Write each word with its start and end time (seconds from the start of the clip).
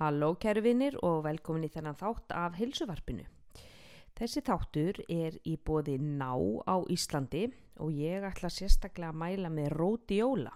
Halló 0.00 0.30
kæru 0.40 0.62
vinnir 0.64 0.94
og 1.04 1.26
velkomin 1.26 1.66
í 1.66 1.68
þennan 1.68 1.98
þátt 2.00 2.32
af 2.32 2.54
heilsuvarpinu. 2.56 3.26
Þessi 4.16 4.40
þáttur 4.46 5.00
er 5.12 5.34
í 5.44 5.58
bóði 5.60 5.98
ná 6.00 6.32
á 6.64 6.80
Íslandi 6.88 7.50
og 7.84 7.92
ég 7.92 8.24
ætla 8.24 8.48
sérstaklega 8.48 9.12
að 9.12 9.18
mæla 9.20 9.50
með 9.52 9.74
rótióla 9.76 10.54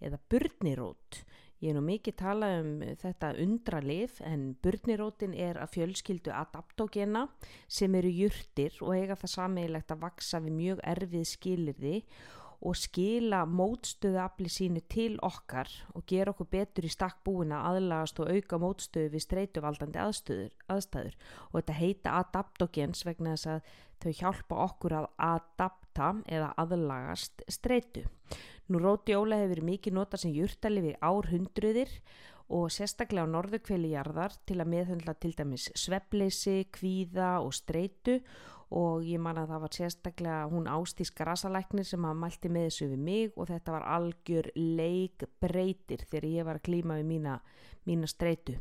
eða 0.00 0.16
burnirót. 0.32 1.20
Ég 1.60 1.74
er 1.74 1.76
nú 1.76 1.82
mikið 1.84 2.16
talað 2.22 2.56
um 2.62 2.72
þetta 3.02 3.34
undralif 3.44 4.16
en 4.24 4.48
burnirótin 4.64 5.36
er 5.36 5.60
að 5.60 5.74
fjölskyldu 5.76 6.32
adaptogena 6.32 7.26
sem 7.68 7.92
eru 8.00 8.16
jurtir 8.22 8.80
og 8.80 8.96
eiga 8.96 9.20
það 9.20 9.34
sammeilegt 9.34 9.92
að 9.92 10.04
vaksa 10.08 10.40
við 10.40 10.56
mjög 10.62 10.84
erfið 10.96 11.30
skilirði 11.34 11.96
og 12.00 12.45
skila 12.76 13.44
mótstöðu 13.48 14.20
afli 14.22 14.50
sínu 14.52 14.82
til 14.92 15.16
okkar 15.24 15.70
og 15.94 16.06
gera 16.08 16.32
okkur 16.32 16.48
betur 16.50 16.86
í 16.88 16.92
stakk 16.92 17.22
búin 17.26 17.54
að 17.54 17.66
aðlagast 17.70 18.20
og 18.22 18.30
auka 18.32 18.60
mótstöðu 18.62 19.12
við 19.14 19.24
streytuvaldandi 19.26 20.00
aðstöður, 20.02 20.52
aðstæður 20.72 21.16
og 21.50 21.58
þetta 21.58 21.78
heita 21.80 22.14
adaptogens 22.20 23.04
vegna 23.06 23.34
þess 23.36 23.50
að 23.54 23.72
þau 24.02 24.12
hjálpa 24.20 24.60
okkur 24.66 24.96
að 25.00 25.08
adapta 25.16 26.12
eða 26.28 26.52
aðlagast 26.60 27.44
streytu. 27.48 28.04
Nú 28.66 28.80
rótióla 28.82 29.38
hefur 29.38 29.54
verið 29.54 29.70
mikið 29.70 29.94
nota 29.94 30.18
sem 30.20 30.34
júrtalifi 30.34 30.96
árhundruðir 30.98 31.92
og 31.92 32.35
sérstaklega 32.70 33.26
á 33.26 33.34
norðukveli 33.34 33.92
jarðar 33.94 34.34
til 34.46 34.60
að 34.62 34.70
meðhundla 34.74 35.14
til 35.18 35.32
dæmis 35.36 35.70
svepleysi, 35.74 36.66
kvíða 36.74 37.40
og 37.42 37.54
streytu 37.56 38.20
og 38.74 39.04
ég 39.06 39.20
man 39.22 39.38
að 39.38 39.52
það 39.52 39.62
var 39.62 39.74
sérstaklega 39.78 40.38
hún 40.50 40.70
Ástís 40.70 41.12
Grasalæknir 41.14 41.86
sem 41.86 42.06
að 42.06 42.22
mælti 42.22 42.50
með 42.50 42.68
þessu 42.68 42.88
við 42.92 43.02
mig 43.08 43.36
og 43.36 43.50
þetta 43.50 43.74
var 43.76 43.86
algjör 43.96 44.48
leik 44.56 45.26
breytir 45.42 46.02
þegar 46.06 46.30
ég 46.30 46.48
var 46.48 46.58
að 46.60 46.66
klíma 46.70 46.98
við 46.98 47.10
mína, 47.12 47.36
mína 47.86 48.10
streytu. 48.10 48.56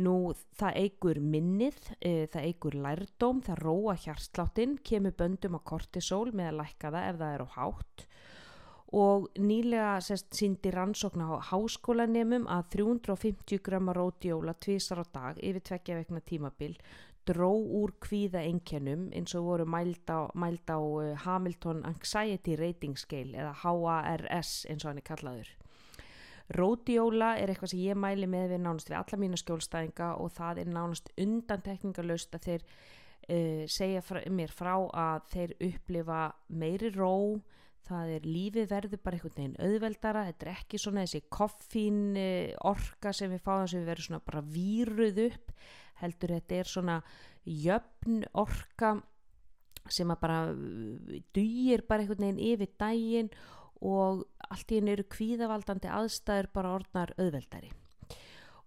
Nú 0.00 0.32
það 0.56 0.76
eigur 0.82 1.18
minnið, 1.20 1.78
e, 2.00 2.28
það 2.32 2.48
eigur 2.48 2.76
lærdóm, 2.84 3.40
það 3.42 3.62
róa 3.64 3.96
hjartsláttin, 4.04 4.76
kemur 4.84 5.16
böndum 5.16 5.56
á 5.56 5.60
kortisol 5.64 6.30
með 6.32 6.52
að 6.52 6.58
lækka 6.60 6.92
það 6.92 7.08
ef 7.08 7.20
það 7.22 7.34
er 7.34 7.44
á 7.44 7.48
hátt 7.56 8.06
og 8.96 9.26
nýlega 9.36 9.98
síndi 10.00 10.70
rannsókna 10.72 11.28
á 11.28 11.36
háskólanemum 11.50 12.46
að 12.48 12.70
350 12.78 13.60
grömmar 13.66 13.98
rótióla 14.00 14.54
tvísar 14.56 15.02
á 15.02 15.06
dag 15.12 15.42
yfir 15.42 15.60
tveggja 15.60 15.98
vekna 16.00 16.22
tímabil 16.24 16.78
dró 17.26 17.50
úr 17.50 17.92
kvíða 18.00 18.44
enkenum 18.46 19.08
eins 19.12 19.34
og 19.34 19.48
voru 19.50 19.66
mæld 19.66 20.08
á, 20.08 20.30
mæld 20.34 20.70
á 20.70 20.78
uh, 20.78 21.12
Hamilton 21.26 21.82
Anxiety 21.84 22.54
Rating 22.56 22.96
Scale 22.96 23.34
eða 23.34 23.52
HARS 23.64 24.64
eins 24.70 24.84
og 24.84 24.92
hann 24.92 25.02
er 25.02 25.06
kallaður. 25.06 25.50
Rótióla 26.54 27.32
er 27.40 27.50
eitthvað 27.50 27.72
sem 27.72 27.82
ég 27.82 27.98
mæli 27.98 28.28
með 28.30 28.54
við 28.54 28.62
nánast 28.62 28.90
við 28.92 29.00
alla 29.00 29.18
mína 29.18 29.40
skjólstæðinga 29.40 30.12
og 30.22 30.30
það 30.36 30.62
er 30.62 30.70
nánast 30.70 31.10
undantekningarlaust 31.18 32.38
að 32.38 32.46
þeir 32.46 32.66
uh, 32.70 33.64
segja 33.66 34.04
frá, 34.06 34.22
mér 34.30 34.54
frá 34.54 34.74
að 34.78 35.26
þeir 35.34 35.56
upplifa 35.72 36.22
meiri 36.46 36.92
ró, 36.94 37.42
það 37.86 38.12
er 38.16 38.28
lífið 38.28 38.70
verður 38.70 39.02
bara 39.04 39.18
einhvern 39.18 39.36
veginn 39.36 39.58
auðveldara, 39.62 40.26
þetta 40.30 40.46
er 40.46 40.52
ekki 40.52 40.80
svona 40.82 41.04
þessi 41.06 41.22
koffín 41.32 42.00
uh, 42.18 42.54
orka 42.70 43.12
sem 43.16 43.32
við 43.32 43.44
fáum 43.46 43.66
sem 43.70 43.82
við 43.82 43.90
verðum 43.92 44.08
svona 44.08 44.26
bara 44.26 44.46
víruð 44.56 45.20
upp 45.26 45.52
heldur 46.02 46.34
þetta 46.36 46.60
er 46.60 46.70
svona 46.70 46.96
jöfn 47.46 48.24
orka 48.36 48.96
sem 49.92 50.10
að 50.10 50.22
bara 50.22 50.38
dýir 51.36 51.84
bara 51.86 52.02
einhvern 52.02 52.26
veginn 52.26 52.44
yfir 52.52 52.72
dægin 52.80 53.30
og 53.86 54.24
allt 54.50 54.72
í 54.72 54.80
henni 54.80 54.94
eru 54.96 55.04
kvíðavaldandi 55.12 55.90
aðstæður 55.92 56.48
bara 56.54 56.76
orðnar 56.78 57.12
auðveldari 57.20 57.70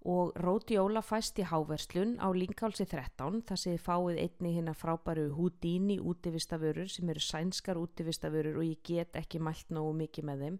og 0.08 0.32
Róti 0.40 0.78
Óla 0.80 1.02
fæst 1.04 1.40
í 1.42 1.48
háverslun 1.48 2.16
á 2.24 2.32
Linkálsi 2.32 2.86
13 2.88 3.42
þar 3.48 3.60
þið 3.64 3.82
fáið 3.84 4.22
einni 4.24 4.54
hérna 4.56 4.76
frábæru 4.78 5.26
Houdini 5.36 6.00
útivistaförur 6.00 6.88
sem 6.88 7.10
eru 7.12 7.20
sænskar 7.20 7.82
útivistaförur 7.82 8.62
og 8.62 8.64
ég 8.64 8.80
get 8.84 9.20
ekki 9.20 9.42
mælt 9.44 9.68
nógu 9.76 9.98
mikið 10.00 10.30
með 10.30 10.46
þeim. 10.46 10.58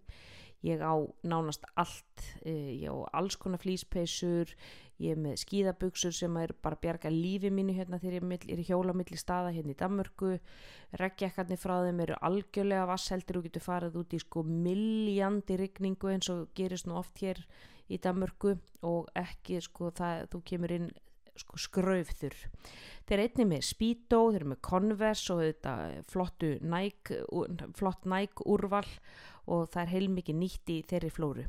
Ég 0.60 0.84
á 0.84 0.92
nánast 1.24 1.64
allt 1.72 2.20
eh, 2.44 2.84
ég 2.84 2.92
á 2.92 3.00
alls 3.16 3.38
konar 3.40 3.62
flýspeisur 3.62 4.52
ég 5.00 5.14
er 5.14 5.20
með 5.24 5.38
skíðabugsur 5.40 6.12
sem 6.12 6.36
er 6.36 6.52
bara 6.60 6.76
bjarga 6.76 7.08
lífi 7.08 7.48
mínu 7.48 7.72
hérna 7.78 7.96
þegar 8.02 8.18
ég 8.20 8.44
er 8.52 8.60
í 8.60 8.68
hjóla 8.68 8.92
milli 8.92 9.16
staða 9.16 9.54
hérna 9.56 9.72
í 9.72 9.78
Danmörku. 9.80 10.34
Reggjakkarnir 11.00 11.60
frá 11.60 11.78
þeim 11.86 12.04
eru 12.04 12.20
algjörlega 12.20 12.84
vassheldir 12.90 13.40
og 13.40 13.48
getur 13.48 13.64
farið 13.64 14.00
út 14.02 14.12
í 14.12 14.20
sko 14.20 14.44
milljandi 14.44 15.56
rigningu 15.62 16.12
eins 16.12 16.28
og 16.28 16.50
gerist 16.52 16.90
nú 16.90 17.00
oft 17.00 17.24
hér 17.24 17.40
í 17.90 17.98
Danmörku 18.02 18.56
og 18.86 19.10
ekki 19.18 19.60
sko 19.64 19.90
það, 19.96 20.26
þú 20.32 20.42
kemur 20.52 20.74
inn 20.76 20.90
sko 21.40 21.58
skraufþur 21.60 22.36
þeir 23.08 23.16
er 23.16 23.24
einni 23.24 23.46
með 23.48 23.66
Speedo, 23.70 24.22
þeir 24.30 24.42
eru 24.42 24.52
með 24.52 24.62
Converse 24.66 25.34
og 25.34 25.42
þetta 25.44 25.74
flottu 26.10 26.52
Nike, 26.62 27.22
flott 27.78 28.06
Nike 28.08 28.46
úrval 28.50 28.84
og 28.84 29.29
það 29.46 29.82
er 29.82 29.92
heilmikið 29.94 30.36
nýtt 30.40 30.72
í 30.72 30.76
þeirri 30.90 31.10
flóru. 31.14 31.44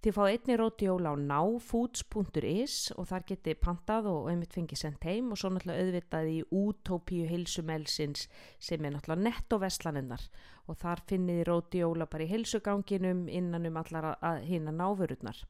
Þið 0.00 0.14
fá 0.16 0.20
einni 0.30 0.54
rótióla 0.56 1.12
á 1.12 1.16
náfoods.is 1.20 2.76
og 2.96 3.08
þar 3.10 3.24
geti 3.28 3.54
pantað 3.60 4.08
og 4.08 4.30
einmitt 4.32 4.54
fengið 4.56 4.80
sendt 4.80 5.04
heim 5.04 5.28
og 5.28 5.40
svo 5.40 5.50
náttúrulega 5.52 5.84
auðvitað 5.84 6.30
í 6.32 6.38
útópíu 6.48 7.26
heilsumelsins 7.28 8.24
sem 8.56 8.80
er 8.80 8.94
náttúrulega 8.94 9.26
netto 9.26 9.60
vestlaninnar 9.60 10.24
og 10.70 10.80
þar 10.80 11.04
finnið 11.10 11.42
rótióla 11.50 12.08
bara 12.08 12.24
í 12.24 12.30
heilsuganginum 12.32 13.26
innan 13.28 13.68
um 13.68 13.76
allar 13.82 14.14
að 14.16 14.44
hina 14.48 14.72
náfururnar. 14.72 15.44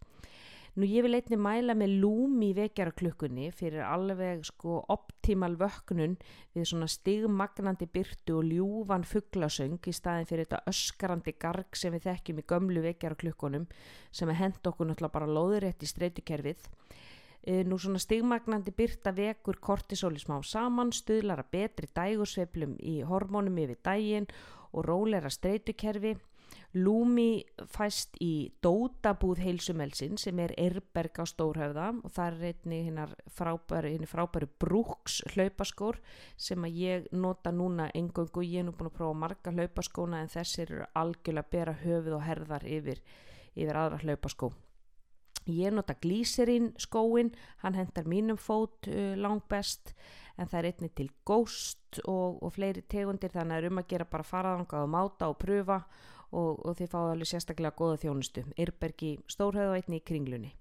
Nú 0.79 0.87
ég 0.87 1.03
vil 1.03 1.17
einni 1.19 1.35
mæla 1.35 1.75
með 1.75 1.97
lúm 2.05 2.37
í 2.47 2.53
vekjaraklukkunni 2.55 3.49
fyrir 3.59 3.83
alveg 3.83 4.45
sko 4.47 4.77
optimal 4.95 5.57
vöknun 5.59 6.15
við 6.55 6.69
svona 6.71 6.87
stigmagnandi 6.91 7.89
byrtu 7.91 8.37
og 8.39 8.47
ljúvan 8.47 9.03
fugglasöng 9.03 9.81
í 9.83 9.95
staðin 9.97 10.29
fyrir 10.31 10.47
þetta 10.47 10.71
öskarandi 10.71 11.35
garg 11.43 11.75
sem 11.75 11.97
við 11.97 12.07
þekkjum 12.07 12.39
í 12.39 12.47
gömlu 12.55 12.85
vekjaraklukkunum 12.87 13.67
sem 14.15 14.31
er 14.31 14.39
hend 14.45 14.71
okkur 14.71 14.93
náttúrulega 14.93 15.17
bara 15.19 15.33
loðurétt 15.41 15.83
í 15.83 15.91
streytukerfið. 15.91 16.63
E, 17.41 17.65
nú 17.67 17.81
svona 17.81 17.99
stigmagnandi 17.99 18.71
byrta 18.77 19.11
vekur 19.17 19.59
kortisóli 19.59 20.23
smá 20.23 20.39
saman, 20.47 20.95
stuðlara 20.95 21.49
betri 21.51 21.91
dægursveiflum 21.91 22.79
í 22.79 23.01
hormónum 23.11 23.59
yfir 23.59 23.83
dægin 23.83 24.31
og 24.71 24.87
rólera 24.87 25.33
streytukerfi 25.35 26.15
Lúmi 26.71 27.43
fæst 27.67 28.15
í 28.23 28.53
Dótabúð 28.63 29.41
heilsumelsin 29.43 30.15
sem 30.23 30.39
er 30.39 30.53
Erberg 30.55 31.19
á 31.19 31.27
Stórhauða 31.27 31.89
og 31.99 32.13
það 32.15 32.29
er 32.37 32.53
einni 32.53 32.77
hinnar 32.87 33.15
frábæru, 33.27 33.91
frábæru 34.07 34.47
brúks 34.63 35.17
hlaupaskór 35.33 35.99
sem 36.39 36.63
að 36.63 36.79
ég 36.79 37.09
nota 37.11 37.51
núna 37.51 37.89
engöngu, 37.91 38.45
ég 38.47 38.63
er 38.63 38.69
nú 38.69 38.75
búin 38.79 38.93
að 38.93 39.01
prófa 39.01 39.19
marga 39.19 39.51
hlaupaskóna 39.51 40.21
en 40.23 40.31
þessir 40.31 40.71
eru 40.71 40.87
algjörlega 40.95 41.43
að 41.43 41.51
bera 41.57 41.75
höfuð 41.83 42.17
og 42.21 42.23
herðar 42.29 42.67
yfir, 42.71 43.03
yfir 43.57 43.81
aðra 43.81 43.99
hlaupaskó. 44.05 44.53
Ég 45.51 45.75
nota 45.75 45.97
glíserinn 45.99 46.71
skóin, 46.79 47.33
hann 47.65 47.75
hendar 47.75 48.07
mínum 48.07 48.39
fót 48.39 48.87
uh, 48.87 49.17
langt 49.19 49.49
best 49.51 49.97
en 50.39 50.47
það 50.47 50.61
er 50.61 50.71
einni 50.71 50.93
til 50.95 51.11
góst 51.27 51.99
og, 52.07 52.39
og 52.39 52.55
fleiri 52.55 52.87
tegundir 52.87 53.35
þannig 53.35 53.57
að 53.57 53.59
það 53.59 53.65
er 53.65 53.71
um 53.73 53.83
að 53.83 53.91
gera 53.91 54.09
bara 54.15 54.31
faraðanga 54.31 54.85
og 54.85 54.95
máta 54.95 55.33
og 55.33 55.39
pröfa 55.43 55.83
og, 56.33 56.61
og 56.65 56.77
þið 56.79 56.93
fáðu 56.93 57.13
alveg 57.15 57.31
sérstaklega 57.31 57.77
goða 57.79 58.01
þjónustu. 58.05 58.45
Yrbergi 58.61 59.17
Stórhauð 59.31 59.73
og 59.73 59.79
einni 59.81 60.01
í 60.01 60.05
kringlunni. 60.07 60.53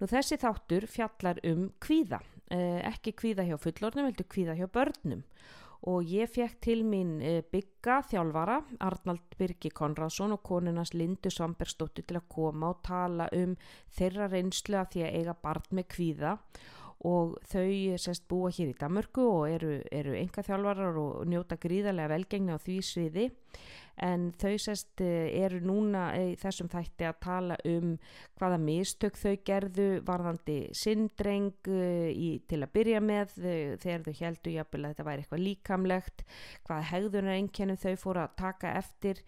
Nú 0.00 0.08
þessi 0.10 0.38
þáttur 0.40 0.88
fjallar 0.90 1.40
um 1.46 1.68
kvíða. 1.82 2.22
Eh, 2.52 2.80
ekki 2.88 3.14
kvíða 3.16 3.46
hjá 3.46 3.58
fullornum, 3.60 4.08
heldur 4.08 4.28
kvíða 4.28 4.56
hjá 4.58 4.66
börnum. 4.72 5.22
Og 5.90 6.06
ég 6.06 6.30
fekk 6.30 6.60
til 6.62 6.84
mín 6.86 7.16
eh, 7.22 7.40
bygga 7.42 8.00
þjálfara 8.10 8.60
Arnald 8.86 9.34
Birgi 9.38 9.72
Konradsson 9.74 10.36
og 10.36 10.42
konunans 10.46 10.92
Lindu 10.94 11.30
Svambergsdóttir 11.32 12.06
til 12.06 12.20
að 12.20 12.28
koma 12.30 12.70
og 12.70 12.84
tala 12.86 13.26
um 13.34 13.56
þeirra 13.96 14.28
reynslu 14.30 14.78
af 14.78 14.92
því 14.92 15.02
að 15.08 15.18
eiga 15.18 15.34
barn 15.42 15.66
með 15.74 15.88
kvíða. 15.96 16.36
Og 17.02 17.34
þau 17.50 17.98
sest 17.98 18.28
búa 18.30 18.52
hér 18.54 18.70
í 18.70 18.78
Damörgu 18.78 19.24
og 19.26 19.48
eru, 19.50 19.80
eru 19.90 20.12
enga 20.14 20.44
þjálfarar 20.46 20.98
og 21.02 21.24
njóta 21.26 21.58
gríðarlega 21.58 22.12
velgengni 22.14 22.54
á 22.54 22.62
því 22.62 22.76
sviði 22.86 23.24
en 24.00 24.30
þau 24.40 24.54
sest 24.60 25.02
eh, 25.04 25.28
eru 25.42 25.60
núna 25.64 26.06
í 26.16 26.34
þessum 26.40 26.70
þætti 26.72 27.06
að 27.08 27.20
tala 27.24 27.58
um 27.68 27.94
hvaða 28.40 28.58
mistök 28.62 29.18
þau 29.20 29.36
gerðu 29.44 29.88
varðandi 30.06 30.58
sindreng 30.76 31.68
eh, 31.68 32.40
til 32.48 32.62
að 32.62 32.74
byrja 32.74 33.04
með 33.04 33.36
þegar 33.82 34.06
þau 34.06 34.12
heldu 34.22 34.56
jafnvel 34.56 34.84
að 34.84 34.94
þetta 34.94 35.08
væri 35.08 35.24
eitthvað 35.24 35.46
líkamlegt 35.46 36.26
hvaða 36.66 36.90
hegðunar 36.92 37.38
ennkennum 37.38 37.82
þau 37.82 37.96
fóru 38.00 38.24
að 38.24 38.36
taka 38.40 38.76
eftir 38.80 39.22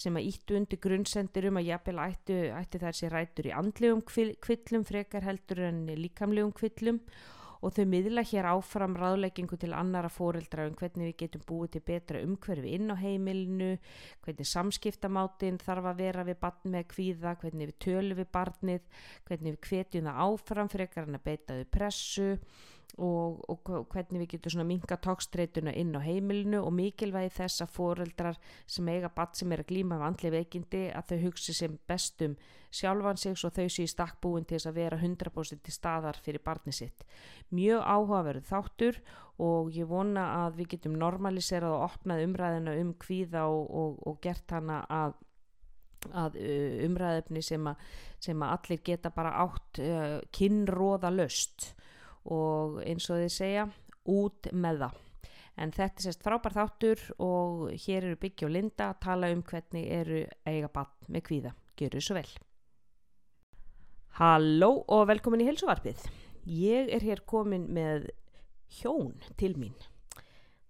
sem 0.00 0.16
að 0.16 0.30
íttu 0.30 0.56
undir 0.56 0.80
grunnsendir 0.80 1.50
um 1.50 1.58
að 1.60 1.68
jafnvel 1.68 1.98
ættu, 2.06 2.38
ættu 2.56 2.80
þessi 2.80 3.10
rætur 3.12 3.50
í 3.50 3.56
andlegum 3.56 4.00
kvillum 4.06 4.86
frekar 4.88 5.26
heldur 5.26 5.66
en 5.68 5.84
líkamlegum 5.98 6.54
kvillum 6.56 7.02
og 7.60 7.74
þau 7.76 7.84
miðla 7.92 8.24
hér 8.24 8.48
áfram 8.54 8.96
ráðleggingu 8.96 9.58
til 9.60 9.72
annara 9.76 10.10
fóreldra 10.12 10.66
um 10.68 10.76
hvernig 10.78 11.10
við 11.10 11.16
getum 11.24 11.44
búið 11.48 11.74
til 11.74 11.84
betra 11.90 12.22
umhverfi 12.24 12.74
inn 12.76 12.92
á 12.92 12.96
heimilinu, 13.00 13.70
hvernig 14.24 14.48
samskiptamátin 14.48 15.60
þarf 15.60 15.90
að 15.92 16.02
vera 16.04 16.26
við 16.28 16.40
barn 16.40 16.74
með 16.74 16.88
kvíða, 16.94 17.36
hvernig 17.42 17.72
við 17.72 17.78
tölum 17.86 18.20
við 18.20 18.30
barnið, 18.32 18.90
hvernig 19.28 19.56
við 19.56 19.70
hvetjum 19.70 20.10
það 20.10 20.20
áfram 20.26 20.72
frekar 20.72 21.08
en 21.08 21.20
að 21.20 21.26
beita 21.28 21.60
þau 21.60 21.72
pressu 21.76 22.30
og, 22.98 23.40
og 23.48 23.86
hvernig 23.92 24.24
við 24.24 24.30
getum 24.34 24.64
minga 24.66 24.96
tókstreituna 25.02 25.72
inn 25.78 25.94
á 25.94 26.00
heimilinu 26.02 26.62
og 26.64 26.72
mikilvægi 26.74 27.32
þess 27.36 27.64
að 27.64 27.74
fóreldrar 27.76 28.40
sem 28.66 28.88
eiga 28.88 29.10
badd 29.14 29.36
sem 29.38 29.52
er 29.52 29.62
að 29.62 29.70
glýma 29.70 29.98
af 29.98 30.06
andli 30.08 30.32
veikindi 30.34 30.82
að 30.90 31.12
þau 31.12 31.22
hugsi 31.26 31.54
sem 31.56 31.78
bestum 31.88 32.36
sjálfan 32.70 33.18
sig 33.18 33.34
og 33.34 33.54
þau 33.54 33.66
sé 33.68 33.86
í 33.86 33.90
stakkbúin 33.90 34.46
til 34.46 34.58
þess 34.58 34.70
að 34.70 34.78
vera 34.78 35.00
100% 35.00 35.64
til 35.64 35.74
staðar 35.74 36.20
fyrir 36.22 36.42
barni 36.44 36.74
sitt. 36.74 37.04
Mjög 37.50 37.82
áhugaverð 37.82 38.46
þáttur 38.50 39.00
og 39.40 39.72
ég 39.74 39.88
vona 39.88 40.26
að 40.44 40.60
við 40.60 40.74
getum 40.76 40.98
normaliserað 41.00 41.78
og 41.78 41.88
opnað 41.88 42.24
umræðina 42.28 42.76
um 42.82 42.94
kvíða 43.00 43.48
og, 43.48 43.66
og, 43.70 43.98
og 44.06 44.22
gert 44.22 44.56
hana 44.56 44.84
að 44.88 45.18
að 46.16 46.38
umræðefni 46.86 47.42
sem, 47.44 47.66
sem 48.24 48.40
að 48.40 48.52
allir 48.54 48.78
geta 48.86 49.10
bara 49.12 49.34
átt 49.42 49.80
uh, 49.84 50.14
kynróða 50.32 51.10
löst 51.12 51.74
og 52.24 52.80
eins 52.84 53.08
og 53.10 53.22
þið 53.22 53.32
segja 53.34 53.64
út 54.10 54.50
með 54.52 54.84
það. 54.84 54.98
En 55.60 55.72
þetta 55.76 56.00
er 56.00 56.06
sérst 56.06 56.24
frábær 56.24 56.56
þáttur 56.56 57.02
og 57.20 57.66
hér 57.84 58.06
eru 58.08 58.20
Byggja 58.20 58.48
og 58.48 58.54
Linda 58.54 58.90
að 58.92 59.00
tala 59.04 59.30
um 59.34 59.42
hvernig 59.44 59.90
eru 59.92 60.22
eiga 60.48 60.70
bann 60.72 61.10
með 61.12 61.26
kvíða. 61.28 61.52
Gjör 61.80 61.96
þið 61.96 62.06
svo 62.06 62.16
vel. 62.16 62.30
Halló 64.20 64.70
og 64.90 65.06
velkomin 65.08 65.44
í 65.44 65.48
helsuvarpið 65.48 66.02
Ég 66.50 66.88
er 66.90 67.04
hér 67.04 67.22
komin 67.28 67.68
með 67.72 68.08
hjón 68.80 69.12
til 69.40 69.52
mín. 69.60 69.76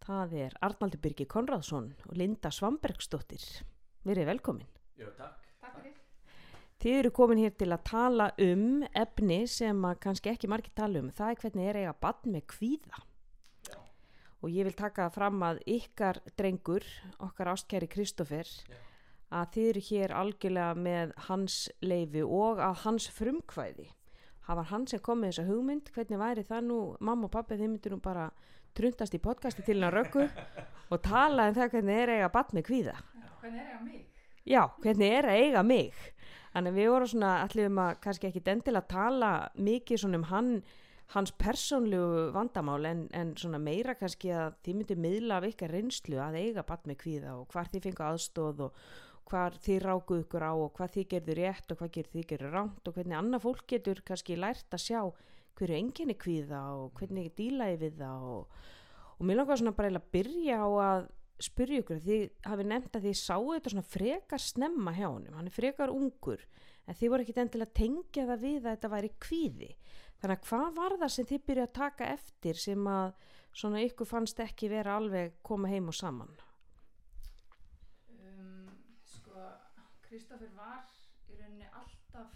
Það 0.03 0.35
er 0.47 0.57
Arnaldur 0.67 1.03
Byrki 1.03 1.29
Konradsson 1.31 1.93
og 2.09 2.17
Linda 2.19 2.51
Svambergsdóttir 2.51 3.45
Verið 4.07 4.33
velkomin. 4.33 4.69
Jó, 4.99 5.13
takk 5.17 5.40
Þið 6.81 6.95
eru 6.97 7.11
komin 7.13 7.43
hér 7.43 7.53
til 7.61 7.69
að 7.75 7.83
tala 7.91 8.27
um 8.41 8.85
efni 8.97 9.43
sem 9.53 9.83
kannski 10.01 10.31
ekki 10.33 10.49
margir 10.49 10.73
tala 10.73 11.03
um. 11.03 11.11
Það 11.13 11.33
er 11.33 11.41
hvernig 11.43 11.67
er 11.69 11.79
eiga 11.83 11.97
bann 12.01 12.31
með 12.33 12.45
kvíða. 12.55 13.01
Já. 13.69 13.77
Og 14.41 14.55
ég 14.55 14.65
vil 14.65 14.77
taka 14.79 15.11
fram 15.13 15.43
að 15.45 15.61
ykkar 15.69 16.23
drengur, 16.41 16.87
okkar 17.21 17.51
ástkæri 17.53 17.89
Kristófer, 17.93 18.49
að 19.29 19.51
þið 19.57 19.69
eru 19.75 19.83
hér 19.91 20.15
algjörlega 20.23 20.79
með 20.87 21.13
hans 21.27 21.59
leifi 21.85 22.23
og 22.25 22.63
að 22.65 22.81
hans 22.87 23.11
frumkvæði. 23.13 23.91
Það 24.47 24.59
var 24.63 24.71
hann 24.71 24.87
sem 24.89 25.03
kom 25.05 25.21
með 25.21 25.35
þessa 25.35 25.51
hugmynd. 25.51 25.91
Hvernig 25.93 26.23
væri 26.23 26.47
það 26.49 26.65
nú, 26.71 26.79
mamma 26.97 27.29
og 27.29 27.35
pappi, 27.35 27.59
þið 27.61 27.75
myndir 27.75 27.93
nú 27.93 28.01
bara 28.01 28.31
trundast 28.73 29.13
í 29.15 29.21
podcasti 29.21 29.67
til 29.67 29.83
hann 29.83 29.93
röggu 29.93 30.25
og 30.93 31.05
tala 31.05 31.51
um 31.51 31.61
það 31.61 31.77
hvernig 31.77 32.01
er 32.07 32.15
eiga 32.17 32.33
bann 32.33 32.57
með 32.57 32.67
kvíða. 32.71 32.97
Já, 33.21 33.29
hvernig 33.45 33.61
er 33.61 33.69
eiga 33.69 33.85
mig? 33.85 34.01
Já, 34.49 34.63
hvernig 34.81 35.19
er 35.19 35.29
eiga 35.29 35.63
mig? 35.63 36.03
Þannig 36.55 36.77
við 36.77 36.89
vorum 36.91 37.11
svona 37.13 37.33
allir 37.45 37.69
um 37.71 37.83
að 37.83 37.99
kannski 38.05 38.31
ekki 38.31 38.45
dendilega 38.47 38.91
tala 38.91 39.33
mikið 39.55 40.03
svona 40.03 40.19
um 40.19 40.25
hann, 40.31 40.49
hans 41.15 41.33
persónlegu 41.39 42.25
vandamál 42.35 42.81
en, 42.91 43.05
en 43.15 43.37
svona 43.39 43.61
meira 43.63 43.95
kannski 43.99 44.33
að 44.35 44.57
þið 44.67 44.81
myndi 44.81 44.97
miðla 45.05 45.39
af 45.39 45.47
ykkar 45.51 45.75
reynslu 45.77 46.19
að 46.23 46.41
eiga 46.43 46.65
með 46.87 46.99
kvíða 47.05 47.37
og 47.39 47.47
hvar 47.55 47.71
þið 47.71 47.87
fengu 47.87 48.07
aðstóð 48.07 48.65
og 48.67 48.83
hvar 49.31 49.55
þið 49.63 49.79
rákuð 49.85 50.25
ykkur 50.25 50.43
á 50.43 50.53
og 50.53 50.73
hvað 50.75 50.95
þið 50.97 51.09
gerðu 51.15 51.37
rétt 51.39 51.73
og 51.73 51.79
hvað 51.79 51.93
gerðu 51.97 52.15
þið 52.17 52.27
gerðu 52.33 52.51
ránt 52.55 52.89
og 52.89 52.97
hvernig 52.97 53.19
annað 53.19 53.45
fólk 53.47 53.65
getur 53.71 54.03
kannski 54.07 54.39
lært 54.39 54.75
að 54.75 54.85
sjá 54.89 55.01
hverju 55.59 55.79
enginni 55.79 56.17
kvíða 56.19 56.61
og 56.81 56.99
hvernig 56.99 57.29
ekki 57.29 57.45
dílaði 57.45 57.79
við 57.85 57.99
það 58.01 58.29
og, 58.35 58.61
og 59.19 59.29
mér 59.29 59.41
langar 59.41 59.61
svona 59.61 59.77
bara 59.77 59.93
að 59.95 60.11
byrja 60.17 60.59
á 60.59 60.69
að 60.91 61.09
spyrja 61.45 61.83
ykkur 61.83 62.01
því 62.05 62.19
hafi 62.47 62.67
nefnt 62.69 62.97
að 62.97 63.07
því 63.07 63.15
sáu 63.21 63.53
þetta 63.55 63.73
svona 63.75 63.91
frekar 63.91 64.43
snemma 64.43 64.93
hjá 64.97 65.07
honum 65.09 65.37
hann 65.39 65.49
er 65.49 65.55
frekar 65.55 65.93
ungur 65.95 66.45
en 66.91 66.99
þið 66.99 67.13
voru 67.13 67.25
ekkit 67.25 67.41
endilega 67.45 67.77
tengja 67.79 68.27
það 68.27 68.45
við 68.45 68.61
að 68.65 68.73
þetta 68.75 68.91
væri 68.95 69.11
kvíði. 69.23 69.71
Þannig 70.21 70.37
að 70.37 70.47
hvað 70.49 70.71
var 70.77 70.95
það 71.01 71.13
sem 71.15 71.29
þið 71.31 71.43
byrja 71.49 71.67
að 71.67 71.77
taka 71.79 72.09
eftir 72.17 72.61
sem 72.61 72.89
að 72.91 73.13
svona 73.63 73.83
ykkur 73.87 74.09
fannst 74.11 74.43
ekki 74.43 74.71
vera 74.73 74.97
alveg 74.99 75.37
koma 75.47 75.71
heim 75.71 75.91
og 75.91 75.97
saman? 75.97 76.33
Um, 78.11 78.69
sko 79.07 79.47
Kristófur 80.09 80.51
var 80.59 80.91
í 81.31 81.39
rauninni 81.39 81.71
alltaf 81.71 82.35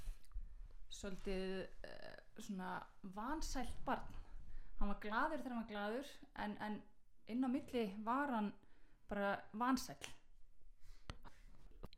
svolítið 0.94 1.64
uh, 1.90 2.16
svona 2.38 2.76
vansælt 3.16 3.80
barn. 3.86 4.20
Hann 4.78 4.90
var 4.90 5.00
gladur 5.02 5.42
þegar 5.42 5.56
hann 5.56 5.64
var 5.64 5.72
gladur 5.72 6.14
en, 6.44 6.56
en 6.62 6.80
inn 7.30 7.46
á 7.46 7.48
milli 7.50 7.88
var 8.06 8.32
hann 8.32 8.52
bara 9.08 9.34
vansæl 9.52 9.96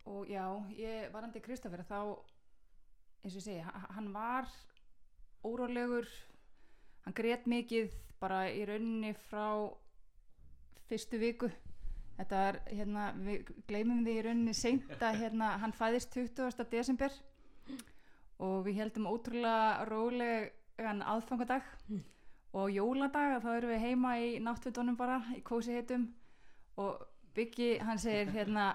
og 0.06 0.26
já, 0.30 0.46
ég 0.78 1.10
var 1.12 1.26
andi 1.26 1.42
Kristoffer 1.42 1.82
þá, 1.82 2.00
eins 3.24 3.34
og 3.34 3.40
ég 3.40 3.46
segi 3.46 3.62
hann 3.96 4.12
var 4.14 4.50
órólegur 5.46 6.06
hann 7.04 7.16
greiðt 7.16 7.48
mikið 7.50 7.94
bara 8.20 8.46
í 8.50 8.64
rauninni 8.68 9.12
frá 9.26 9.66
fyrstu 10.86 11.18
viku 11.20 11.50
þetta 12.16 12.42
er, 12.48 12.60
hérna, 12.70 13.08
við 13.18 13.50
gleymum 13.68 14.04
því 14.06 14.14
í 14.14 14.26
rauninni 14.26 14.54
seint 14.56 14.94
að 15.00 15.22
hérna, 15.24 15.56
hann 15.62 15.74
fæðist 15.76 16.14
20. 16.14 16.68
desember 16.70 17.14
og 18.42 18.62
við 18.66 18.80
heldum 18.82 19.08
ótrúlega 19.10 19.86
rólegan 19.90 21.02
aðfangadag 21.02 21.66
mm. 21.88 22.04
og 22.60 22.70
jóladag 22.72 23.40
þá 23.42 23.50
erum 23.56 23.74
við 23.74 23.84
heima 23.84 24.14
í 24.22 24.30
náttfjöldunum 24.44 24.98
bara 24.98 25.18
í 25.36 25.42
kósi 25.44 25.76
heitum 25.76 26.08
og 26.76 27.06
Byggi 27.36 27.74
hann 27.84 27.98
segir 28.00 28.30
hérna 28.32 28.70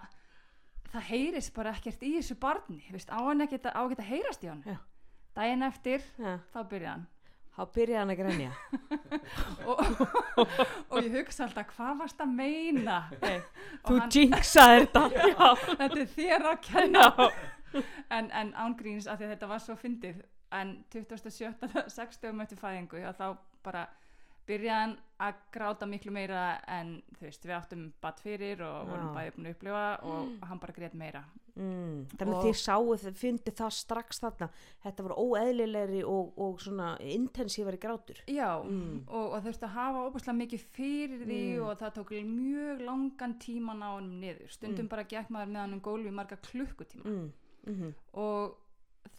það 0.92 1.08
heyrist 1.08 1.54
bara 1.56 1.72
ekkert 1.74 2.04
í 2.06 2.12
þessu 2.20 2.38
barni 2.42 2.84
veist, 2.92 3.10
á 3.10 3.18
hann 3.18 3.42
ekkert 3.46 3.70
að, 3.72 3.96
að 3.96 4.04
heyrast 4.06 4.44
í 4.46 4.52
hann 4.52 4.62
Já. 4.68 4.78
daginn 5.38 5.66
eftir 5.66 6.04
Já. 6.20 6.36
þá 6.54 6.60
byrja 6.70 6.96
hann 6.96 7.08
þá 7.52 7.62
byrja 7.76 8.02
hann 8.02 8.14
að 8.14 8.20
grænja 8.22 8.52
og, 9.70 9.82
og 10.92 11.00
ég 11.00 11.16
hugsa 11.16 11.48
alltaf 11.48 11.74
hvað 11.76 12.04
varst 12.04 12.22
að 12.24 12.36
meina 12.36 13.00
hey, 13.24 13.42
þú 13.88 13.98
jinxaði 14.14 14.86
þetta 14.86 15.06
þetta 15.72 15.90
er 15.90 16.14
þér 16.18 16.48
að 16.52 16.62
kenna 16.68 17.08
en, 18.12 18.30
en 18.30 18.54
ángríns 18.68 19.10
að 19.10 19.26
þetta 19.32 19.50
var 19.52 19.64
svo 19.64 19.78
fyndið 19.80 20.22
en 20.52 20.76
27. 20.92 21.54
60. 21.88 22.34
möttu 22.36 22.58
fæðingu 22.60 23.04
þá 23.16 23.28
bara 23.64 23.86
byrjaðan 24.52 24.98
að 25.22 25.42
gráta 25.54 25.88
miklu 25.90 26.14
meira 26.14 26.42
en 26.72 26.96
þú 27.18 27.28
veist 27.28 27.46
við 27.46 27.56
áttum 27.58 27.86
batt 28.02 28.22
fyrir 28.24 28.62
og 28.66 28.76
Já. 28.80 28.90
vorum 28.90 29.14
bæðið 29.16 29.36
búin 29.36 29.48
að 29.48 29.56
upplifa 29.56 29.86
og 30.10 30.20
mm. 30.22 30.36
hann 30.50 30.62
bara 30.62 30.76
greið 30.78 30.96
meira 30.98 31.22
mm. 31.56 31.98
þannig 32.16 32.38
að 32.38 32.48
þið 32.48 32.58
sáu 32.62 32.96
þið 33.04 33.20
fyndi 33.22 33.54
það 33.60 33.76
strax 33.78 34.22
þarna 34.24 34.48
þetta 34.86 35.06
var 35.08 35.16
óeðlilegri 35.18 36.02
og, 36.08 36.32
og 36.42 36.64
svona 36.64 36.94
intensífari 37.18 37.82
grátur 37.82 38.24
Já 38.28 38.50
mm. 38.64 39.04
og, 39.08 39.28
og 39.38 39.46
veist 39.46 39.68
að 39.68 39.76
hafa 39.78 40.08
óbúslega 40.08 40.38
mikið 40.40 40.66
fyrir 40.80 41.28
því 41.28 41.44
mm. 41.44 41.68
og 41.68 41.78
það 41.84 41.94
tók 42.00 42.16
mjög 42.32 42.82
langan 42.88 43.38
tíman 43.42 43.86
á 43.86 43.90
hann 43.94 44.10
niður 44.24 44.50
stundum 44.56 44.88
mm. 44.88 44.92
bara 44.96 45.08
gekk 45.14 45.30
maður 45.34 45.54
með 45.54 45.64
hann 45.66 45.78
um 45.78 45.86
gólfi 45.86 46.16
marga 46.16 46.40
klukkutíma 46.50 47.06
-hmm. 47.06 47.94
og 48.18 48.58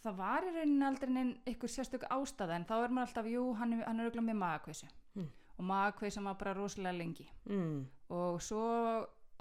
það 0.03 0.17
var 0.19 0.47
í 0.47 0.51
rauninni 0.51 0.85
aldrei 0.87 1.09
einn 1.11 1.31
ykkur 1.47 1.71
sérstök 1.71 2.03
ástæða 2.11 2.57
en 2.57 2.67
þá 2.67 2.75
er 2.81 2.91
maður 2.91 3.07
alltaf, 3.07 3.29
jú, 3.31 3.45
hann 3.59 3.73
er, 3.73 3.85
hann 3.87 3.99
er 3.99 4.09
auðvitað 4.09 4.27
með 4.27 4.39
magakveysu 4.41 4.89
og 5.57 5.67
magakveysa 5.69 6.23
var 6.25 6.37
bara 6.39 6.55
rosalega 6.57 6.97
lengi 6.97 7.27
mm. 7.45 7.75
og 8.15 8.41
svo 8.41 8.63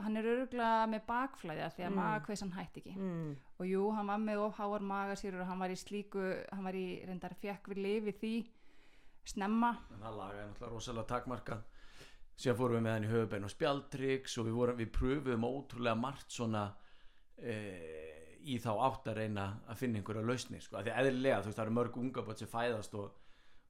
hann 0.03 0.19
er 0.19 0.29
auðvitað 0.29 0.91
með 0.93 1.05
bakflæði 1.09 1.69
því 1.77 1.85
að 1.85 1.91
mm. 1.91 1.99
magakveysan 2.01 2.55
hætti 2.57 2.83
ekki 2.83 2.95
mm. 2.97 3.35
og 3.59 3.69
jú, 3.69 3.85
hann 3.97 4.11
var 4.13 4.23
með 4.23 4.45
ofháar 4.47 4.87
magasýrur 4.93 5.45
og 5.45 5.51
hann 5.53 5.63
var 5.63 5.75
í 5.75 5.79
slíku, 5.79 6.25
hann 6.53 6.67
var 6.67 6.79
í 6.79 6.87
reyndar 7.07 7.37
fjekk 7.41 7.73
við 7.73 7.83
lifi 7.87 8.17
því 8.21 8.35
snemma 9.33 9.77
en 9.93 10.03
það 10.03 10.19
lagaði 10.21 10.47
náttúrulega 10.49 10.73
rosalega 10.75 11.11
takmarka 11.13 11.61
síðan 12.33 12.59
fórum 12.59 12.79
við 12.79 12.87
með 12.87 12.97
hann 12.97 13.07
í 13.07 13.13
höfubein 13.13 13.47
og 13.47 13.53
spjaldriks 13.53 14.39
og 14.41 14.49
við, 14.49 14.57
vorum, 14.57 14.81
við 14.81 14.95
pröfuðum 14.97 15.49
ótrúlega 15.49 16.01
margt 16.01 16.33
svona 16.35 16.65
eða 17.43 18.11
í 18.43 18.59
þá 18.63 18.71
átt 18.89 19.11
að 19.11 19.19
reyna 19.21 19.45
að 19.71 19.81
finna 19.83 20.01
einhverja 20.01 20.25
lausnir 20.27 20.63
sko. 20.63 20.81
því 20.83 20.95
eðlilega 20.95 21.43
þú 21.43 21.51
veist 21.51 21.59
það 21.59 21.65
eru 21.65 21.77
mörg 21.79 21.99
unga 22.01 22.25
bort 22.27 22.43
sem 22.43 22.51
fæðast 22.51 22.97
og, 22.99 23.19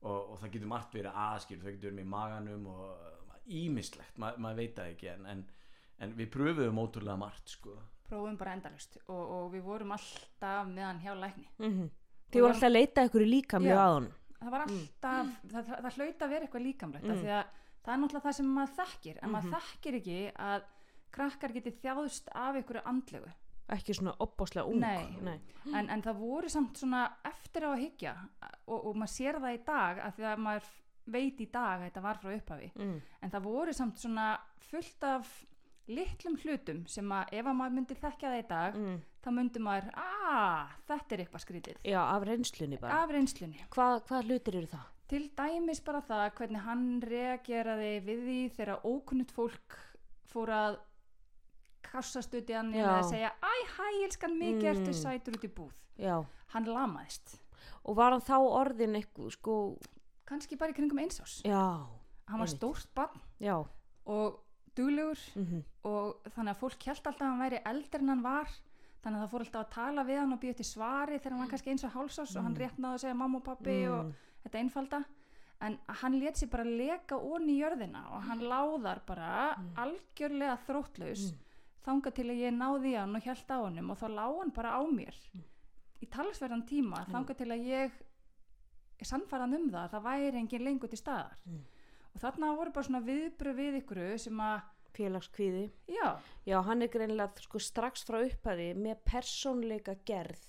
og, 0.02 0.32
og 0.32 0.38
það 0.42 0.54
getur 0.56 0.72
margt 0.72 0.94
verið 0.94 1.18
aðskil 1.24 1.58
það 1.62 1.74
getur 1.74 1.90
verið 1.90 1.98
með 2.00 2.12
maganum 2.12 2.68
og 2.72 3.42
ímislegt, 3.46 4.18
Ma, 4.22 4.32
maður 4.38 4.62
veit 4.62 4.76
það 4.76 4.92
ekki 4.92 5.10
en, 5.12 5.26
en, 5.26 5.42
en 5.98 6.14
við 6.18 6.30
pröfuðum 6.36 6.78
ótrúlega 6.82 7.18
margt 7.18 7.56
sko. 7.56 7.76
prófum 8.08 8.36
bara 8.38 8.54
endalust 8.56 8.98
og, 9.06 9.22
og 9.22 9.52
við 9.54 9.62
vorum 9.66 9.94
alltaf 9.96 10.66
meðan 10.68 11.00
hjá 11.02 11.14
lækni 11.14 11.48
mm 11.58 11.70
-hmm. 11.70 11.90
Þið 12.32 12.40
voru 12.40 12.54
alltaf 12.54 12.68
að 12.68 12.76
leita 12.78 13.04
ykkur 13.04 13.26
líkamlega 13.26 13.82
á 13.82 13.90
hann 13.92 14.12
það 14.42 14.50
var 14.50 14.64
mm. 14.66 14.76
alltaf, 14.76 15.26
mm. 15.26 15.50
það, 15.50 15.66
það, 15.66 15.82
það 15.82 15.98
hlauta 15.98 16.24
að 16.24 16.32
vera 16.34 16.46
eitthvað 16.46 16.66
líkamlegt 16.66 17.06
mm. 17.06 17.20
því 17.20 17.34
að 17.36 17.44
það 17.82 17.94
er 17.94 18.00
náttúrulega 18.02 18.26
það 18.26 18.36
sem 18.38 18.50
maður 18.56 18.74
þekkir 18.78 19.16
en 19.16 19.22
-hmm. 19.22 19.32
maður 19.32 19.48
mhm. 19.48 19.54
þekkir 19.56 19.98
ekki 19.98 20.18
að 20.48 20.66
krakkar 21.12 21.54
geti 21.56 21.72
þjáðust 21.82 22.28
af 22.44 22.58
ykkur 22.60 22.80
andlegu 22.84 23.30
ekki 23.76 23.96
svona 23.96 24.14
opbáslega 24.24 24.66
ung 24.68 24.80
Nei. 24.82 25.16
Nei. 25.24 25.38
En, 25.72 25.88
en 25.90 26.02
það 26.04 26.20
voru 26.22 26.50
samt 26.52 26.80
svona 26.80 27.04
eftir 27.28 27.66
á 27.66 27.70
að 27.72 27.82
higgja 27.84 28.14
og, 28.66 28.78
og 28.78 28.96
maður 28.96 29.14
sér 29.14 29.40
það 29.42 29.56
í 29.58 29.62
dag 29.66 30.02
að 30.06 30.18
því 30.18 30.28
að 30.32 30.42
maður 30.48 30.70
veit 31.12 31.40
í 31.42 31.46
dag 31.50 31.80
að 31.80 31.86
þetta 31.88 32.02
var 32.04 32.20
frá 32.22 32.34
upphafi 32.36 32.68
mm. 32.78 32.98
en 33.22 33.32
það 33.32 33.46
voru 33.48 33.72
samt 33.74 33.98
svona 34.02 34.26
fullt 34.70 35.06
af 35.08 35.32
litlum 35.90 36.36
hlutum 36.38 36.84
sem 36.86 37.10
að 37.10 37.32
ef 37.40 37.48
að 37.50 37.56
maður 37.58 37.74
myndi 37.78 37.96
þekkja 37.98 38.28
það 38.30 38.38
í 38.38 38.48
dag 38.52 38.76
Mm. 38.78 39.00
þá 39.22 39.28
myndi 39.34 39.60
maður, 39.62 39.88
að 39.98 40.76
þetta 40.88 41.14
er 41.16 41.22
eitthvað 41.24 41.42
skrítið 41.44 41.80
já, 41.90 41.98
af 42.02 42.24
reynslunni 42.26 42.78
bara 42.82 43.00
af 43.02 43.10
reynslunni 43.14 43.66
hvað, 43.74 43.96
hvað 44.08 44.28
hlutir 44.30 44.58
eru 44.60 44.70
það? 44.70 44.86
til 45.12 45.24
dæmis 45.36 45.82
bara 45.84 46.00
það 46.06 46.22
hvernig 46.38 46.62
hann 46.64 46.86
reageraði 47.04 47.90
við 48.06 48.22
því 48.28 48.38
þegar 48.56 48.86
ókunnut 48.88 49.34
fólk 49.34 49.76
fór 50.32 50.54
að 50.56 50.78
kassast 51.92 52.34
út 52.34 52.50
í 52.50 52.56
hann 52.56 52.72
eða 52.74 53.02
segja 53.10 53.30
æ, 53.42 53.52
hæ, 53.76 53.86
elskan 54.06 54.36
mikið 54.40 54.62
Mm. 54.62 54.70
ertu 54.72 54.92
sætur 54.96 55.36
út 55.38 55.44
í 55.44 55.52
búð? 55.52 55.72
Já, 55.98 56.24
hann 56.54 56.64
lamaðist. 56.66 57.36
Og 57.84 57.96
var 57.96 58.12
hann 58.12 58.20
þá 58.24 58.38
orðin 58.40 58.96
eitthvað 58.98 59.30
sko, 59.36 59.56
kannski 60.26 60.56
bara 60.58 60.72
í 60.72 60.74
kringum 60.74 60.98
einsás 61.02 61.42
já, 61.44 61.86
hann 62.28 62.38
var 62.40 62.48
stórt 62.48 62.88
barn 62.94 63.20
já. 63.40 63.58
og 64.06 64.40
duglegur 64.74 65.18
mm 65.36 65.62
og 65.84 66.22
þannig 66.30 66.54
að 66.54 66.60
fólk 66.62 66.84
held 66.86 67.00
alltaf 67.06 67.20
að 67.20 67.30
hann 67.30 67.40
væri 67.42 67.58
eldri 67.66 67.98
en 68.00 68.08
hann 68.08 68.22
var. 68.22 68.48
Þannig 69.02 69.18
að 69.18 69.22
það 69.24 69.30
fór 69.32 69.42
alltaf 69.42 69.62
að 69.66 69.72
tala 69.74 70.02
við 70.06 70.18
hann 70.20 70.32
og 70.32 70.40
býja 70.40 70.54
til 70.56 70.64
svari 70.64 71.18
þegar 71.18 71.32
hann 71.32 71.40
var 71.42 71.48
kannski 71.50 71.70
eins 71.72 71.84
og 71.84 71.90
hálsás 71.96 72.36
og 72.38 72.42
hann 72.46 72.54
rétt 72.56 72.78
náði 72.78 72.94
að 72.94 73.00
segja 73.02 73.14
mamma 73.18 73.38
og 73.40 73.44
pappi 73.44 73.74
og 73.90 74.04
Mm. 74.04 74.12
þetta 74.44 74.58
einfalda. 74.62 75.00
En 75.60 75.78
hann 75.88 76.18
let 76.20 76.34
sér 76.38 76.50
bara 76.50 76.64
leka 76.64 77.16
onni 77.18 77.58
í 77.58 77.62
jörðina 77.62 78.04
og 78.14 78.22
hann 78.22 78.40
láðar 78.40 79.00
bara 79.06 79.56
algjörlega 79.76 80.56
þróttlaus 80.66 81.32
þanga 81.86 82.12
til 82.14 82.28
að 82.30 82.42
ég 82.42 82.54
náði 82.56 82.94
hann 82.96 83.18
og 83.18 83.26
held 83.26 83.50
á 83.50 83.58
honum 83.58 83.90
og 83.92 84.00
þá 84.00 84.06
lá 84.14 84.24
hann 84.26 84.54
bara 84.54 84.76
á 84.78 84.82
mér 84.86 85.18
í 86.02 86.08
talsverðan 86.10 86.66
tíma 86.66 87.04
þanga 87.10 87.36
til 87.38 87.50
að 87.54 87.68
ég 87.68 88.00
sannfæran 89.06 89.56
um 89.56 89.70
það 89.70 89.82
að 89.84 89.94
það 89.94 90.06
væri 90.06 90.40
engin 90.40 90.64
lengur 90.66 90.90
til 90.90 91.00
staðar. 91.00 91.38
Mm. 91.46 91.62
og 92.12 92.20
þarna 92.22 92.52
voru 92.58 92.72
bara 92.74 92.86
svona 92.86 93.02
viðbröð 93.06 93.58
við 93.58 93.78
ykkur 93.80 94.00
sem 94.20 94.40
að 94.44 94.68
félagskvíði. 94.92 95.62
Já, 95.88 96.08
já, 96.44 96.58
hann 96.66 96.84
er 96.84 96.90
greinilega 96.92 97.40
sko 97.46 97.60
strax 97.62 98.04
frá 98.04 98.18
upphæði 98.20 98.68
með 98.76 98.98
persónleika 99.08 99.94
gerð. 100.04 100.42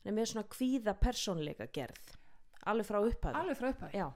Hann 0.00 0.14
er 0.14 0.16
með 0.16 0.30
svona 0.30 0.48
kvíða 0.54 0.94
persónleika 0.98 1.68
gerð. 1.74 2.14
Alveg 2.72 2.88
frá 2.88 3.00
upphæði 3.02 3.42
alveg 3.42 3.58
frá 3.58 3.68
upphæði 3.74 4.00
já, 4.00 4.06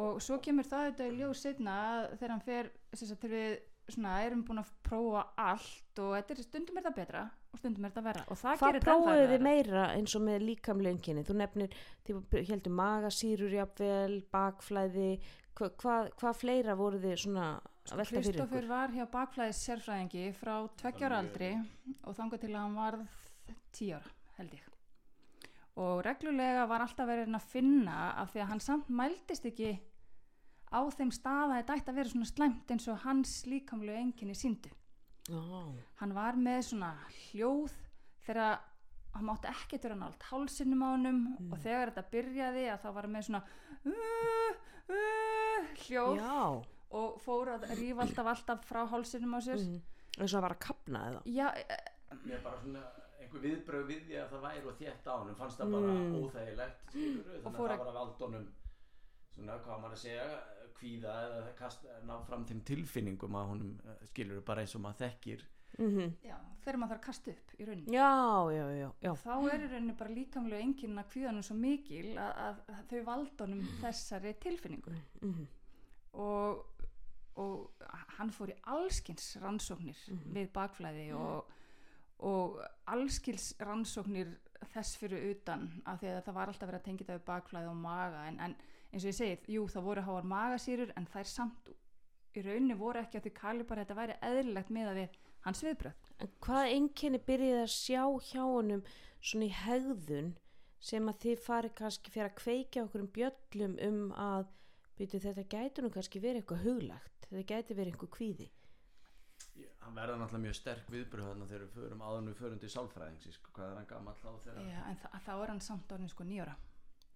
og 0.00 0.20
svo 0.24 0.38
kemur 0.42 0.66
það 0.70 0.86
þetta 0.88 1.08
í 1.10 1.16
ljós 1.18 1.42
setna 1.44 1.76
þegar 2.14 2.32
hann 2.32 2.44
fer 2.46 2.70
sem 2.94 3.10
sagt, 3.10 3.20
þegar 3.20 3.36
við 3.36 3.56
svona, 3.94 4.14
erum 4.26 4.44
búin 4.46 4.62
að 4.62 4.70
prófa 4.86 5.24
allt 5.40 6.02
og 6.02 6.14
þetta 6.16 6.34
er, 6.34 6.42
stundum 6.46 6.80
er 6.80 6.86
það 6.86 6.96
betra 7.00 7.24
og 7.50 7.60
stundum 7.60 7.88
er 7.88 7.94
það 7.96 8.06
verra 8.10 8.24
og 8.26 8.40
það 8.40 8.60
hvað 8.60 8.72
gerir 8.72 8.86
prófuðu 8.86 9.26
þið 9.32 9.44
meira 9.46 9.84
eins 9.96 10.16
og 10.16 10.24
með 10.26 10.46
líkamlönginni 10.48 11.26
þú 11.26 11.36
nefnir, 11.40 11.76
þið 12.06 12.38
heldur 12.52 12.76
magasýrur 12.80 13.58
jafnvel, 13.58 14.20
bakflæði 14.32 15.10
hvað 15.58 15.76
hva, 15.82 15.96
hva 16.20 16.32
fleira 16.36 16.76
voru 16.78 17.00
þið 17.02 17.18
svona 17.24 17.48
að 17.90 18.02
velta 18.02 18.22
fyrir 18.22 18.40
ykkur? 18.44 18.68
var 18.70 18.94
hjá 18.94 19.04
bakflæðis 19.12 19.62
sérfræðingi 19.66 20.30
frá 20.38 20.54
tveggjára 20.80 21.20
aldri 21.20 21.50
og 22.04 22.16
þangað 22.16 22.44
til 22.44 22.52
að 22.54 22.60
hann 22.60 22.78
varð 22.78 23.26
tíu 23.74 23.98
ára 23.98 24.16
held 24.40 24.56
ég. 24.56 24.66
Og 25.80 26.00
reglulega 26.04 26.66
var 26.68 26.84
alltaf 26.84 27.08
verið 27.08 27.36
að 27.36 27.46
finna 27.52 27.98
af 28.20 28.32
því 28.32 28.42
að 28.42 28.50
hann 28.52 28.62
samt 28.64 28.90
mældist 28.92 29.46
ekki 29.48 29.74
á 30.70 30.80
þeim 30.94 31.10
stað 31.12 31.50
að 31.50 31.56
þetta 31.60 31.76
ætti 31.80 31.90
að 31.90 31.98
vera 32.00 32.12
svona 32.14 32.30
slæmt 32.30 32.70
eins 32.74 32.88
og 32.88 32.98
hans 33.04 33.32
líkamlu 33.50 33.92
enginni 33.96 34.34
síndu 34.38 34.70
já, 35.30 35.40
hann 36.00 36.14
var 36.14 36.34
með 36.38 36.60
svona 36.70 36.92
hljóð 37.30 37.72
þegar 38.26 38.60
hann 39.14 39.26
mátti 39.26 39.50
ekkert 39.50 39.82
vera 39.88 39.96
nált 39.98 40.22
hálsinnum 40.30 40.82
á 40.86 40.88
honum 40.94 41.20
og 41.50 41.58
þegar 41.58 41.90
þetta 41.90 42.10
byrjaði 42.12 42.66
að 42.70 42.82
það 42.84 42.94
var 42.94 43.08
hann 43.08 43.16
með 43.16 43.26
svona 43.26 43.42
uh, 43.86 44.52
uh, 44.94 45.72
hljóð 45.86 46.20
já. 46.20 46.38
og 47.00 47.20
fór 47.24 47.50
að 47.56 47.66
rífa 47.78 48.04
alltaf 48.06 48.30
alltaf 48.34 48.64
frá 48.68 48.84
hálsinnum 48.94 49.34
á 49.34 49.40
sér 49.42 49.58
Mm. 49.60 49.80
eins 50.20 50.32
og 50.34 50.38
að 50.40 50.42
vara 50.42 50.54
að 50.56 50.64
kapna 50.66 51.00
eða 51.10 51.20
já, 51.26 51.46
eh, 51.54 52.16
mér 52.26 52.40
bara 52.42 52.58
svona 52.60 52.80
einhver 53.20 53.40
viðbröð 53.44 53.84
við 53.90 54.00
því 54.08 54.16
að 54.22 54.30
það 54.32 54.40
væri 54.46 54.66
og 54.66 54.78
þétt 54.80 55.06
á 55.06 55.12
honum 55.20 55.36
fannst 55.38 55.58
það 55.60 55.70
bara 55.74 55.92
Mm. 55.94 56.14
óþægilegt 56.22 56.80
skilurðu, 56.90 57.42
þannig 57.42 57.44
að 57.44 57.46
að- 57.46 57.70
það 57.70 57.78
var 57.78 57.86
að 57.90 57.98
valda 58.00 58.24
honum 58.24 58.46
svona 59.34 59.58
hvað 59.64 59.80
maður 59.80 59.94
að 59.94 60.02
segja 60.02 60.24
kvíða 60.76 61.14
eða 61.28 61.54
kast, 61.58 61.86
ná 62.06 62.18
fram 62.26 62.44
þeim 62.48 62.60
tilfinningum 62.68 63.38
að 63.40 63.48
honum 63.54 63.72
skilur 64.10 64.44
bara 64.46 64.64
eins 64.64 64.76
og 64.78 64.84
maður 64.84 65.06
þekkir. 65.06 65.46
Mm 65.78 66.16
já, 66.26 66.34
þegar 66.64 66.78
maður 66.82 66.90
þarf 66.90 67.00
að 67.00 67.06
kasta 67.06 67.30
upp 67.30 67.52
í 67.56 67.66
rauninni. 67.68 67.94
Já, 67.94 68.10
já, 68.52 68.64
já, 68.74 68.88
já. 69.04 69.12
þá 69.22 69.34
er 69.52 69.62
í 69.62 69.68
rauninni 69.70 69.94
bara 70.00 70.16
líkamlega 70.16 70.66
enginn 70.66 70.98
að 70.98 71.08
kvíðanum 71.12 71.46
svo 71.46 71.56
mikil 71.56 72.08
að, 72.18 72.60
að 72.74 72.82
þau 72.90 73.00
valda 73.06 73.46
honum 73.46 73.62
þessari 73.80 74.34
tilfinningu. 74.42 74.98
Mm 75.22 75.48
og, 76.12 76.64
og 77.38 77.86
hann 78.16 78.32
fór 78.34 78.52
í 78.54 78.58
allskins 78.72 79.32
rannsóknir 79.42 79.98
við 80.34 80.50
bakflæði 80.54 81.10
og, 81.16 81.50
og 82.26 82.60
allskils 82.90 83.52
rannsóknir 83.62 84.32
þess 84.74 84.98
fyrir 85.00 85.30
utan 85.30 85.68
af 85.88 86.00
því 86.00 86.12
að 86.14 86.24
það 86.26 86.38
var 86.38 86.52
alltaf 86.52 86.68
verið 86.68 86.80
að 86.80 86.88
tengja 86.88 87.08
það 87.08 87.20
við 87.20 87.28
bakflæði 87.30 87.70
og 87.70 87.80
maga 87.80 88.26
en, 88.28 88.40
en 88.44 88.56
eins 88.90 89.04
og 89.04 89.10
ég 89.10 89.18
segið, 89.18 89.48
jú 89.54 89.66
það 89.70 89.86
voru 89.86 90.06
háar 90.06 90.28
magasýrur 90.30 90.92
en 90.98 91.08
þær 91.10 91.28
samt 91.30 91.72
í 92.34 92.44
rauninni 92.44 92.76
voru 92.78 93.02
ekki 93.02 93.18
að 93.18 93.26
því 93.26 93.32
kali 93.38 93.66
bara 93.66 93.82
að 93.82 93.88
þetta 93.88 93.98
væri 94.00 94.18
eðlilegt 94.28 94.70
með 94.74 94.90
að 94.90 95.00
við 95.00 95.18
hans 95.46 95.64
viðbröð 95.64 96.10
En 96.20 96.32
hvað 96.44 96.74
einkenni 96.76 97.20
byrjið 97.26 97.58
að 97.62 97.74
sjá 97.74 98.02
hjá 98.28 98.42
honum 98.44 98.84
svona 99.20 99.48
í 99.48 99.54
hegðun 99.64 100.30
sem 100.80 101.10
að 101.10 101.20
þið 101.24 101.42
farið 101.44 101.76
kannski 101.80 102.14
fyrir 102.14 102.30
að 102.30 102.38
kveikja 102.40 102.84
okkur 102.86 103.04
um 103.04 103.10
bjöllum 103.16 103.76
um 103.86 104.00
að 104.16 104.46
byrju, 105.00 105.20
þetta 105.26 105.44
gæti 105.54 105.84
nú 105.84 105.90
kannski 105.92 106.22
verið 106.22 106.42
eitthvað 106.42 106.64
huglagt, 106.66 107.28
þetta 107.28 107.46
gæti 107.52 107.76
verið 107.76 107.94
eitthvað 107.94 108.12
kvíði. 108.16 108.48
hann 109.80 109.96
verða 109.96 110.16
náttúrulega 110.20 110.44
mjög 110.46 110.56
sterk 110.56 110.90
viðbröð 110.92 111.28
þarna 111.30 111.46
þegar 111.50 111.62
við 111.64 111.76
förum 111.76 112.02
en 112.06 112.28
við 112.30 112.40
förum 112.40 112.58
til 112.60 112.70
sálfræðings 112.72 113.30
sko, 113.36 113.52
hvað 113.56 113.70
er 113.70 113.78
hann 113.80 113.88
gamall 113.90 114.16
á 114.24 114.32
þegar 114.44 114.68
Já, 114.68 114.80
en 114.88 114.98
þá 115.26 115.32
er 115.34 115.52
hann 115.52 115.60
samt 115.64 115.92
orðin 115.92 116.12
sko 116.12 116.26
nýjóra 116.28 116.54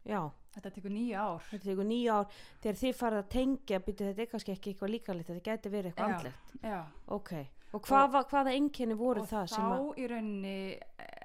Já, 0.04 0.20
þetta 0.54 0.70
tekur 0.76 0.90
nýja 0.92 1.20
ár 1.24 1.42
þetta 1.50 1.70
eitthvað 1.70 1.86
nýja 1.90 2.14
ár 2.20 2.26
þegar 2.62 2.78
þið 2.82 2.94
farið 3.00 3.18
að 3.22 3.28
tengja, 3.34 3.78
byrju, 3.86 4.08
þetta 4.12 4.26
kannski 4.34 4.52
ekki 4.54 4.72
eitthvað 4.74 4.92
líkalegt, 4.94 5.28
þetta 5.30 5.44
gæti 5.50 5.72
verið 5.72 5.90
eitthvað 5.92 6.08
Já, 6.10 6.16
andlegt. 6.16 6.54
já. 6.62 6.80
Ok, 7.16 7.32
og 7.72 7.82
hvað, 7.88 8.10
var, 8.12 8.24
hvaða 8.30 8.52
einkenni 8.58 8.94
voru 9.00 9.20
og 9.24 9.28
það 9.32 9.46
þá 9.48 9.54
sem 9.54 9.64
að... 9.72 9.86
í 9.98 10.06
rauninni 10.12 10.56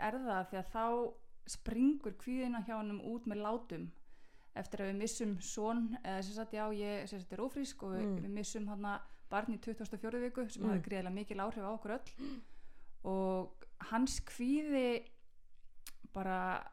er 0.09 0.19
það 0.25 0.48
því 0.53 0.57
að 0.62 0.71
þá 0.74 0.86
springur 1.50 2.15
kvíðina 2.24 2.63
hjá 2.65 2.75
honum 2.79 3.01
út 3.12 3.25
með 3.27 3.41
látum 3.43 3.88
eftir 4.59 4.81
að 4.83 4.89
við 4.91 4.98
missum 5.03 5.36
son 5.41 5.83
eða 6.03 6.24
sem 6.25 6.33
sagt 6.39 6.53
já 6.53 6.63
ég 6.74 7.07
sem 7.09 7.19
sagt 7.21 7.33
er 7.33 7.43
ófrísk 7.45 7.83
og 7.83 7.93
við, 7.98 8.05
Mm. 8.07 8.17
við 8.25 8.33
missum 8.39 8.67
hann 8.67 8.88
barn 9.29 9.53
í 9.53 9.59
24. 9.62 10.19
viku 10.24 10.48
sem 10.50 10.63
Mm. 10.63 10.69
hafði 10.71 10.83
greiðilega 10.88 11.13
mikil 11.13 11.38
áhrif 11.43 11.63
á 11.67 11.71
okkur 11.75 11.91
öll 12.00 12.41
og 13.03 13.65
hans 13.91 14.19
kvíði 14.25 15.03
bara 16.13 16.63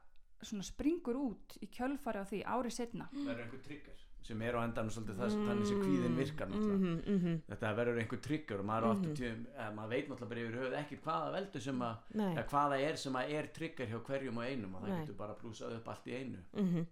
svona 0.43 0.63
springur 0.67 1.17
út 1.17 1.57
í 1.63 1.69
kjölfari 1.73 2.21
á 2.21 2.25
því 2.27 2.43
árið 2.45 2.75
setna 2.77 3.09
verður 3.13 3.45
einhver 3.47 3.63
trigger 3.65 4.03
sem 4.27 4.43
er 4.43 4.57
á 4.59 4.61
endanum 4.67 4.91
svolítið 4.91 5.21
það 5.21 5.35
þannig 5.47 5.67
sem 5.67 5.81
kvíðin 5.81 6.17
virkar 6.19 6.49
náttúrulega. 6.51 6.79
Mm 6.79 7.01
-hmm, 7.07 7.29
mm 7.31 7.43
þetta 7.47 7.75
verður 7.77 8.01
einhver 8.03 8.21
trigger 8.21 8.59
og 8.61 8.67
maður, 8.67 8.95
mm 8.97 9.03
Mhm. 9.07 9.15
tíum, 9.15 9.47
maður 9.77 9.89
veit 9.89 10.09
náttúrulega 10.09 10.29
bara 10.29 10.41
yfir 10.41 10.59
höfuð 10.59 10.79
ekkert 10.81 11.03
hvaða 11.05 11.33
veldur 11.37 11.61
sem 11.63 11.79
að 11.81 11.97
eða 12.15 12.47
hvaða 12.51 12.81
er 12.91 12.97
sem 12.97 13.13
að 13.15 13.31
er 13.31 13.47
trigger 13.47 13.87
hjá 13.87 13.99
hverjum 14.03 14.39
og 14.39 14.45
einum 14.45 14.75
og 14.75 14.83
það 14.83 14.89
Nei. 14.89 15.01
getur 15.01 15.15
bara 15.17 15.35
blúsað 15.35 15.77
upp 15.77 15.89
allt 15.89 16.07
í 16.07 16.13
einu. 16.13 16.39
Mm 16.53 16.87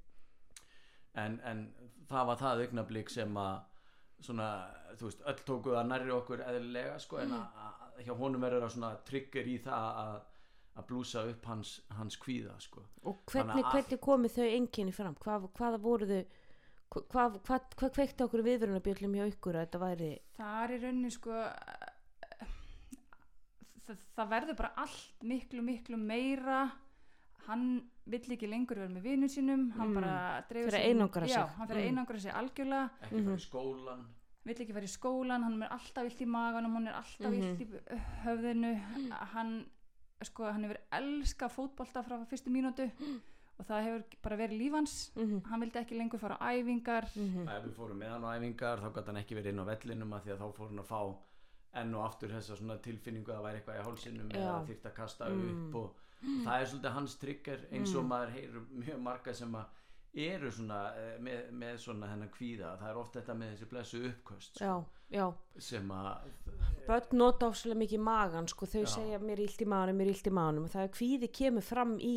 en, 1.14 1.40
en 1.44 1.74
það 2.10 2.26
var 2.26 2.36
það 2.36 2.62
augnablík 2.64 3.10
sem 3.10 3.36
að 3.36 3.60
svona, 4.24 4.48
þú 4.98 5.08
veist, 5.08 5.24
öll 5.30 5.40
tóku 5.46 5.74
það 5.74 5.88
nærri 5.90 6.14
okkur 6.14 6.42
eðlilega 6.44 6.98
sko 7.02 7.20
en 7.22 7.34
að, 7.36 7.44
að 7.66 8.04
hjá 8.06 8.14
honum 8.18 8.40
verður 8.40 8.64
það 8.66 8.74
svona 8.76 8.92
trigger 9.08 9.50
í 9.50 9.58
það 9.64 9.88
að, 10.04 10.14
að 10.76 10.86
blúsa 10.88 11.24
upp 11.30 11.44
hans, 11.46 11.80
hans 11.90 12.16
kvíða 12.16 12.56
sko 12.60 12.82
og 13.04 13.20
hvernig, 13.30 13.64
hvernig 13.72 14.00
komu 14.00 14.28
þau 14.28 14.44
einkenni 14.48 14.92
fram? 14.92 15.14
Hvað, 15.14 15.48
hvaða 15.58 15.78
voru 15.80 16.06
þau, 16.06 16.24
hvað, 16.90 17.38
hvað, 17.46 17.60
hvað, 17.76 17.92
kveikti 17.94 18.24
okkur 18.24 18.42
viðvörunarbjöllum 18.48 19.14
hjá 19.14 19.26
ykkur 19.32 19.54
að 19.56 19.66
þetta 19.66 19.78
væri... 19.84 20.10
það 20.36 20.62
er 20.64 20.70
í 20.74 20.80
rauninni 20.84 21.10
sko 21.14 21.30
það, 23.86 24.00
það 24.16 24.30
verður 24.34 24.58
bara 24.60 24.72
allt 24.84 25.24
miklu 25.30 25.62
miklu 25.66 25.98
meira 26.00 26.60
hann 27.46 27.64
vill 28.08 28.24
ekki 28.36 28.48
lengur 28.48 28.78
vera 28.80 28.92
með 28.92 29.04
vinnu 29.10 29.28
sínum 29.32 29.66
hann 29.76 29.90
Mm. 29.90 29.94
bara 30.00 30.42
dreifur 30.48 30.70
Fyrir 30.70 30.80
sig 30.80 30.90
inn- 30.90 30.96
einangra 30.98 31.26
sig. 31.28 31.36
já, 31.36 31.46
hann 31.56 31.68
fyrir 31.68 31.80
að 31.80 31.84
Mm. 31.84 31.92
einangra 31.94 32.18
sig 32.20 32.32
algjörlega 32.32 32.90
ekki 33.02 33.14
mm 33.20 33.26
-hmm. 33.26 33.34
í 33.36 33.46
skólan 33.46 34.04
vill 34.44 34.54
ekki 34.60 34.72
vera 34.74 34.84
í 34.86 34.88
skólan, 34.98 35.42
hann 35.44 35.62
er 35.62 35.68
alltaf 35.72 36.02
vilt 36.04 36.20
í 36.20 36.26
maganum 36.26 36.72
hann 36.74 36.86
er 36.88 36.92
alltaf 36.94 37.30
Mhm. 37.30 37.40
vilt 37.40 37.60
í 37.60 37.98
höfðinu 38.24 38.80
hann 39.32 39.66
sko, 40.24 40.44
hann 40.52 40.64
hefur 40.64 40.78
elska 40.98 41.48
fótbolta 41.48 42.02
frá 42.02 42.18
fyrstu 42.30 42.50
mínútu 42.50 42.90
og 43.58 43.66
það 43.68 43.84
hefur 43.86 44.04
bara 44.22 44.36
verið 44.36 44.58
lífans 44.62 44.94
Mm 45.16 45.40
hann 45.50 45.60
vildi 45.60 45.78
ekki 45.78 45.98
lengur 45.98 46.18
fara 46.18 46.36
á 46.40 46.50
æfingar. 46.58 47.04
-hmm. 47.14 47.48
ef 47.56 47.64
við 47.64 47.74
fórum 47.78 47.98
með 48.02 48.08
hann 48.14 48.24
á 48.24 48.30
æfingar 48.38 48.78
þá 48.82 48.88
gæti 48.94 49.06
hann 49.06 49.16
ekki 49.22 49.34
verið 49.38 49.52
inn 49.52 49.62
á 49.62 49.70
vellinum 49.72 50.12
að 50.12 50.22
því 50.24 50.30
að 50.34 50.40
þá 50.42 50.48
fór 50.56 50.68
hann 50.68 50.78
að 50.84 50.90
fá 50.90 51.02
enn 51.74 51.94
og 51.94 52.04
aftur 52.06 52.28
þessa 52.30 52.56
svona 52.56 52.76
tilfinningu 52.78 53.30
að 53.32 53.36
það 53.36 53.44
væri 53.46 53.58
eitthvað 53.58 53.78
í 53.80 53.84
hálsinum 53.84 54.28
eða 54.30 54.66
þyrft 54.66 54.84
að 54.86 54.94
kasta 54.94 55.28
Mm. 55.28 55.66
upp 55.68 55.74
og 55.74 55.94
það 56.44 56.60
er 56.60 56.66
svolítið 56.66 56.92
hans 56.94 57.16
trigger 57.18 57.60
eins 57.72 57.94
og 57.94 58.04
maður 58.04 58.30
heyrir 58.36 58.60
mjög 58.70 59.00
marga 59.02 59.32
sem 59.34 59.54
að 59.54 59.64
eru 60.14 60.50
svona 60.54 60.80
eh, 60.98 61.14
með, 61.22 61.46
með 61.58 61.78
svona 61.82 62.10
hennan 62.12 62.30
kvíða 62.34 62.76
það 62.80 62.90
er 62.90 63.00
oft 63.00 63.16
þetta 63.18 63.34
með 63.38 63.54
þessi 63.54 63.70
blessu 63.70 64.02
uppköst 64.10 64.60
já, 64.62 64.74
sko, 64.74 65.04
já 65.10 65.24
sem 65.68 65.90
að 65.94 66.10
börn 66.88 67.18
nota 67.18 67.48
áslega 67.50 67.78
mikið 67.80 68.02
magan 68.04 68.48
sko, 68.50 68.68
þau 68.68 68.82
Já. 68.84 68.90
segja 68.96 69.20
mér 69.22 69.40
illt 69.44 69.62
í 69.62 69.68
maganum, 69.68 69.98
mér 70.00 70.10
er 70.10 70.14
illt 70.14 70.28
í 70.28 70.34
maganum. 70.34 70.66
Og 70.66 70.74
það 70.74 70.86
er 70.86 70.92
kvíði 70.98 71.30
kemur 71.40 71.64
fram 71.64 71.94
í 72.00 72.16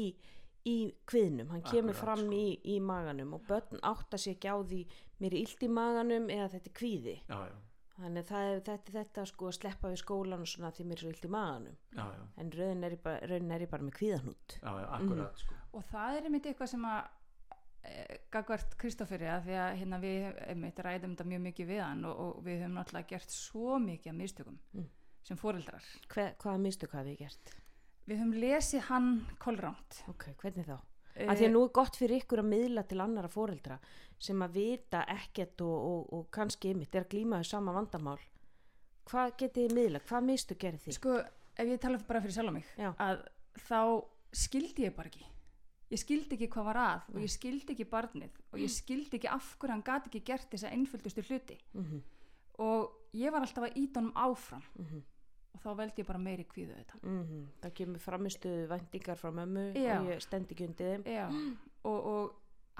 í 0.68 0.76
kviðnum, 1.08 1.54
hann 1.54 1.64
kemur 1.64 1.94
Akkurat, 1.94 2.02
fram 2.02 2.24
sko. 2.26 2.36
í, 2.36 2.48
í 2.74 2.76
maganum 2.84 3.38
og 3.38 3.46
börn 3.48 3.80
átta 3.88 4.20
sér 4.20 4.36
ekki 4.36 4.52
á 4.52 4.58
því 4.60 4.82
mér 5.24 5.36
illt 5.40 5.64
í 5.64 5.70
maganum 5.72 6.28
eða 6.34 6.50
þetta 6.58 6.68
er 6.72 6.76
kvíði. 6.82 7.14
Já, 7.30 7.38
já, 7.48 7.54
þannig 7.98 8.26
að 8.26 8.32
það 8.34 8.48
er 8.50 8.60
þetta, 8.66 8.96
þetta 8.98 9.26
sko 9.32 9.48
að 9.48 9.56
sleppa 9.62 9.92
við 9.94 10.02
skólan 10.02 10.44
og 10.44 10.52
svona 10.52 10.74
því 10.76 10.88
mér 10.90 10.98
er 10.98 11.04
svo 11.06 11.14
illt 11.14 11.30
í 11.30 11.32
maganum. 11.38 11.78
Já, 11.96 12.04
já, 12.18 12.26
en 12.44 12.52
raunin 12.58 12.90
er 12.90 12.98
bara, 13.06 13.30
raunin 13.32 13.56
er 13.56 13.64
ég 13.64 13.72
bara 13.72 13.88
með 13.88 13.96
kvíðanút 14.02 14.58
já, 14.60 14.68
já 14.68 14.88
akkurat 14.98 15.46
sko. 15.46 15.62
og 15.72 15.88
það 15.94 16.18
er 16.20 16.28
einmitt 16.28 16.52
eitthvað 16.52 16.74
sem 16.74 16.90
að 16.92 17.00
gagvart 18.34 18.76
Kristóferi 18.82 19.28
að 19.32 19.46
því 19.48 19.56
að 19.64 19.78
hérna 19.82 20.00
við 20.02 20.26
einmitt 20.52 20.80
ræðum 20.84 21.14
þetta 21.16 21.28
mjög 21.32 21.42
mikið 21.46 21.70
við 21.72 21.82
hann 21.84 22.04
og, 22.10 22.18
og 22.26 22.42
við 22.46 22.60
höfum 22.64 22.76
náttúrulega 22.78 23.08
gert 23.14 23.32
svo 23.36 23.78
mikið 23.80 24.12
af 24.14 24.18
mistökum 24.22 24.58
Mm. 24.74 24.90
sem 25.24 25.38
foreldrar 25.38 25.84
Hve, 26.12 26.26
hvaða 26.40 26.58
mistök 26.64 26.92
hafi 26.98 27.14
ég 27.16 27.20
gert? 27.26 27.54
við 28.08 28.18
höfum 28.22 28.34
lesið 28.40 28.82
hann 28.90 29.10
kolránt 29.40 30.02
ok, 30.08 30.26
hvernig 30.42 30.68
þá? 30.68 30.78
e, 31.16 31.26
að 31.28 31.38
því 31.42 31.46
að 31.48 31.54
nú 31.56 31.64
er 31.68 31.72
gott 31.80 31.96
fyrir 32.00 32.22
ykkur 32.22 32.40
að 32.44 32.50
miðla 32.52 32.84
til 32.88 33.00
annara 33.04 33.28
foreldra 33.32 33.80
sem 34.20 34.42
að 34.42 34.52
vita 34.60 35.04
ekkert 35.16 35.62
og, 35.62 35.78
og, 35.92 36.14
og 36.14 36.28
kannski 36.32 36.72
ymitt 36.74 36.96
er 36.96 37.06
að 37.06 37.12
glíma 37.16 37.40
við 37.42 37.50
sama 37.54 37.74
vandamál 37.76 38.20
hvað 39.08 39.34
getið 39.40 39.68
þið 39.68 39.76
miðla, 39.80 40.00
hvað 40.10 40.24
mistök 40.28 40.60
gerir 40.60 40.80
þið? 40.84 40.94
sko 41.00 41.18
ef 41.58 41.68
ég 41.72 41.80
tala 41.82 41.98
bara 42.08 42.22
fyrir 42.22 42.36
sjálf 42.38 42.54
mig 42.54 42.66
Já. 42.78 42.92
að 43.00 43.24
þá 43.68 43.80
skildi 44.36 44.84
ég 44.90 44.96
bara 44.96 45.08
ekki 45.12 45.26
ég 45.92 46.02
skildi 46.02 46.36
ekki 46.36 46.50
hvað 46.52 46.70
var 46.70 46.80
að 46.84 47.12
og 47.14 47.20
ég 47.24 47.32
skildi 47.32 47.74
ekki 47.74 47.90
barnið 47.92 48.40
og 48.52 48.62
ég 48.62 48.72
skildi 48.74 49.20
ekki 49.20 49.30
af 49.32 49.52
hverju 49.60 49.76
hann 49.76 49.86
gati 49.88 50.12
ekki 50.12 50.24
gert 50.28 50.50
þessa 50.52 50.72
einföldustu 50.76 51.26
hluti. 51.28 51.60
Mm 51.74 52.02
og 52.58 53.14
ég 53.14 53.30
var 53.30 53.44
alltaf 53.46 53.68
að 53.68 53.76
íta 53.78 54.00
honum 54.00 54.16
áfram. 54.18 54.64
-hmm. 54.76 55.02
og 55.54 55.62
þá 55.62 55.78
veldi 55.78 56.02
ég 56.02 56.08
bara 56.08 56.20
meiri 56.20 56.44
kvíðu 56.44 56.74
þetta. 56.74 56.96
Mm 57.04 57.48
það 57.62 57.74
kemur 57.74 58.00
framistu 58.00 58.50
væntingar 58.68 59.18
frá 59.18 59.32
mömmu 59.32 59.74
Já. 59.76 60.00
og 60.00 60.08
ég 60.10 60.20
stend 60.22 60.52
ekki 60.52 60.66
undir 60.66 61.04
þeim. 61.04 61.58
Og, 61.84 62.06
og 62.06 62.36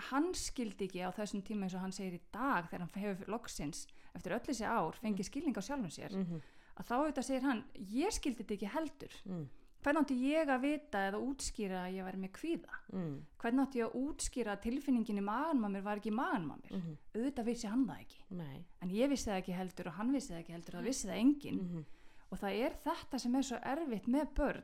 hann 0.10 0.34
skildi 0.34 0.86
ekki 0.86 1.00
á 1.06 1.14
þessum 1.14 1.42
tíma 1.42 1.64
eins 1.64 1.74
og 1.76 1.80
hann 1.80 1.92
segir 1.92 2.14
í 2.14 2.22
dag 2.34 2.66
þegar 2.70 2.80
hann 2.80 3.04
hefur 3.04 3.28
loksins 3.28 3.88
eftir 4.16 4.34
öll 4.34 4.40
þessi 4.40 4.66
ár 4.66 4.98
fengið 5.00 5.26
skilning 5.26 5.58
á 5.58 5.62
sjálfum 5.62 5.90
sér 5.90 6.12
mm 6.14 6.42
að 6.78 6.90
þá 6.90 6.94
auðvitað 6.98 7.28
segir 7.28 7.48
hann, 7.48 7.64
ég 7.94 8.14
skildi 8.14 8.44
þetta 8.44 8.56
ekki 8.58 8.74
heldur. 8.76 9.16
Mm. 9.26 9.46
Hvernig 9.88 10.02
átti 10.04 10.16
ég 10.28 10.50
að 10.52 10.62
vita 10.66 11.02
eða 11.08 11.20
útskýra 11.24 11.82
að 11.88 11.94
ég 11.96 12.04
væri 12.08 12.20
með 12.26 12.32
kvíða 12.38 12.78
Mm. 12.94 13.14
hvernig 13.40 13.62
átti 13.64 13.80
ég 13.80 13.88
að 13.88 13.96
útskýra 14.04 14.52
að 14.58 14.62
tilfinningin 14.68 15.18
í 15.22 15.24
mér 15.72 15.82
var 15.86 15.98
ekki 16.02 16.12
í 16.12 16.18
mér 16.58 16.72
Mm 16.72 16.82
-hmm. 16.82 16.98
auðvitað 17.16 17.46
vissi 17.46 17.68
hann 17.68 17.86
það 17.88 18.00
ekki 18.02 18.20
nei 18.30 18.66
en 18.82 18.90
ég 18.90 19.10
vissi 19.10 19.30
það 19.30 19.38
ekki 19.42 19.54
heldur 19.58 19.88
og 19.88 19.94
hann 19.94 20.12
vissi 20.14 20.34
það 20.34 20.40
ekki 20.44 20.52
heldur 20.58 20.74
það 20.76 20.84
vissi 20.92 21.08
það 21.08 21.18
enginn 21.24 21.60
mm 21.62 21.70
-hmm. 21.72 21.86
og 22.32 22.38
það 22.40 22.52
er 22.66 22.74
þetta 22.84 23.18
sem 23.20 23.36
er 23.36 23.42
svo 23.44 23.58
erfitt 23.64 24.08
með 24.08 24.28
börn 24.36 24.64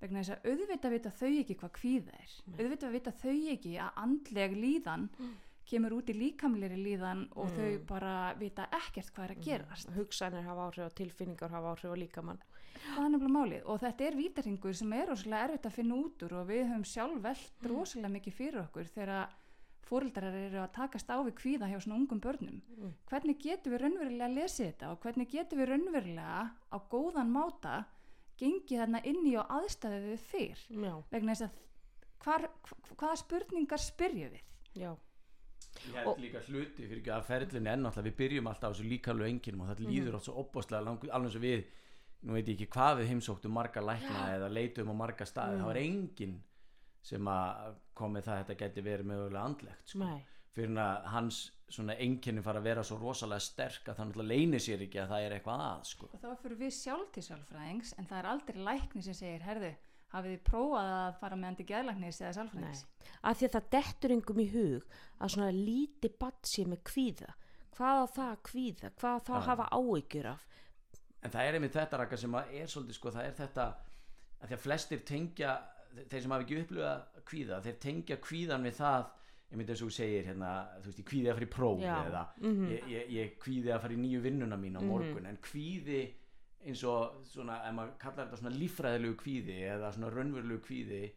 vegna 0.00 0.18
þess 0.22 0.30
að 0.30 0.50
auðvitað 0.50 0.90
vita 0.90 1.10
þau 1.10 1.38
ekki 1.40 1.54
hvað 1.56 1.70
kvíða 1.72 2.12
er 2.14 2.30
Nei. 2.46 2.56
auðvitað 2.66 2.90
vita 2.92 3.10
þau 3.10 3.52
ekki 3.52 3.78
að 3.78 3.90
andleg 3.96 4.52
líðan 4.56 5.08
kemur 5.64 5.92
út 5.92 6.08
í 6.10 6.12
líkamleri 6.12 6.76
líðan 6.76 7.28
og 7.36 7.48
Mm. 7.50 7.56
þau 7.56 7.86
bara 7.86 8.34
vita 8.34 8.66
ekkert 8.72 9.12
hvað 9.14 9.24
er 9.24 9.34
að 9.36 9.44
gerast 9.44 9.90
hugsanir 9.90 10.42
hafa 10.42 10.66
áhrif 10.70 10.84
og 10.86 10.94
tilfinningar 10.94 11.50
hafa 11.50 11.70
áhrif 11.74 11.90
og 11.92 11.98
líkamann 11.98 12.38
það 12.82 13.04
er 13.04 13.12
nefnilega 13.14 13.36
málið. 13.36 13.62
Og 13.70 13.80
þetta 13.82 14.04
er 14.08 14.16
vítarhingur 14.18 14.74
sem 14.78 14.92
er 14.96 15.06
rosalega 15.12 15.44
erfitt 15.48 15.68
að 15.70 15.76
finna 15.78 15.94
út 16.02 16.24
úr 16.26 16.34
og 16.40 16.48
við 16.50 16.64
höfum 16.70 16.84
sjálf 16.92 17.22
velt 17.24 17.66
rosalega 17.72 18.12
mikið 18.16 18.36
fyrir 18.40 18.60
okkur 18.64 18.90
þegar 18.96 19.38
fóreldrar 19.82 20.36
eru 20.38 20.60
að 20.62 20.70
takast 20.76 21.10
á 21.10 21.16
við 21.26 21.34
kvíða 21.40 21.68
hjá 21.68 21.78
svona 21.82 21.98
ungum 22.00 22.20
börnum. 22.22 22.60
Mm. 22.78 22.92
hvernig 23.10 23.38
getum 23.42 23.72
við 23.74 23.82
raunverulega 23.82 24.28
lesið 24.32 24.68
þetta 24.70 24.90
og 24.94 25.00
hvernig 25.04 25.28
getum 25.32 25.58
við 25.60 25.68
raunverulega 25.72 26.42
á 26.72 26.76
góðan 26.92 27.32
máta 27.34 27.74
gengið 28.40 28.78
þarna 28.82 29.00
inn 29.10 29.26
í 29.28 29.34
og 29.36 29.50
aðstæðið 29.58 30.06
við 30.12 30.22
fyrr? 30.30 30.62
Já, 30.86 30.94
vegna 31.12 31.34
þess 31.34 31.46
að 31.48 31.58
hvar, 32.24 32.46
hva- 32.62 32.96
hvaða 33.02 33.16
spurningar 33.24 33.82
spyrjum 33.82 34.30
við? 34.36 34.44
Já, 34.80 34.92
Ég 35.86 35.94
held 35.96 36.06
Og- 36.08 36.18
líka 36.20 36.40
hluti 36.48 36.84
fyrir 36.86 36.98
ekki 37.00 37.12
að 37.14 37.22
ferlinu 37.24 37.70
enn 37.72 37.86
alltaf 37.86 38.04
við 38.04 38.16
byrjum 38.18 38.46
alltaf 38.50 38.70
á 38.70 38.72
þessu 38.74 38.88
líkalegu 38.90 39.28
enginum 39.28 39.62
og 39.64 39.68
þetta 39.72 39.86
líður 39.88 40.14
oft 40.18 40.24
svo 40.28 40.34
opbáslega 40.42 40.84
langt 40.84 41.04
alveg 41.08 41.28
eins 41.30 41.36
og 41.38 41.42
við, 41.42 41.62
nú 42.22 42.36
veit 42.36 42.48
ég 42.48 42.54
ekki 42.56 42.70
hvað 42.72 43.00
við 43.00 43.12
heimsóttum 43.12 43.54
marga 43.56 43.82
lækna 43.84 44.26
eða 44.36 44.50
leitum 44.52 44.92
á 44.92 44.94
marga 44.94 45.26
staði, 45.26 45.58
það 45.58 45.70
var 45.70 45.80
enginn 45.80 46.36
sem 47.02 47.30
að 47.32 47.78
kom 47.98 48.14
með 48.14 48.28
það 48.28 48.34
að 48.34 48.42
þetta 48.42 48.58
geti 48.60 48.84
verið 48.86 49.08
mögulega 49.10 49.46
andlegt 49.48 49.94
sko. 49.94 50.10
fyrir 50.54 50.78
að 50.78 51.06
hans 51.14 51.40
svona 51.72 51.96
enginni 52.04 52.44
fara 52.44 52.60
að 52.60 52.68
vera 52.68 52.84
svo 52.86 52.98
rosalega 53.00 53.42
sterk 53.42 53.88
að 53.88 53.96
það 53.96 54.08
náttúrulega 54.10 54.36
leynir 54.36 54.62
sér 54.62 54.84
ekki 54.86 55.00
að 55.02 55.14
það 55.14 55.26
er 55.26 55.34
eitthvað 55.36 55.64
að 55.66 55.86
sko. 55.90 56.10
og 56.12 56.22
þá 56.22 56.28
fyrir 56.42 56.60
við 56.60 56.74
sjálf 56.76 57.10
til 57.14 57.24
sálfræðings 57.26 57.94
en 57.98 58.10
það 58.10 58.20
er 58.20 58.30
aldrei 58.34 58.60
lækni 58.68 59.04
sem 59.06 59.18
segir 59.18 59.46
herðu, 59.48 59.72
hafið 60.12 60.36
þið 60.36 60.44
prófað 60.50 60.92
að 61.00 61.18
fara 61.22 61.40
með 61.40 61.50
andi 61.50 61.68
geðlæknis 61.72 62.22
eða 62.22 62.34
sálfræðings? 62.38 62.84
Að 63.22 63.38
því 63.40 63.48
að 63.48 63.54
það 63.56 63.70
dettur 63.76 64.16
yngum 64.18 64.42
í 64.44 64.48
hug 64.52 64.98
að 65.18 65.34
svona 65.34 65.52
líti 65.56 66.12
batt 66.20 66.52
sé 66.52 66.66
með 66.68 66.84
kvíða. 66.92 67.34
Hvað 67.72 68.02
á 68.04 68.06
það 68.12 68.30
að 68.30 68.42
kvíða? 68.50 68.90
Hvað 69.00 69.16
á 69.16 69.20
það 69.26 69.36
að 69.38 69.42
Já. 69.42 69.48
hafa 69.48 69.68
áhyggjur 69.72 70.30
af 70.34 70.48
en 71.22 71.30
það 71.30 71.46
er 71.48 71.54
einmitt 71.58 71.72
þetta 71.76 71.98
raka 72.02 72.16
sem 72.16 72.32
að 72.34 72.54
er 72.60 72.66
svolítið 72.66 72.94
sko, 72.98 73.10
það 73.14 73.26
er 73.28 73.34
þetta 73.38 73.66
að 74.42 74.48
því 74.48 74.54
að 74.56 74.62
flestir 74.66 75.02
tengja 75.06 75.52
þeir 76.10 76.22
sem 76.24 76.30
hafa 76.34 76.42
ekki 76.46 76.60
upplifað 76.62 77.02
kvíða 77.28 77.60
þeir 77.62 77.76
tengja 77.84 78.16
kvíðan 78.16 78.62
við 78.66 78.78
það 78.80 79.04
ég 79.52 79.58
myndi 79.60 79.72
eins 79.74 79.82
og 79.84 79.88
þú 79.90 79.94
segir 79.98 80.24
hérna 80.30 80.50
þú 80.80 80.86
veist 80.88 80.98
ég 81.02 81.08
kvíði 81.12 81.28
að 81.28 81.34
fara 81.36 81.46
í 81.46 81.52
próf 81.52 81.80
Já. 81.82 81.96
eða 82.08 82.22
Mhm. 82.40 82.64
ég, 82.72 82.86
ég, 82.88 83.10
ég 83.18 83.34
kvíði 83.38 83.72
að 83.74 83.80
fara 83.82 83.92
í 83.92 84.00
nýju 84.00 84.20
vinnuna 84.24 84.56
mín 84.56 84.76
á 84.76 84.80
Mhm. 84.80 84.88
morgun 84.88 85.26
en 85.26 85.36
kvíði 85.36 86.00
eins 86.64 86.84
og 86.84 87.22
svona 87.26 87.60
ef 87.68 87.74
maður 87.74 87.98
kallar 87.98 88.26
þetta 88.26 88.38
svona 88.40 88.56
líffræðilegu 88.56 89.16
kvíði 89.16 89.58
eða 89.76 89.92
svona 89.92 90.10
raunverulegu 90.14 90.60
kvíði 90.66 91.12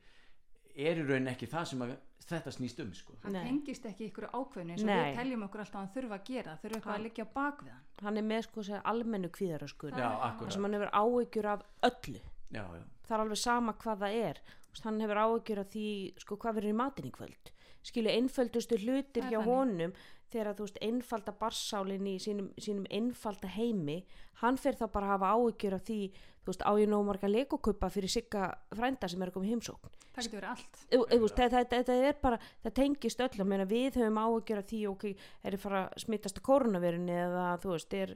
er 0.75 0.99
í 0.99 1.05
raun 1.07 1.27
ekki 1.31 1.47
það 1.51 1.65
sem 1.71 1.83
að, 1.85 1.95
þetta 2.25 2.51
snýst 2.55 2.79
um 2.81 2.93
sko. 2.97 3.15
hann 3.23 3.37
tengist 3.37 3.85
ekki 3.85 4.09
ykkur 4.09 4.27
ákveðinu 4.33 4.73
eins 4.73 4.83
og 4.83 4.89
Nei. 4.89 4.95
við 5.11 5.19
teljum 5.19 5.43
okkur 5.45 5.63
alltaf 5.63 5.75
að 5.75 5.83
hann 5.83 5.93
þurfa 5.95 6.17
að 6.17 6.23
gera 6.29 6.55
þurfa 6.61 6.75
eitthvað 6.79 6.95
að 6.95 7.03
liggja 7.05 7.25
á 7.25 7.29
bakvið 7.35 7.71
hann. 7.71 7.83
Hann 8.01 8.17
er 8.17 8.25
með 8.31 8.41
sko 8.47 8.63
segja, 8.65 8.81
almennu 8.83 9.29
er- 9.29 9.65
akkurat. 9.65 10.53
sem 10.53 10.63
hann 10.63 10.73
hefur 10.73 10.91
áhyggjur 10.91 11.45
af 11.45 11.61
öllu. 11.83 12.21
Já, 12.51 12.63
já. 12.65 12.83
það 13.07 13.15
er 13.15 13.23
alveg 13.25 13.37
sama 13.37 13.73
hvað 13.73 13.99
það 14.05 14.13
er. 14.29 14.41
Hann 14.83 14.99
hefur 14.99 15.21
áhyggjur 15.25 15.59
af 15.59 15.69
því 15.69 15.89
sko 16.19 16.37
hvað 16.37 16.55
verður 16.55 16.73
í 16.73 16.79
matinn 16.81 17.05
í 17.07 17.11
kvöld? 17.11 17.51
Skilu 17.85 18.09
einföldustu 18.09 18.77
hlutir 18.81 19.23
hjá 19.29 19.43
honum 19.45 19.93
þegar 20.35 20.51
að 20.51 20.59
þú 20.61 20.67
veist 20.67 20.79
einfalda 20.85 21.33
barsálinn 21.39 22.11
í 22.11 22.19
sínum, 22.21 22.51
sínum 22.61 22.85
einfalda 22.91 23.49
heimi 23.55 24.01
hann 24.43 24.59
fer 24.59 24.75
þá 24.75 24.85
bara 24.91 25.07
að 25.07 25.13
hafa 25.15 25.33
áhyggjur 25.39 25.75
af 25.79 25.85
því 25.87 25.99
þú 26.45 26.51
veist 26.51 26.61
á 26.67 26.71
ég 26.77 26.89
nóg 26.91 27.05
marga 27.07 27.29
legokuppa 27.31 27.89
fyrir 27.89 28.11
sigga 28.11 28.49
frænda 28.75 29.07
sem 29.09 29.23
er 29.25 29.31
í 29.47 29.53
heimsókn? 29.55 29.93
Það 30.15 30.27
getur 30.27 30.37
verið 30.37 30.51
allt. 30.51 30.81
Þú- 30.91 31.07
þú 31.09 31.17
veist, 31.23 31.35
þetta, 31.39 31.61
þetta, 31.63 31.79
þetta 31.89 32.09
er 32.11 32.19
bara, 32.21 32.37
það 32.63 32.73
tengist 32.77 33.23
meina, 33.49 33.65
við 33.65 33.97
höfum 33.99 34.19
áhyggjur 34.21 34.61
af 34.61 34.67
því 34.69 34.81
ok, 34.91 35.05
er 35.43 35.57
að 35.57 35.63
fara 35.65 35.81
að 35.89 36.03
smittast 36.05 36.37
að 36.39 36.45
koronavirunni 36.51 37.15
eða 37.25 37.47
þú 37.63 37.71
veist, 37.73 37.95
er, 37.97 38.13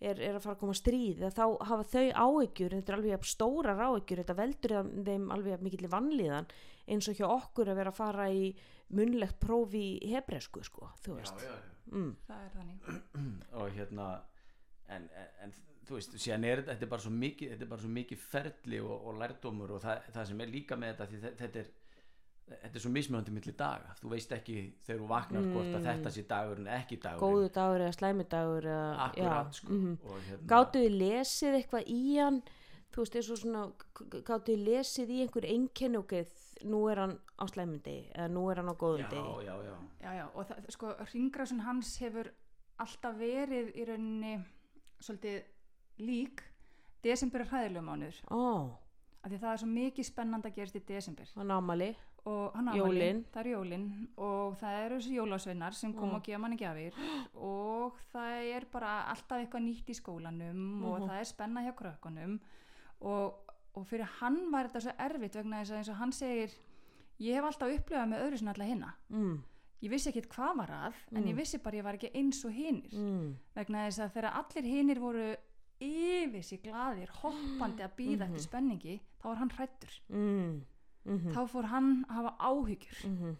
er, 0.00 0.20
er 0.20 0.36
að 0.36 0.44
fara 0.44 0.54
að 0.58 0.60
koma 0.66 0.76
stríð 0.76 1.24
eða 1.24 1.32
þá 1.38 1.46
hafa 1.70 1.88
þau 1.94 2.04
áhyggjur 2.26 2.76
þetta 2.76 2.92
er 2.92 2.98
alveg 3.00 3.26
stórar 3.32 3.82
áhyggjur 3.88 4.22
þetta 4.22 4.38
veldur 4.42 4.76
þeim- 5.08 5.30
alveg 5.38 5.64
mikill 5.64 5.88
vanlíðan 5.96 6.50
eins 6.90 7.08
og 7.12 7.16
hjá 7.20 7.26
okkur 7.30 7.70
að 7.72 7.80
vera 7.80 7.92
að 7.94 7.98
fara 8.00 8.28
í 8.34 8.50
munlegt 8.90 9.38
próf 9.42 9.74
í 9.78 9.86
hebresku 10.10 10.62
sko, 10.66 10.90
þú 11.04 11.14
Já, 11.14 11.18
veist. 11.20 11.42
já, 11.46 11.50
já. 11.54 11.74
Mm, 11.90 12.12
það 12.26 12.44
er 12.44 12.54
þannig. 12.58 13.02
Og 13.60 13.72
hérna 13.76 14.06
en, 14.90 15.08
en, 15.14 15.28
en 15.46 15.52
þú 15.86 15.96
veist, 15.98 16.16
síðan 16.22 16.44
er 16.46 16.62
þetta- 16.66 16.86
er 16.86 16.90
bara 16.92 17.02
svo 17.02 17.10
mikið, 17.14 17.52
þetta 17.54 17.66
er 17.66 17.70
bara 17.74 17.82
svo 17.84 17.90
mikið 17.94 18.24
ferli 18.30 18.80
og, 18.82 18.96
og 19.10 19.20
lærdómur 19.22 19.76
og 19.76 19.80
það, 19.84 20.08
það 20.14 20.26
sem 20.32 20.40
er 20.44 20.52
líka 20.56 20.76
með 20.78 20.96
þetta 21.04 21.34
þetta 21.44 21.62
er 21.64 21.70
þetta 22.50 22.74
er 22.74 22.82
svo 22.82 22.90
mismunandi 22.90 23.30
milli 23.30 23.52
daga. 23.54 23.92
Þú 24.00 24.08
veist 24.10 24.32
ekki 24.34 24.54
þegar 24.82 25.00
þú 25.04 25.08
vaknar 25.12 25.44
hvort 25.52 25.68
að 25.70 25.76
Mm. 25.80 25.84
þetta 25.86 26.10
sé 26.16 26.22
dagurinn 26.26 26.66
eða 26.66 26.78
ekki 26.82 26.96
dagurinn. 27.04 27.22
Góðu 27.36 27.50
dagur 27.54 27.84
eða 27.84 27.94
slæmi 27.94 28.24
dagur 28.32 28.64
eða, 28.66 28.88
akkurat 29.04 29.46
já, 29.46 29.52
sko. 29.60 29.68
mhm. 29.76 29.92
og 30.02 30.16
hérna, 30.26 30.46
Gáttu 30.50 30.82
þið 30.82 30.96
lesið 31.04 31.58
eitthvað 31.60 31.84
í 31.94 32.00
hann 32.18 32.40
þú 32.90 32.96
veist, 33.04 33.16
eins 33.16 33.30
og 33.30 33.38
svona 33.38 33.62
gáttu 34.26 34.56
lesið 34.56 35.10
í 35.14 35.20
einhver 35.24 35.46
einkenni 35.46 35.98
ok, 36.00 36.14
nú 36.66 36.80
er 36.90 36.98
hann 37.04 37.18
á 37.38 37.44
slæmundi 37.46 38.10
eða 38.14 38.28
nú 38.28 38.50
er 38.50 38.56
hann 38.60 38.68
á 38.72 38.74
góðum 38.74 39.04
já, 39.04 39.08
degi. 39.08 39.46
já, 39.46 39.54
já, 39.62 39.76
já, 40.02 40.12
já, 40.20 40.26
og 40.34 40.46
það, 40.48 40.70
sko, 40.74 40.94
ringrásun 41.14 41.60
hans 41.64 41.96
hefur 42.02 42.32
alltaf 42.80 43.16
verið 43.20 43.72
í 43.76 43.84
rauninni 43.88 44.34
svolítið 45.00 45.42
lík 46.00 46.42
desember 47.02 47.40
er 47.40 47.46
hræðilegum 47.52 47.86
mánuður. 47.88 48.20
Ó, 48.30 48.76
af 49.24 49.30
því 49.30 49.38
það 49.40 49.52
er 49.52 49.60
svo 49.62 49.68
mikið 49.68 50.04
spennand 50.08 50.44
að 50.48 50.54
gerast 50.58 50.76
í 50.76 50.82
desember. 50.88 51.28
Hann 51.36 51.50
ámali 51.52 51.90
og 52.28 52.52
hann 52.56 52.68
á 52.68 52.74
Jólin. 52.76 53.24
það 53.32 53.40
er 53.40 53.50
jólin. 53.54 53.86
Og 54.20 54.56
það 54.60 54.78
eru 54.84 54.96
þessi 55.00 55.14
jólasveinar 55.16 55.72
sem 55.74 55.92
kom 55.94 56.08
Mm. 56.10 56.14
og 56.16 56.22
gefa 56.24 56.38
manni 56.38 56.56
gjafir. 56.56 56.92
Og 57.34 57.96
það 58.12 58.56
er 58.56 58.66
bara 58.72 59.04
alltaf 59.08 59.38
eitthvað 59.40 59.64
nýtt 59.64 59.88
í 59.88 59.96
skólanum 59.96 60.84
og 60.84 61.00
Mhm. 61.00 61.08
það 61.08 61.20
er 61.20 61.24
spenna 61.24 61.60
hjá 61.64 61.72
krökkunum 61.74 62.40
og, 63.00 63.34
og 63.74 63.86
fyrir 63.86 64.08
hann 64.20 64.50
var 64.52 64.68
þetta 64.68 64.80
svo 64.80 64.92
erfitt 64.98 65.34
vegna 65.38 65.60
þess 65.62 65.70
að 65.72 65.76
eins 65.80 65.88
og 65.88 65.96
hann 66.00 66.12
segir 66.12 66.50
ég 67.20 67.34
hef 67.38 67.44
alltaf 67.44 67.74
upplifað 67.78 68.08
með 68.08 68.24
öðru 68.26 68.38
sinna 68.40 68.54
alla 68.54 68.64
hinna 68.70 68.94
mm, 69.08 69.36
ég 69.82 69.90
vissi 69.90 70.10
ekkert 70.10 70.28
hvað 70.34 70.56
var 70.56 70.70
að 70.70 70.94
en 71.12 71.22
Mm. 71.22 71.28
ég 71.30 71.36
vissi 71.36 71.58
bara 71.58 71.76
ég 71.76 71.84
var 71.84 71.94
ekki 71.94 72.10
eins 72.14 72.44
og 72.44 72.52
hinir. 72.52 72.92
Mm, 72.92 73.36
vegna 73.54 73.86
þess 73.88 73.98
að 74.04 74.12
þegar 74.16 74.34
allir 74.40 74.64
hinir 74.74 74.98
voru 75.00 75.28
yfir 75.80 76.42
sig 76.44 76.60
glaðir 76.62 77.08
hoppandi 77.22 77.82
að 77.82 77.94
býða 77.96 78.26
Mhm. 78.26 78.34
eftir 78.34 78.42
spenningi 78.44 79.00
þá 79.20 79.24
var 79.24 79.36
hann 79.36 79.50
hrættur 79.50 79.94
mm, 80.10 80.60
mm, 81.06 81.32
þá 81.32 81.40
fór 81.48 81.64
hann 81.72 82.04
að 82.08 82.14
hafa 82.14 82.36
áhyggjur. 82.38 83.06
Mm, 83.08 83.36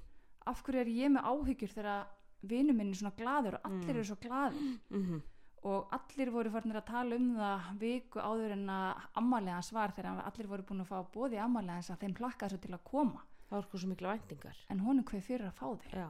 af 0.47 0.63
hverju 0.65 0.81
er 0.81 0.87
ég 0.87 1.11
með 1.13 1.25
áhyggjur 1.29 1.75
þegar 1.75 2.07
vinur 2.43 2.75
minn 2.75 2.89
er 2.91 2.95
svona 2.97 3.17
glaður 3.19 3.55
og 3.55 3.61
allir 3.65 3.85
Mm. 3.85 3.91
eru 3.91 4.05
svo 4.05 4.17
glaðir? 4.17 4.79
Mm, 4.91 5.23
og 5.69 5.93
allir 5.93 6.31
voru 6.33 6.53
farnir 6.55 6.79
að 6.81 6.87
tala 6.89 7.19
um 7.21 7.27
það 7.37 7.67
viku 7.83 8.23
áður 8.23 8.55
en 8.57 8.65
að 8.73 9.03
ammalega 9.21 9.59
hans 9.59 9.73
var 9.77 9.93
þegar 9.97 10.23
allir 10.25 10.49
voru 10.49 10.67
búin 10.71 10.85
að 10.85 10.89
fá 10.89 10.99
bóði 11.13 11.41
ammalega 11.43 11.77
hans 11.79 11.93
að 11.93 12.01
þeim 12.05 12.17
plakkaði 12.17 12.55
svo 12.55 12.63
til 12.65 12.75
að 12.77 12.85
koma. 12.89 13.23
Það 13.51 13.57
var 13.57 13.67
sko 13.67 13.83
svo 13.83 13.91
mikla 13.91 14.15
væntingar. 14.15 14.59
En 14.71 14.83
honum 14.87 15.07
hver 15.11 15.25
fyrir 15.27 15.49
að 15.51 15.57
fá 15.59 15.67
þeim 15.83 15.97
já, 16.01 16.09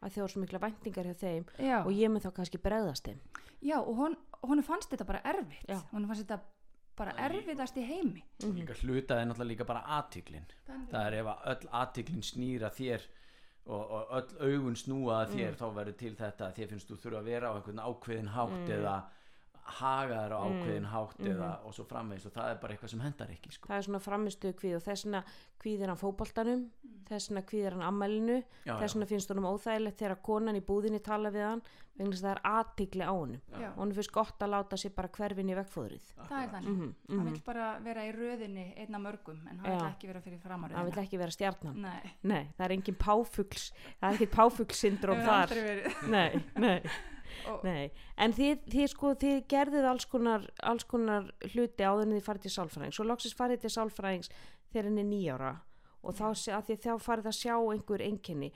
að 0.00 0.14
það 0.14 0.24
var 0.24 0.32
svo 0.32 0.44
mikla 0.44 0.62
væntingar 0.64 1.10
hjá 1.10 1.16
þeim 1.22 1.48
já, 1.58 1.78
og 1.82 1.92
ég 1.92 2.12
mun 2.12 2.24
þá 2.24 2.30
kannski 2.38 2.62
bregðast 2.62 3.10
þeim. 3.10 3.20
Já 3.66 3.78
og 3.80 3.94
hon, 4.00 4.16
honum 4.46 4.64
fannst 4.64 4.92
þetta 4.92 5.08
bara 5.08 5.24
erfitt. 5.34 5.66
Já. 5.68 5.80
honum 5.92 6.12
fannst 6.12 6.24
þetta 6.24 6.40
bara 6.96 7.12
er 7.20 7.34
erfiðast 7.36 7.76
í 7.76 7.84
heimi. 7.84 8.24
Og 8.46 8.56
líka 8.56 8.76
hlutaði 8.80 9.28
náttúrulega 9.28 9.50
líka 9.52 9.68
bara 9.68 9.84
aðtiklin 9.98 10.46
það 10.64 11.00
er 11.02 11.16
ef 11.20 11.30
að 11.32 11.46
öll 11.52 11.70
aðtiklin 11.80 12.24
snýra 12.24 12.70
þér 12.72 13.04
og, 13.66 13.90
og 13.90 14.10
öll 14.18 14.36
augun 14.46 14.78
snúa 14.78 15.24
þér 15.30 15.56
þá 15.58 15.66
verður 15.74 15.98
til 16.02 16.14
þetta 16.18 16.48
að 16.48 16.58
þér 16.60 16.72
finnst 16.72 16.90
þú 16.90 16.98
þurfa 17.02 17.20
að 17.22 17.30
vera 17.32 17.50
á 17.50 17.54
einhvern 17.56 17.82
ákveðin 17.82 18.34
hátt 18.36 18.72
eða 18.76 18.96
haga 19.66 20.18
þér 20.22 20.34
á 20.34 20.38
ákveðin 20.46 20.90
hátt 20.92 21.20
eða, 21.26 21.50
og 21.66 21.74
svo 21.74 21.84
framvegis 21.88 22.26
og 22.28 22.32
það 22.36 22.50
er 22.50 22.60
bara 22.62 22.74
eitthvað 22.76 22.92
sem 22.94 23.00
hendar 23.04 23.32
ekki 23.34 23.52
sko. 23.54 23.68
það 23.70 23.76
er 23.80 23.86
svona 23.88 24.02
framistuðu 24.04 24.54
kvíð 24.60 24.76
og 24.78 24.84
þess 24.86 25.06
vegna 25.06 25.22
kvíðir 25.62 25.88
hann 25.92 26.00
fótboltanum 26.00 26.62
þess 27.06 27.30
vegna 27.30 27.42
kvíðir 27.46 27.76
hann 27.76 27.86
ammælinu 27.86 28.38
Já, 28.66 28.76
þess 28.80 28.94
já. 28.96 29.06
finnst 29.10 29.32
honum 29.32 29.48
óþægilegt 29.52 29.98
þegar 30.02 30.22
konan 30.26 30.58
í 30.58 30.62
búðinni 30.66 31.00
tala 31.02 31.30
við 31.34 31.44
hann 31.46 31.62
vegna 31.96 32.12
þess 32.12 32.22
að 32.22 32.26
það 32.26 32.34
er 32.34 32.42
aðtikli 32.50 33.04
á 33.08 33.12
honum. 33.14 33.40
Já. 33.56 33.68
og 33.70 33.78
honum 33.80 33.96
finnst 33.96 34.12
gott 34.12 34.42
að 34.44 34.52
láta 34.52 34.76
sér 34.80 34.92
bara 34.96 35.08
hverfin 35.16 35.48
í 35.48 35.56
vegfóðrið. 35.56 36.10
Það 36.28 36.42
er 36.42 36.50
þannig, 36.52 36.68
Mhm, 36.68 36.90
hann 37.08 37.16
mhm. 37.22 37.30
vil 37.32 37.42
bara 37.46 37.66
vera 37.80 38.04
í 38.04 38.12
röðinni 38.12 38.66
einna 38.76 38.98
mörgum 39.00 39.40
en 39.48 39.58
hann 39.58 39.70
Já. 39.72 39.78
vil 39.78 39.88
ekki 39.94 40.06
vera 40.12 40.20
fyrir 40.20 40.40
framar 40.42 40.70
hann 40.76 40.90
vil 40.90 41.02
ekki 41.04 41.18
vera 41.18 41.30
stjarnan. 41.30 41.80
Nei, 41.80 42.12
nei, 42.22 42.44
það 42.58 42.64
er 42.66 42.72
nei, 47.64 47.90
en 48.16 48.32
þið, 48.36 48.62
þið 48.72 48.88
sko, 48.92 49.12
þið 49.22 49.36
gerðið 49.52 49.88
alls 49.90 50.06
konar, 50.10 50.46
alls 50.62 50.84
konar 50.88 51.28
hluti 51.52 51.84
áður 51.86 52.06
en 52.08 52.16
þið 52.16 52.24
farið 52.28 52.46
til 52.46 52.54
sálfræðings. 52.56 53.00
Og 53.02 53.06
loksins 53.10 53.36
farið 53.38 53.60
til 53.64 53.72
sálfræðings 53.76 54.30
þegar 54.72 54.88
henni 54.90 55.04
er 55.04 55.10
nýjára 55.10 55.52
og 56.06 56.14
þá, 56.14 56.26
þá 56.68 56.92
farið 57.02 57.30
að 57.32 57.38
sjá 57.40 57.54
einhver 57.58 58.02
einkenni. 58.06 58.52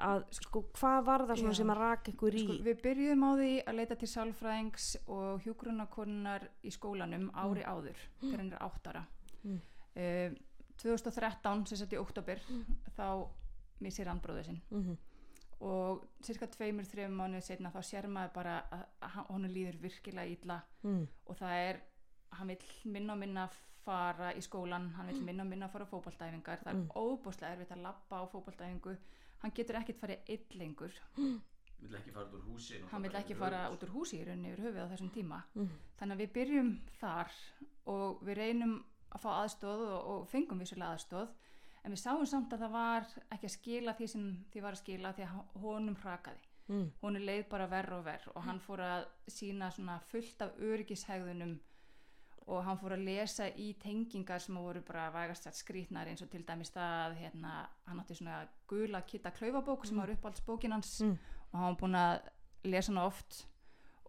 Að 0.00 0.22
sko, 0.32 0.62
hvað 0.78 1.00
var 1.04 1.24
það 1.28 1.40
svona 1.42 1.52
Já. 1.52 1.58
sem 1.58 1.70
að 1.74 1.80
raka 1.80 2.12
ykkur 2.12 2.34
í? 2.38 2.42
Sko, 2.46 2.54
við 2.64 2.78
byrjuðum 2.84 3.24
á 3.26 3.30
því 3.40 3.48
að 3.68 3.76
leita 3.80 3.96
til 4.00 4.08
sálfræðings 4.08 4.84
og 5.10 5.42
hjúgrunakonunar 5.44 6.46
í 6.64 6.70
skólanum 6.72 7.26
ári 7.34 7.64
áður 7.66 7.98
þegar 8.20 8.38
hann 8.44 8.52
er 8.54 8.62
áttara 8.68 9.06
Mm. 9.40 9.56
uh, 9.96 10.34
2013 10.82 11.62
sem 11.66 11.78
sett 11.80 11.92
í 11.96 11.98
oktober 12.00 12.40
þá 12.96 13.06
missir 13.80 14.08
hann 14.10 14.20
bróður 14.20 14.44
sinn. 14.50 14.60
Mm 14.70 14.96
og 15.60 16.06
cirka 16.24 16.46
tveimur, 16.46 16.84
þreim 16.88 17.12
mánuð 17.20 17.42
setna 17.44 17.70
þá 17.70 17.80
sér 17.84 18.06
maður 18.08 18.32
bara 18.34 18.54
að, 18.72 18.84
hann- 19.14 19.26
honum 19.28 19.50
líður 19.52 19.76
virkilega 19.82 20.32
illa. 20.36 20.60
Mm, 20.82 21.06
og 21.26 21.36
það 21.36 21.56
er 21.68 21.80
hann 22.38 22.48
vil 22.48 22.58
minna 22.84 23.12
og 23.12 23.18
minna 23.18 23.48
fara 23.84 24.32
í 24.36 24.40
skólan 24.44 24.90
hann 24.96 25.06
vil 25.10 25.22
minna 25.24 25.42
og 25.42 25.48
minna 25.50 25.68
fara 25.68 25.84
á 25.84 25.90
fótballtæfingar 25.92 26.60
það 26.64 26.68
er 26.72 26.76
Mm. 26.80 26.90
óbúslega 26.94 27.52
erfitt 27.56 27.72
að 27.72 27.82
labba 27.82 28.20
á 28.20 28.24
fótballtæfingu 28.32 28.96
hann 29.42 29.52
getur 29.54 29.76
ekkert 29.80 30.00
farið 30.00 30.18
einn 30.28 30.58
lengur. 30.60 30.92
Vill 31.80 31.94
ekki 31.96 32.12
fara 32.12 32.26
út 32.26 32.34
úr 32.34 32.44
húsi 32.52 32.80
hann 32.90 33.02
vil 33.02 33.12
ekki 33.16 33.34
fara 33.36 33.70
út 33.72 33.82
úr 33.82 33.88
húsi 33.94 34.18
í 34.20 34.24
rauninni 34.26 34.52
yfir 34.52 34.64
höfuð 34.66 34.84
á 34.84 34.90
þessum 34.92 35.10
tíma. 35.14 35.42
Mm, 35.54 35.68
þannig 35.98 36.14
að 36.16 36.20
við 36.20 36.32
byrjum 36.32 36.72
þar 37.00 37.30
og 37.86 38.20
við 38.24 38.36
reynum 38.36 38.84
að 39.12 39.20
fá 39.20 39.30
aðstóð 39.44 39.80
og, 39.88 40.06
og 40.10 40.28
fengum 40.28 40.58
vissulega 40.60 40.92
aðstóð 40.94 41.28
en 41.84 41.92
við 41.94 42.02
sáum 42.02 42.26
samt 42.26 42.52
að 42.52 42.60
það 42.66 42.72
var 42.76 43.08
ekki 43.30 43.46
að 43.48 43.54
skila 43.56 43.94
því 43.98 44.06
sem 44.12 44.28
því 44.52 44.62
var 44.62 44.76
að 44.76 44.82
skila 44.82 45.12
því 45.16 45.26
að 45.26 45.58
honum 45.62 45.96
hrakaði. 46.02 46.46
Mm, 46.70 46.84
honum 47.02 47.24
leið 47.26 47.48
bara 47.50 47.66
verð 47.66 47.92
og 47.96 48.04
verð 48.06 48.28
og 48.34 48.44
hann 48.46 48.60
fór 48.62 48.80
að 48.86 49.06
sína 49.26 49.70
svona 49.74 49.96
fullt 50.06 50.42
af 50.44 50.52
öryggishegðunum 50.62 51.56
og 52.50 52.64
hann 52.64 52.78
fór 52.78 52.94
að 52.94 53.04
lesa 53.08 53.48
í 53.58 53.72
tengingar 53.78 54.40
sem 54.42 54.54
voru 54.58 54.80
bara 54.86 55.08
vægast 55.14 55.46
að 55.50 55.58
skrýtnar 55.58 56.08
eins 56.10 56.22
og 56.22 56.30
til 56.30 56.44
dæmis 56.46 56.70
það 56.74 57.16
hérna, 57.18 57.66
hann 57.86 58.00
átti 58.00 58.14
svona 58.18 58.38
gula 58.70 59.02
kitta 59.02 59.30
klaufabók 59.34 59.86
sem 59.86 59.98
var 59.98 60.10
uppáhaldsbókin 60.14 60.72
hans 60.72 61.00
Mm. 61.00 61.18
og 61.52 61.58
hann 61.58 61.74
var 61.74 61.80
búin 61.82 61.98
að 61.98 62.20
lesa 62.70 62.92
hana 62.92 63.06
oft 63.06 63.46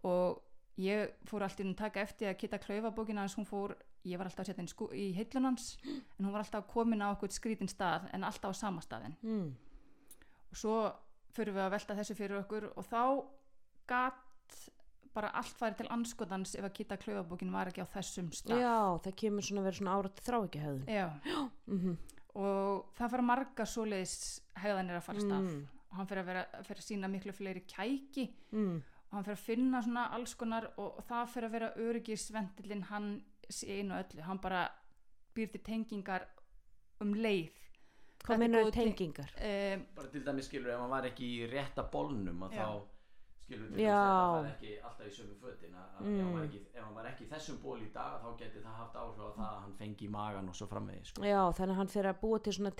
og 0.03 0.41
ég 0.77 1.11
fór 1.25 1.41
alltaf 1.43 1.65
að 1.65 1.75
taka 1.77 2.01
eftir 2.01 2.29
að 2.29 2.37
kitta 2.37 2.57
klaufabókin 2.57 3.17
hans 3.17 3.35
hún 3.35 3.45
fór, 3.45 3.75
ég 4.07 4.17
var 4.17 4.29
alltaf 4.29 4.45
að 4.45 4.51
setja 4.51 4.63
henni 4.63 5.01
í 5.01 5.11
heillun 5.17 5.49
hans 5.51 5.75
en 5.85 6.25
hún 6.25 6.33
var 6.33 6.43
alltaf 6.43 6.67
komin 6.71 7.03
á 7.05 7.11
okkur 7.11 7.33
skrítin 7.33 7.69
stað 7.71 8.09
en 8.15 8.25
alltaf 8.27 8.53
á 8.53 8.61
sama 8.63 8.81
staðin 8.81 9.17
mm, 9.21 9.47
og 10.51 10.61
svo 10.63 10.75
fyrir 11.35 11.55
við 11.55 11.65
að 11.65 11.73
velta 11.75 11.97
þessu 11.99 12.17
fyrir 12.17 12.41
okkur 12.41 12.69
og 12.75 12.87
þá 12.87 13.01
gat 13.91 14.27
bara 15.15 15.31
allt 15.35 15.57
farið 15.59 15.81
til 15.81 15.89
anskotans 15.91 16.55
ef 16.55 16.65
að 16.67 16.75
kitta 16.77 16.97
klaufabókin 16.99 17.51
var 17.51 17.71
ekki 17.71 17.83
á 17.83 17.93
þessum 17.93 18.29
stað. 18.35 18.61
Já, 18.63 18.77
það 19.03 19.17
kemur 19.23 19.47
svona 19.47 19.61
að 19.63 19.67
vera 19.67 19.79
svona 19.79 19.95
árat 19.97 20.23
þrá 20.23 20.37
ekki 20.39 20.61
höfðun 20.63 20.91
Já, 20.91 21.07
mm, 21.73 21.97
og 22.39 22.85
það 22.99 23.13
fara 23.15 23.27
marga 23.27 23.67
svoleiðis 23.67 24.15
hegðanir 24.63 24.99
að 24.99 25.05
fara 25.09 25.25
stað. 25.25 25.49
Mm. 25.49 25.81
og 25.91 25.99
hann 25.99 26.09
fyrir 26.11 26.23
að 26.23 26.31
vera 26.31 26.63
fyrir 26.69 26.83
að 26.83 26.87
sína 26.87 27.11
miklu 27.11 27.35
fleiri 27.35 27.65
kæki. 27.67 28.27
Mm, 28.55 28.77
og 29.09 29.17
hann 29.17 29.27
fyrir 29.27 29.39
að 29.39 29.47
finna 29.49 29.83
svona 29.83 30.07
alls 30.15 30.37
konar 30.39 30.69
og, 30.77 30.87
og 31.01 31.07
það 31.09 31.33
fyrir 31.33 31.49
að 31.49 31.57
vera 31.57 31.73
öryggisvendilinn 31.89 32.87
hann 32.93 33.11
í 33.67 33.79
einu 33.79 33.93
og 33.97 34.05
öllu, 34.05 34.21
hann 34.29 34.39
bara 34.43 34.61
býr 35.35 35.51
til 35.51 35.61
tengingar 35.67 36.25
um 37.01 37.13
leið. 37.17 37.59
Hvað 38.21 38.43
er 38.45 38.51
góð 38.53 38.71
te- 38.71 38.81
tengingar? 38.85 39.31
Um, 39.41 39.85
bara 39.97 40.07
til 40.13 40.23
dæmis 40.25 40.45
skilur 40.51 40.69
ef 40.75 40.79
hann 40.83 40.89
var 40.93 41.07
ekki 41.09 41.29
í 41.39 41.45
rétta 41.51 41.87
bólnum 41.91 42.43
að 42.45 42.51
Já. 42.53 42.65
þá 42.65 42.81
skilur 43.41 43.71
þess 43.71 43.79
að 43.81 44.01
það 44.01 44.35
var 44.35 44.49
ekki 44.51 44.73
alltaf 44.87 45.07
í 45.09 45.13
sömu 45.15 45.35
fötin. 45.41 45.73
Að, 45.75 45.87
að 45.97 46.05
Mm. 46.05 46.19
ef, 46.19 46.23
hann 46.25 46.33
var 46.37 46.43
ekki, 46.45 46.59
ef 46.75 46.83
hann 46.83 46.93
var 46.95 47.05
ekki 47.09 47.23
í 47.25 47.29
þessum 47.31 47.57
ból 47.63 47.79
í 47.81 47.87
dag 47.93 48.13
þá 48.21 48.29
geti 48.39 48.59
það 48.61 48.75
haft 48.81 48.95
áhrif 49.01 49.17
á 49.21 49.27
það 49.37 49.47
að 49.49 49.59
hann 49.63 49.73
fengi 49.81 50.05
í 50.05 50.09
magan 50.13 50.49
og 50.49 50.55
svo 50.55 50.67
framvegi 50.71 51.05
sko. 51.09 51.21
já, 51.25 51.41
þannig 51.57 51.73
að 51.73 51.79
hann 51.81 51.91
fyrir 51.95 52.09
að 52.13 52.19
búa 52.21 52.39
til 52.45 52.53
svona, 52.53 52.71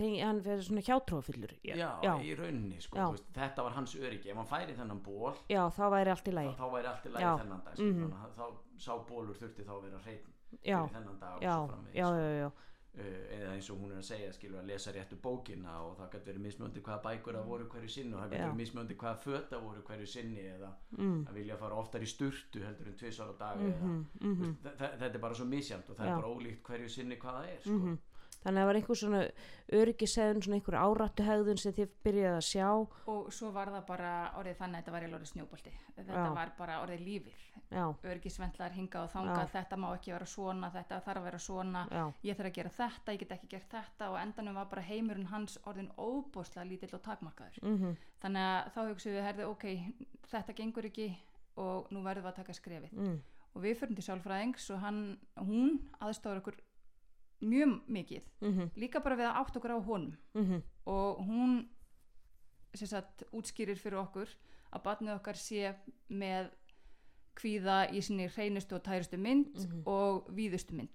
svona 0.61 0.81
hjátrúafyllur 0.87 1.53
já, 1.65 1.89
já, 2.05 2.13
í 2.21 2.35
rauninni 2.37 2.79
sko, 2.81 2.97
veist, 3.11 3.27
þetta 3.33 3.63
var 3.63 3.71
hans 3.73 3.95
öryggi. 3.95 4.29
Ef 4.31 4.35
hann 4.37 4.47
færi 4.53 4.73
þennan 4.77 5.01
ból 5.03 5.33
já, 5.49 5.63
þá 5.69 5.83
væri 5.91 6.09
allt 6.13 6.27
í 6.27 6.31
lagi. 6.37 6.53
þá, 6.53 6.61
þá 6.61 6.71
væri 6.77 6.87
allt 6.93 7.05
í 7.05 7.09
Já. 7.09 7.13
lagi 7.17 7.43
þennan 7.43 7.63
dag 7.65 7.79
mm 7.79 8.13
þá 8.37 8.45
sá 8.77 8.93
bólur 9.09 9.35
þurfti 9.41 9.65
þá 9.65 9.73
að 9.75 9.81
vera 9.89 9.99
hreinn 10.05 10.33
já, 10.59 10.81
þennan 10.95 11.19
dag 11.21 11.41
já, 11.41 11.55
já, 11.93 12.07
uh, 12.47 13.21
eða 13.37 13.53
eins 13.55 13.69
og 13.71 13.79
hún 13.81 13.93
er 13.93 14.01
að 14.01 14.07
segja 14.09 14.33
skilur 14.35 14.61
að 14.61 14.71
lesa 14.71 14.93
réttu 14.95 15.17
bókina 15.23 15.77
og 15.85 15.95
það 15.99 16.11
gæti 16.15 16.29
verið 16.31 16.45
mismjöndi 16.45 16.83
hvaða 16.85 17.03
bækur 17.07 17.37
það 17.39 17.49
voru 17.51 17.67
hverju 17.71 17.91
sinni 17.95 18.15
og 18.15 18.21
það 18.21 18.35
Já. 18.35 18.43
verið 18.43 18.59
mismjöndi 18.59 18.97
hvaða 19.03 19.23
föta 19.25 19.61
voru 19.63 19.83
hverju 19.87 20.11
sinni 20.13 20.45
eða 20.51 20.71
mm, 20.97 21.19
að 21.29 21.39
vilja 21.39 21.59
fara 21.63 21.81
oftar 21.81 22.05
í 22.05 22.11
sturtu 22.11 22.63
heldur 22.65 22.91
en 22.91 22.97
tvisar 23.01 23.31
á 23.31 23.35
dag 23.39 23.61
mhm, 23.61 23.71
eða, 23.71 23.89
mhm, 23.89 24.05
mm 24.21 24.39
-hmm. 24.41 24.71
þetta 24.77 25.11
er 25.13 25.25
bara 25.27 25.39
svo 25.39 25.45
misjæmt 25.45 25.89
og 25.89 25.97
það 25.97 26.07
er 26.07 26.15
bara 26.15 26.33
ólíkt 26.35 26.63
hverju 26.67 26.89
sinni 26.89 27.19
hvað 27.21 27.37
það 27.39 27.53
er 27.55 27.61
sko. 27.67 27.97
Þannig 28.41 28.57
að 28.57 28.61
það 28.61 28.69
var 28.69 28.79
einhver 28.79 28.99
svona 29.01 29.21
öryggisegðun 29.77 30.43
svona 30.45 30.57
einhver 30.57 30.77
áráttu 30.81 31.25
hegðun 31.25 31.61
sem 31.61 31.75
þið 31.77 31.93
byrjaði 32.05 32.37
að 32.39 32.47
sjá. 32.47 32.67
Og 33.13 33.31
svo 33.33 33.51
var 33.55 33.71
það 33.71 33.85
bara 33.87 34.11
orðið 34.39 34.59
þannig 34.59 34.77
að 34.77 34.81
þetta 34.81 34.95
var 34.95 35.05
orðið 35.07 35.31
snjóbolti. 35.31 35.73
Þetta 35.95 36.19
Já. 36.19 36.29
var 36.35 36.53
bara 36.57 36.79
orðið 36.83 37.05
lífið. 37.07 37.47
Örgisvendlar 38.03 38.75
hinga 38.75 39.03
og 39.05 39.11
þanga 39.13 39.37
Já. 39.39 39.51
þetta 39.53 39.77
má 39.79 39.87
ekki 39.93 40.11
vera 40.11 40.27
svona, 40.27 40.71
þetta 40.73 41.01
þarf 41.05 41.21
að 41.21 41.27
vera 41.29 41.39
svona. 41.39 41.83
Já, 41.91 42.03
ég 42.27 42.39
þarf 42.39 42.49
að 42.49 42.57
gera 42.57 42.71
þetta, 42.77 43.15
ég 43.15 43.21
get 43.21 43.35
ekki 43.37 43.51
gert 43.53 43.69
þetta. 43.71 44.09
Og 44.11 44.17
endanum 44.19 44.59
var 44.59 44.65
bara 44.71 44.81
heimurinn 44.81 45.29
hans 45.31 45.57
orðin 45.65 45.91
óbúslega 45.95 46.67
lítill 46.67 46.95
og 46.97 47.03
takmarkaður. 47.05 47.61
Mhm, 47.63 47.95
þannig 48.23 48.49
að 48.49 48.71
þá 48.75 48.81
hugsaum 48.89 49.15
við 49.15 49.27
herði 49.29 49.47
ok, 49.47 49.67
þetta 50.33 50.57
gengur 50.57 50.89
ekki 50.91 51.07
og 51.61 51.87
nú 51.91 52.03
verðum 52.03 52.27
við 52.27 52.31
að 52.31 52.41
taka 52.41 52.57
skrefið. 52.57 52.91
Mm, 52.97 53.21
og 53.55 53.63
við 53.63 53.79
fyrir 53.79 53.95
til 53.95 54.05
sálfræðings 54.07 54.69
og 54.71 54.83
hann, 54.83 55.01
hún 55.39 55.79
aðstofar 55.99 56.41
okkur 56.41 56.59
mjög 57.41 57.81
mikið. 57.89 58.23
Mhm, 58.41 58.69
líka 58.77 58.99
bara 59.03 59.15
við 59.15 59.27
að 59.29 59.39
átt 59.41 59.55
okkur 59.57 59.71
á 59.75 59.79
honum. 59.85 60.17
Mhm. 60.35 60.61
Og 60.85 61.17
hún 61.27 61.67
sem 62.73 62.87
sagt 62.87 63.23
útskýrir 63.33 63.75
fyrir 63.77 63.99
okkur 63.99 64.27
að 64.73 64.83
barnið 64.83 65.15
okkar 65.19 65.35
sé 65.35 65.75
með 66.09 66.49
kvíða 67.35 67.91
í 67.91 68.01
sinni 68.03 68.27
hreinustu 68.27 68.75
og 68.75 68.83
tærustu 68.83 69.17
mynd 69.17 69.55
Mhm. 69.57 69.83
og 69.85 70.27
víðustu 70.29 70.73
mynd. 70.73 70.89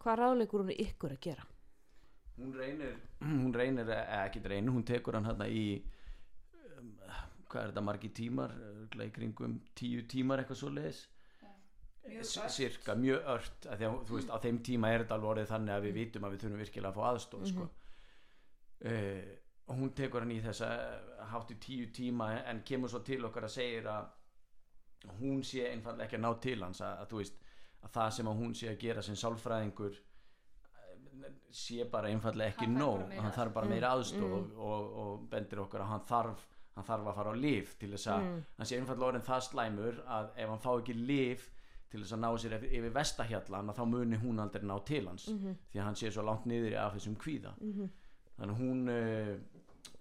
Hvað 0.00 0.18
ráðleikur 0.18 0.60
hún 0.64 0.70
ykkur 0.76 1.10
að 1.12 1.20
gera? 1.20 1.44
Hún 2.38 2.52
reynir 2.54 2.96
hún 3.22 3.52
reynir, 3.54 3.84
eða 3.86 4.26
ekki 4.28 4.42
reynir, 4.44 4.72
hún 4.72 4.84
tekur 4.84 5.14
hann 5.14 5.24
hérna 5.24 5.46
í 5.48 5.82
um, 6.78 6.98
hvað 7.48 7.62
er 7.62 7.70
þetta 7.72 7.82
margi 7.84 8.08
tímar 8.10 8.50
örugglega 8.50 9.08
í 9.08 9.12
kringum 9.14 9.60
tíu 9.76 10.02
tímar 10.10 10.38
eitthvað 10.42 10.56
svo 10.58 10.70
leiðis 10.74 11.06
cirka, 12.54 12.94
mjög 13.00 13.28
ört 13.34 13.66
að 13.70 13.84
að 13.86 13.94
þú 14.08 14.18
veist, 14.18 14.30
á 14.30 14.36
þeim 14.44 14.58
tíma 14.66 14.90
er 14.92 15.04
þetta 15.04 15.14
alveg 15.18 15.30
orðið 15.34 15.48
þannig 15.54 15.74
að 15.74 15.86
við 15.88 15.94
vitum 16.00 16.24
að 16.28 16.34
við 16.34 16.42
þurfum 16.44 16.62
virkilega 16.64 16.90
að 16.92 16.98
fá 16.98 17.04
aðstof 17.10 17.46
sko. 17.48 17.68
uh, 18.84 19.22
og 19.66 19.78
hún 19.80 19.94
tekur 19.96 20.20
hann 20.24 20.34
í 20.34 20.40
þessa 20.44 20.68
hátti 21.32 21.56
tíu 21.64 21.86
tíma 21.96 22.26
en 22.50 22.60
kemur 22.68 22.92
svo 22.92 23.00
til 23.06 23.22
okkar 23.24 23.46
að 23.48 23.54
segir 23.56 23.86
að 23.88 24.10
hún 25.20 25.40
sé 25.44 25.64
einfallega 25.70 26.04
ekki 26.08 26.18
að 26.18 26.24
ná 26.26 26.32
til 26.44 26.58
hans 26.64 26.80
að, 26.84 26.98
að 27.04 27.14
veist 27.22 27.38
að 27.84 27.90
það 27.96 28.10
sem 28.18 28.28
að 28.32 28.38
hún 28.42 28.54
sé 28.56 28.68
að 28.72 28.78
gera 28.84 29.02
sem 29.04 29.16
sálfræðingur 29.20 29.96
eh, 29.96 31.32
sé 31.52 31.84
bara 31.92 32.08
einfallega 32.12 32.52
ekki 32.54 32.68
Hann 32.68 32.78
nóg. 32.80 33.00
bara 33.08 33.22
hann 33.24 33.32
þarf 33.38 33.52
bara 33.56 33.66
Mm, 33.66 33.72
meira 33.74 33.90
aðstof 33.96 34.20
mm. 34.20 34.58
og, 34.58 34.60
og, 34.68 34.94
og 35.04 35.26
bendir 35.32 35.60
okkur 35.64 35.80
að 35.84 35.90
hann 35.94 36.06
þarf 36.08 36.46
hann 36.74 36.84
þarf 36.88 37.06
að 37.10 37.14
fara 37.20 37.32
á 37.32 37.36
lif 37.38 37.76
til 37.78 37.90
þess 37.96 38.06
að 38.12 38.22
Mm. 38.24 38.38
hann 38.58 38.66
sé 38.66 38.78
einfallega 38.80 39.08
orðin 39.12 39.28
það 39.28 39.44
slæmur 39.48 40.00
að 40.18 40.30
ef 40.36 40.48
hann 40.54 40.64
fá 40.64 40.70
ekki 40.80 40.94
lif 41.00 41.50
til 41.90 42.00
þess 42.02 42.12
að 42.16 42.20
ná 42.24 42.30
sér 42.38 42.54
yfir, 42.64 42.90
vestahjallan 42.92 43.68
að 43.70 43.76
þá 43.78 43.84
muni 43.90 44.16
hún 44.16 44.40
aldrei 44.42 44.62
ná 44.66 44.76
til 44.84 45.06
hans 45.08 45.28
Mhm. 45.28 45.56
því 45.72 45.78
að 45.80 45.84
hann 45.84 45.94
sé 45.94 46.10
svo 46.10 46.22
langt 46.24 46.46
niður 46.46 46.76
af 46.80 46.94
þessum 46.94 47.16
kvíða 47.16 47.52
Mhm. 47.60 47.90
þannig 48.38 48.54
að 48.54 48.60
hún 48.60 48.88
uh, 48.88 49.36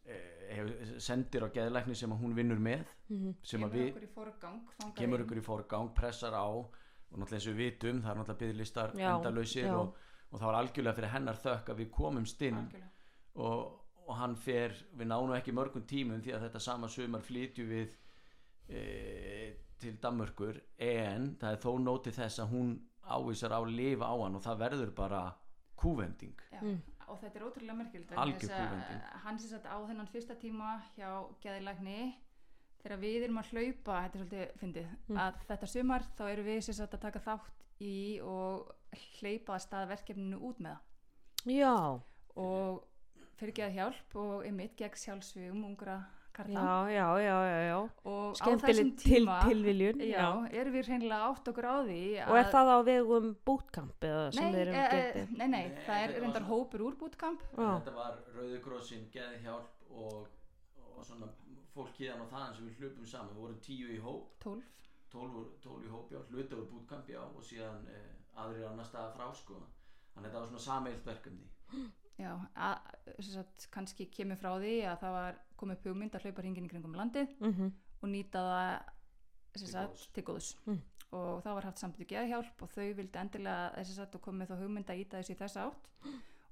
uh, 0.09 0.99
sendir 0.99 1.43
á 1.45 1.49
geðlækni 1.53 1.95
sem 1.95 2.11
að 2.11 2.21
hún 2.23 2.33
vinnur 2.35 2.59
með 2.59 2.85
Mhm. 3.09 3.35
sem 3.43 3.59
kemur 3.61 3.69
að 3.71 3.77
við 3.77 3.91
okkur 3.93 4.03
í 4.03 4.13
forgang 4.15 4.61
kemur 4.95 5.19
inn. 5.19 5.25
ykkur 5.27 5.37
í 5.37 5.43
forgang, 5.43 5.93
pressar 5.95 6.33
á 6.33 6.45
og 6.49 6.73
náttúrulega 7.19 7.33
eins 7.33 7.47
og 7.47 7.53
við 7.53 7.57
vitum, 7.71 8.01
það 8.01 8.09
er 8.11 8.17
náttúrulega 8.17 8.41
byggðlistar 8.41 8.93
já. 8.95 9.75
og, 9.75 9.95
og 10.31 10.39
það 10.39 10.45
var 10.45 10.55
algjörlega 10.63 10.95
fyrir 10.95 11.09
hennar 11.13 11.35
þökk 11.35 11.65
að 11.69 11.77
við 11.77 11.89
komumst 11.91 12.41
inn 12.41 12.55
Algjörlega. 12.55 12.89
og, 13.35 13.79
og 14.07 14.15
hann 14.17 14.35
fer, 14.35 14.69
við 14.97 15.07
nánum 15.07 15.35
ekki 15.37 15.51
mörgum 15.53 15.85
tímum 15.85 16.21
því 16.21 16.33
að 16.33 16.41
þetta 16.49 16.59
sama 16.59 16.87
sumar 16.87 17.21
flytju 17.21 17.67
við 17.67 17.95
e, 18.69 19.53
til 19.79 19.97
Danmörkur 20.03 20.59
en 20.79 21.35
það 21.41 21.51
er 21.55 21.61
þó 21.63 21.71
nótið 21.83 22.17
þess 22.19 22.39
að 22.43 22.51
hún 22.53 22.73
ávísar 23.03 23.51
á 23.51 23.59
að 23.59 23.73
lifa 23.75 24.05
á 24.07 24.15
hann 24.23 24.35
og 24.35 24.43
það 24.45 24.59
verður 24.63 24.91
bara 24.95 25.21
kúvending. 25.75 26.35
Mm. 26.61 26.81
og 27.11 27.17
þetta 27.19 27.39
er 27.39 27.43
ótrúlega 27.45 27.75
merkild 27.75 28.11
hann 29.23 29.39
sem 29.39 29.49
sagt 29.49 29.65
á 29.67 29.75
þennan 29.85 30.07
fyrsta 30.07 30.35
tíma 30.39 30.77
hjá 30.95 31.09
geðilækni 31.43 32.13
þegar 32.83 32.99
við 33.01 33.25
erum 33.25 33.37
að 33.41 33.51
hlaupa 33.51 33.97
þetta 34.05 34.17
er 34.17 34.23
svolítið 34.23 34.55
fyndið, 34.61 34.87
Mm. 35.09 35.17
að 35.17 35.43
þetta 35.49 35.67
sumar 35.67 36.03
þá 36.17 36.23
erum 36.31 36.45
við 36.45 36.61
sem 36.63 36.73
sagt 36.79 36.93
að 36.93 37.01
taka 37.01 37.19
þátt 37.19 37.83
í 37.83 38.21
og 38.23 38.71
hleypa 39.19 39.55
að 39.55 39.63
stað 39.65 39.87
verkefninu 39.91 40.39
út 40.39 40.59
með 40.59 40.75
það. 40.77 41.53
Já, 41.53 41.75
og 42.39 42.83
fyrir 43.39 43.53
geða 43.53 43.73
hjálp 43.77 44.15
og 44.15 44.45
einmitt 44.47 44.75
gegn 44.77 44.95
sjálfsvíum 45.03 45.63
ungra 45.65 45.97
karla. 46.33 46.87
Já, 46.87 47.07
já, 47.19 47.37
já, 47.67 47.79
Skemmtileg 48.39 48.91
til, 49.01 49.27
tilviljun 49.47 50.03
já, 50.07 50.25
erum 50.51 50.75
við 50.77 50.89
hreinlega 50.89 51.29
átt 51.29 51.49
okkur 51.51 51.67
á 51.69 51.75
því 51.87 52.01
Og 52.25 52.37
er 52.39 52.49
það 52.53 52.71
á 52.73 52.77
vegum 52.89 53.29
sem 54.33 54.51
nei, 54.51 54.61
e, 54.61 54.83
getið? 54.93 55.33
nei, 55.37 55.47
nei, 55.47 55.63
það 55.85 56.03
er 56.03 56.15
reyndar 56.23 56.47
hópur 56.49 56.85
úr 56.87 56.97
bootcamp. 56.99 57.45
Já, 57.53 57.69
þetta 57.79 57.95
var 57.97 58.19
Rauðugrossin, 58.35 59.07
Geðhjálp 59.13 59.87
og, 59.93 60.27
og 60.83 61.05
svona 61.05 61.29
fólk 61.73 61.97
híðan 61.97 62.21
og 62.25 62.29
þaðan 62.33 62.55
sem 62.57 62.69
við 62.69 62.83
hlupum 62.83 63.09
saman. 63.09 63.33
Við 63.33 63.43
vorum 63.45 63.59
tíu 63.65 63.89
í 63.93 63.99
hóp. 64.03 64.29
12 64.43 64.69
12 65.13 65.85
í 65.85 65.91
hóp, 65.93 66.11
já, 66.11 66.21
hluti 66.31 66.57
úr 66.57 66.69
bootcamp, 66.71 67.09
já 67.09 67.21
og 67.21 67.43
síðan 67.45 67.83
eh, 67.93 68.13
aðrir 68.41 68.65
annar 68.71 68.87
staða 68.87 69.11
frá 69.13 69.27
sko. 69.37 69.59
þannig 70.13 70.27
að 70.27 70.31
þetta 70.31 70.39
var 70.39 70.49
svona 70.51 70.63
sameilt 70.67 71.05
verkefni. 71.05 71.47
Já, 72.21 72.31
að, 72.53 72.91
sem 73.17 73.31
sagt, 73.33 73.67
kannski 73.73 74.05
kemur 74.13 74.37
frá 74.37 74.51
því 74.61 74.73
að 74.85 74.99
það 75.01 75.15
var 75.17 75.39
komið 75.57 75.79
upp 75.79 75.87
hugmynd 75.89 76.17
að 76.17 76.27
hlaupa 76.27 76.43
hringin 76.43 76.67
í 76.67 76.71
kringum 76.71 76.97
landið. 76.97 77.31
Mhm, 77.41 77.71
og 78.03 78.11
nýta 78.11 78.43
það 79.53 79.69
sagt, 79.69 80.09
til 80.13 80.25
góðs 80.27 80.55
Mm. 80.65 80.81
og 81.13 81.43
það 81.43 81.53
var 81.53 81.67
haft 81.69 81.79
sambandi 81.79 82.09
geðhjálp 82.09 82.61
og 82.65 82.69
þau 82.73 82.93
vildi 82.97 83.19
endilega 83.21 83.71
þess 83.77 83.99
að 83.99 84.19
komið 84.19 84.49
þá 84.49 84.55
hugmynd 84.63 84.89
að 84.89 85.01
íta 85.03 85.21
þessu 85.21 85.35
í 85.35 85.39
þessa 85.39 85.67
átt 85.67 85.89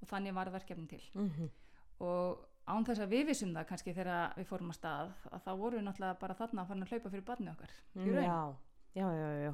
og 0.01 0.07
þannig 0.09 0.37
var 0.37 0.51
verkefnin 0.53 0.87
til 0.87 1.01
mhm. 1.13 1.49
og 1.99 2.47
án 2.69 2.85
þess 2.85 3.03
að 3.03 3.15
við 3.15 3.25
vissum 3.31 3.55
það 3.55 3.67
kannski 3.71 3.95
þegar 3.97 4.37
við 4.37 4.47
fórum 4.49 4.71
að 4.71 4.79
stað 4.79 5.11
að 5.31 5.43
þá 5.45 5.51
vorum 5.57 5.79
við 5.79 5.85
náttúrulega 5.87 6.21
bara 6.21 6.37
þarna 6.37 6.63
að 6.63 6.71
fara 6.71 6.85
að 6.85 6.93
hlaupa 6.93 7.13
fyrir 7.15 7.27
barni 7.27 7.51
okkar 7.51 7.75
í 7.95 8.15
raun 8.15 8.23
Já, 8.23 8.39
já, 9.01 9.07
já, 9.17 9.29
já. 9.47 9.53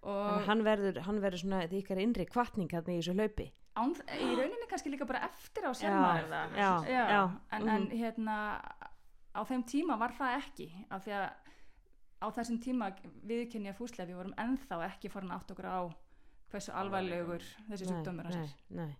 Og 0.00 0.46
hann 0.46 0.62
verður, 0.64 1.02
hann 1.04 1.18
verður 1.20 1.42
svona 1.42 1.64
því 1.68 1.80
ykkar 1.82 1.98
innri 2.00 2.24
kvartning 2.24 2.70
hérna 2.72 2.94
í 2.94 3.00
þessu 3.02 3.12
hlaupi. 3.18 3.50
án, 3.76 3.92
í 4.16 4.28
rauninni 4.38 4.68
kannski 4.70 4.92
líka 4.92 5.06
bara 5.08 5.26
eftir 5.28 5.66
á 5.68 5.72
já, 5.76 6.70
já, 6.88 7.22
en, 7.52 7.62
mhm. 7.62 7.68
en 7.74 7.84
hérna 7.92 8.36
á 9.40 9.42
þeim 9.48 9.64
tíma 9.68 9.96
var 10.00 10.14
það 10.16 10.36
ekki 10.38 10.68
af 10.92 11.04
því 11.06 11.16
að 11.16 11.28
á 12.20 12.26
þessum 12.36 12.58
tíma 12.60 12.90
viðkynja 13.26 13.76
fúslega 13.76 14.10
við 14.10 14.20
vorum 14.20 14.38
ennþá 14.40 14.80
ekki 14.90 15.10
farin 15.12 15.32
átt 15.34 15.52
okkur 15.54 15.68
á 15.68 15.80
hversu 16.50 16.74
alvarlegur 16.76 17.44
þessi 17.68 17.86
sjúkdómur 17.88 18.28
er. 18.28 18.50
nei, 18.74 18.90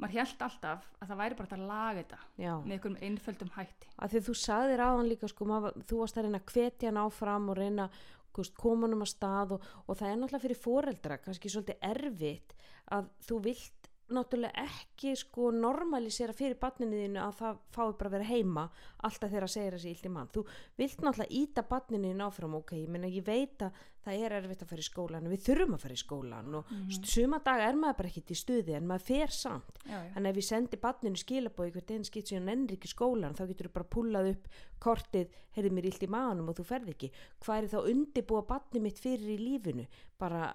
maður 0.00 0.16
held 0.18 0.44
alltaf 0.46 0.86
að 0.98 1.10
það 1.10 1.20
væri 1.20 1.38
bara 1.38 1.58
að 1.58 1.66
laga 1.68 1.98
þetta 2.00 2.20
já. 2.40 2.52
með 2.64 2.72
einhverjum 2.76 3.02
einföldum 3.08 3.52
hætti. 3.56 3.90
Að 3.96 4.14
því 4.14 4.22
þú 4.28 4.36
sagðir 4.42 4.84
aðan 4.86 5.10
líka 5.10 5.30
sko, 5.30 5.48
maður, 5.50 5.76
þú 5.86 6.00
varst 6.00 6.18
að 6.18 6.26
reyna 6.26 6.40
að 6.40 6.54
hvetja 6.54 6.90
hann 6.90 7.02
áfram 7.04 7.50
og 7.52 7.60
reyna 7.60 7.86
þú 8.30 8.44
veist, 8.44 8.56
koma 8.56 8.86
hann 8.86 8.96
um 8.96 9.04
að 9.04 9.12
stað 9.12 9.54
og, 9.56 9.68
og 9.86 9.98
það 10.00 10.10
er 10.10 10.18
náttúrulega 10.20 10.44
fyrir 10.46 10.60
foreldra 10.64 11.20
kannski 11.20 11.52
svolítið 11.52 11.86
erfitt 11.90 12.56
að 12.96 13.10
þú 13.26 13.40
vilt 13.46 13.79
náttúrulega 14.10 14.64
ekki 14.66 15.14
sko 15.16 15.50
normalisera 15.54 16.32
fyrir 16.36 16.58
barninu 16.60 16.98
þínu 17.04 17.20
að 17.22 17.38
það 17.40 17.60
fái 17.74 17.92
bara 17.98 18.08
að 18.10 18.14
vera 18.16 18.28
heima 18.30 18.64
alltaf 19.06 19.30
þegar 19.30 19.46
að 19.46 19.54
segja 19.54 19.70
þessi 19.76 19.90
illt 19.94 20.06
í 20.06 20.12
mann. 20.16 20.28
Þú 20.34 20.44
vilt 20.78 21.00
náttúrulega 21.04 21.38
íta 21.40 21.62
barninu 21.70 22.10
þínu 22.12 22.26
áfram 22.26 22.54
ok, 22.60 22.72
ég 22.82 22.88
meina 22.88 23.08
ég 23.10 23.24
veit 23.26 23.62
að 23.66 23.72
það 24.00 24.22
er 24.24 24.32
erfitt 24.38 24.62
að 24.64 24.70
fara 24.70 24.80
í 24.80 24.86
skólan 24.88 25.26
við 25.28 25.42
þurfum 25.44 25.74
að 25.76 25.82
fara 25.84 25.94
í 25.94 26.00
skólan 26.00 26.54
og 26.56 26.70
mm 26.70 26.78
Mhm. 26.80 27.04
suma 27.04 27.38
daga 27.44 27.66
er 27.68 27.74
maður 27.76 27.96
bara 27.98 28.08
ekkert 28.08 28.30
í 28.32 28.36
stuði 28.40 28.74
en 28.76 28.86
maður 28.88 29.04
fer 29.10 29.28
samt. 29.28 29.78
En 30.16 30.26
ef 30.26 30.36
ég 30.36 30.44
sendi 30.46 30.76
barninu 30.80 31.16
skilabói 31.20 31.70
hvert 31.72 31.90
einn 31.90 32.04
skipt 32.04 32.28
síðan 32.32 32.48
ennir 32.48 32.76
ekki 32.78 32.88
skólan 32.88 33.34
þá 33.36 33.46
getur 33.48 33.68
þú 33.68 33.72
bara 33.74 33.84
pullað 33.92 34.30
upp 34.30 34.48
kortið 34.80 35.28
heyrði 35.56 35.70
mér 35.76 35.84
illt 35.90 36.02
í 36.02 36.08
maðanum 36.08 36.48
og 36.48 36.56
þú 36.56 36.64
ferð 36.64 36.88
ekki. 36.94 37.10
Hvað 37.44 37.58
er 37.62 37.68
þá 37.68 37.78
undibúa 37.92 38.42
barni 38.48 38.80
mitt 38.80 38.98
fyrir 38.98 39.36
í 39.36 39.38
lífinu? 39.38 39.86
Bara 40.18 40.48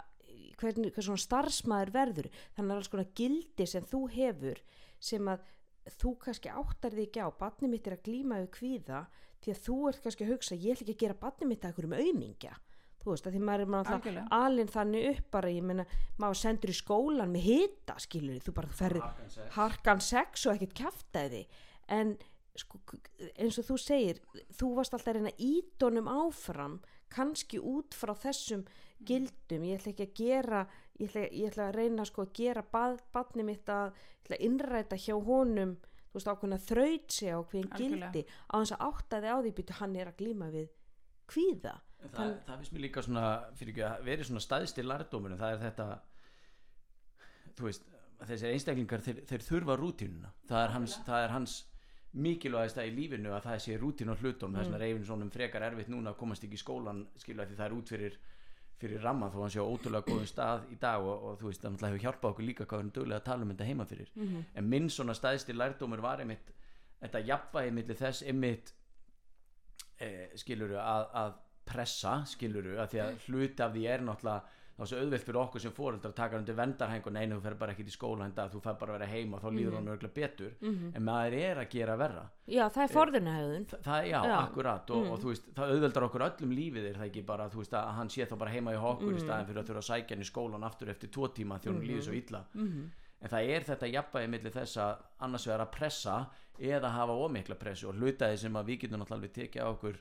hvernig, 0.61 0.93
hvað 0.95 1.07
svona 1.09 1.23
starfsmæður 1.25 1.93
verður. 1.95 2.31
Þannig 2.55 2.71
að 2.71 2.81
alls 2.81 2.91
konar 2.93 3.11
gildi 3.19 3.67
sem 3.69 3.87
þú 3.91 4.01
hefur 4.15 4.61
sem 4.99 5.31
að 5.31 5.43
þú 5.99 6.15
kannski 6.23 6.49
áttar 6.49 6.95
þig 6.95 7.09
ekki 7.09 7.25
á 7.25 7.29
barni 7.39 7.69
mitt 7.69 7.87
er 7.87 7.97
að 7.97 8.05
glíma 8.07 8.41
við 8.41 8.53
kvíða 8.55 9.01
því 9.43 9.53
að 9.53 9.65
þú 9.67 9.75
ert 9.89 10.05
kannski 10.05 10.25
að 10.25 10.31
hugsa 10.33 10.57
ég 10.57 10.73
ætla 10.73 10.85
ekki 10.85 10.95
að 10.95 11.03
gera 11.03 11.17
barni 11.19 11.49
mitt 11.49 11.61
að 11.61 11.69
einhverjum 11.69 11.97
auðmingja 11.99 12.55
þú 13.05 13.11
veist 13.13 13.27
að 13.29 13.35
því 13.35 13.41
maður 13.45 13.63
er 13.63 13.71
maður 13.71 14.15
alinn 14.33 14.71
þannig 14.73 15.07
upp 15.11 15.27
bara 15.35 15.51
ég 15.53 15.65
meina 15.69 15.85
maður 16.17 16.39
sendur 16.41 16.73
í 16.73 16.77
skólan 16.79 17.33
með 17.33 17.45
hita 17.51 17.97
skilur 18.01 18.41
þú 18.41 18.53
bara 18.57 18.77
ferð 18.79 19.03
Harkan 19.53 20.01
sex. 20.01 20.47
og 20.47 20.55
ekkert 20.55 20.73
kjaftaði. 20.79 21.43
En 21.93 22.15
sko, 22.57 22.81
eins 23.37 23.59
og 23.61 23.67
þú 23.69 23.77
segir 23.83 24.21
þú 24.57 24.71
varst 24.79 24.95
alltaf 24.95 25.11
að 25.13 25.19
reyna 25.19 25.35
ídónum 25.37 26.09
áfram 26.09 26.79
kannski 27.13 27.59
út 27.59 27.95
frá 27.97 28.13
þessum 28.17 28.65
gildum. 29.05 29.65
Ég 29.67 29.79
ætla 29.79 29.93
ekki 29.93 30.07
að 30.07 30.17
gera 30.19 30.65
ég 30.99 31.09
ætla, 31.09 31.25
ég 31.31 31.49
ætla 31.49 31.67
að 31.69 31.75
reyna 31.79 32.05
sko 32.07 32.25
að 32.25 32.33
gera 32.39 32.63
bað, 32.71 33.01
badni 33.13 33.45
mitt 33.47 33.69
að, 33.71 33.91
ég 33.91 34.25
ætla 34.25 34.39
að 34.39 34.45
innræta 34.47 34.99
hjá 34.99 35.15
honum 35.27 35.75
þú 36.15 36.19
veist 36.19 36.31
ákveðna 36.31 36.59
þraut 36.63 37.11
sig 37.11 37.35
á 37.35 37.39
hverjum 37.43 37.71
gildi. 37.75 38.23
Á 38.47 38.55
þess 38.55 38.75
að 38.77 38.83
áttaði 38.87 39.31
á 39.35 39.37
því 39.41 39.53
býtu 39.57 39.79
hann 39.81 39.95
er 39.99 40.11
að 40.11 40.19
glíma 40.21 40.47
við 40.53 40.69
kvíða. 41.27 41.73
En 42.05 42.13
það, 42.13 42.31
það 42.45 42.61
finnst 42.61 42.75
mér 42.75 42.85
líka 42.85 43.03
svona 43.03 43.25
fyrir 43.59 43.73
ekki 43.73 43.83
að 43.89 44.05
veri 44.07 44.27
svona 44.29 44.43
staðst 44.45 44.79
í 44.79 44.85
lærdóminu 44.85 45.39
það 45.41 45.55
er 45.55 45.63
þetta 45.65 45.87
þú 47.57 47.67
veist, 47.67 47.87
þessir 48.29 48.53
einstaklingar 48.53 49.03
þeir, 49.03 49.21
þeir 49.27 49.45
þurfa 49.49 49.77
rútínuna. 49.81 50.31
Það 50.47 50.63
er 50.63 50.75
hans, 50.77 50.97
það 51.07 51.25
er 51.25 51.35
hans 51.35 51.57
mikilvægast 52.15 52.79
í 52.79 52.91
lífinu 52.95 53.33
að 53.35 53.49
það 53.49 53.59
sé 53.65 53.77
rútín 53.79 54.11
á 54.11 54.15
hlutum 54.15 54.53
mm. 54.53 54.61
þess 54.61 54.77
er 54.77 54.85
einu 54.87 55.05
svona 55.07 55.27
frekar 55.33 55.65
erfitt 55.67 55.91
núna 55.91 56.13
að 56.13 56.19
komast 56.21 56.45
ekki 56.47 56.55
í 56.55 56.61
skólan 56.61 57.03
skilja 57.19 57.47
því 57.49 57.57
það 57.59 57.65
er 57.65 57.75
út 57.75 57.91
fyrir 57.91 58.17
fyrir 58.79 59.03
ramma 59.03 59.29
þó 59.31 59.37
hann 59.41 59.53
sé 59.53 59.63
á 59.63 59.67
ótrúlega 59.67 60.07
góðum 60.09 60.27
stað 60.27 60.65
í 60.71 60.77
dag 60.79 61.03
og, 61.03 61.27
og 61.29 61.37
þú 61.39 61.49
veist, 61.49 61.63
það 61.63 61.85
hefur 61.87 62.03
hjálpað 62.03 62.31
okkur 62.31 62.47
líka 62.47 62.65
hvað 62.65 62.79
við 62.79 62.83
erum 62.83 62.95
duglega 62.97 63.21
að 63.21 63.27
tala 63.29 63.45
um 63.45 63.53
þetta 63.53 63.69
heima 63.69 63.85
fyrir 63.85 64.09
mm 64.13 64.25
-hmm. 64.27 64.43
en 64.55 64.69
minn 64.69 64.89
svona 64.89 65.15
stæðsti 65.15 65.55
lærdómur 65.55 66.01
var 66.03 66.19
einmitt 66.19 66.51
þetta 67.01 67.19
jafnvægi 67.29 67.71
millir 67.71 67.95
þess 67.95 68.23
einmitt 68.23 68.73
e, 69.99 70.09
skiluru 70.35 70.75
að, 70.75 71.07
að 71.23 71.33
pressa 71.65 72.25
skiluru 72.25 72.77
að 72.77 72.89
því 72.91 72.99
að 73.05 73.19
hluti 73.27 73.63
af 73.63 73.73
því 73.73 73.85
er 73.87 74.01
náttúrulega 74.01 74.43
þá 74.75 74.81
er 74.83 74.89
svo 74.91 74.97
auðvelt 74.99 75.23
fyrir 75.25 75.39
okkur 75.39 75.61
sem 75.63 75.71
fóreldrar 75.71 76.11
að 76.11 76.15
taka 76.17 76.37
undir 76.41 76.55
vendarhæng 76.57 77.05
og 77.07 77.13
neina 77.15 77.35
þú 77.37 77.43
fer 77.45 77.53
bara 77.61 77.71
ekkert 77.75 77.87
í 77.87 77.93
skóla 77.95 78.25
en 78.27 78.33
það 78.35 78.49
þú 78.55 78.61
fer 78.65 78.73
bara 78.81 78.91
að 78.91 78.97
vera 78.99 79.07
heima 79.13 79.37
og 79.37 79.43
þá 79.45 79.49
líður 79.55 79.75
hann 79.77 79.87
örgulega 79.93 80.15
betur. 80.17 80.55
En 80.65 81.05
maður 81.07 81.35
er 81.39 81.61
að 81.61 81.69
gera 81.75 81.95
verra. 82.01 82.25
Já 82.51 82.63
það 82.75 82.83
er 82.83 82.93
forðunahauðun 82.95 83.65
Þa, 83.71 83.79
það, 83.87 84.09
já, 84.09 84.17
Já. 84.25 84.35
akkurat 84.41 84.91
og, 84.97 85.07
og 85.13 85.21
þú 85.23 85.31
veist, 85.31 85.47
það 85.55 85.71
auðveldar 85.75 86.07
okkur 86.09 86.25
öllum 86.27 86.51
lífið 86.59 86.89
er 86.91 86.99
það 86.99 87.07
ekki 87.09 87.25
bara, 87.31 87.47
þú 87.49 87.61
veist, 87.63 87.73
að 87.79 87.93
hann 88.01 88.09
sé 88.11 88.27
þá 88.27 88.35
bara 88.43 88.51
heima 88.57 88.75
í 88.75 88.81
okkur 88.91 89.15
í 89.15 89.23
staðin 89.23 89.47
fyrir 89.49 89.61
að 89.63 89.69
þurfa 89.71 89.83
að 89.85 89.89
sækja 89.93 90.15
hann 90.17 90.25
í 90.25 90.29
skólan 90.29 90.67
aftur 90.67 90.91
eftir 90.91 91.09
tvo 91.15 91.29
tíma 91.31 91.59
því 91.63 91.71
hún 91.71 91.81
líður 91.87 92.05
svo 92.09 92.13
illa. 92.19 92.43
Mhm. 92.53 92.85
en 93.25 93.31
það 93.31 93.49
er 93.55 93.63
þetta 93.65 93.87
jafnbæði 93.89 94.27
millir 94.29 94.51
þess 94.53 94.77
að 94.77 94.97
annars 95.25 95.45
vegar 95.47 95.61
að 95.63 95.71
pressa 95.71 96.15
eða 96.59 96.89
hafa 96.93 97.13
ómikla 97.25 97.55
pressu 97.57 97.87
og 97.89 97.95
hluta 97.95 98.27
því 98.29 98.37
sem 98.37 98.53
að 98.59 98.67
við 98.69 98.79
getum 98.83 98.99
náttúrulega 99.01 99.33
tekið 99.39 99.63
á 99.65 99.67
okkur 99.71 99.97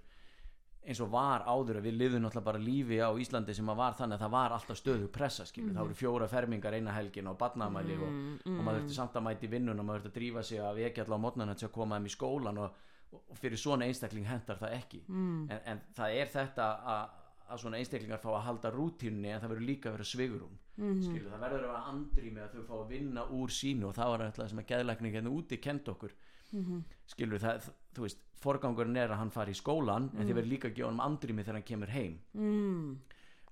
eins 0.85 1.01
og 1.01 1.11
var 1.13 1.45
áður 1.49 1.79
að 1.81 1.87
við 1.89 1.95
lifum 2.01 2.23
náttúrulega 2.25 2.45
bara 2.45 2.59
lífi 2.61 2.99
á 3.01 3.09
Íslandi 3.17 3.55
sem 3.57 3.69
að 3.73 3.79
var 3.81 3.95
þannig 3.99 4.19
að 4.19 4.25
það 4.25 4.33
var 4.35 4.55
alltaf 4.57 4.79
stöðu 4.81 5.09
pressa 5.15 5.47
skilur, 5.49 5.73
það 5.75 5.87
voru 5.87 5.95
fjóra 6.01 6.29
fermingar 6.29 6.77
eina 6.77 6.93
helgin 6.93 7.31
og 7.31 7.39
badnamæli 7.41 7.97
og, 7.97 8.19
og 8.53 8.61
maður 8.67 8.83
þurfti 8.83 8.97
samt 8.99 9.17
að 9.17 9.25
mæti 9.29 9.51
vinnun 9.55 9.81
og 9.81 9.87
maður 9.89 10.05
þurfti 10.05 10.13
að 10.13 10.19
drífa 10.21 10.43
sig 10.45 10.61
að 10.61 10.81
vekja 10.83 11.05
allavega 11.07 11.21
á 11.21 11.25
mótnana 11.25 11.55
til 11.57 11.69
að 11.69 11.75
koma 11.79 11.97
þeim 11.99 12.09
í 12.11 12.15
skólan 12.17 12.59
og, 12.67 12.83
og 13.17 13.39
fyrir 13.41 13.61
svona 13.65 13.89
einstakling 13.89 14.27
hendar 14.29 14.61
það 14.61 14.77
ekki. 14.81 15.01
Mm. 15.09 15.47
en, 15.51 15.61
en 15.73 15.81
það 15.97 16.19
er 16.21 16.29
þetta 16.35 16.69
að, 16.95 17.17
að 17.49 17.65
svona 17.65 17.81
einstaklingar 17.81 18.21
fá 18.21 18.29
að 18.35 18.45
halda 18.51 18.75
rútínunni 18.75 19.33
en 19.33 19.41
það 19.41 19.55
verður 19.55 19.69
líka 19.73 19.89
að 19.89 19.99
vera 19.99 20.11
svigurum 20.13 20.61
Mhm. 20.75 21.03
skilur, 21.07 21.31
það 21.31 21.43
verður 21.45 21.61
að 21.61 21.69
vera 21.69 21.83
andrými 21.87 22.41
að 22.43 22.55
þau 22.57 22.63
fá 22.67 22.73
að 22.81 22.89
vinna 22.91 23.23
úr 23.31 23.53
sínu 23.55 23.85
og 23.87 23.93
það 23.95 24.09
var 24.11 24.23
alltaf 24.25 24.49
sem 24.51 24.59
að 24.59 24.65
geðlækning 24.73 25.13
hérna 25.15 25.31
úti 25.31 25.59
kend 25.63 25.87
okkur 25.93 26.11
Mhm. 26.55 26.85
skilur 27.11 27.43
það, 27.43 27.69
þú 27.97 28.07
veist 28.07 28.23
forgangurinn 28.45 28.97
er 29.01 29.11
að 29.11 29.21
hann 29.23 29.31
fari 29.35 29.55
í 29.55 29.59
skólan 29.59 30.11
en 30.15 30.27
þið 30.29 30.35
verður 30.39 30.53
líka 30.53 30.69
að 30.71 30.75
gefa 30.79 30.91
hann 30.93 31.05
andrými 31.05 31.45
þegar 31.45 31.59
hann 31.59 31.69
kemur 31.71 31.93
heim 31.95 32.19
mm. 32.35 32.91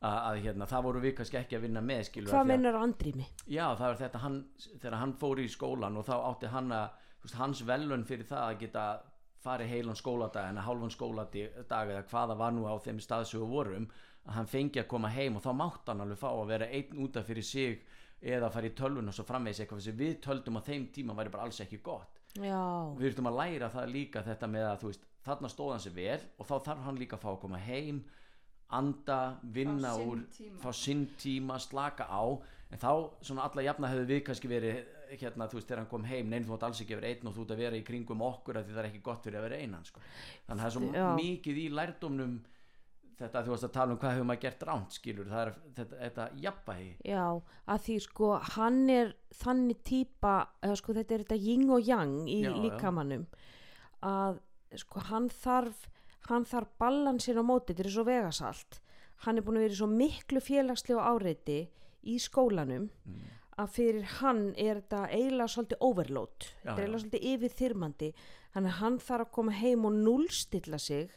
að, 0.03 0.19
að 0.19 0.41
hérna, 0.45 0.69
það 0.73 0.85
voru 0.87 1.01
við 1.03 1.15
kannski 1.19 1.39
ekki 1.41 1.57
að 1.57 1.65
vinna 1.67 1.83
með 1.83 2.03
skilur 2.11 2.33
hvað 2.35 2.43
að- 2.43 2.51
meinar 2.53 2.79
andrými? 2.81 3.27
Já, 3.47 3.65
það 3.79 3.87
var 3.87 4.01
þetta 4.03 4.23
hann, 4.27 4.37
þegar 4.77 4.99
hann 5.01 5.15
fór 5.23 5.41
í 5.43 5.49
skólan 5.49 5.97
og 5.97 6.07
þá 6.07 6.15
átti 6.29 6.53
hann 6.53 6.71
að, 6.77 7.01
veist, 7.25 7.39
hans 7.41 7.65
velun 7.67 8.05
fyrir 8.05 8.29
það 8.29 8.45
að 8.51 8.61
geta 8.67 8.87
farið 9.43 9.73
heilan 9.75 9.99
skóladag 9.99 10.49
en 10.53 10.61
að 10.61 10.69
hálfan 10.69 10.95
skóladag 10.95 11.65
eða 11.67 12.05
hvaða 12.13 12.37
var 12.39 12.53
nú 12.55 12.69
á 12.71 12.79
þeim 12.79 13.01
stað 13.03 13.27
sem 13.27 13.41
við 13.43 13.49
vorum 13.57 13.89
að 14.29 14.37
hann 14.37 14.47
fengi 14.47 14.79
að 14.79 14.91
koma 14.93 15.09
heim 15.11 15.37
og 15.37 15.43
þá 15.43 15.53
mátt 15.59 15.89
hann 15.91 16.05
alveg 16.05 16.21
fá 16.21 16.29
að 16.31 16.47
vera 16.53 16.69
einn 16.71 17.01
útaf 17.03 17.27
fyrir 17.27 17.43
sig 17.43 17.81
eða 18.23 18.53
fara 18.55 18.71
í 18.71 18.75
tölvun 18.79 19.11
og 19.11 19.17
svo 19.17 19.25
framvegis 19.27 19.65
eitthvað 19.65 19.81
sem 19.83 19.97
við 19.99 20.21
töldum 20.23 20.61
á 20.61 20.63
þeim 20.63 20.85
tíma 20.95 21.17
væri 21.19 21.33
bara 21.35 21.49
alls 21.49 21.59
ekki 21.65 21.81
gott 21.83 22.22
já, 22.39 22.63
við 22.99 23.13
þurfum 23.13 23.31
að 23.33 23.39
læra 23.43 23.69
það 23.75 23.93
líka 23.93 24.23
þetta 24.27 24.49
með 24.49 24.67
að 24.71 24.87
veist, 24.89 25.07
þarna 25.27 25.51
stóð 25.53 25.71
hann 25.75 25.85
sér 25.85 25.97
vel 25.99 26.21
og 26.39 26.47
þá 26.49 26.55
þarf 26.71 26.87
hann 26.87 26.99
líka 27.03 27.17
að 27.19 27.25
fá 27.27 27.31
að 27.35 27.41
koma 27.45 27.59
heim 27.63 28.03
anda, 28.73 29.19
vinna 29.53 29.93
Fá 29.93 30.01
úr 30.01 30.23
tíma. 30.33 30.59
fá 30.63 30.71
sinn 30.73 31.07
tíma, 31.21 31.59
slaka 31.61 32.07
á 32.09 32.25
en 32.73 32.81
þá 32.81 32.91
svona 33.21 33.45
alla 33.45 33.63
jafna 33.67 33.91
hefur 33.93 34.09
við 34.09 34.23
kannski 34.25 34.49
verið 34.49 34.79
hérna, 35.13 35.45
þú 35.45 35.59
veist, 35.59 35.69
þegar 35.69 35.83
hann 35.83 35.91
kom 35.91 36.07
heim 36.09 36.31
neinn 36.33 36.47
þú 36.49 36.55
átt 36.57 36.63
alls 36.71 36.81
ekki 36.81 36.95
að 36.97 37.03
vera 37.03 37.11
einn 37.13 37.29
og 37.29 37.35
þú 37.37 37.43
ert 37.45 37.53
að 37.53 37.61
vera 37.67 37.77
í 37.77 37.85
kringum 37.85 38.23
okkur 38.25 38.63
því 38.63 38.73
það 38.73 38.81
er 38.81 38.89
ekki 38.89 39.03
gott 39.05 39.27
fyrir 39.27 39.39
að 39.43 39.45
vera 39.51 39.59
einan 39.61 39.85
sko. 39.85 40.01
þannig 40.47 40.55
að 40.57 40.63
það 40.63 40.71
er 40.71 40.77
svo 40.79 40.93
Já. 40.97 41.09
mikið 41.19 41.61
í 41.61 41.67
lærdómnum 41.77 42.39
þetta 43.19 43.39
að 43.39 43.45
þú 43.47 43.51
varst 43.55 43.67
að 43.69 43.73
tala 43.77 43.93
um 43.93 43.99
hvað 44.03 44.15
hefur 44.17 44.29
maður 44.31 44.43
gert 44.43 44.63
ránt 44.69 44.93
skilur, 44.97 45.27
það 45.31 45.43
er 45.47 45.53
þetta, 45.77 45.97
þetta 46.05 46.27
jafnvægi 46.47 46.91
já, 47.13 47.25
að 47.75 47.83
því 47.87 47.97
sko 48.07 48.31
hann 48.57 48.81
er 48.91 49.13
þannig 49.43 49.83
eða 50.63 50.77
sko 50.81 50.95
þetta 50.99 51.15
er 51.19 51.25
þetta 51.27 51.41
yin 51.47 51.71
og 51.71 51.81
yang 51.87 52.17
í 52.29 52.39
Já, 52.43 52.51
já. 52.51 52.63
líkamannum 52.65 53.27
að 54.03 54.41
sko 54.83 55.05
hann 55.11 55.29
þarf 55.29 55.87
hann 56.31 56.45
þarf 56.47 56.69
balansin 56.79 57.39
á 57.39 57.45
móti 57.45 57.73
þetta 57.75 57.87
er 57.87 57.91
svo 57.97 58.05
vegasalt 58.09 58.81
hann 59.27 59.39
er 59.39 59.43
búin 59.47 59.59
að 59.61 59.67
vera 59.69 59.79
svo 59.83 59.87
miklu 59.91 60.41
félagslega 60.43 61.05
áreiti 61.13 61.61
í 62.03 62.19
skólanum 62.19 62.89
Mm. 63.07 63.21
að 63.59 63.69
fyrir 63.77 64.05
hann 64.19 64.55
er 64.57 64.81
þetta 64.81 65.01
eiginlega 65.13 65.51
svolítið 65.53 65.83
overload 65.85 66.39
Já, 66.41 66.47
þetta 66.65 66.73
er 66.73 66.79
já. 66.79 66.83
eiginlega 66.87 67.03
svolítið 67.03 67.27
yfirþyrmandi 67.33 68.09
hann 68.81 68.99
þarf 68.99 69.27
að 69.27 69.31
koma 69.37 69.53
heim 69.53 69.85
og 69.85 69.93
núlstilla 69.93 70.79
sig 70.81 71.11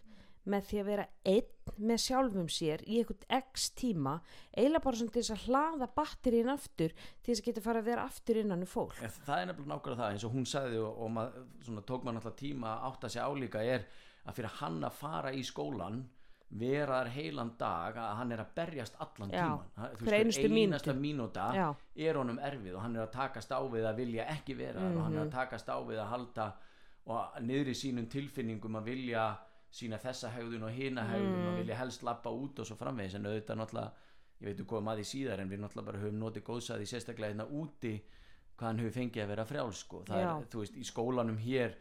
með 0.46 0.66
því 0.70 0.80
að 0.82 0.90
vera 0.92 1.06
einn 1.26 1.52
með 1.90 2.02
sjálfum 2.06 2.50
sér 2.54 2.84
í 2.86 3.00
einhvern 3.02 3.26
x 3.42 3.70
tíma 3.80 4.16
eiginlega 4.56 4.84
bara 4.86 5.00
svona 5.00 5.12
til 5.16 5.24
þess 5.24 5.34
að 5.36 5.46
hlaða 5.50 5.88
batterín 5.98 6.52
aftur 6.54 6.94
til 6.96 7.32
þess 7.34 7.42
að 7.42 7.48
geta 7.50 7.64
fara 7.66 7.82
að 7.82 7.88
vera 7.90 8.04
aftur 8.06 8.38
innan 8.44 8.62
um 8.66 8.70
fólk. 8.70 9.00
En 9.02 9.10
það 9.26 9.40
er 9.42 9.48
nefnilega 9.50 9.74
nákvæmlega 9.76 10.02
það 10.04 10.12
eins 10.14 10.26
og 10.30 10.36
hún 10.38 10.46
sagði 10.52 10.82
og, 10.86 11.00
og 11.06 11.16
mað, 11.18 11.40
svona, 11.66 11.82
tók 11.90 12.04
maður 12.06 12.20
náttúrulega 12.20 12.42
tíma 12.44 12.76
að 12.76 12.86
átta 12.92 13.10
sig 13.16 13.22
álíka 13.26 13.64
er 13.66 13.88
að 14.26 14.38
fyrir 14.40 14.54
hann 14.62 14.78
að 14.86 15.00
fara 15.02 15.34
í 15.34 15.42
skólan 15.46 16.04
vera 16.56 17.00
þar 17.02 17.10
heilan 17.16 17.50
dag 17.60 17.98
að 17.98 18.12
hann 18.20 18.32
er 18.36 18.42
að 18.44 18.52
berjast 18.56 18.96
allan 19.02 19.32
Já, 19.34 19.42
tíman 19.42 19.96
þú 19.98 20.06
veist, 20.06 20.44
einasta 20.46 20.94
mínúta 20.94 21.48
er 21.98 22.20
honum 22.22 22.38
erfið 22.38 22.76
og 22.78 22.84
hann 22.86 22.96
er 22.96 23.08
að 23.08 23.12
takast 23.18 23.50
á 23.52 23.60
við 23.66 23.88
að 23.90 23.98
vilja 23.98 24.28
ekki 24.38 24.56
vera 24.62 24.80
þar 24.86 24.94
og 25.00 25.02
hann 25.08 25.12
Mhm. 25.16 25.20
er 25.20 25.26
að 25.26 25.32
takast 25.34 25.68
á 25.74 25.78
við 25.82 26.00
að 26.06 26.12
halda 26.14 26.46
og 27.08 27.42
niðri 27.42 27.74
sínum 27.76 28.08
tilfinningum 28.10 28.78
að 28.80 28.84
vilja 28.94 29.26
sína 29.76 29.98
þessa 30.00 30.30
hegðun 30.36 30.64
og 30.70 30.72
hina 30.76 31.04
hegðun 31.10 31.40
Mm. 31.42 31.48
og 31.52 31.58
vilja 31.60 31.76
helst 31.80 32.04
lappa 32.08 32.30
út 32.32 32.60
og 32.60 32.68
svo 32.70 32.78
framvegis 32.80 33.16
en 33.20 33.26
auðvitað 33.28 33.60
náttúrulega 33.60 33.92
ég 34.42 34.46
veit 34.50 34.60
þú 34.62 34.66
komum 34.72 34.92
að 34.94 35.02
því 35.02 35.06
síðar 35.12 35.42
en 35.44 35.50
við 35.52 35.60
náttúrulega 35.64 35.86
bara 35.90 36.00
höfum 36.04 36.20
notið 36.22 36.44
góðsæði 36.50 36.88
sérstaklega 36.92 37.34
hérna 37.34 37.48
úti 37.62 37.92
hvað 38.56 38.68
hann 38.70 38.80
hefur 38.80 38.96
fengið 38.96 39.24
að 39.24 39.28
vera 39.34 39.46
frjáls 39.46 39.80
sko. 39.84 40.04
það 40.08 40.22
Já. 40.24 40.30
er, 40.40 40.48
þú 40.52 40.60
veist, 40.64 40.76
í 40.80 40.84
skólanum 40.88 41.38
hér 41.44 41.76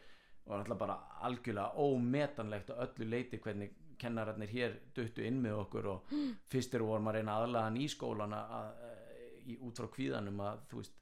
var 0.46 0.58
alltaf 0.64 0.78
bara 0.78 0.96
algjörlega 1.22 1.74
ómetanlegt 1.86 2.70
á 2.70 2.74
öllu 2.84 3.08
leiti 3.10 3.38
hvernig 3.38 3.70
kennararnir 3.98 4.50
hér 4.50 4.74
duttu 4.94 5.22
inn 5.24 5.38
með 5.42 5.60
okkur 5.62 5.86
og 5.94 6.10
fyrstir 6.50 6.82
vorum 6.82 7.06
að 7.08 7.20
reyna 7.20 7.38
aðlagan 7.44 7.78
í 7.78 7.86
skólan 7.88 8.34
að, 8.34 8.50
að, 8.58 8.98
í, 9.46 9.56
út 9.62 9.78
frá 9.78 9.86
kvíðanum 9.94 10.40
að 10.40 10.64
þú 10.70 10.82
veist 10.82 10.98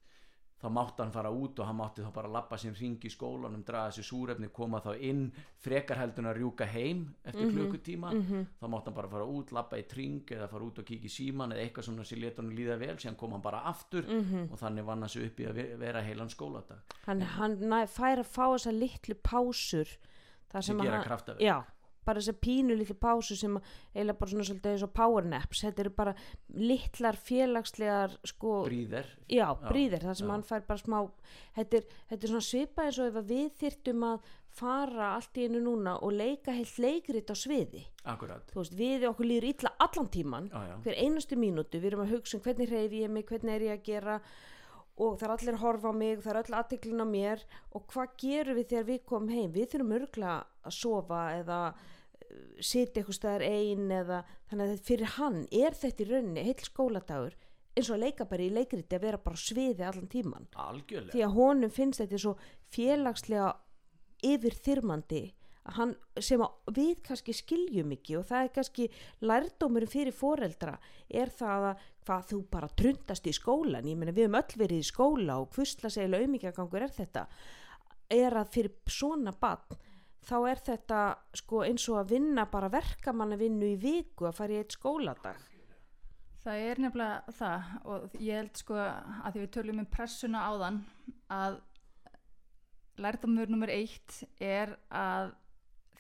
þá 0.62 0.68
mátti 0.70 1.02
hann 1.02 1.10
fara 1.10 1.30
út 1.34 1.58
og 1.58 1.66
hann 1.66 1.76
mátti 1.76 2.02
þá 2.04 2.12
bara 2.14 2.28
lappa 2.30 2.56
sem 2.56 2.74
ring 2.78 3.00
í 3.02 3.10
skólanum, 3.10 3.64
draga 3.66 3.90
þessi 3.90 4.04
súrefni 4.06 4.48
koma 4.54 4.78
þá 4.80 4.92
inn, 5.02 5.24
frekar 5.58 5.98
heldur 5.98 6.22
en 6.22 6.30
að 6.30 6.36
rjúka 6.38 6.66
heim 6.70 7.00
eftir 7.24 7.50
klukkutíma. 7.50 8.12
þá 8.60 8.68
mátti 8.70 8.86
hann 8.90 8.94
bara 8.94 9.08
fara 9.08 9.24
út, 9.26 9.50
lappa 9.52 9.76
í 9.80 9.82
tring 9.90 10.22
eða 10.30 10.48
fara 10.48 10.64
út 10.64 10.78
og 10.78 10.84
kíkja 10.86 11.10
í 11.10 11.14
síman 11.16 11.52
eða 11.52 11.64
eitthvað 11.66 11.88
svona 11.88 12.04
sem 12.06 12.20
leta 12.22 12.42
hann 12.42 12.54
líða 12.54 12.78
vel, 12.78 12.94
síðan 12.96 13.16
kom 13.18 13.32
hann 13.32 13.42
bara 13.42 13.64
aftur 13.66 14.06
og 14.06 14.56
þannig 14.58 14.84
vann 14.86 15.02
hann 15.02 15.08
sig 15.08 15.26
upp 15.26 15.40
í 15.40 15.48
að 15.50 15.54
ve- 15.58 15.76
vera 15.82 16.00
heilan 16.06 16.30
skóladag. 16.30 16.78
Hann, 17.06 17.20
hann 17.20 17.58
fær 17.88 18.22
að 18.22 18.30
fá 18.30 18.46
þessar 18.54 18.78
litlu 18.78 19.14
pásur 19.14 19.88
þar 20.52 20.62
sem 20.62 20.76
sem 20.76 20.80
gera 20.86 20.96
hann, 21.00 21.04
kraftaverk. 21.08 21.40
Já, 21.42 21.64
bara 22.04 22.20
þessar 22.20 22.38
pínu 22.42 22.76
litlu 22.76 22.94
pásur 22.98 23.36
sem 23.38 23.56
að- 23.58 23.62
eiginlega 23.94 24.18
bara 24.18 24.30
svona 24.30 24.46
svolítið 24.48 24.72
eins 24.72 24.82
og 24.86 24.92
power 24.94 25.24
naps. 25.24 25.62
Þetta 25.64 25.80
eru 25.84 25.90
bara 25.90 26.14
litlar 26.54 27.16
félagslegar 27.16 28.16
sko, 28.24 28.64
bríðir. 28.66 29.06
Já, 29.28 29.48
bríðir 29.68 30.02
þar 30.02 30.16
sem 30.16 30.28
já. 30.28 30.32
hann 30.32 30.42
fær 30.42 30.66
bara 30.66 30.78
smá 30.82 31.10
þetta 31.56 31.76
er, 31.80 31.84
þetta 32.10 32.22
er 32.24 32.32
svona 32.32 32.48
svipað 32.50 32.84
eins 32.86 32.98
og 32.98 33.06
ef 33.12 33.18
að 33.22 33.32
við 33.32 33.50
þyrftum 33.62 34.06
að 34.12 34.30
fara 34.52 35.06
allt 35.16 35.38
í 35.40 35.46
einu 35.48 35.60
núna 35.64 35.94
og 36.02 36.12
leika 36.12 36.52
heilt 36.52 36.76
leikrit 36.78 37.30
á 37.32 37.36
sviði. 37.38 37.86
Akkurat. 38.04 38.44
Þú 38.52 38.58
veist, 38.60 38.74
við 38.76 39.06
okkur 39.08 39.24
líður 39.30 39.46
illa 39.48 39.70
allan 39.80 40.08
tíman 40.12 40.50
já, 40.52 40.60
já. 40.68 40.74
hver 40.84 40.98
einustu 41.06 41.36
mínútu, 41.40 41.80
við 41.80 41.92
erum 41.92 42.02
að 42.04 42.12
hugsa 42.18 42.36
um 42.36 42.42
hvernig 42.44 42.68
hreyfi 42.68 43.00
ég 43.06 43.10
mig, 43.10 43.24
hvernig 43.24 43.54
er 43.54 43.60
ég 43.70 43.78
að 43.78 43.84
gera 43.86 44.18
og 44.98 45.16
það 45.18 45.24
er 45.28 45.34
allir 45.36 45.54
að 45.56 45.62
horfa 45.64 45.92
á 45.92 45.94
mig, 45.96 46.18
það 46.22 46.32
er 46.34 46.40
öll 46.42 46.56
aðteklin 46.58 47.04
á 47.04 47.06
mér. 47.08 47.44
Og 47.72 47.86
hvað 47.92 48.16
gerum 48.22 48.58
við 48.60 48.68
þegar 48.72 48.88
við 48.90 49.00
komum 49.08 49.32
heim? 49.32 49.52
Við 49.54 49.70
þurfum 49.72 49.94
örgla 49.98 50.34
að 50.68 50.76
sofa 50.76 51.20
eða 51.38 51.60
uh, 51.72 52.42
sitja 52.60 53.00
eitthvað 53.02 53.18
staðar 53.18 53.46
ein 53.48 53.88
eða 53.90 54.20
þannig 54.50 54.66
að 54.66 54.74
þetta- 54.74 54.88
fyrir 54.90 55.14
hann 55.16 55.40
er 55.50 55.78
þetta 55.80 56.04
í 56.04 56.10
rauninni 56.12 56.44
heill 56.50 56.66
skóladagur 56.68 57.38
eins 57.72 57.88
og 57.88 57.96
að 57.96 58.02
leika 58.04 58.24
bara 58.28 58.44
í 58.44 58.50
leikriti 58.52 58.96
að 58.98 59.04
vera 59.06 59.18
bara 59.24 59.40
sviði 59.40 59.84
allan 59.88 60.08
tíman 60.12 60.44
algjörlega. 60.60 61.12
Því 61.14 61.22
að 61.24 61.36
honum 61.38 61.70
finnst 61.72 62.02
þetta 62.02 62.18
svo 62.20 62.34
félagslega 62.76 63.46
yfirþyrmandi 64.28 65.22
hann, 65.76 65.94
sem 66.20 66.42
við 66.74 67.00
kannski 67.06 67.34
skiljum 67.38 67.92
ekki 67.96 68.16
og 68.18 68.26
það 68.28 68.44
er 68.48 68.52
kannski 68.56 68.86
lærdómurinn 69.22 69.90
fyrir 69.92 70.14
foreldra 70.16 70.76
er 71.08 71.30
það 71.32 71.68
að 71.70 71.84
hvað 72.06 72.26
þú 72.32 72.40
bara 72.50 72.72
trundast 72.78 73.26
í 73.26 73.34
skólan 73.36 73.88
ég 73.88 73.98
meina 73.98 74.14
við 74.14 74.28
höfum 74.28 74.40
öll 74.40 74.58
verið 74.64 74.82
í 74.82 74.88
skóla 74.88 75.38
og 75.42 75.54
hvustla 75.56 75.90
segla 75.92 76.20
auðmíkjagangur 76.22 76.86
er 76.86 76.94
þetta 76.96 77.26
er 78.12 78.36
að 78.40 78.52
fyrir 78.56 78.74
svona 78.90 79.32
barn 79.40 79.80
þá 80.22 80.36
er 80.50 80.60
þetta 80.66 81.00
sko 81.38 81.64
eins 81.66 81.88
og 81.90 82.02
að 82.02 82.14
vinna 82.16 82.46
bara 82.50 82.70
verkamanna 82.72 83.38
vinnu 83.40 83.72
í 83.72 83.80
viku 83.80 84.28
að 84.28 84.38
fara 84.38 84.54
í 84.56 84.62
eitt 84.62 84.76
skóladag 84.78 85.48
Það 86.42 86.60
er 86.66 86.80
nefnilega 86.82 87.32
það 87.38 87.74
og 87.86 88.14
ég 88.18 88.40
held 88.40 88.56
sko 88.58 88.74
að 88.74 89.28
því 89.28 89.42
við 89.44 89.50
tölum 89.54 89.82
um 89.82 89.86
pressuna 89.92 90.40
áðan 90.50 90.80
að 91.30 91.60
lærdamur 92.98 93.52
nummer 93.52 93.70
eitt 93.70 94.16
er 94.42 94.74
að 94.90 95.30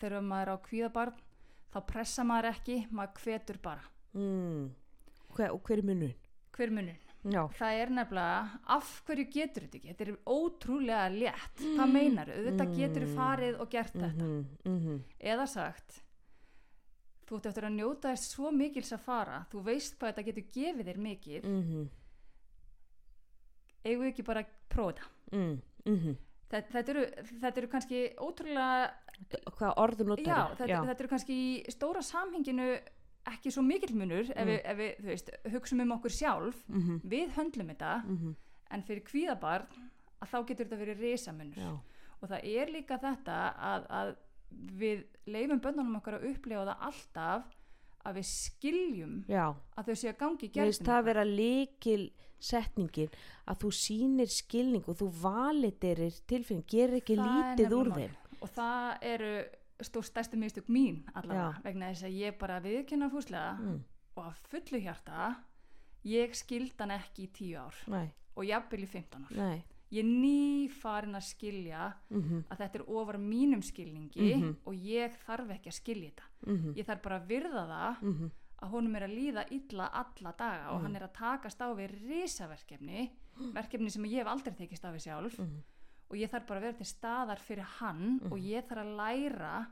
þegar 0.00 0.26
maður 0.26 0.50
er 0.50 0.58
á 0.58 0.64
kvíðabarn 0.66 1.20
þá 1.72 1.78
pressa 1.88 2.24
maður 2.26 2.50
ekki, 2.50 2.78
maður 2.90 3.22
hvetur 3.22 3.60
bara. 3.62 3.86
mm. 4.18 4.64
Hver, 5.36 5.50
og 5.54 5.62
hver 5.66 5.78
er 5.78 5.86
munun? 5.88 6.14
Hver 6.56 6.66
er 6.68 6.76
munun? 6.76 6.98
Já, 7.22 7.42
Það 7.54 7.80
er 7.80 7.90
nefnilega, 7.94 8.60
af 8.74 8.88
hverju 9.06 9.24
getur 9.30 9.62
þetta 9.62 9.78
ekki? 9.78 9.92
Þetta 9.92 10.06
er 10.08 10.16
ótrúlega 10.26 11.04
létt. 11.14 11.60
Hvað 11.76 11.92
meinar 11.92 12.26
þau? 12.32 12.40
Þetta 12.48 12.66
getur 12.74 13.04
farið 13.14 13.60
og 13.62 13.68
gert 13.70 13.92
þetta. 13.94 14.26
mm, 14.26 14.46
mm, 14.66 14.96
Eða 15.32 15.46
sagt, 15.52 16.00
þú 17.28 17.36
ert 17.38 17.46
eftir 17.52 17.68
að 17.68 17.76
njóta 17.76 18.10
þess 18.10 18.34
svo 18.34 18.50
mikils 18.50 18.90
að 18.92 19.04
fara, 19.06 19.38
þú 19.52 19.62
veist 19.70 19.94
hvað 20.00 20.10
þetta 20.10 20.24
getur 20.30 20.48
gefið 20.58 20.90
þér 20.90 20.98
mikið, 21.06 21.46
mm, 21.46 21.86
eigum 23.84 24.04
við 24.04 24.12
ekki 24.12 24.24
bara 24.26 24.42
að 24.44 24.52
prófa 24.72 24.92
þetta. 24.98 25.08
mm, 25.32 25.56
mm. 25.86 26.16
Þetta, 26.52 26.68
þetta, 26.74 26.92
eru, 26.92 27.02
þetta 27.40 27.60
eru 27.62 27.68
kannski 27.72 28.00
ótrúlega, 28.20 28.90
hvað 29.56 29.78
orðu 29.80 30.04
notar 30.10 30.26
já, 30.26 30.40
þetta, 30.58 30.80
þetta 30.90 31.00
eru 31.06 31.08
kannski 31.14 31.36
í 31.38 31.72
stóra 31.72 32.02
samhenginu 32.04 32.66
ekki 33.30 33.52
svo 33.54 33.62
mikill 33.62 33.94
munur 33.94 34.26
ef, 34.34 34.46
við, 34.46 34.60
ef 34.64 34.76
við, 34.78 34.92
veist, 35.06 35.30
hugsum 35.52 35.80
um 35.84 35.94
okkur 35.98 36.10
sjálf, 36.10 36.64
mm 36.68 37.00
við 37.04 37.30
höndlum 37.36 37.68
þetta, 37.68 38.02
-hmm. 38.06 38.34
en 38.70 38.82
fyrir 38.82 39.04
kvíðabarn 39.04 39.66
að 40.22 40.28
þá 40.28 40.38
getur 40.48 40.66
þetta 40.66 40.76
verið 40.84 41.00
risamunur. 41.00 41.56
já, 41.58 41.78
Og 42.22 42.28
það 42.30 42.44
er 42.44 42.68
líka 42.70 42.98
þetta 43.02 43.36
að, 43.58 43.86
að 43.90 44.16
við 44.78 45.04
leifum 45.26 45.60
bönnunum 45.60 45.96
okkar 45.96 46.14
að 46.20 46.26
upplifa 46.30 46.64
það 46.68 46.84
alltaf 46.88 47.56
að 48.04 48.14
við 48.18 48.26
skiljum 48.26 49.24
já, 49.28 49.54
að 49.76 49.86
þau 49.86 49.94
séu 49.94 50.10
að 50.10 50.18
gangi 50.18 50.50
mér 50.54 50.64
finnst 50.68 50.84
það 50.84 50.98
að 50.98 51.04
vera 51.04 51.24
líkil 51.24 52.10
setningin 52.42 53.10
að 53.46 53.58
þú 53.62 53.70
sýnir 53.78 54.30
skilning 54.30 54.88
og 54.90 54.98
þú 54.98 55.08
validirir 55.22 56.16
tilfinning, 56.26 56.66
gerir 56.66 56.98
ekki 56.98 57.16
Það 57.16 57.26
lítið 57.30 57.74
úr 57.78 57.92
þeim. 57.94 58.16
og 58.42 58.48
það 58.56 59.06
eru 59.12 59.32
stór 59.80 60.04
stærstu 60.04 60.36
mistök 60.36 60.68
mín 60.68 61.02
allavega 61.14 61.60
vegna 61.64 61.88
þess 61.92 62.04
að 62.04 62.16
ég 62.20 62.38
bara 62.38 62.60
viðkynna 62.60 63.08
fúslega 63.10 63.56
mm, 63.58 63.80
og 64.16 64.24
að 64.26 64.34
fullu 64.52 64.80
hjarta 64.84 65.34
ég 66.04 66.34
skild 66.34 66.72
hann 66.78 66.90
ekki 66.90 67.24
í 67.28 67.32
tíu 67.32 67.58
ár 67.58 67.74
nei, 67.88 68.08
og 68.36 68.44
jafnvel 68.44 68.82
í 68.82 68.86
15 68.88 69.24
ár. 69.24 69.36
Nei. 69.36 69.62
Ég 69.92 69.98
er 70.00 70.08
ný 70.08 70.70
farin 70.72 71.14
að 71.14 71.26
skilja 71.28 71.92
mm 72.10 72.44
að 72.50 72.58
þetta 72.62 72.78
er 72.78 72.84
ofar 72.88 73.18
mínum 73.18 73.62
skilningi 73.62 74.34
Mhm. 74.36 74.54
og 74.64 74.74
ég 74.74 75.12
þarf 75.26 75.50
ekki 75.50 75.68
að 75.68 75.76
skilja 75.80 76.10
þetta. 76.10 76.22
-hmm, 76.46 76.74
ég 76.76 76.86
þarf 76.86 77.02
bara 77.02 77.20
að 77.20 77.26
virða 77.28 77.66
það 77.68 78.02
mm 78.02 78.30
að 78.62 78.70
honum 78.70 78.94
er 78.96 79.02
að 79.02 79.14
líða 79.18 79.42
illa 79.50 79.86
alla 79.92 80.32
daga 80.38 80.70
og 80.70 80.76
Mhm. 80.78 80.82
hann 80.82 80.96
er 80.96 81.02
að 81.02 81.12
takast 81.12 81.58
á 81.60 81.68
við 81.74 81.90
risaverkefni 82.08 83.10
verkefni 83.58 83.90
sem 83.90 84.04
ég 84.04 84.18
hef 84.22 84.26
aldrei 84.26 84.54
tekist 84.54 84.84
á 84.84 84.90
við 84.92 85.02
sjálf. 85.06 85.38
Mhm. 85.38 85.62
Og 86.10 86.16
ég 86.16 86.30
þarf 86.30 86.46
bara 86.46 86.60
að 86.60 86.62
vera 86.66 86.76
til 86.80 86.86
staðar 86.86 87.38
fyrir 87.40 87.64
hann 87.78 88.20
og 88.30 88.38
ég 88.38 88.66
þarf 88.68 88.82
að 88.84 88.96
læra 88.96 89.66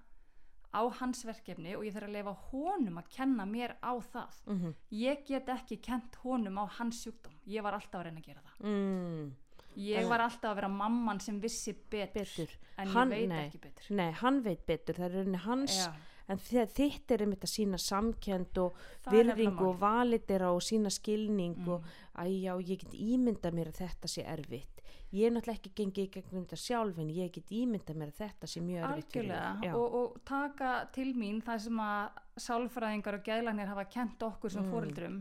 á 0.70 0.82
hans 1.00 1.24
verkefni 1.26 1.74
og 1.76 1.84
ég 1.84 1.92
þarf 1.94 2.06
að 2.08 2.12
lefa 2.14 2.34
honum 2.52 2.98
að 2.98 3.08
kenna 3.16 3.44
mér 3.46 3.76
á 3.82 3.92
það 4.12 4.34
-hmm. 4.46 4.74
ég 4.90 5.24
get 5.26 5.48
ekki 5.48 5.80
kent 5.82 6.14
honum 6.22 6.58
á 6.58 6.64
hans 6.78 7.02
sjúkdóm 7.04 7.32
ég 7.46 7.62
var 7.62 7.74
alltaf 7.74 8.00
að 8.00 8.04
reyna 8.04 8.20
að 8.20 8.26
gera 8.26 8.40
það 8.40 8.66
mm. 8.68 9.32
ég 9.76 10.08
var 10.08 10.20
alltaf 10.20 10.50
að 10.50 10.54
vera 10.54 10.68
mamman 10.68 11.20
sem 11.20 11.40
vissi 11.40 11.72
betur, 11.90 12.22
betur 12.24 12.48
en 12.78 12.88
Hann- 12.88 13.10
ég 13.12 13.18
veit 13.20 13.28
nei. 13.28 13.46
ekki 13.48 13.58
betur 13.58 13.90
nei, 13.96 14.10
hann 14.12 14.42
veit 14.42 14.66
betur, 14.66 14.94
það 14.94 15.04
er 15.04 15.12
rauninni 15.12 15.38
hans 15.38 15.76
Já, 15.86 15.92
en 16.28 16.38
þitt 16.38 17.10
er 17.10 17.18
einmitt 17.22 17.42
að 17.44 17.50
sína 17.56 17.78
samkend 17.78 18.58
og 18.58 18.74
það 19.04 19.12
virðingu 19.12 19.66
og 19.66 19.76
málið. 19.76 19.80
validera 19.80 20.52
og 20.52 20.60
sína 20.62 20.90
skilning 20.90 21.56
Mm. 21.58 21.68
og 21.68 21.82
að 22.14 22.26
já, 22.42 22.54
ég 22.62 22.78
get 22.78 22.92
ímynda 22.94 23.50
mér 23.50 23.66
að 23.68 23.80
þetta 23.82 24.06
sé 24.08 24.22
erfitt 24.24 24.79
ég 25.12 25.26
er 25.26 25.32
náttúrulega 25.34 25.58
ekki 25.58 25.70
gengið 25.80 26.04
í 26.04 26.10
gegnum 26.14 26.44
þetta 26.44 26.56
sjálf 26.62 26.98
en 27.02 27.08
ég 27.10 27.32
get 27.34 27.50
ímynda 27.50 27.94
mér 27.98 28.12
þetta 28.14 28.46
sé 28.46 28.60
mjög 28.62 28.84
fyrir 28.84 28.94
algjörlega 28.94 29.48
þig. 29.60 29.64
Já. 29.66 29.72
og, 29.74 29.94
og 30.00 30.20
taka 30.24 30.68
til 30.94 31.08
mín 31.18 31.40
það 31.42 31.58
sem 31.64 31.80
að 31.82 32.20
sálfræðingar 32.44 33.18
og 33.18 33.24
gæðlanir 33.26 33.66
hafa 33.72 33.84
kent 33.90 34.22
okkur 34.22 34.50
sem 34.54 34.62
Mm. 34.64 34.70
fóreldrum 34.70 35.16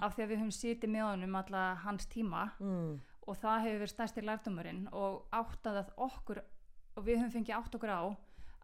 af 0.00 0.16
því 0.16 0.22
að 0.24 0.30
við 0.32 0.40
höfum 0.40 0.54
sitið 0.60 0.90
með 0.96 1.04
honum 1.10 1.34
alla 1.42 1.64
hans 1.84 2.06
tíma 2.06 2.46
mm, 2.60 2.94
og 3.26 3.36
það 3.42 3.60
hefur 3.66 3.78
verið 3.84 3.92
stærsti 3.92 4.24
lærdumurinn 4.24 4.88
og 4.92 5.26
áttað 5.32 5.82
að 5.82 5.92
okkur 6.08 6.40
og 6.96 7.04
við 7.04 7.20
höfum 7.20 7.34
fengið 7.36 7.56
átt 7.58 7.74
okkur 7.76 7.92
á 7.92 8.02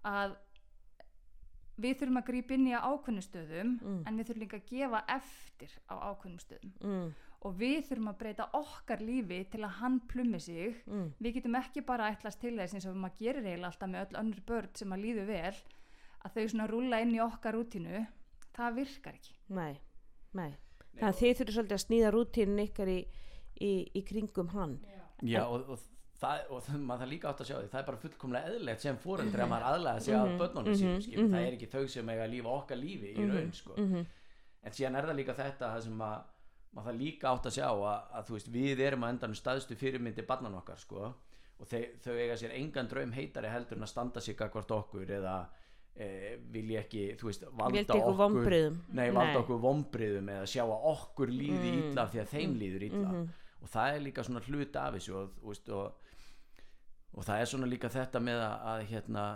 að 0.09 0.37
við 1.83 1.97
þurfum 2.01 2.19
að 2.21 2.27
grípa 2.29 2.55
inn 2.57 2.67
í 2.69 2.73
á 2.77 2.81
ákveðnum 2.85 3.25
stöðum 3.27 3.71
Mm. 3.83 4.03
en 4.07 4.17
við 4.19 4.27
þurfum 4.29 4.43
líka 4.45 4.59
að 4.61 4.67
gefa 4.73 5.05
eftir 5.09 5.71
á 5.89 5.95
ákveðnum 6.13 6.43
stöðum 6.43 6.73
mm, 6.81 7.13
og 7.43 7.55
við 7.59 7.87
þurfum 7.89 8.11
að 8.13 8.19
breyta 8.21 8.47
okkar 8.55 9.03
lífi 9.03 9.39
til 9.53 9.63
að 9.67 9.79
hann 9.81 10.01
plummi 10.11 10.41
sig. 10.43 10.81
Mm, 10.87 11.07
við 11.19 11.39
getum 11.39 11.59
ekki 11.59 11.85
bara 11.87 12.11
ætlast 12.13 12.41
til 12.43 12.55
þess 12.59 12.77
eins 12.79 12.89
og 12.91 12.99
maður 13.03 13.25
gerir 13.25 13.47
eiginlega 13.49 13.71
alltaf 13.73 13.93
með 13.93 14.05
öll 14.05 14.21
önnur 14.23 14.43
börn 14.51 14.75
sem 14.79 14.95
að 14.95 15.07
líðu 15.07 15.25
vel 15.31 15.55
að 16.23 16.37
þau 16.37 16.45
svona 16.53 16.69
rúlla 16.71 17.01
inn 17.03 17.17
í 17.17 17.23
okkar 17.25 17.59
rútínu. 17.59 18.05
Það 18.53 18.77
virkar 18.79 19.19
ekki. 19.19 19.35
Nei, 19.59 19.73
nei. 20.39 20.53
Þannig 20.93 21.09
að 21.09 21.19
þið 21.23 21.39
þurfum 21.39 21.57
svolítið 21.57 21.79
að 21.79 21.85
snýða 21.87 22.13
rútínin 22.15 22.65
ykkar 22.67 22.93
í, 22.93 23.01
í, 23.59 23.73
í 23.97 24.05
kringum 24.07 24.53
hann. 24.53 24.79
Já, 25.23 25.43
og, 25.47 25.67
og, 25.73 25.85
það, 26.23 26.47
og 26.53 26.65
það, 26.67 26.81
maður 26.87 27.05
það 27.05 27.13
líka 27.17 27.31
átt 27.31 27.43
að 27.43 27.51
sjá 27.51 27.57
því 27.59 27.71
það 27.73 27.83
er 27.83 27.87
bara 27.91 28.03
fullkomlega 28.07 28.51
eðlilegt 28.53 28.85
sem 28.85 28.99
fóreldri 29.03 29.43
að 29.43 29.53
maður 29.53 29.69
aðlæða 29.73 30.03
sig 30.07 30.19
að 30.19 30.35
börnunum 30.43 30.77
sínum 30.77 30.97
mhm, 30.97 31.05
skilur. 31.07 31.23
mhm. 31.25 31.37
það 31.37 31.47
er 31.47 31.57
ekki 31.57 31.71
þau 31.73 31.85
sem 31.95 32.13
eiga 32.13 32.27
að 32.27 32.35
lífa 32.37 32.57
okkar 32.59 32.81
lífi 32.83 33.15
í 33.15 33.31
raun 33.31 33.57
sko. 33.57 33.79
mm 33.79 34.11
en 34.63 34.77
síðan 34.77 34.99
er 34.99 35.09
það 35.09 35.19
líka 35.19 35.35
þetta 35.39 35.71
það 35.75 35.85
sem 35.87 36.03
að 36.07 36.32
maður 36.73 36.89
það 36.93 37.01
líka 37.03 37.31
átt 37.33 37.47
að 37.51 37.57
sjá 37.59 37.67
að, 37.69 38.05
að 38.17 38.29
þú 38.29 38.37
veist, 38.39 38.53
við 38.55 38.81
erum 38.87 39.03
að 39.05 39.11
endanum 39.15 39.37
staðstu 39.39 39.77
fyrirmyndi 39.77 40.25
barnan 40.29 40.55
okkar 40.61 40.79
sko, 40.81 41.11
og 41.63 41.69
þau, 41.69 41.83
þau 42.05 42.15
eiga 42.17 42.37
sér 42.41 42.55
engan 42.57 42.89
draum 42.89 43.13
heitari 43.13 43.51
heldur 43.53 43.77
en 43.77 43.85
að 43.87 43.93
standa 43.93 44.21
sig 44.25 44.41
akkvart 44.41 44.73
okkur 44.79 45.11
eða 45.19 45.35
e, 45.95 46.07
vilja 46.55 46.81
ekki, 46.87 47.03
þú 47.21 47.29
veist, 47.29 47.45
valda 47.61 47.85
okkur 47.99 48.17
vombriðum 48.23 48.79
Nei, 48.97 49.11
valda 49.13 49.43
okkur 49.45 49.61
vombriðum 49.63 50.31
eða 50.33 50.47
sjá 50.49 50.63
að 50.65 50.89
okkur 50.95 51.29
líði 51.37 51.73
Mm. 51.73 51.79
illa 51.93 52.07
því 52.09 52.23
að 52.25 52.33
þeim 52.33 52.57
líður 52.63 52.87
illa. 52.89 53.09
Mhm. 53.13 53.29
og 53.63 53.69
það 53.71 53.95
er 53.95 54.01
líka 54.03 54.23
svona 54.27 54.41
hlut 54.43 54.77
af 54.77 54.95
þessu 54.97 55.13
og, 55.21 55.35
veist, 55.47 55.69
og, 55.69 55.93
og 57.15 57.25
það 57.29 57.41
er 57.45 57.51
svona 57.53 57.67
líka 57.71 57.89
þetta 57.93 58.19
með 58.25 58.41
að, 58.43 58.55
að 58.73 58.81
hérna, 58.91 59.27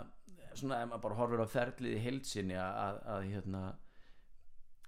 svona 0.57 0.81
ef 0.81 0.89
maður 0.89 1.03
bara 1.05 1.15
horfir 1.21 1.43
á 1.45 1.47
ferlið 1.53 1.93
í 1.95 2.01
heilsinni 2.03 2.57
að, 2.59 2.73
að, 2.81 2.97
að 3.13 3.27
hérna 3.31 3.61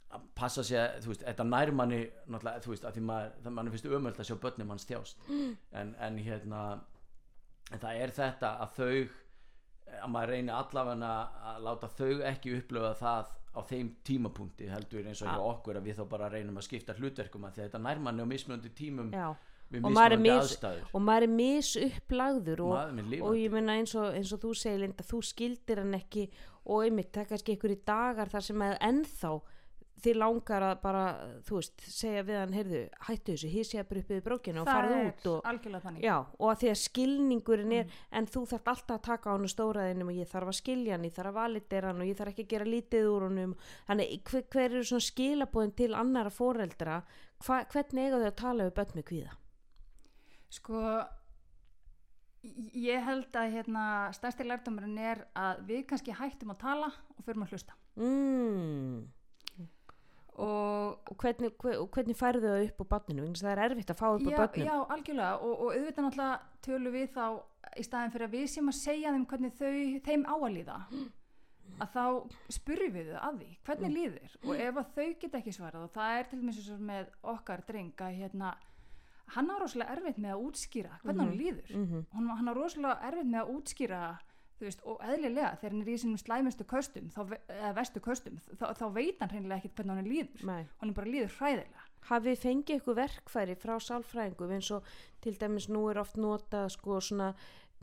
að 0.10 0.22
passa 0.36 0.64
sig 0.66 0.78
að, 0.82 1.00
þú 1.04 1.12
veist, 1.14 1.24
þetta 1.28 1.46
nær 1.46 1.72
manni 1.78 2.00
náttúrulega, 2.28 2.62
þú 2.66 2.72
veist, 2.74 2.86
að 2.90 2.96
því 2.98 3.02
maður, 3.10 3.34
það 3.46 3.54
manni 3.58 3.74
finnst 3.76 3.90
umöld 3.94 4.20
að 4.24 4.30
sjá 4.30 4.36
börnum 4.46 4.68
manns 4.72 4.88
þjást. 4.90 5.26
En, 5.82 5.96
en 6.08 6.18
hérna 6.26 6.62
en 7.72 7.80
það 7.84 8.00
er 8.06 8.14
þetta 8.18 8.54
að 8.64 8.72
þau 8.80 8.94
að 10.00 10.10
maður 10.14 10.32
reyni 10.34 10.54
allavega 10.54 11.12
að 11.52 11.62
láta 11.66 11.90
þau 11.98 12.10
ekki 12.30 12.56
upplöfa 12.60 12.94
það 13.00 13.36
á 13.50 13.62
þeim 13.66 13.88
tímapunkti 14.06 14.68
heldur 14.70 15.08
eins 15.10 15.22
og 15.26 15.30
hjá 15.30 15.46
okkur 15.50 15.80
að 15.80 15.88
við 15.90 15.98
þá 16.00 16.04
bara 16.12 16.28
reynum 16.34 16.58
að 16.62 16.68
skipta 16.68 16.94
hlutverkum 16.98 17.48
að 17.50 17.62
þetta 17.64 17.82
nær 17.82 18.02
manni 18.06 18.22
á 18.26 18.28
mismunandi 18.30 18.70
tímum 18.78 19.10
já. 19.14 19.32
við 19.74 19.86
Og 19.86 19.94
maður 19.96 20.14
er 20.16 20.22
mismunandi 20.22 20.30
mis- 20.30 20.52
aðstæður. 20.52 20.92
og 20.94 21.02
maður 21.08 21.26
er 21.28 21.34
misupplagður 21.40 22.62
og, 22.66 22.94
minn 23.00 23.16
og 23.26 23.38
ég 23.40 23.54
meina 23.54 23.78
eins 23.80 23.96
og, 23.98 24.14
eins 24.18 24.34
og 24.34 24.42
þú 24.44 24.54
segir 24.62 24.84
Linda, 24.84 25.06
þú 25.06 25.22
skildir 25.26 25.82
hann 25.82 25.98
ekki 25.98 26.28
og 26.70 26.86
einmitt, 26.86 27.12
það 27.14 27.24
er 27.26 27.32
kannski 27.34 27.58
í 27.58 27.80
dagar 27.90 28.30
þar 28.30 28.46
sem 28.46 28.62
að 28.66 28.78
ennþá 28.90 29.34
þið 30.04 30.20
langar 30.22 30.66
að 30.68 30.76
bara, 30.84 31.04
þú 31.48 31.60
veist, 31.60 31.84
segja 31.92 32.24
við 32.28 32.40
hann 32.40 32.56
heyrðu, 32.56 32.82
hættu 33.08 33.36
þessu, 33.36 33.52
hísja 33.54 33.86
bara 33.90 34.04
upp 34.04 34.14
við 34.14 34.22
brókinu 34.28 34.64
og 34.64 34.70
farið 34.70 35.02
út 35.10 35.30
og, 35.34 35.50
já, 36.04 36.16
og 36.18 36.46
að 36.52 36.60
því 36.64 36.72
að 36.74 36.80
skilningurinn 36.84 37.76
er 37.80 37.98
en 38.12 38.30
þú 38.30 38.46
þarf 38.54 38.72
alltaf 38.74 38.96
að 38.98 39.06
taka 39.10 39.30
á 39.30 39.36
hann 39.36 39.54
stóraðinum 39.56 40.14
og 40.14 40.22
ég 40.22 40.32
þarf 40.32 40.54
að 40.54 40.60
skilja 40.62 40.96
hann, 40.96 41.08
ég 41.10 41.16
þarf 41.18 41.34
að 41.34 41.40
validera 41.42 41.92
hann 41.94 42.04
og 42.04 42.10
ég 42.12 42.20
þarf 42.20 42.34
ekki 42.34 42.48
að 42.48 42.54
gera 42.56 42.70
lítið 42.70 43.10
úr 43.10 43.28
honum. 43.30 43.58
Þannig, 43.90 44.16
hver, 44.30 44.48
hver 44.54 44.70
eru 44.70 44.88
svona 44.88 45.08
skilabóðin 45.10 45.76
til 45.80 45.92
annara 45.98 46.34
foreldra, 46.34 47.04
Hva, 47.40 47.62
hvernig 47.72 48.04
eiga 48.04 48.18
þau 48.20 48.26
að 48.28 48.40
tala 48.42 48.66
við 48.68 48.74
börn 48.76 48.98
með 48.98 49.06
kvíða? 49.08 49.36
sko 50.50 50.82
ég 52.74 53.04
held 53.04 53.36
að 53.36 53.54
hérna 53.58 53.86
stærsti 54.16 54.46
lærdumurinn 54.48 55.00
er 55.02 55.26
að 55.38 55.64
við 55.70 55.86
kannski 55.90 56.16
hættum 56.16 56.54
að 56.54 56.62
tala 56.64 56.90
og 56.90 57.26
förum 57.26 57.46
að 57.46 57.56
hlusta. 57.56 57.76
Mm. 58.00 59.10
Og 60.40 60.80
og 61.10 61.16
hvernig, 61.20 61.52
hvernig 61.94 62.18
færðu 62.18 62.50
það 62.50 62.66
upp 62.66 62.82
á 62.82 62.86
að 63.00 63.40
það 63.40 63.52
er 63.52 63.64
erfitt 63.66 63.94
að 63.94 64.00
fá 64.00 64.08
upp 64.10 64.26
á 64.26 64.32
börnum. 64.40 64.66
já, 64.66 64.76
algjörlega. 64.96 65.32
Og, 65.38 65.54
og 65.54 65.72
auðvitað 65.76 66.06
náttúrulega 66.06 66.40
tölum 66.66 66.96
við 66.96 67.08
þá 67.16 67.26
í 67.76 67.86
staðin 67.86 68.14
fyrir 68.14 68.28
að 68.28 68.36
við 68.36 68.46
sem 68.54 68.72
að 68.72 68.78
segja 68.80 69.14
þeim 69.16 69.26
hvernig 69.30 69.58
þau, 69.60 69.74
þeim 70.08 70.26
á 70.30 70.36
að 71.80 71.94
þá 71.94 72.06
spurrum 72.52 72.96
við 72.96 73.12
þau 73.12 73.20
að 73.28 73.38
því 73.42 73.52
hvernig 73.68 73.94
líður? 73.96 74.38
Og 74.46 74.64
ef 74.68 74.82
að 74.82 74.96
þau 74.96 75.08
geta 75.22 75.40
ekki 75.40 75.56
svarað 75.56 75.86
og 75.86 75.94
það 75.96 76.18
er 76.18 76.30
til 76.30 76.42
dæmis 76.42 76.72
með 76.90 77.14
okkar 77.36 77.64
dreng 77.68 78.04
að 78.06 78.18
hérna 78.20 78.56
hann 79.36 79.52
á 79.54 79.56
rosalega 79.62 79.94
erfitt 79.94 80.18
með 80.18 80.34
að 80.34 80.48
útskýra 80.48 80.98
hvernig 81.04 81.22
hann 81.22 81.38
líður. 81.38 81.76
Mhm. 81.78 82.06
hann, 82.16 82.30
hann 82.40 82.50
á 82.50 82.54
rosalega 82.58 83.10
erfitt 83.10 83.30
með 83.30 83.42
að 83.44 83.52
útskýra 83.56 84.02
þú 84.60 84.68
veist, 84.68 84.84
og 84.84 85.04
eðlilega 85.06 85.54
þegar 85.60 85.76
hann 85.76 85.84
er 85.84 85.92
í 85.92 85.98
sínum 86.02 86.22
slæmustu 86.22 86.68
köstum 86.70 87.10
eða 87.16 87.72
vestu 87.78 88.04
köstum 88.04 88.38
þá, 88.60 88.66
þá 88.76 88.86
veit 88.96 89.24
hann 89.24 89.34
hreinlega 89.34 89.62
ekkert 89.62 89.80
hvernig 89.80 90.00
hann 90.02 90.12
líður. 90.12 90.46
Nei. 90.50 90.68
hann 90.82 90.94
bara 90.98 91.14
líður 91.16 91.34
hræðilega. 91.40 91.88
Hafið 92.10 92.44
fengið 92.44 92.80
ykkur 92.80 93.00
verkfæri 93.00 93.58
frá 93.60 93.74
sálfræðingum 93.84 94.54
eins 94.56 94.70
og 94.76 94.94
til 95.24 95.36
dæmis 95.40 95.68
nú 95.72 95.88
er 95.92 96.00
oft 96.02 96.20
notað 96.20 96.70
sko 96.78 97.02
svona 97.04 97.34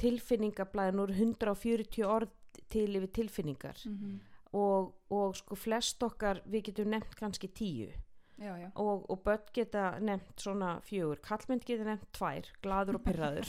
tilfinningablaði 0.01 0.97
nú 0.97 1.05
eru 1.09 1.19
140 1.19 2.09
orð 2.09 2.33
til 2.73 2.89
yfir 2.97 3.13
tilfinningar. 3.21 3.85
Mm 3.89 4.17
og, 4.57 4.93
og 5.11 5.37
sko 5.37 5.57
flest 5.59 6.03
okkar 6.07 6.43
við 6.49 6.71
getum 6.71 6.93
nefnt 6.95 7.17
kannski 7.19 7.51
tíu 7.53 7.91
já, 8.39 8.53
já, 8.61 8.69
og, 8.75 9.07
og 9.11 9.23
börn 9.25 9.47
geta 9.57 9.85
nefnt 10.01 10.43
svona 10.43 10.77
fjögur, 10.87 11.21
kallmynd 11.25 11.65
geta 11.67 11.87
nefnt 11.89 12.11
tvær 12.17 12.51
gladur 12.65 12.99
og 12.99 13.07
pyrraður 13.07 13.49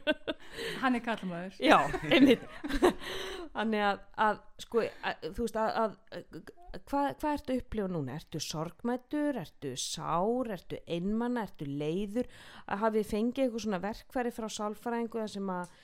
hann 0.82 0.96
er 0.96 1.04
kallmaður 1.04 1.58
já, 1.62 1.76
einmitt. 2.10 2.46
Þannig 3.50 3.84
að, 3.84 4.00
að 4.26 4.40
sko 4.62 4.82
að, 4.86 5.28
þú 5.34 5.46
veist 5.46 5.60
að, 5.60 5.70
að 5.82 6.42
hvað, 6.86 7.06
hvað 7.20 7.32
ertu 7.32 7.54
að 7.54 7.62
upplifa 7.62 7.90
núna? 7.90 8.18
Ertu 8.20 8.42
sorgmættur, 8.44 9.38
ertu 9.40 9.72
sár, 9.80 10.50
ertu 10.54 10.80
einmanna, 10.86 11.46
ertu 11.48 11.66
leiður? 11.68 12.28
Að 12.66 12.84
hafið 12.84 13.08
fengið 13.10 13.44
eitthvað 13.44 13.64
svona 13.66 13.82
verkfæri 13.84 14.34
frá 14.34 14.48
sálfræðingu 14.56 15.22
þar 15.22 15.32
sem 15.34 15.50
að 15.54 15.74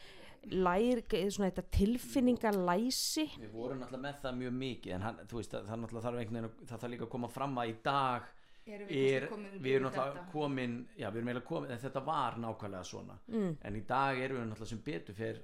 læri, 0.53 1.03
svona 1.31 1.51
þetta 1.51 1.65
tilfinningalæsi. 1.77 3.27
Við 3.41 3.53
vorum 3.55 3.81
náttúrulega 3.83 4.05
með 4.07 4.21
það 4.23 4.39
mjög 4.41 4.55
mikið 4.61 4.95
en 4.97 5.03
hann, 5.07 5.21
þú 5.31 5.41
veist, 5.41 5.53
það, 5.55 5.67
það 5.71 5.81
náttúrulega 5.83 6.07
þarf 6.07 6.21
einhvern 6.23 6.37
veginn 6.37 6.51
að- 6.51 6.69
það 6.71 6.83
þarf 6.85 6.93
líka 6.95 7.05
að 7.07 7.13
koma 7.17 7.29
fram 7.29 7.59
að 7.63 7.69
í 7.73 7.75
dag 7.83 8.23
erum 8.67 8.89
er, 8.91 9.27
komin 9.31 9.59
við 9.63 9.75
erum 9.77 9.91
þetta? 9.93 10.25
komin 10.33 10.77
já, 10.99 11.11
við 11.11 11.17
erum 11.21 11.29
eiginlega 11.29 11.47
komin, 11.47 11.71
en 11.71 11.79
þetta 11.79 12.05
var 12.05 12.39
nákvæmlega 12.43 12.85
svona. 12.85 13.19
Mm, 13.29 13.57
en 13.63 13.77
í 13.77 13.87
dag 13.87 14.19
erum 14.19 14.37
við 14.41 14.49
náttúrulega 14.51 14.73
sem 14.73 14.83
betur 14.85 15.15
fyrir 15.15 15.43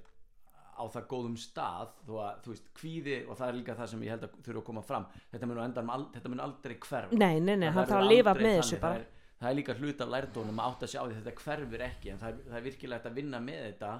á 0.73 0.83
það 0.89 1.07
góðum 1.07 1.37
stað 1.37 1.89
þó 2.07 2.13
að, 2.17 2.37
þú 2.43 2.49
veist, 2.53 2.69
kvíði 2.73 3.17
og 3.29 3.37
það 3.37 3.47
er 3.47 3.53
líka 3.59 3.75
það 3.77 3.89
sem 3.91 4.01
ég 4.03 4.09
held 4.09 4.23
að 4.23 4.37
þurfa 4.43 4.59
að 4.59 4.65
koma 4.65 4.81
fram. 4.81 5.05
Þetta 5.31 5.45
mun, 5.47 5.59
al, 5.59 6.05
þetta 6.15 6.29
mun 6.33 6.39
aldrei 6.39 6.75
hverf 6.79 7.11
nei, 7.13 7.39
nei, 7.39 7.55
nei, 7.55 7.67
hann 7.69 7.85
verður 7.85 7.93
þarf 7.93 8.01
að 8.03 8.09
lifa 8.09 8.33
með 8.33 8.57
þessu 8.57 8.75
það 8.75 8.81
bara 8.81 8.95
er, 8.95 9.05
það 9.39 9.49
er 9.51 9.55
líka 9.59 9.75
hlut 9.77 10.01
af 10.01 10.09
lærdónum 10.09 10.59
að 10.59 10.71
átta 10.71 10.87
sig 10.87 10.99
á 10.99 11.03
því 11.05 11.13
að 11.13 11.21
þetta 11.21 11.43
hverfur 11.43 11.85
ekki 11.87 12.09
en 12.13 12.17
það 12.23 12.29
er, 12.33 12.41
það 12.49 12.57
er 12.57 12.65
virkilega 12.67 13.09
að 13.11 13.13
vinna 13.21 13.39
með 13.43 13.61
þetta 13.67 13.91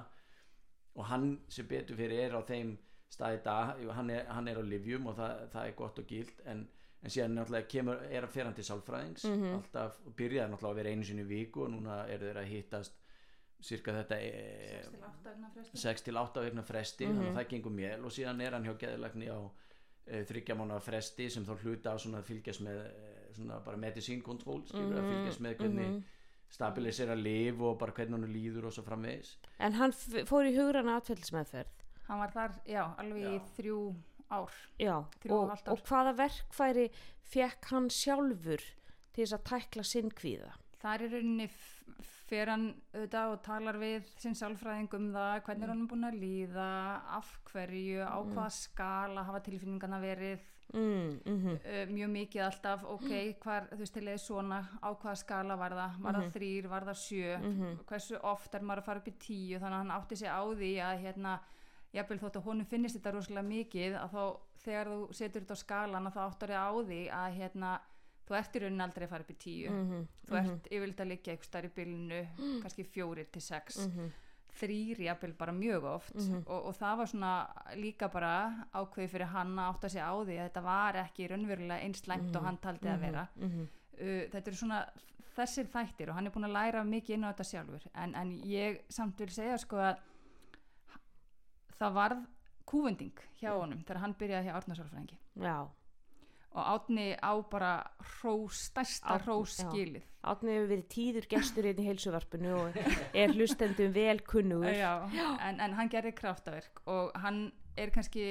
og 0.94 1.04
hann 1.10 1.40
sem 1.48 1.66
betur 1.66 1.96
fyrir 1.96 2.24
er 2.28 2.36
á 2.38 2.42
þeim 2.46 2.76
stað 3.10 3.36
í 3.38 3.42
dag 3.44 3.82
hann 3.94 4.10
er, 4.10 4.24
hann 4.26 4.48
er 4.48 4.58
á 4.58 4.64
livjum 4.64 5.06
og 5.10 5.16
það, 5.18 5.48
það 5.52 5.66
er 5.68 5.74
gott 5.78 5.98
og 5.98 6.06
gilt 6.06 6.40
en, 6.46 6.68
en 7.02 7.10
síðan 7.10 7.34
náttúrulega 7.38 7.68
kemur, 7.70 8.02
er 8.10 8.24
að 8.26 8.32
fer 8.34 8.44
hann 8.48 8.54
til 8.54 8.64
sálfræðings 8.64 9.24
Mhm. 9.28 9.54
alltaf, 9.58 9.98
og 10.06 10.14
byrjaði 10.16 10.50
náttúrulega 10.52 10.72
að 10.72 10.80
vera 10.82 10.90
einu 10.94 11.04
sinni 11.04 11.22
í 11.22 11.30
viku 11.30 11.64
og 11.64 11.70
núna 11.74 12.04
eru 12.08 12.26
þeir 12.30 12.40
að 12.42 12.48
hittast 12.52 12.92
cirka 13.64 13.92
þetta 13.92 14.16
e, 14.20 14.82
6 15.74 16.02
til 16.04 16.16
8 16.20 16.42
vegna 16.44 16.62
fresti 16.62 17.06
þannig 17.06 17.22
Mhm. 17.28 17.36
að 17.36 17.38
það 17.38 17.48
gengur 17.52 17.72
mjög 17.72 18.04
og 18.04 18.10
síðan 18.12 18.40
er 18.42 18.52
hann 18.52 18.64
hjá 18.64 18.74
geðlækni 18.78 19.28
á 19.30 19.40
e, 20.06 20.24
þryggja 20.24 20.54
mánuða 20.58 20.80
fresti 20.82 21.30
sem 21.30 21.44
þá 21.46 21.54
hluta 21.62 21.94
á 21.94 21.96
svona 21.98 22.18
að 22.20 22.24
fylgjast 22.28 22.60
með 22.60 22.80
e, 22.86 23.32
svona 23.34 23.60
bara 23.64 23.76
medicine 23.76 24.22
control 24.22 24.62
skilur 24.66 24.98
að 25.00 25.08
fylgjast 25.12 25.40
með 25.40 25.56
hvernig 25.58 25.88
mhm. 25.88 26.02
Stabilisera 26.54 27.16
lif 27.18 27.60
og 27.60 27.78
bara 27.80 27.92
hvernig 27.96 28.18
hann 28.20 28.30
líður 28.34 28.68
og 28.70 28.76
svo 28.76 28.84
framvegis. 28.86 29.34
En 29.58 29.74
hann 29.80 29.92
fór 30.28 30.46
í 30.48 30.54
hugrana 30.56 30.98
atfellismeðferð 31.00 31.80
hann 32.08 32.20
var 32.20 32.32
þar, 32.34 32.56
já, 32.68 32.82
alveg 33.00 33.22
í 33.24 33.36
Já. 33.38 33.44
þrjú 33.56 33.76
ár. 34.34 34.56
Já, 34.78 34.96
Þrjú 35.22 35.36
og 35.38 35.52
ár. 35.54 35.62
og 35.72 35.84
hvaða 35.88 36.12
verkfæri 36.18 36.88
fekk 37.32 37.70
hann 37.72 37.86
sjálfur 37.92 38.60
til 39.14 39.22
þess 39.24 39.36
að 39.38 39.44
tækla 39.48 39.84
sinn 39.88 40.10
kvíða? 40.12 40.50
Þar 40.84 41.04
er 41.06 41.14
rauninni 41.14 41.46
f- 41.48 42.10
fer 42.28 42.50
hann 42.52 42.66
auðvitað 42.92 43.32
og 43.32 43.42
talar 43.46 43.78
við 43.80 44.10
sinn 44.20 44.36
sálfræðing 44.36 44.92
um 44.98 45.06
það, 45.14 45.40
hvernig 45.46 45.64
er 45.64 45.72
hann 45.72 45.86
búin 45.88 46.08
að 46.10 46.18
líða 46.20 46.68
af 47.16 47.30
hverju, 47.52 48.04
á 48.04 48.18
hvaða 48.20 48.50
skala 48.58 49.24
hafa 49.24 49.40
tilfinningarna 49.48 50.00
verið 50.04 50.44
mm, 50.72 51.20
mm 51.26 51.46
uh, 51.54 51.86
mjög 51.92 52.10
mikið 52.14 52.42
alltaf, 52.46 52.84
ok, 52.84 53.10
hvar, 53.44 53.68
þú 53.72 53.78
veist, 53.78 53.94
til 53.94 54.06
eða 54.08 54.18
svona, 54.18 54.60
á 54.82 54.88
hvaða 54.94 55.16
skala 55.16 55.56
var 55.56 55.70
það, 55.76 55.98
var 56.00 56.14
það 56.14 56.30
þrýr, 56.36 56.68
var 56.68 56.84
það 56.88 56.98
sjö, 57.02 57.36
hversu 57.86 58.18
oft 58.22 58.54
er 58.54 58.60
maður 58.62 58.78
að 58.82 58.84
fara 58.84 58.98
upp 58.98 59.08
í 59.08 59.16
tíu, 59.18 59.58
þannig 59.58 59.76
að 59.78 59.82
hann 59.84 59.90
átti 59.98 60.16
sig 60.16 60.28
á 60.28 60.42
því 60.44 60.72
að 60.80 61.00
hérna, 61.04 61.38
jafnvel 61.94 62.18
þótt 62.18 62.36
að 62.40 62.44
honum 62.48 62.66
finnist 62.66 62.96
þetta 62.98 63.12
rosalega 63.14 63.48
mikið, 63.48 63.94
að 64.00 64.10
þá 64.10 64.24
þegar 64.64 64.86
þú 64.88 65.12
setur 65.14 65.40
þetta 65.44 65.54
á 65.54 65.64
skalan 65.64 66.06
að 66.08 66.14
þá 66.16 66.22
áttar 66.24 66.48
þið 66.54 66.62
á 66.64 66.70
því 66.88 67.00
að 67.20 67.34
hérna, 67.38 67.72
þú 68.24 68.34
ert 68.38 68.54
í 68.56 68.60
rauninni 68.64 68.82
aldrei 68.82 69.04
að 69.06 69.10
fara 69.10 69.22
upp 69.22 69.30
í 69.30 69.38
tíu, 69.44 69.70
Mhm. 69.70 70.06
þú 70.26 70.36
ert 70.40 70.66
yfirleitt 70.72 71.00
að 71.04 71.10
liggja 71.12 71.32
eitthvað 71.34 71.50
starf 71.50 71.70
í 71.70 71.74
bylunu, 71.76 72.20
kannski 72.64 72.84
fjórir 72.88 73.26
til 73.30 73.42
sex, 73.42 73.78
Mhm. 74.54 74.60
þrýr 74.60 75.00
jafnvel 75.08 75.32
bara 75.38 75.52
mjög 75.52 75.84
oft 75.84 76.14
og, 76.46 76.66
og 76.66 76.74
það 76.78 76.96
var 76.96 77.06
svona 77.06 77.32
líka 77.76 78.08
bara 78.12 78.66
ákveði 78.72 79.08
fyrir 79.10 79.26
hann 79.26 79.56
að 79.58 79.70
átta 79.74 79.88
sig 79.90 80.00
á 80.00 80.14
því 80.14 80.36
að 80.38 80.48
þetta 80.48 80.62
var 80.62 80.94
ekki 80.94 81.28
raunverulega 81.28 81.80
eins 81.82 81.98
slæmt 82.04 82.36
og 82.36 82.44
hann 82.44 82.56
taldi 82.58 82.88
að 82.88 83.00
vera. 83.00 83.28
Mhm. 83.36 83.68
uh, 84.00 84.22
þetta 84.32 84.46
eru 84.46 84.56
svona 84.56 84.84
þessir 85.34 85.66
þættir 85.66 86.08
og 86.08 86.14
hann 86.14 86.26
er 86.26 86.30
búin 86.30 86.44
að 86.46 86.52
læra 86.54 86.84
mikið 86.86 87.14
inn 87.14 87.24
á 87.26 87.32
þetta 87.34 87.44
sjálfur. 87.50 87.86
En, 87.94 88.14
en 88.14 88.40
ég 88.42 88.80
samt 88.88 89.18
vil 89.18 89.28
segja 89.34 89.58
sko 89.58 89.76
að 89.76 89.96
það 91.78 91.92
varð 91.98 92.26
kúvending 92.70 93.18
hjá 93.40 93.50
honum 93.58 93.80
þegar 93.84 94.00
hann 94.04 94.14
byrjaði 94.18 94.48
hjá 94.48 94.54
Árnarsálfræðingi 94.60 95.18
já, 95.42 95.56
og 96.54 96.62
Átni 96.70 97.06
á 97.18 97.32
bara 97.50 97.70
hrós, 98.20 98.60
stærsta 98.70 99.16
Árni, 99.16 99.24
hrós 99.26 99.56
já. 99.58 99.66
skilið 99.68 100.04
Átni 100.24 100.54
hefur 100.54 100.68
verið 100.70 100.86
tíður 100.94 101.26
gestur 101.28 101.66
inn 101.68 101.80
í 101.82 101.86
heilsuvarpinu 101.88 102.52
og 102.60 102.76
er 103.14 103.32
hlustendum 103.34 103.92
vel 103.92 104.20
kunnugur 104.24 104.70
Já, 104.72 104.92
en, 105.48 105.60
en 105.60 105.74
hann 105.74 105.90
gerði 105.92 106.12
kraftaverk 106.16 106.80
og 106.86 107.10
hann 107.24 107.50
er 107.76 107.90
kannski 107.90 108.28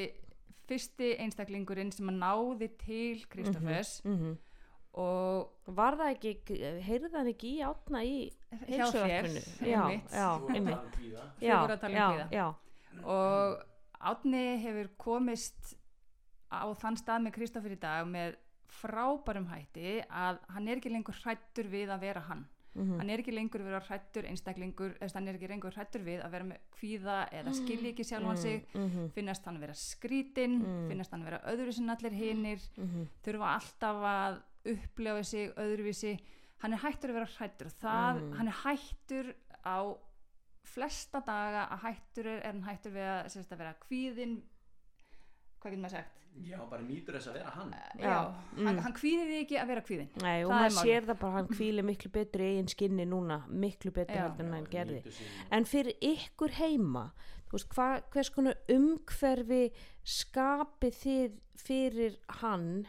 fyrsti 0.70 1.18
einstaklingurinn 1.20 1.92
sem 1.92 2.08
að 2.10 2.22
náði 2.24 2.70
til 2.80 3.26
Kristofers 3.30 3.98
Mhm. 4.06 4.38
og 4.94 5.50
Var 5.68 5.96
það 6.00 6.10
ekki, 6.14 6.32
heyrði 6.86 7.12
hann 7.18 7.28
ekki 7.32 7.52
í 7.58 7.62
átna 7.66 8.02
í 8.06 8.18
heilsuvarpinu? 8.68 9.44
Já, 9.68 9.84
einmitt. 9.84 10.12
já, 10.12 10.30
einmitt. 10.56 10.98
Já, 11.42 11.56
voru 11.62 11.74
að 11.74 11.80
tala 11.82 11.94
um 11.94 12.00
já, 12.00 12.08
kvíða. 12.12 12.28
já, 12.32 12.48
og 13.04 13.64
Átni 14.04 14.44
hefur 14.60 14.90
komist 15.00 15.76
á 16.54 16.66
þann 16.82 16.98
stað 17.00 17.24
með 17.26 17.36
Kristoffer 17.38 17.76
í 17.76 17.80
dag 17.82 18.08
með 18.10 18.36
frábærum 18.74 19.48
hætti 19.52 20.00
að 20.10 20.42
hann 20.56 20.68
er 20.68 20.80
ekki 20.82 20.92
lengur 20.94 21.18
hrættur 21.24 21.70
við 21.70 21.94
að 21.94 22.06
vera 22.08 22.28
hann. 22.30 22.46
Mhm. 22.74 22.98
hann 22.98 23.10
er 23.14 23.22
ekki 23.22 23.34
lengur 23.36 23.62
vera 23.62 23.80
hrættur 23.86 24.26
einstaklingur 24.26 24.96
eða 24.98 25.14
hann 25.14 25.28
er 25.28 25.36
ekki 25.38 25.50
lengur 25.52 25.76
hrættur 25.76 26.02
við 26.02 26.24
að 26.26 26.32
vera 26.34 26.48
með 26.48 26.64
kvíða 26.74 27.18
eða 27.30 27.52
skilja 27.54 27.92
ekki 27.92 28.04
sjálfan 28.04 28.38
sig. 28.38 28.66
mhm, 28.74 29.12
finnast 29.14 29.46
hann 29.46 29.60
vera 29.62 29.74
skrítinn 29.78 30.56
finnast 30.90 31.12
hann 31.12 31.24
vera 31.24 31.40
öðru 31.46 31.72
sem 31.72 31.90
allir 31.90 32.12
hinir 32.18 32.60
mhm. 32.78 33.06
þurfa 33.24 33.54
alltaf 33.60 34.02
að 34.10 34.42
upplefa 34.74 35.24
sig 35.24 35.54
öðruvísi. 35.60 36.20
Hann 36.64 36.74
er 36.74 36.80
hættur 36.80 37.12
að 37.12 37.18
vera 37.20 37.32
hrættur 37.38 37.70
það, 37.82 38.22
Mm. 38.22 38.34
hann 38.38 38.48
er 38.48 38.58
hættur 38.64 39.36
á 39.66 39.80
flesta 40.64 41.20
daga 41.20 41.68
að 41.76 41.80
hættur 41.84 42.26
er, 42.26 42.40
er 42.40 42.52
hann 42.54 42.64
hættur 42.64 42.92
við 42.92 43.04
að, 43.04 43.52
að 43.52 43.58
vera 43.58 43.76
kvíðinn. 43.84 44.42
Hvað 45.60 45.72
getur 45.72 45.84
maður 45.84 45.98
sagt 45.98 46.23
já, 46.42 46.58
bara 46.70 46.82
nýtur 46.82 47.16
þess 47.18 47.28
að 47.30 47.34
vera 47.40 47.50
hann. 47.56 47.74
Já, 48.00 48.16
Mm. 48.58 48.66
hann, 48.66 48.80
hann 48.80 48.94
kvíði 48.94 49.26
því 49.30 49.38
ekki 49.44 49.58
að 49.62 49.68
vera 49.68 49.82
kvíðinn. 49.82 50.10
Nei, 50.22 50.44
og 50.44 50.52
Það 50.52 50.66
er 50.66 50.70
maður 50.70 50.88
sér 50.88 51.06
það 51.10 51.20
bara 51.20 51.34
hann 51.34 51.48
kvíli 51.48 51.84
miklu 51.84 52.12
betur 52.12 52.42
í 52.42 52.50
eigin 52.54 52.68
skinni 52.74 53.06
núna, 53.06 53.38
miklu 53.50 53.92
betur 53.92 54.16
heldur 54.18 54.46
en 54.46 54.54
hann 54.54 54.66
gerði. 54.72 55.04
en 55.52 55.64
fyrir 55.66 55.94
ykkur 56.02 56.50
heima 56.60 57.12
þú 57.48 57.52
veist, 57.60 57.70
hva, 57.76 58.02
hvers 58.10 58.30
konar 58.34 58.56
umhverfi 58.70 59.72
skapið 60.04 60.94
þið 61.04 61.40
fyrir 61.64 62.16
hann 62.42 62.88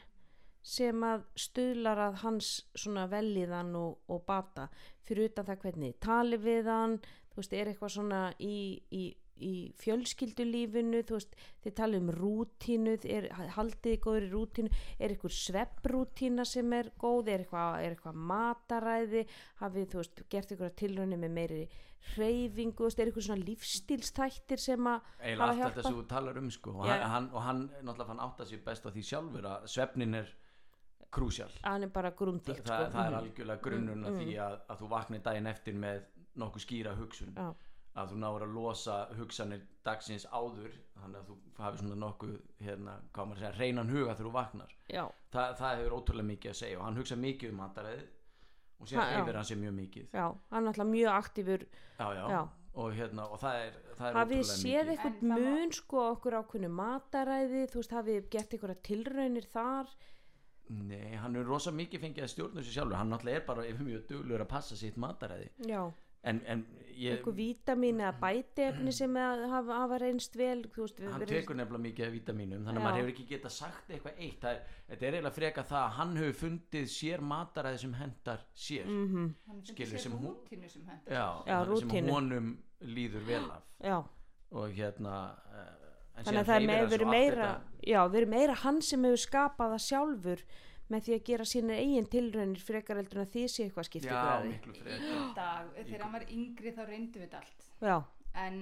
sem 0.64 1.03
að 1.05 1.24
stuðlar 1.36 1.99
að 2.07 2.14
hans 2.22 2.49
svona 2.74 3.05
velliðan 3.12 3.74
og, 3.76 3.99
og 4.09 4.22
bata? 4.26 4.68
Fyrir 5.05 5.28
utan 5.28 5.45
það 5.45 5.59
hvernig 5.66 5.99
tali 6.01 6.38
við 6.40 6.64
hann 6.72 6.99
þú 7.34 7.36
veist, 7.42 7.53
er 7.53 7.66
eitthvað 7.72 7.92
svona 7.99 8.22
í, 8.40 8.80
í, 8.90 9.14
í 9.43 9.72
fjölskyldulífinu 9.82 11.01
þú 11.09 11.16
veist, 11.18 11.35
þið 11.64 11.74
tali 11.78 11.99
um 11.99 12.11
rútínu 12.14 12.95
er, 13.05 13.26
haldið 13.57 13.97
í 13.97 14.28
rútínu 14.30 14.70
er 14.99 15.11
eitthvað 15.14 15.35
svepprútína 15.39 16.45
sem 16.47 16.72
er 16.72 16.91
góð 17.01 17.28
er 17.35 17.43
eitthvað, 17.45 17.80
er 17.82 17.97
eitthvað 17.97 18.20
mataræði 18.30 19.24
hafið 19.62 19.89
þú 19.95 20.01
veist, 20.03 20.22
gert 20.30 20.53
eitthvað 20.55 20.76
tilraunir 20.76 21.18
með 21.18 21.35
meiri 21.41 21.61
hreyfingu, 22.14 22.85
er 22.87 23.09
eitthvað 23.09 23.26
svona 23.26 23.45
lífstílstættir 23.49 24.61
sem 24.61 24.87
að 24.87 25.01
hafa 25.24 25.49
allt 25.49 25.62
þetta 25.64 25.82
sem 25.89 25.99
þú 25.99 26.07
talar 26.11 26.39
um 26.39 26.51
sko. 26.53 26.70
og, 26.78 26.87
Já. 26.87 26.99
hann, 27.09 27.30
og 27.32 27.43
hann 27.43 27.62
náttúrulega 27.82 28.07
fann 28.12 28.20
átta 28.20 28.45
sér 28.45 28.64
best 28.64 28.85
á 28.87 28.91
því 28.93 29.03
sjálfur 29.09 29.49
að 29.49 29.68
svefnin 29.72 30.14
er 30.20 30.32
krúsjál 31.14 31.51
hann 31.62 31.89
bara 31.91 32.11
Þa, 32.11 32.16
grundilt 32.18 32.64
það, 32.64 32.87
sko. 32.87 32.93
það 32.93 33.07
er 33.07 33.11
Mhm. 33.11 33.20
algjörlega 33.22 33.62
grunnurinn 33.62 34.05
af 34.05 34.14
því 34.20 34.37
að, 34.37 34.59
að 34.68 34.78
þú 34.82 34.89
vaknir 34.91 35.22
daginn 35.22 35.47
eftir 35.47 35.74
með 35.74 36.03
nokkuð 36.37 36.64
skýra 36.66 36.95
hugsun 36.99 37.35
Já. 37.35 37.55
Að 37.95 38.11
þú 38.11 38.16
náður 38.24 38.42
að 38.47 38.55
losa 38.59 38.95
hugsanir 39.18 39.61
dagsins 39.86 40.24
áður 40.32 40.72
þannig 40.99 41.20
að 41.20 41.28
þú 41.28 41.36
hafi 41.62 41.78
svona 41.82 41.99
nokkuð 42.01 42.34
hérna, 42.66 42.95
hvað 43.14 43.28
maður 43.30 43.36
að 43.36 43.45
segja, 43.45 43.59
reynan 43.61 43.92
huga 43.95 44.14
þegar 44.16 44.26
þú 44.28 44.32
vaknar. 44.34 44.74
Já, 44.90 45.05
Þa, 45.34 45.45
það 45.61 45.78
hefur 45.78 45.97
ótrúlega 45.99 46.28
mikið 46.32 46.51
að 46.51 46.59
segja 46.62 46.78
og 46.80 46.84
hann 46.88 46.97
hugsa 46.99 47.16
mikið 47.16 47.51
um 47.55 47.61
mataræðið 47.62 48.05
og 48.80 48.88
síðan 48.90 49.05
Ha, 49.05 49.16
hefur 49.20 49.38
hann 49.38 49.49
sér 49.51 49.61
mjög 49.62 49.74
mikið. 49.78 50.07
Já, 50.14 50.26
hann 50.51 50.62
er 50.64 50.72
alltaf 50.72 50.90
mjög 50.90 51.11
aktífur. 51.14 51.66
Já, 51.99 52.07
já. 52.18 52.24
Já. 52.34 52.42
og 52.74 52.90
hérna 52.99 53.24
og 53.30 53.38
það 53.38 53.55
er, 53.64 53.74
það 53.95 54.09
er 54.09 54.16
hafið 54.18 54.40
ótrúlega 54.40 54.57
séð 54.59 54.64
mikið. 54.64 54.88
eitthvað 54.95 55.12
En 55.14 55.30
það 55.30 55.45
má- 55.45 55.55
mun 55.55 55.72
sko 55.78 56.01
okkur 56.11 56.36
ákveðnu 56.40 56.70
mataræði? 56.80 57.62
Þú 57.70 57.78
veist, 57.78 57.92
hafið 57.95 58.28
gert 58.34 58.51
eitthvað 58.57 58.82
tilraunir 58.88 59.47
þar? 59.53 59.92
Nei, 60.74 61.14
hann 61.20 61.36
er 61.36 61.45
rosa 61.45 61.70
mikið 61.70 62.01
fengið 62.01 62.24
að 62.24 62.30
stjórna 62.32 62.61
þessu 62.62 62.72
sjálfur. 62.74 62.97
Hann 62.99 63.11
náttúrulega 63.12 63.36
er 63.42 63.47
bara 63.47 63.66
yfir 63.68 63.84
mjög 63.86 64.07
duglur 64.09 64.40
að 64.42 64.49
passa 64.49 64.76
sitt 64.80 64.97
mataræði. 64.97 65.51
Já, 65.68 65.82
eitthvað 66.25 67.35
vítamin 67.37 67.99
eða 68.01 68.12
bætiefni 68.22 68.93
sem 68.95 69.16
að 69.18 69.43
hafa, 69.51 69.79
hafa 69.83 69.99
reynst 69.99 70.37
vel 70.39 70.62
veist, 70.77 71.01
við- 71.03 71.11
hann 71.12 71.25
tekur 71.27 71.57
nefnilega 71.59 71.83
mikið 71.89 72.07
af 72.07 72.12
vítamínum 72.14 72.64
þannig 72.68 72.81
að 72.81 72.87
maður 72.87 72.99
hefur 73.01 73.12
ekki 73.14 73.27
getað 73.33 73.55
sagt 73.57 73.91
eitthvað 73.91 74.20
eitt. 74.27 74.41
Það 74.45 74.51
er, 74.53 74.61
þetta 74.89 75.07
er 75.09 75.16
eiginlega 75.18 75.35
freka 75.39 75.64
það 75.70 75.81
að 75.83 75.95
hann 75.99 76.16
hefur 76.20 76.37
fundið 76.43 76.87
sér 76.95 77.25
mataræði 77.33 77.79
sem 77.85 77.95
hendar 77.99 78.45
sér. 78.55 78.87
Mhm, 78.87 79.35
hann 79.49 79.57
finnst 79.61 79.72
Skilur 79.75 79.93
sér 79.99 80.05
sem 80.07 80.12
hún- 80.12 80.37
rútínu 80.37 80.70
sem 80.70 80.83
hendur 80.87 81.12
já, 81.12 81.27
Já, 81.47 81.64
hann- 81.64 81.77
sem 81.77 82.09
honum 82.14 82.59
líður 82.81 83.27
vel 83.27 83.51
af. 83.51 83.62
Já, 83.83 83.99
og 84.53 84.70
hérna 84.70 85.16
en 86.16 86.25
þannig 86.25 86.41
að 86.41 86.47
það 86.47 86.62
er 86.62 86.79
hann 86.79 86.89
svo 86.89 86.97
verið 86.97 87.11
meira 87.11 87.61
já, 87.83 88.09
verið 88.09 88.29
meira 88.29 88.55
hann 88.55 88.81
sem 88.81 89.03
hefur 89.03 89.18
skapað 89.27 89.75
það 89.75 89.83
sjálfur 89.91 90.45
með 90.93 91.07
því 91.07 91.16
að 91.16 91.26
gera 91.30 91.49
sína 91.49 91.76
eigin 91.80 92.09
tilraunir 92.12 92.62
frekar 92.64 93.01
heldur 93.01 93.20
en 93.20 93.26
að 93.26 93.35
því 93.35 93.45
sé 93.49 93.66
eitthvað 93.66 93.89
skipt 93.89 94.09
ykkur 94.09 94.18
já, 94.18 94.49
miklu 94.49 94.74
frekar. 94.78 95.20
Dag, 95.39 95.74
þegar 95.80 96.07
hann 96.07 96.16
var 96.16 96.24
yngri 96.39 96.72
þá 96.76 96.82
reyndu 96.89 97.22
við 97.22 97.37
allt. 97.41 97.68
Já, 97.80 97.97
en 98.45 98.59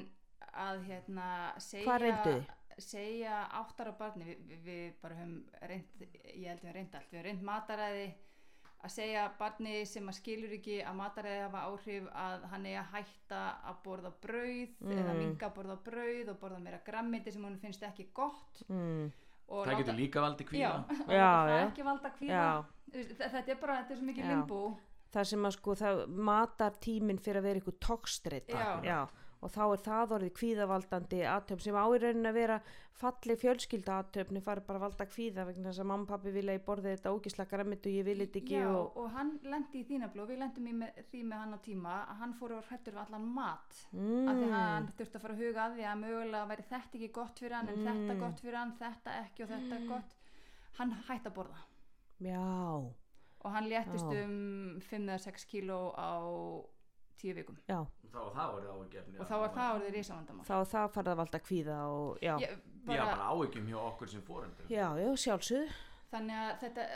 að 0.52 0.82
hérna 0.88 1.28
segja, 1.62 2.34
segja 2.78 3.38
áttar 3.62 3.92
á 3.92 3.94
barni 3.98 4.26
við, 4.28 4.44
við, 4.48 4.60
við 4.66 4.84
bara 5.02 5.16
höfum 5.20 5.38
reynd 5.70 6.04
ég 6.04 6.50
held 6.50 6.60
við 6.60 6.68
höfum 6.68 6.76
reynd 6.76 6.98
allt, 6.98 7.10
við 7.10 7.18
höfum 7.18 7.28
reynd 7.30 7.48
mataræði 7.48 8.06
að 8.82 8.90
segja 8.90 9.26
barni 9.38 9.74
sem 9.86 10.08
að 10.10 10.16
skilur 10.18 10.54
ekki 10.56 10.78
að 10.82 10.96
mataræði 10.98 11.42
hafa 11.44 11.64
áhrif 11.70 12.06
að 12.18 12.46
hann 12.52 12.64
er 12.66 12.78
að 12.80 12.94
hætta 12.96 13.42
að 13.70 13.82
borða 13.84 14.12
brauð 14.24 14.80
eða 14.96 15.18
minga 15.18 15.48
að 15.48 15.54
borða 15.58 15.76
brauð 15.86 16.32
og 16.32 16.40
borða 16.40 16.62
meira 16.64 16.80
grammiti 16.86 17.34
sem 17.34 17.46
hún 17.46 17.60
finnst 17.62 17.84
ekki 17.86 18.08
gott. 18.16 18.64
Mm, 18.68 19.12
það 19.52 19.80
getur 19.82 19.98
líka 19.98 20.22
valdi 20.24 20.44
já, 20.44 20.48
kvíða 20.50 20.72
og 20.78 21.12
Já, 21.12 21.30
það 21.32 21.52
já. 21.52 21.66
ekki 21.66 21.86
valda 21.88 22.12
kvíða 22.18 22.38
Já. 22.38 22.64
Þetta 22.92 23.42
er 23.54 23.60
bara, 23.60 23.76
þetta 23.82 23.94
er 23.94 23.98
svo 24.00 24.06
mikið 24.10 24.24
Já. 24.24 24.30
limbo 24.32 24.62
það 25.12 25.28
sem 25.32 25.46
að 25.48 25.54
sko 25.58 25.74
það 25.82 26.02
matar 26.30 26.78
tíminn 26.80 27.20
fyrir 27.20 27.40
að 27.42 27.48
vera 27.48 27.62
ykkur 27.62 27.76
tókstreita 27.88 28.66
Já. 28.84 28.98
Og 29.42 29.50
þá 29.50 29.62
er 29.74 29.80
það 29.82 30.12
orðið 30.16 30.32
kvíðavaldandi 30.38 31.20
aðtöfn 31.26 31.64
sem 31.64 31.74
á 31.74 31.84
í 31.90 31.98
rauninni 32.02 32.28
að 32.30 32.36
vera 32.38 32.58
falleg 33.02 33.38
fjölskylda 33.40 33.96
aðtöfni 34.02 34.42
fari 34.44 34.62
bara 34.66 34.78
valda 34.84 35.06
kvíða 35.10 35.46
vegna 35.48 35.70
þess 35.72 35.82
að 35.82 35.88
mamma 35.90 36.06
og 36.06 36.10
pappi 36.12 36.30
vilja 36.36 36.54
ég 36.54 36.64
borði 36.66 36.92
þetta 36.92 37.12
ógislega 37.16 37.50
græmit 37.50 37.88
og 37.90 37.96
ég 37.96 38.06
vil 38.06 38.16
þetta 38.22 38.38
ekki 38.42 38.54
Já, 38.60 38.68
og, 38.70 38.96
og 39.02 39.08
hann 39.16 39.32
lendi 39.42 39.80
í 39.82 39.86
þína 39.88 40.10
blóð, 40.14 40.30
við 40.30 40.40
lendum 40.44 40.68
í 40.70 40.74
með, 40.78 41.00
því 41.10 41.22
með 41.32 41.42
hann 41.42 41.56
á 41.56 41.58
tíma 41.66 41.96
að 42.12 42.20
hann 42.22 42.34
fór 42.38 42.54
og 42.60 42.68
hrættur 42.70 42.94
við 42.94 43.02
allan 43.02 43.26
mat. 43.34 43.80
Mm, 43.90 44.28
af 44.30 44.38
því 44.38 44.48
að 44.52 44.66
hann 44.68 44.88
þurfti 45.00 45.18
að 45.18 45.24
fara 45.26 45.34
að 45.38 45.42
huga 45.42 45.64
að 45.66 45.76
því 45.80 45.86
að 45.90 46.00
mögulega 46.04 46.50
væri 46.52 46.68
þetta 46.70 46.98
ekki 47.00 47.10
gott 47.18 47.42
fyrir 47.42 47.56
hann 47.58 47.68
en 47.74 47.82
þetta 47.88 48.14
Mm. 48.14 48.20
gott 48.22 48.40
fyrir 48.46 48.58
hann, 48.60 48.74
þetta 48.78 49.16
ekki 49.24 49.42
og 49.42 49.52
þetta 49.56 49.80
gott. 49.88 50.16
Hann 50.78 50.94
hætti 51.08 51.28
að 51.32 51.36
borða. 51.40 51.64
Já, 52.22 52.46
og 53.42 53.50
hann 53.56 53.66
léttist 53.72 54.12
Já. 54.14 54.22
um 54.22 54.78
5-6 54.86 55.44
kíló 55.50 55.80
á 55.98 56.12
10 57.22 57.36
vikum. 57.40 57.58
Já. 57.70 57.78
Þá 58.12 58.18
var 58.18 58.32
það 58.36 58.54
orðið 58.56 58.70
áhugjefni 58.74 59.20
og 59.22 59.28
þá 59.30 59.34
var 59.40 59.52
það 59.56 59.74
orðið 59.76 59.94
risavandamál. 59.96 60.46
Þá 60.48 60.54
er 60.58 60.70
það 60.72 60.88
farið 60.96 61.12
að 61.12 61.20
valda 61.22 61.38
kvíða 61.46 61.76
og 61.88 62.18
já, 62.20 62.32
Ég, 62.42 62.50
já, 62.50 62.86
bara, 62.88 63.04
bara 63.08 63.28
áhyggjum 63.32 63.68
hjá 63.70 63.78
okkur 63.86 64.10
sem 64.12 64.24
fórendur 64.26 64.72
já, 64.72 64.86
já, 65.00 65.08
sjálfsögð 65.24 65.76
þannig 66.12 66.40
að 66.42 66.50
þetta 66.66 66.86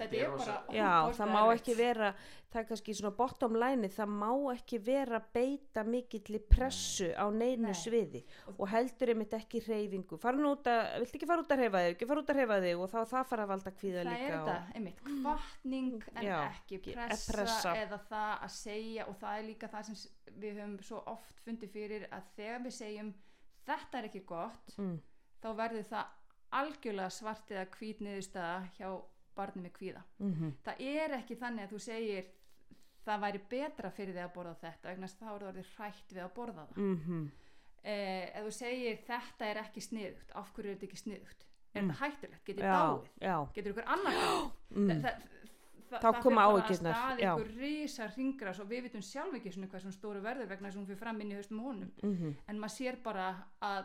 þetta 0.00 0.20
er 0.20 0.36
bara 0.36 0.56
Já, 0.74 0.92
það 1.16 1.32
má 1.34 1.40
ekki 1.54 1.74
vera, 1.78 2.10
það 2.50 2.60
er 2.60 2.66
kannski 2.70 2.94
svona 2.98 3.12
bottom 3.18 3.56
line, 3.60 3.90
það 3.94 4.12
má 4.20 4.30
ekki 4.54 4.80
vera 4.86 5.20
að 5.20 5.28
beita 5.36 5.84
mikill 5.86 6.40
pressu 6.50 7.10
á 7.14 7.26
neinu 7.30 7.68
Nei. 7.68 7.76
sviði 7.78 8.22
og 8.56 8.64
heldur 8.72 9.12
einmitt 9.14 9.36
ekki 9.38 9.62
hreyfingu. 9.66 10.18
Fara 10.22 10.40
nú 10.40 10.54
út 10.56 10.70
að, 10.70 10.82
viltu 11.04 11.20
ekki 11.20 11.30
fara 11.30 11.44
út 11.44 11.54
að 11.54 11.62
hreyfa 11.64 11.84
þig, 11.84 11.94
ekki 11.96 12.10
fara 12.10 12.24
út 12.24 12.32
að 12.34 12.40
hreyfa 12.40 12.60
þig 12.66 12.84
og 12.84 12.92
þá 12.94 12.98
það 13.14 13.28
fara 13.32 13.46
að 13.46 13.52
valda 13.54 13.74
kvíða 13.78 14.00
það 14.02 14.10
líka. 14.10 14.26
er 14.26 14.36
þetta, 14.36 14.56
og, 14.58 14.76
einmitt, 14.80 15.02
kvartning 15.06 16.06
en 16.16 16.24
Já, 16.26 16.36
ekki 16.50 16.80
pressa, 16.90 17.32
pressa. 17.32 17.74
eða 17.84 18.00
það 18.10 18.32
að 18.48 18.54
segja 18.56 19.08
og 19.10 19.18
það 19.20 19.38
er 19.40 19.48
líka 19.50 19.70
það 19.72 19.90
sem 19.90 20.38
við 20.40 20.60
höfum 20.62 20.78
svo 20.90 21.02
oft 21.10 21.44
fundið 21.44 21.74
fyrir 21.74 22.08
að 22.14 22.32
þegar 22.36 22.64
við 22.66 22.76
segjum 22.80 23.12
þetta 23.66 23.98
er 24.00 24.08
ekki 24.10 24.24
gott 24.28 24.74
mm, 24.78 24.96
þá 25.42 25.48
verður 25.58 25.86
það 25.90 26.16
algjörlega 26.60 27.14
svart 27.14 27.50
eða 27.54 27.66
hvít 27.76 28.00
niðurstaða 28.04 28.56
hjá 28.78 28.88
barni 29.40 29.62
með 29.66 29.72
kvíða. 29.80 30.02
Mm 30.20 30.52
það 30.68 30.84
er 30.94 31.16
ekki 31.18 31.36
þannig 31.42 31.66
að 31.66 31.74
þú 31.74 31.80
segir 31.88 32.30
það 33.04 33.20
væri 33.26 33.40
betra 33.50 33.90
fyrir 33.90 34.14
þig 34.14 34.24
að 34.28 34.34
borða 34.34 34.54
þetta 34.60 34.88
vegna 34.92 35.06
þá 35.08 35.22
er 35.22 35.28
það 35.40 35.48
orðið 35.50 35.70
hrætt 35.76 36.12
við 36.16 36.22
að 36.26 36.34
borða 36.40 36.66
það. 36.70 36.82
Mm 36.86 37.30
eh, 37.82 38.26
ef 38.36 38.44
þú 38.44 38.50
segir 38.52 38.98
þetta 39.06 39.46
er 39.50 39.56
ekki 39.64 39.80
sniðugt 39.80 40.32
af 40.36 40.50
hverju 40.52 40.70
er 40.70 40.76
þetta 40.76 40.88
ekki 40.90 41.02
sniðugt? 41.04 41.46
Er 41.72 41.82
Mm. 41.84 41.90
þetta 41.90 42.00
hættulegt, 42.04 42.44
getur 42.44 42.64
já, 42.66 42.72
dáið? 42.74 43.04
já, 43.22 43.36
getur 43.54 43.70
ykkur 43.72 43.86
annar 43.94 44.16
dáið? 44.20 44.48
Mm, 44.70 44.88
Þa- 44.90 45.14
það, 45.90 46.00
Þá 46.00 46.02
það 46.02 46.18
koma 46.22 46.42
fer 46.42 46.50
bara 46.50 46.66
að 46.70 46.76
stað 46.80 47.20
já. 47.22 47.30
ykkur 47.34 47.52
risa 47.60 48.06
ringras 48.16 48.60
og 48.60 48.68
við 48.70 48.82
vitum 48.86 49.02
sjálf 49.02 49.34
ekki 49.38 49.52
svona 49.54 49.68
hvað 49.70 49.80
svona 49.84 49.96
stóru 49.96 50.20
verður 50.22 50.48
vegna 50.50 50.68
þess 50.68 50.76
að 50.76 50.80
hún 50.80 50.86
fyrir 50.90 51.00
fram 51.00 51.20
inn 51.24 51.30
í 51.32 51.38
haustum 51.38 51.60
á 51.62 51.64
honum. 51.70 51.90
Mm 52.02 52.34
en 52.48 52.58
maður 52.60 52.74
sér 52.76 52.98
bara 53.02 53.28
að 53.62 53.84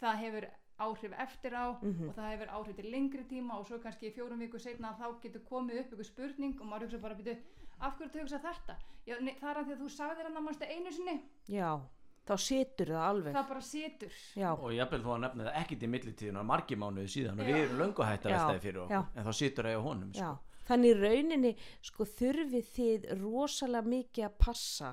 það 0.00 0.16
hefur 0.22 0.46
áhrif 0.82 1.12
eftir 1.26 1.52
á 1.54 1.66
Mhm. 1.82 2.08
og 2.08 2.14
það 2.16 2.30
hefur 2.32 2.52
áhrif 2.58 2.76
til 2.76 2.90
lengri 2.90 3.24
tíma 3.30 3.58
og 3.58 3.66
svo 3.66 3.78
kannski 3.82 4.10
í 4.10 4.14
fjórum 4.14 4.38
viku 4.38 4.58
setna 4.58 4.94
þá 4.98 5.20
getur 5.22 5.42
komið 5.50 5.80
upp 5.80 5.92
ykkur 5.96 6.04
spurning 6.10 6.60
og 6.60 6.66
maður 6.66 6.86
hugsa 6.88 6.98
bara 7.02 7.14
býtu 7.14 7.36
af 7.80 7.96
hverju 7.98 8.10
þú 8.12 8.20
hugsa 8.22 8.38
þetta 8.38 8.76
Já, 9.06 9.16
nei, 9.20 9.34
það 9.40 9.50
er 9.50 9.56
að 9.62 9.66
því 9.66 9.72
að 9.72 9.80
þú 9.82 9.88
sagðir 9.96 10.24
hann 10.28 10.36
að 10.36 10.42
mannstu 10.46 10.66
einu 10.70 10.92
sinni 10.92 11.16
já, 11.48 11.80
þá 12.26 12.34
situr 12.38 12.86
það 12.86 13.06
alveg. 13.08 13.34
það 13.34 13.48
bara 13.48 13.60
situr 13.60 14.12
Já, 14.36 14.50
og 14.54 14.70
jafnvel 14.76 15.02
þó 15.02 15.10
að 15.16 15.20
nefna 15.24 15.44
það 15.48 15.60
ekkit 15.62 15.82
í 15.82 15.88
millitíðun 15.90 16.46
margi 16.46 16.76
mánuði 16.78 17.08
síðan 17.16 17.40
og 17.40 17.46
við 17.46 17.56
erum 17.64 17.78
löngu 17.82 18.04
hægt 18.06 18.26
að 18.26 18.30
Já, 18.30 18.36
vestæði 18.38 18.60
fyrir 18.62 18.80
okkur 18.84 18.94
já. 18.94 19.06
en 19.16 19.24
þá 19.26 19.32
situr 19.40 19.64
það 19.64 19.74
hjá 19.74 19.82
honum 19.88 20.12
sko. 20.14 20.38
Þannig 20.62 20.92
í 20.92 21.00
rauninni, 21.02 21.56
sko, 21.82 22.04
þurfið 22.04 22.66
þið 22.76 23.06
rosalega 23.18 23.88
mikið 23.90 24.24
að 24.28 24.36
passa 24.38 24.92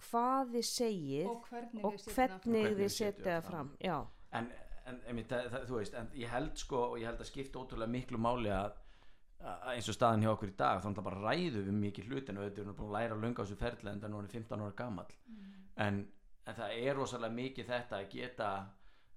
hvað 0.00 0.52
þið 0.54 0.66
segið 0.70 1.26
og 1.26 1.42
hvernig 1.50 1.84
og 1.84 1.92
við 1.92 1.98
setjum 2.00 2.14
það 2.14 2.40
hvernig 2.46 2.76
þið 2.78 2.90
setja 2.94 3.24
það 3.24 3.34
það 3.42 3.48
fram. 3.50 3.70
Já, 3.82 3.96
en, 4.90 5.00
en 5.08 5.24
það, 5.24 5.50
það, 5.54 5.66
þú 5.70 5.80
veist 5.80 5.98
en 6.00 6.12
ég 6.20 6.32
held 6.34 6.62
sko 6.62 6.84
og 6.90 7.00
ég 7.00 7.10
held 7.10 7.24
að 7.24 7.30
skipta 7.30 7.62
ótrúlega 7.62 7.94
miklu 7.96 8.20
máli 8.20 8.52
að 8.54 8.78
að 9.40 9.70
eins 9.74 9.88
og 9.88 9.96
staðan 9.96 10.24
hjá 10.24 10.30
okkur 10.34 10.50
í 10.52 10.56
dag 10.58 10.82
þá 10.82 10.88
er 10.90 10.96
það 10.98 11.06
bara 11.06 11.20
ræðu 11.24 11.62
við 11.64 11.76
mikið 11.80 12.10
hlutin 12.10 12.40
og 12.40 12.46
þetta 12.46 12.60
er 12.62 12.74
búin 12.76 12.90
að 12.90 12.96
læra 12.98 13.16
að 13.16 13.22
lunga 13.24 13.40
á 13.40 13.44
þessu 13.44 13.60
ferli 13.60 13.88
en 13.88 14.02
það 14.02 14.08
er 14.08 14.12
núna 14.14 14.32
15 14.34 14.64
ára 14.64 14.74
gamall. 14.76 15.14
En, 15.80 16.02
en 16.44 16.58
það 16.58 16.74
er 16.76 16.98
rosalega 16.98 17.36
mikið 17.38 17.70
þetta 17.70 18.00
að 18.00 18.10
geta 18.12 18.50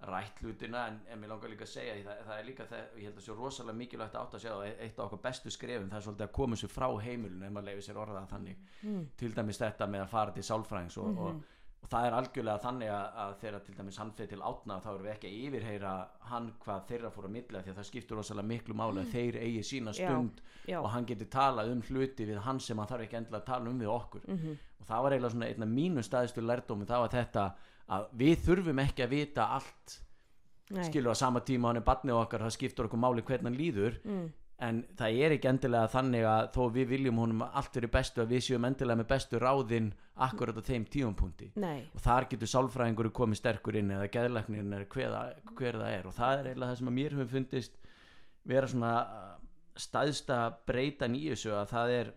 rætt 0.04 0.40
hlutina 0.44 0.86
en, 0.90 1.00
en 1.12 1.20
mér 1.20 1.32
langar 1.32 1.52
líka 1.52 1.64
að 1.64 1.74
segja 1.74 1.96
það, 2.04 2.24
það 2.28 2.38
er 2.38 2.48
líka 2.48 2.66
það, 2.68 2.88
ég 3.00 3.08
held 3.08 3.20
að 3.20 3.26
sé 3.26 3.36
rosalega 3.38 3.80
mikilvægt 3.80 4.18
átt 4.20 4.34
að 4.36 4.44
segja 4.44 4.56
og 4.58 4.66
eitt 4.68 4.98
af 4.98 5.06
okkar 5.06 5.22
bestu 5.24 5.54
skrefum 5.54 5.92
það 5.92 6.00
er 6.00 6.06
svolítið 6.08 6.26
að 6.28 6.34
koma 6.40 6.60
sér 6.60 6.72
frá 6.74 6.88
heimilinu 7.06 7.48
ef 7.48 7.54
maður 7.56 7.70
leifir 7.70 7.86
sér 7.88 8.00
orðað 8.04 8.32
þannig. 8.34 8.66
Mm. 8.84 9.06
til 9.20 9.32
dæmis 9.38 9.62
þetta 9.64 9.88
með 9.94 10.04
að 10.04 10.12
fara 10.12 10.36
til 10.36 10.46
sálfræðings 10.50 11.00
og, 11.04 11.22
og, 11.28 11.53
og 11.84 11.90
það 11.92 12.06
er 12.08 12.14
algjörlega 12.18 12.62
þannig 12.64 12.90
að, 12.96 13.08
að 13.24 13.34
þegar 13.42 13.64
til 13.66 13.74
dæmis 13.78 13.98
hann 14.00 14.12
fyrir 14.18 14.30
til 14.34 14.42
átna 14.50 14.78
þá 14.82 14.88
erum 14.94 15.04
við 15.04 15.12
ekki 15.14 15.28
að 15.30 15.40
yfirheyra 15.48 15.94
hann 16.32 16.46
hvað 16.64 16.86
þeirra 16.90 17.10
fór 17.12 17.26
að 17.28 17.34
milla 17.36 17.62
því 17.66 17.74
að 17.74 17.80
það 17.82 17.88
skiptur 17.90 18.18
rosalega 18.22 18.48
miklu 18.54 18.78
máli 18.80 19.02
að 19.04 19.12
þeir 19.14 19.38
eigi 19.44 19.64
sína 19.68 19.92
Já, 19.94 20.08
stund 20.08 20.42
já. 20.72 20.78
og 20.80 20.88
hann 20.94 21.06
geti 21.10 21.26
talað 21.26 21.72
um 21.74 21.82
hluti 21.90 22.26
við 22.30 22.40
hann 22.46 22.60
sem 22.64 22.78
hann 22.80 22.88
þarf 22.88 23.04
ekki 23.08 23.20
endilega 23.20 23.42
að 23.44 23.50
tala 23.52 23.70
um 23.70 23.80
við 23.84 23.92
okkur 23.98 24.24
Mhm. 24.28 24.56
og 24.80 24.88
það 24.88 25.04
var 25.04 25.12
eiginlega 25.12 25.34
svona 25.36 25.52
einna 25.52 25.66
mínu 25.66 26.04
staðistu 26.04 26.42
lærdómi 26.42 26.86
það 26.88 27.04
var 27.04 27.10
þetta 27.18 27.46
að 27.90 28.08
við 28.24 28.38
þurfum 28.48 28.80
ekki 28.88 29.04
að 29.04 29.10
vita 29.10 29.50
allt 29.58 30.00
Nei. 30.72 30.84
skilur 30.88 31.12
á 31.12 31.16
sama 31.20 31.40
tíma 31.44 31.68
hann 31.68 31.78
er 31.78 31.82
barnið 31.86 32.16
okkar 32.24 32.40
það 32.48 32.56
skiptur 32.56 32.86
okkur 32.88 33.00
máli 33.04 33.22
hvernig 33.22 33.44
hann 33.52 33.60
líður 33.60 34.00
Mm. 34.06 34.32
En 34.62 34.84
það 34.98 35.20
er 35.26 35.36
ekki 35.36 35.50
endilega 35.50 35.90
þannig 35.92 36.26
að 36.30 36.48
þó 36.56 36.62
við 36.76 36.90
viljum 36.94 37.22
honum 37.24 37.44
allt 37.46 37.78
verið 37.78 37.94
bestu 37.96 38.22
að 38.24 38.34
við 38.36 38.44
séum 38.48 38.68
endilega 38.68 39.00
með 39.02 39.10
bestu 39.10 39.42
ráðin 39.42 39.92
akkurat 40.28 40.60
á 40.62 40.64
þeim 40.64 40.86
tíumpunkti 40.94 41.50
Nei, 41.60 41.86
og 41.90 42.04
þar 42.06 42.28
getur 42.32 42.52
sálfræðingur 42.52 43.10
komið 43.18 43.42
sterkur 43.42 43.80
inn 43.80 43.92
eða 43.96 44.12
geðlæknirinn 44.14 44.76
eða 44.78 44.90
hver, 44.94 45.16
hver 45.58 45.80
það 45.82 45.96
er. 45.98 46.10
Og 46.10 46.18
það 46.18 46.36
er 46.36 46.50
eiginlega 46.52 46.72
það 46.72 46.82
sem 46.82 46.92
að 46.92 46.98
mér 47.00 47.16
hefur 47.18 47.32
fundist 47.34 47.80
vera 48.54 48.70
svona 48.70 48.94
staðsta 49.80 50.42
breytan 50.68 51.18
í 51.18 51.26
þessu 51.32 51.56
að 51.58 51.72
það 51.74 51.96
er 51.98 52.12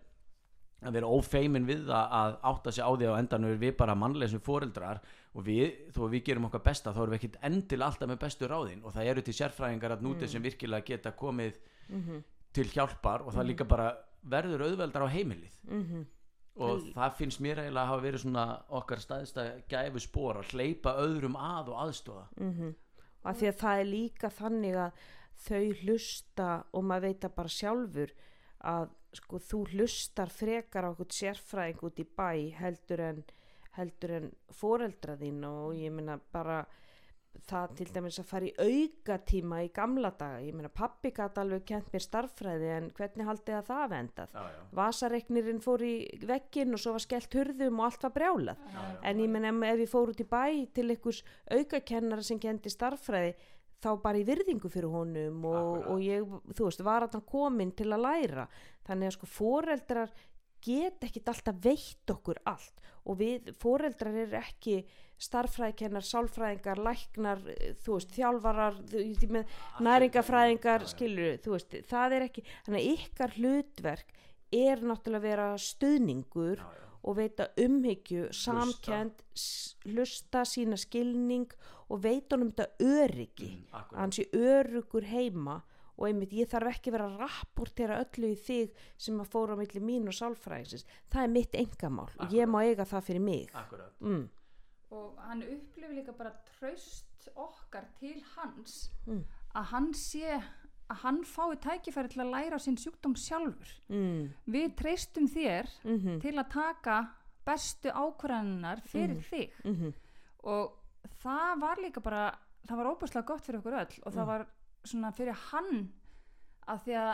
að 0.85 0.97
vera 0.99 1.09
ófeimin 1.09 1.65
við 1.65 1.87
að 1.89 2.35
átta 2.45 2.71
sig 2.71 2.85
á 2.85 2.91
því 2.93 3.07
á 3.09 3.17
endanum 3.17 3.49
er 3.49 3.61
við 3.61 3.77
bara 3.79 3.95
mannleysum 3.97 4.43
foreldrar 4.45 4.99
og 5.33 5.45
við, 5.47 5.89
þó 5.93 6.03
við 6.11 6.27
gerum 6.27 6.45
okkar 6.51 6.61
besta 6.67 6.93
þá 6.93 6.99
erum 7.01 7.15
við 7.15 7.19
ekkit 7.19 7.39
endil 7.49 7.81
alltaf 7.81 8.11
með 8.11 8.19
bestu 8.21 8.49
ráðin 8.49 8.83
og 8.85 8.93
það 8.93 9.09
eru 9.09 9.23
til 9.25 9.35
sérfræðingar 9.39 9.95
að 9.95 10.05
núti 10.05 10.29
sem 10.29 10.43
virkilega 10.43 10.85
geta 10.85 11.15
komið 11.17 11.57
mhm, 11.89 12.21
til 12.53 12.67
hjálpar 12.73 13.25
og 13.25 13.33
það 13.35 13.49
líka 13.51 13.67
bara 13.67 13.89
verður 14.27 14.65
auðveldar 14.67 15.05
á 15.07 15.13
heimilið. 15.13 15.57
Mhm, 15.67 16.05
og 16.57 16.87
það 16.95 17.17
finnst 17.19 17.41
mér 17.43 17.61
eiginlega 17.61 17.83
að 17.83 17.91
hafa 17.91 18.03
verið 18.07 18.23
svona 18.23 18.45
okkar 18.79 19.01
staðista 19.03 19.45
gæfu 19.69 20.01
spór 20.01 20.39
að 20.41 20.53
hleypa 20.55 20.95
öðrum 21.03 21.37
að 21.37 21.73
og 21.73 21.81
aðstóða 21.85 22.27
mhm. 22.37 22.75
Og 23.17 23.31
að 23.31 23.39
því 23.39 23.47
að 23.49 23.59
það 23.59 23.79
er 23.79 23.87
líka 23.91 24.29
þannig 24.31 24.75
að 24.79 25.05
þau 25.47 25.65
hlusta 25.81 26.49
og 26.73 26.85
maður 26.87 27.05
veit 27.07 27.21
það 27.25 27.35
bara 27.37 27.53
sjálfur 27.53 28.13
að 28.71 28.85
sko 29.17 29.39
þú 29.41 29.59
hlustar 29.73 30.31
frekar 30.33 30.87
á 30.87 30.89
okkur 30.91 31.09
sérfræðing 31.17 31.83
út 31.87 32.01
í 32.01 32.05
bæ 32.17 32.29
heldur 32.57 33.03
en 33.03 33.21
heldur 33.77 34.13
en 34.17 34.29
foreldra 34.53 35.17
þín 35.19 35.43
og 35.47 35.75
ég 35.77 35.93
meina 35.93 36.17
bara 36.33 36.63
það 37.47 37.73
til 37.79 37.87
dæmis 37.95 38.19
að 38.21 38.29
fara 38.29 38.47
í 38.47 38.53
aukatíma 38.57 39.59
í 39.65 39.71
gamla 39.75 40.11
daga, 40.17 40.39
ég 40.43 40.55
meina 40.57 40.71
pappi 40.73 41.11
gæti 41.15 41.41
alveg 41.41 41.65
kent 41.69 41.91
mér 41.93 42.03
starffræði 42.05 42.71
en 42.75 42.89
hvernig 42.97 43.29
haldið 43.29 43.57
að 43.59 43.67
það 43.71 43.83
vendað? 43.93 44.39
Vasareiknirinn 44.79 45.61
fór 45.63 45.83
í 45.87 45.93
veggin 46.27 46.73
og 46.75 46.81
svo 46.83 46.95
var 46.95 47.05
skellt 47.05 47.37
hurðum 47.39 47.81
og 47.81 47.89
allt 47.89 48.07
var 48.07 48.15
brjálað. 48.17 48.63
Já, 48.73 48.79
já. 48.79 48.97
en 49.11 49.21
ég 49.23 49.35
menn 49.35 49.63
ef 49.69 49.83
ég 49.83 49.93
fór 49.93 50.13
út 50.13 50.23
í 50.23 50.27
bæ 50.27 50.43
til 50.73 50.89
einhvers 50.89 51.21
aukakennara 51.51 52.25
sem 52.25 52.41
kendi 52.41 52.73
starffræði 52.73 53.35
þá 53.83 53.91
bara 54.01 54.17
í 54.17 54.25
virðingu 54.25 54.69
fyrir 54.73 54.89
honum 54.89 55.43
og, 55.45 55.83
og 55.93 56.01
ég, 56.01 56.25
þú 56.57 56.69
veist, 56.69 56.81
var 56.85 57.05
að 57.05 57.19
hann 57.19 57.27
komin 57.29 57.73
til 57.77 57.91
að 57.93 58.05
læra. 58.07 58.47
Þannig 58.87 59.11
að 59.11 59.15
sko 59.17 59.29
foreldrar 59.29 60.13
get 60.67 61.03
ekkit 61.07 61.31
alltaf 61.31 61.59
veitt 61.63 62.13
okkur 62.13 62.41
allt. 62.49 62.81
Og 63.07 63.19
við 63.21 63.53
foreldrar 63.61 64.15
eru 64.25 64.35
ekki 64.41 64.81
starffræðikennar, 65.17 66.03
sálfræðingar, 66.05 66.81
læknar, 66.85 67.39
eh, 67.49 67.71
þú 67.81 67.95
veist, 67.95 68.11
þjálfarar, 68.13 68.75
með 69.33 69.53
næringafræðingar, 69.87 70.85
skilur, 70.91 71.37
þú 71.41 71.55
veist, 71.55 71.77
það 71.89 72.17
er 72.17 72.25
ekki, 72.27 72.43
þannig 72.67 72.81
að 72.83 72.91
ykkar 72.97 73.33
hlutverk 73.39 74.13
er 74.53 74.83
náttúrulega 74.85 75.17
að 75.23 75.25
vera 75.27 75.47
stuðningur 75.57 76.61
Já, 76.61 76.67
já. 76.67 76.85
og 77.07 77.17
veita 77.17 77.47
umhyggju, 77.63 78.27
samkend, 78.33 79.23
hlusta 79.89 80.43
sína 80.47 80.77
skilning 80.79 81.49
og 81.89 82.03
veita 82.03 82.35
honum 82.35 82.51
þetta 82.51 82.69
öryggi, 82.83 83.49
Mm, 83.57 83.97
hann 83.97 84.11
sé 84.11 84.27
örugur 84.35 85.07
heima 85.07 85.61
og 85.97 86.07
einmitt 86.07 86.31
ég 86.37 86.47
þarf 86.51 86.67
ekki 86.75 86.91
vera 86.93 87.07
að 87.09 87.19
rapportera 87.23 87.99
öllu 88.03 88.29
í 88.33 88.37
þig 88.37 88.71
sem 88.97 89.17
að 89.19 89.31
fóra 89.33 89.55
á 89.57 89.59
milli 89.59 89.81
mín 89.81 90.07
og 90.07 90.13
sálfræðingsins. 90.13 90.85
Það 91.09 91.23
er 91.23 91.27
mitt 91.33 91.53
engamál 91.57 92.09
og 92.19 92.29
ég 92.37 92.47
má 92.47 92.59
eiga 92.63 92.85
það 92.85 93.03
fyrir 93.09 93.21
mig. 93.21 93.49
Akkurat. 93.53 93.93
Mm, 94.01 94.29
og 94.91 95.17
hann 95.27 95.41
upplifir 95.43 95.95
líka 95.97 96.13
bara 96.17 96.31
traust 96.59 97.29
okkar 97.35 97.85
til 97.99 98.21
hans 98.35 98.89
Mm. 99.07 99.23
að 99.55 99.63
hann 99.73 99.93
sé 99.93 100.41
að 100.89 100.95
hann 101.01 101.23
fái 101.25 101.55
tækifæri 101.59 102.09
til 102.13 102.21
að 102.23 102.31
læra 102.31 102.55
á 102.55 102.59
sinn 102.63 102.77
sjúkdóm 102.77 103.15
sjálfur. 103.17 103.67
Mm, 103.89 104.29
við 104.47 104.75
treystum 104.75 105.27
þér 105.27 105.67
mm 105.83 106.19
til 106.21 106.33
að 106.37 106.49
taka 106.53 107.09
bestu 107.45 107.89
ákvarðaninnar 107.89 108.81
fyrir 108.87 109.19
þig. 109.31 109.51
Mm 109.65 109.93
og 110.43 110.71
það 111.23 111.59
var 111.59 111.75
líka 111.81 111.99
bara 112.03 112.37
það 112.67 112.77
var 112.77 112.85
óbúslega 112.93 113.25
gott 113.25 113.43
fyrir 113.45 113.59
okkur 113.59 113.73
öll 113.81 113.99
og 114.05 114.13
það 114.13 114.23
Mm. 114.23 114.27
var 114.27 114.47
svona 114.89 115.11
fyrir 115.15 115.37
hann 115.51 115.87
að 116.67 116.83
því 116.85 116.97
að 117.01 117.13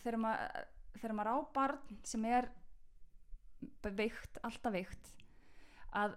þegar 0.00 0.18
maður, 0.24 0.66
þegar 1.00 1.14
maður 1.18 1.32
á 1.34 1.38
barn 1.54 2.00
sem 2.06 2.24
er 2.30 2.50
veikt, 3.96 4.38
alltaf 4.46 4.72
veikt 4.74 5.10
að 5.98 6.14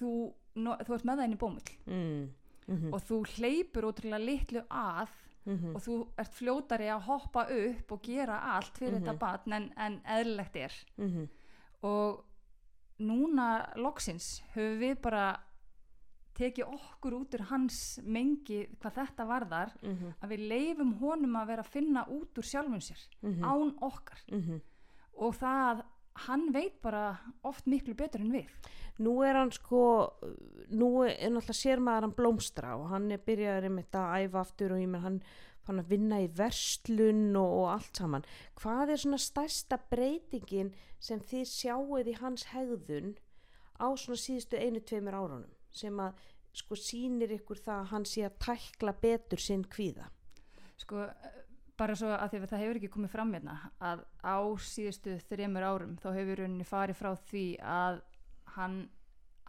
þú, 0.00 0.12
no, 0.58 0.76
þú 0.82 0.94
ert 0.96 1.04
með 1.08 1.20
það 1.20 1.26
inn 1.28 1.34
í 1.36 1.40
bómull. 1.42 1.74
Mm, 1.86 2.22
mm, 2.66 2.88
og 2.94 3.04
þú 3.06 3.18
hleypur 3.36 3.86
ótrúlega 3.90 4.22
litlu 4.24 4.62
að 4.72 5.12
mm, 5.44 5.74
og 5.76 5.80
þú 5.84 5.96
ert 6.22 6.34
fljótari 6.38 6.88
að 6.94 7.04
hoppa 7.10 7.44
upp 7.52 7.94
og 7.96 8.02
gera 8.08 8.40
allt 8.56 8.78
fyrir 8.80 8.98
Mhm. 8.98 9.04
þetta 9.04 9.18
barn 9.20 9.52
en, 9.58 9.68
en 9.76 10.00
eðlilegt 10.16 10.56
er. 10.56 10.76
Mm, 10.98 11.28
og 11.82 12.24
núna 13.02 13.48
loksins 13.76 14.42
höfum 14.54 14.78
við 14.80 15.00
bara 15.02 15.26
tekið 16.36 16.74
okkur 16.74 17.16
út 17.20 17.34
úr 17.36 17.46
hans 17.50 17.78
mengi 18.04 18.64
hvað 18.80 18.98
þetta 19.00 19.26
varðar 19.28 19.72
mm, 19.82 20.12
að 20.24 20.34
við 20.34 20.44
leifum 20.52 20.92
honum 21.02 21.40
að 21.40 21.50
vera 21.52 21.64
að 21.64 21.72
finna 21.74 22.04
út 22.12 22.40
úr 22.40 22.48
sjálfum 22.48 22.84
sér 22.84 23.02
mm, 23.20 23.42
án 23.44 23.74
okkar. 23.84 24.22
Mm. 24.32 24.62
og 25.20 25.36
það 25.40 25.82
hann 26.26 26.50
veit 26.52 26.80
bara 26.84 27.16
oft 27.48 27.68
miklu 27.70 27.94
betur 27.96 28.20
en 28.20 28.34
við. 28.34 28.50
Nú 29.00 29.14
er 29.24 29.38
hann 29.38 29.52
sko, 29.54 29.84
nú 30.68 30.90
er 31.06 31.16
náttúrulega 31.32 31.56
sér 31.56 31.80
maður 31.80 32.06
hann 32.06 32.18
blómstra 32.18 32.74
og 32.76 32.90
hann 32.92 33.08
er 33.14 33.22
byrjaður 33.24 33.68
einmitt 33.70 33.96
að 33.96 34.26
æfa 34.26 34.42
aftur 34.42 34.74
og 34.76 34.82
ég 34.82 34.92
menn 34.92 35.06
hann 35.06 35.18
fann 35.62 35.80
að 35.80 35.92
vinna 35.94 36.18
í 36.20 36.28
verslun 36.36 37.30
og, 37.38 37.56
og 37.62 37.66
allt 37.76 38.02
saman. 38.02 38.26
Hvað 38.60 38.92
er 38.92 39.02
svona 39.04 39.20
stærsta 39.22 39.78
breytingin 39.90 40.72
sem 41.00 41.22
þið 41.22 41.48
sjáuð 41.48 42.12
í 42.12 42.18
hans 42.20 42.48
hegðun 42.52 43.14
á 43.80 43.88
svona 43.96 44.20
síðustu 44.20 44.60
einu, 44.60 44.82
tveimur 44.84 45.16
árunum 45.16 45.50
sem 45.72 46.00
að 46.00 46.12
sko 46.52 46.74
sýnir 46.76 47.30
ykkur 47.38 47.56
það 47.64 47.78
að 47.80 47.90
hann 47.92 48.04
sé 48.04 48.24
að 48.26 48.38
tækla 48.38 48.92
betur 49.02 49.38
sinn 49.40 49.64
kvíða? 49.64 50.08
sko 50.76 51.06
bara 51.78 51.94
svo 51.96 52.08
að 52.12 52.30
því 52.30 52.38
að 52.42 52.48
það 52.50 52.58
hefur 52.62 52.76
ekki 52.80 52.88
komið 52.94 53.10
fram 53.10 53.32
hérna 53.32 53.54
að 53.80 54.02
á 54.22 54.36
síðustu 54.58 55.14
þreymur 55.28 55.62
árum 55.62 55.96
þá 55.96 56.08
hefur 56.18 56.36
rauninni 56.42 56.64
farið 56.68 56.96
frá 56.98 57.14
því 57.30 57.44
að 57.64 58.00
hann, 58.56 58.90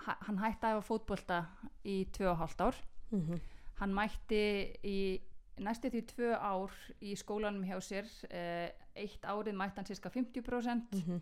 ha- 0.06 0.18
hann 0.22 0.38
hætti 0.38 0.66
að 0.66 0.78
æfa 0.78 0.88
fótbolta 0.88 1.42
í 1.86 2.06
tvö 2.16 2.30
og 2.32 2.38
hálft 2.38 2.62
ár 2.62 2.76
Mm 3.12 3.20
-hmm. 3.28 3.40
hann 3.80 3.94
mætti 3.94 4.74
í 4.84 5.22
næstu 5.60 5.90
því 5.90 6.02
tvö 6.14 6.30
ár 6.40 6.72
í 7.02 7.16
skólanum 7.16 7.64
hjá 7.64 7.78
sér 7.82 8.06
eh, 8.30 8.72
eitt 8.96 9.22
árið 9.22 9.54
mætti 9.54 9.76
hann 9.76 9.86
sérska 9.86 10.10
50% 10.10 10.88
Mm 10.94 11.02
-hmm. 11.02 11.22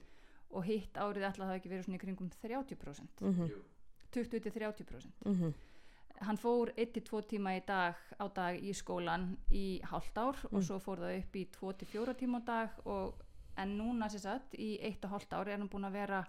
og 0.51 0.63
hitt 0.65 0.93
árið 0.97 1.23
ætla 1.29 1.45
það 1.45 1.55
ekki 1.55 1.69
verið 1.69 1.83
svona 1.85 1.95
í 1.97 1.99
kringum 1.99 2.29
30% 2.29 3.21
Mm 3.21 3.33
-hmm. 3.33 3.49
20-30% 4.13 5.53
hann 6.21 6.37
fór 6.37 6.69
1-2 6.77 7.21
tíma 7.25 7.55
í 7.57 7.61
dag 7.65 7.95
á 8.21 8.25
dag 8.35 8.59
í 8.61 8.73
skólan 8.77 9.37
í 9.49 9.81
hálft 9.89 10.17
ár 10.21 10.35
og 10.51 10.59
Mm. 10.59 10.61
svo 10.67 10.77
fór 10.79 10.99
það 11.01 11.17
upp 11.23 11.35
í 11.35 11.45
2-4 11.55 12.13
tíma 12.19 12.37
á 12.41 12.45
dag 12.45 12.69
og, 12.85 13.15
en 13.57 13.77
núna 13.77 14.05
sér 14.09 14.19
satt 14.19 14.53
í 14.53 14.77
1,5 14.81 15.33
ár 15.33 15.47
er 15.49 15.57
hann 15.57 15.69
búin 15.69 15.85
að 15.89 15.91
vera 15.97 16.23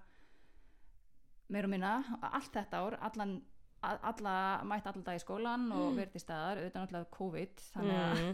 meir 1.53 1.65
og 1.65 1.71
minna 1.75 1.93
allt 2.23 2.53
þetta 2.55 2.79
ár 2.87 2.97
allan, 3.05 3.35
alla, 3.83 4.63
mætt 4.65 4.87
allan 4.87 5.05
dag 5.05 5.19
í 5.19 5.23
skólan 5.23 5.67
og 5.75 5.97
verið 5.99 6.13
til 6.15 6.21
staðar, 6.23 6.61
auðvitað 6.63 6.83
náttúrulega 6.87 7.11
COVID 7.19 7.65
að 7.75 7.91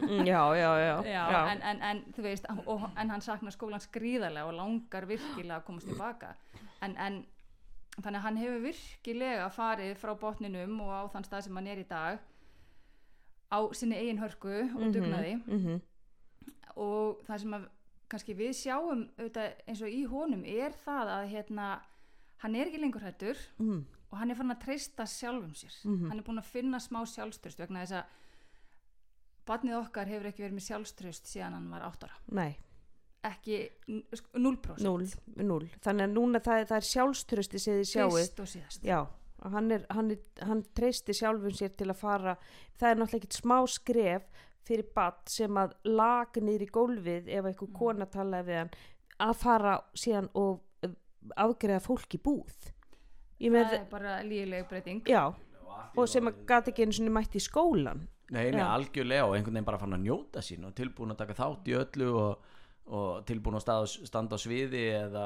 Mm, 0.09 0.27
já, 0.27 0.43
já, 0.55 0.71
já. 0.89 0.97
Já, 1.05 1.25
En, 1.53 1.63
en, 1.63 1.83
en 1.83 2.05
þú 2.15 2.23
veist 2.23 2.47
og, 2.67 2.85
en 2.97 3.11
hann 3.11 3.21
saknar 3.25 3.53
skólan 3.57 3.81
skrýðarlega 3.83 4.47
og 4.47 4.55
langar 4.55 5.07
virkilega 5.11 5.59
að 5.61 5.65
komast 5.67 5.89
tilbaka. 5.93 6.35
En, 6.83 6.97
en 6.97 7.25
þannig 8.03 8.19
að 8.21 8.23
hann 8.27 8.37
hefur 8.37 8.61
virkilega 8.63 9.49
farið 9.51 9.97
frá 9.99 10.15
botninum 10.21 10.81
og 10.81 10.91
á 10.95 11.03
þann 11.13 11.25
stað 11.25 11.45
sem 11.45 11.57
hann 11.57 11.67
er 11.67 11.79
í 11.83 11.89
dag 11.89 12.19
á 13.53 13.59
sinni 13.73 13.97
eigin 13.97 14.19
hörku 14.23 14.55
og 14.77 14.93
dugnaði 14.95 15.35
Mm 15.47 15.59
-hmm. 15.65 15.81
og 16.77 17.21
það 17.27 17.39
sem 17.39 17.55
að 17.55 17.69
kannski 18.09 18.35
við 18.35 18.53
sjáum 18.57 19.09
auðvitað, 19.19 19.53
eins 19.69 19.83
og 19.83 19.89
í 19.89 20.05
honum 20.09 20.45
er 20.45 20.73
það 20.85 21.09
að 21.17 21.29
hérna, 21.33 21.81
hann 22.39 22.55
er 22.57 22.67
ekki 22.67 22.81
lengur 22.81 23.03
hættur 23.03 23.37
Mm 23.59 23.85
og 24.11 24.17
hann 24.19 24.31
er 24.31 24.37
fann 24.37 24.51
að 24.51 24.61
treysta 24.65 25.05
sjálfum 25.07 25.53
sér 25.55 25.75
Mhm. 25.85 26.09
hann 26.09 26.19
er 26.19 26.25
búin 26.25 26.39
að 26.39 26.45
finna 26.45 26.79
smá 26.81 27.05
sjálfströst 27.05 27.59
vegna 27.59 27.81
þess 27.85 27.93
að 27.93 28.05
barnið 29.47 29.77
okkar 29.83 30.07
hefur 30.07 30.27
ekki 30.31 30.43
verið 30.45 30.55
með 30.57 30.67
sjálfströst 30.69 31.27
síðan 31.27 31.53
hann 31.53 31.71
var 31.71 31.83
8 31.83 32.07
ára 32.07 32.15
Nei. 32.33 32.57
Ekki 33.27 33.57
n- 33.89 34.05
sko, 34.15 34.39
0% 34.39 34.85
Núl, 34.85 35.07
núl. 35.43 35.65
Þannig 35.85 36.07
að 36.07 36.13
núna 36.15 36.41
það, 36.45 36.67
það 36.71 36.77
er 36.77 36.87
sjálfströsti 36.91 37.59
sem 37.63 37.79
þið 37.81 37.89
sjáuð. 37.93 38.19
fyrst 38.19 38.41
og 38.45 38.51
síðast 38.53 38.85
Já, 38.87 38.99
hann, 39.55 39.71
er, 39.75 39.87
hann, 39.91 40.11
er, 40.15 40.21
hann 40.47 40.63
treysti 40.75 41.17
sjálfum 41.19 41.51
sér 41.59 41.75
til 41.77 41.89
að 41.91 41.99
fara. 41.99 42.37
Það 42.79 42.91
er 42.91 43.01
náttúrulega 43.01 43.23
ekkert 43.23 43.41
smá 43.41 43.57
skref 43.67 44.29
fyrir 44.69 44.89
badd 44.95 45.21
sem 45.33 45.57
að 45.57 45.75
lag 45.85 46.39
niður 46.45 46.63
í 46.67 46.71
gólfið 46.79 47.29
ef 47.39 47.45
einhver 47.51 47.73
kona 47.75 48.07
talaði 48.07 48.47
við 48.51 48.59
hann 48.63 48.73
að 49.29 49.35
fara 49.41 49.75
síðan 49.99 50.29
og 50.39 50.61
uh, 50.87 50.93
afgreða 51.37 51.81
fólk 51.83 52.15
í 52.15 52.21
búð. 52.23 52.71
Ég 53.41 53.55
það 53.55 53.73
er 53.79 53.85
bara 53.91 54.19
lígileg 54.27 54.67
breyting 54.69 55.03
já, 55.07 55.25
og 55.97 56.09
sem 56.11 56.27
að 56.27 56.41
gati 56.47 56.73
ekki 56.73 56.85
einu 56.87 56.93
sinni 56.97 57.11
mætt 57.15 57.37
í 57.39 57.43
skólan. 57.43 58.05
Nei, 58.29 58.51
nei, 58.53 58.61
Já. 58.61 58.67
algjörlega 58.75 59.25
og 59.25 59.35
einhvern 59.39 59.55
veginn 59.57 59.65
bara 59.65 59.79
fann 59.81 59.95
að 59.97 60.03
njóta 60.05 60.43
sín 60.45 60.67
og 60.69 60.75
tilbúin 60.77 61.15
að 61.15 61.21
taka 61.23 61.37
þátt 61.39 61.69
í 61.71 61.77
öllu 61.79 62.09
og, 62.13 62.49
og 62.89 63.25
tilbúin 63.29 63.59
að 63.59 63.87
standa, 64.09 64.37
á 64.37 64.39
sviði 64.41 64.83
eða 64.97 65.25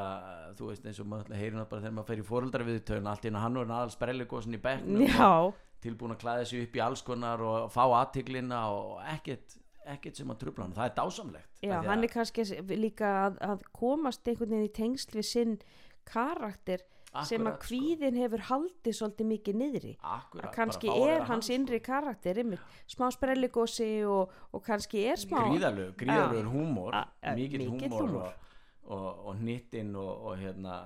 þú 0.58 0.68
veist 0.70 0.86
eins 0.88 1.00
og 1.02 1.06
maður 1.10 1.34
heyrir 1.38 1.54
náttúrulega 1.58 1.70
bara 1.70 1.82
þegar 1.84 1.96
maður 1.98 2.08
fer 2.10 2.22
í 2.22 2.26
fóreldra 2.28 2.66
viðtöðun 2.68 3.10
allt 3.12 3.24
í 3.24 3.28
hennu 3.30 3.42
hann 3.42 3.58
var 3.60 3.74
aðal 3.76 3.92
sprelligósin 3.94 4.56
í 4.58 4.62
bekknum. 4.62 5.04
Og 5.22 5.54
tilbúin 5.82 6.14
að 6.16 6.20
klæða 6.24 6.46
sig 6.50 6.64
upp 6.66 6.76
í 6.78 6.82
alls 6.82 7.02
konar 7.06 7.40
og 7.46 7.68
fá 7.74 7.82
aðtiklina 8.00 8.60
og 8.74 9.00
ekkert, 9.14 9.56
ekkert 9.94 10.16
sem 10.18 10.30
að 10.34 10.40
trubla 10.42 10.66
hann, 10.66 10.74
það 10.76 10.88
er 10.90 10.96
dásamlegt. 10.98 11.50
Já, 11.62 11.76
hann 11.82 11.98
að- 11.98 12.04
er 12.08 12.12
kannski 12.16 12.44
líka 12.76 13.12
að, 13.28 13.38
að 13.52 13.62
komast 13.72 14.26
einhvern 14.26 14.56
veginn 14.56 14.68
í 14.70 14.74
tengsl 14.78 15.16
við 15.18 15.28
sinn 15.30 15.56
karakter 16.04 16.82
sem 17.28 17.42
að 17.44 17.50
Akkurat, 17.50 17.58
sko. 17.58 17.68
kvíðin 17.68 18.18
hefur 18.22 18.44
haldið 18.48 18.96
svolítið 18.96 19.28
mikið 19.32 19.58
niðri. 19.60 19.92
Akkurat, 20.00 20.46
að 20.48 20.54
kannski 20.56 20.92
er 21.08 21.26
hans 21.28 21.50
innri 21.52 21.80
karakter 21.84 22.40
einmitt, 22.40 22.78
smá 22.88 23.10
sprelligósi 23.12 23.90
og, 24.08 24.32
og 24.52 24.64
kannski 24.64 25.04
er 25.12 25.20
smá 25.20 25.42
gríðalög, 25.44 25.92
gríðalögur 26.00 26.48
húmor 26.54 26.96
mikill 27.36 27.68
húmor 27.68 28.06
húmor. 28.06 28.30
og, 28.30 28.96
og, 28.96 29.26
og 29.28 29.42
hnittinn 29.42 29.92
og, 29.96 30.12
og 30.30 30.40
hérna 30.40 30.78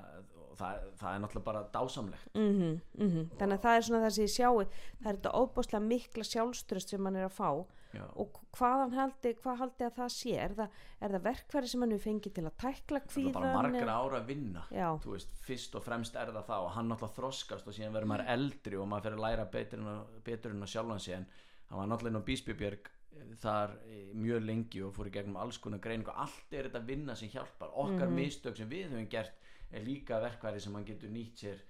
það, 0.59 0.85
það 1.01 1.15
er 1.15 1.23
náttúrulega 1.25 1.49
bara 1.49 1.65
dásamlegt. 1.75 2.29
Mm 2.35 3.31
þannig 3.39 3.57
að 3.57 3.65
það 3.65 3.77
er 3.79 3.87
svona 3.89 4.05
það 4.05 4.15
sem 4.17 4.27
ég 4.27 4.35
sjái. 4.37 4.69
Það 5.01 5.11
er 5.11 5.19
þetta 5.19 5.35
óbúslega 5.41 5.83
mikla 5.87 6.29
sjálfströst 6.33 6.95
sem 6.95 7.09
hann 7.09 7.17
er 7.17 7.29
að 7.29 7.37
fá 7.37 7.51
Já. 7.97 8.03
og 8.21 8.41
hvað 8.57 8.95
haldi, 8.97 9.33
hvað 9.41 9.61
haldi 9.63 9.87
að 9.87 9.95
það 9.97 10.11
sé? 10.13 10.33
Er 10.37 10.55
það, 10.59 10.81
er 11.01 11.15
það 11.15 11.25
verkfæri 11.27 11.71
sem 11.71 11.85
hann 11.85 11.95
hefur 11.95 12.05
fengið 12.11 12.35
til 12.37 12.45
að 12.45 12.57
tækla 12.63 13.01
það 13.01 13.07
er 13.07 13.13
kvíðan 13.13 13.37
bara 13.37 13.53
margra 13.57 13.85
eða- 13.87 13.97
ára 14.03 14.21
að 14.21 14.27
vinna 14.27 14.65
veist, 15.07 15.39
fyrst 15.47 15.79
og 15.79 15.85
fremst 15.87 16.17
er 16.17 16.33
það 16.35 16.49
það 16.51 16.67
og 16.67 16.71
hann 16.77 16.91
náttúrulega 16.91 17.17
þroskast 17.21 17.71
og 17.71 17.77
síðan 17.77 17.97
verður 17.97 18.11
maður 18.13 18.33
eldri 18.37 18.77
og 18.77 18.89
maður 18.91 19.07
fer 19.07 19.17
að 19.17 19.25
læra 19.25 19.47
betur 19.55 20.51
en 20.53 20.63
að, 20.67 20.69
sjálfan 20.75 21.01
sig 21.01 21.15
en 21.15 21.27
hann 21.71 21.79
var 21.79 21.87
náttúrulega 21.87 22.15
inn 22.17 22.21
á 22.21 22.29
Bísbybjörg 22.29 22.93
þar 23.41 23.77
eh, 23.89 24.13
mjög 24.17 24.45
lengi 24.45 24.83
og 24.85 24.95
fór 24.97 25.09
í 25.09 25.13
gegnum 25.15 25.39
alls 25.41 25.59
konar 25.63 25.81
greiningu. 25.83 26.13
Og 26.13 26.27
allt 26.27 26.53
er 26.53 26.69
þetta 26.69 26.83
vinna 26.85 27.17
sem 27.17 27.31
hjálpar. 27.33 27.73
Okkar 27.73 28.13
mistök 28.13 28.59
sem 28.59 28.69
við 28.69 28.91
höfum 28.91 29.09
gert 29.09 29.46
er 29.71 29.87
líka 29.87 30.21
verkværi 30.23 30.61
sem 30.63 30.75
hann 30.75 30.87
getur 30.87 31.13
nýtt 31.13 31.43
sér 31.45 31.63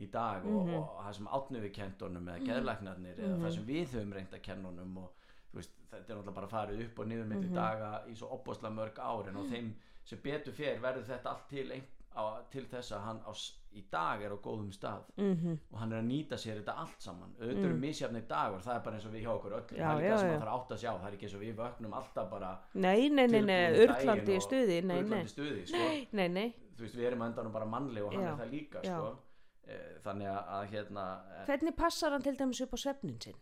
í 0.00 0.08
dag 0.12 0.46
og, 0.48 0.70
og 0.72 0.92
það 1.04 1.16
sem 1.18 1.32
átnu 1.38 1.62
við 1.62 1.74
kentunum 1.76 2.28
eða 2.32 2.46
geðlæknarnir 2.48 3.18
eða 3.20 3.40
það 3.42 3.56
sem 3.56 3.66
við 3.68 3.96
höfum 3.96 4.14
reynd 4.16 4.36
að 4.36 4.44
kenna 4.46 4.70
honum 4.70 5.00
og 5.02 5.26
veist, 5.52 5.74
þetta 5.90 6.00
er 6.00 6.16
náttúrulega 6.16 6.36
bara 6.38 6.52
farið 6.52 6.84
upp 6.86 7.02
og 7.02 7.10
niður 7.10 7.28
milli 7.32 7.50
daga 7.52 7.90
í 8.08 8.14
svo 8.16 8.30
opbóðslega 8.38 8.76
mörg 8.78 9.00
ár 9.04 9.28
en 9.28 9.36
á 9.36 9.42
þeim 9.52 9.72
sem 10.08 10.22
betur 10.24 10.56
fer 10.56 10.80
verður 10.82 11.10
þetta 11.10 11.34
allt 11.34 11.50
til, 11.50 11.66
á, 12.16 12.24
til 12.54 12.64
þess 12.70 12.96
að 12.96 13.04
hann 13.08 13.20
á, 13.28 13.32
í 13.78 13.82
dag 13.90 14.22
er 14.22 14.34
á 14.34 14.38
góðum 14.44 14.70
stað. 14.74 15.04
Mhm. 15.16 15.58
og 15.72 15.78
hann 15.78 15.92
er 15.92 16.02
að 16.02 16.08
nýta 16.08 16.38
sér 16.40 16.60
þetta 16.60 16.76
allt 16.82 17.00
saman. 17.02 17.34
Auðvitað 17.40 17.68
eru 17.68 17.78
misjafnir 17.82 18.26
dagar, 18.28 18.60
það 18.60 18.76
er 18.76 18.84
bara 18.84 18.96
eins 18.96 19.06
og 19.06 19.12
við 19.12 19.24
hjá 19.24 19.32
okkur 19.32 19.56
öll 19.58 19.76
Já, 19.76 19.82
það 19.82 19.92
er 19.92 20.02
líka 20.02 20.08
já, 20.08 20.18
sem 20.18 20.28
maður 20.28 20.42
þarf 20.44 20.54
átt 20.56 20.72
að 20.76 20.82
sjá, 20.82 20.92
það 20.92 21.08
er 21.08 21.16
ekki 21.16 21.28
eins 21.28 21.36
og 21.38 21.44
við 21.44 21.54
vöknum 21.62 21.98
alltaf 22.00 22.30
bara 22.30 22.50
nei, 22.74 23.08
nei, 23.08 23.26
nei, 23.26 23.40
nei, 23.40 23.62
tilbúin 23.82 24.32
í 24.36 24.40
stuði 24.46 24.78
nei, 24.84 25.02
nei, 25.02 25.22
stuði, 25.26 25.66
sko. 25.66 25.90
Nei, 26.18 26.28
nei. 26.28 26.48
Þú 26.76 26.86
veist, 26.86 26.96
við 26.96 27.06
erum 27.10 27.22
endanum 27.26 27.52
bara 27.52 27.66
mannleg 27.68 28.04
og 28.04 28.14
hann 28.14 28.24
Já, 28.24 28.32
er 28.32 28.40
það 28.42 28.52
líka, 28.52 28.82
sko. 28.84 29.12
Eh, 29.62 29.98
þannig 30.02 30.26
að, 30.26 30.64
hérna 30.72 31.02
eh, 31.30 31.44
hvernig 31.46 31.76
passar 31.78 32.10
hann 32.16 32.24
til 32.24 32.34
dæmis 32.36 32.60
upp 32.64 32.72
á 32.74 32.78
svefnin 32.82 33.20
sinn. 33.22 33.38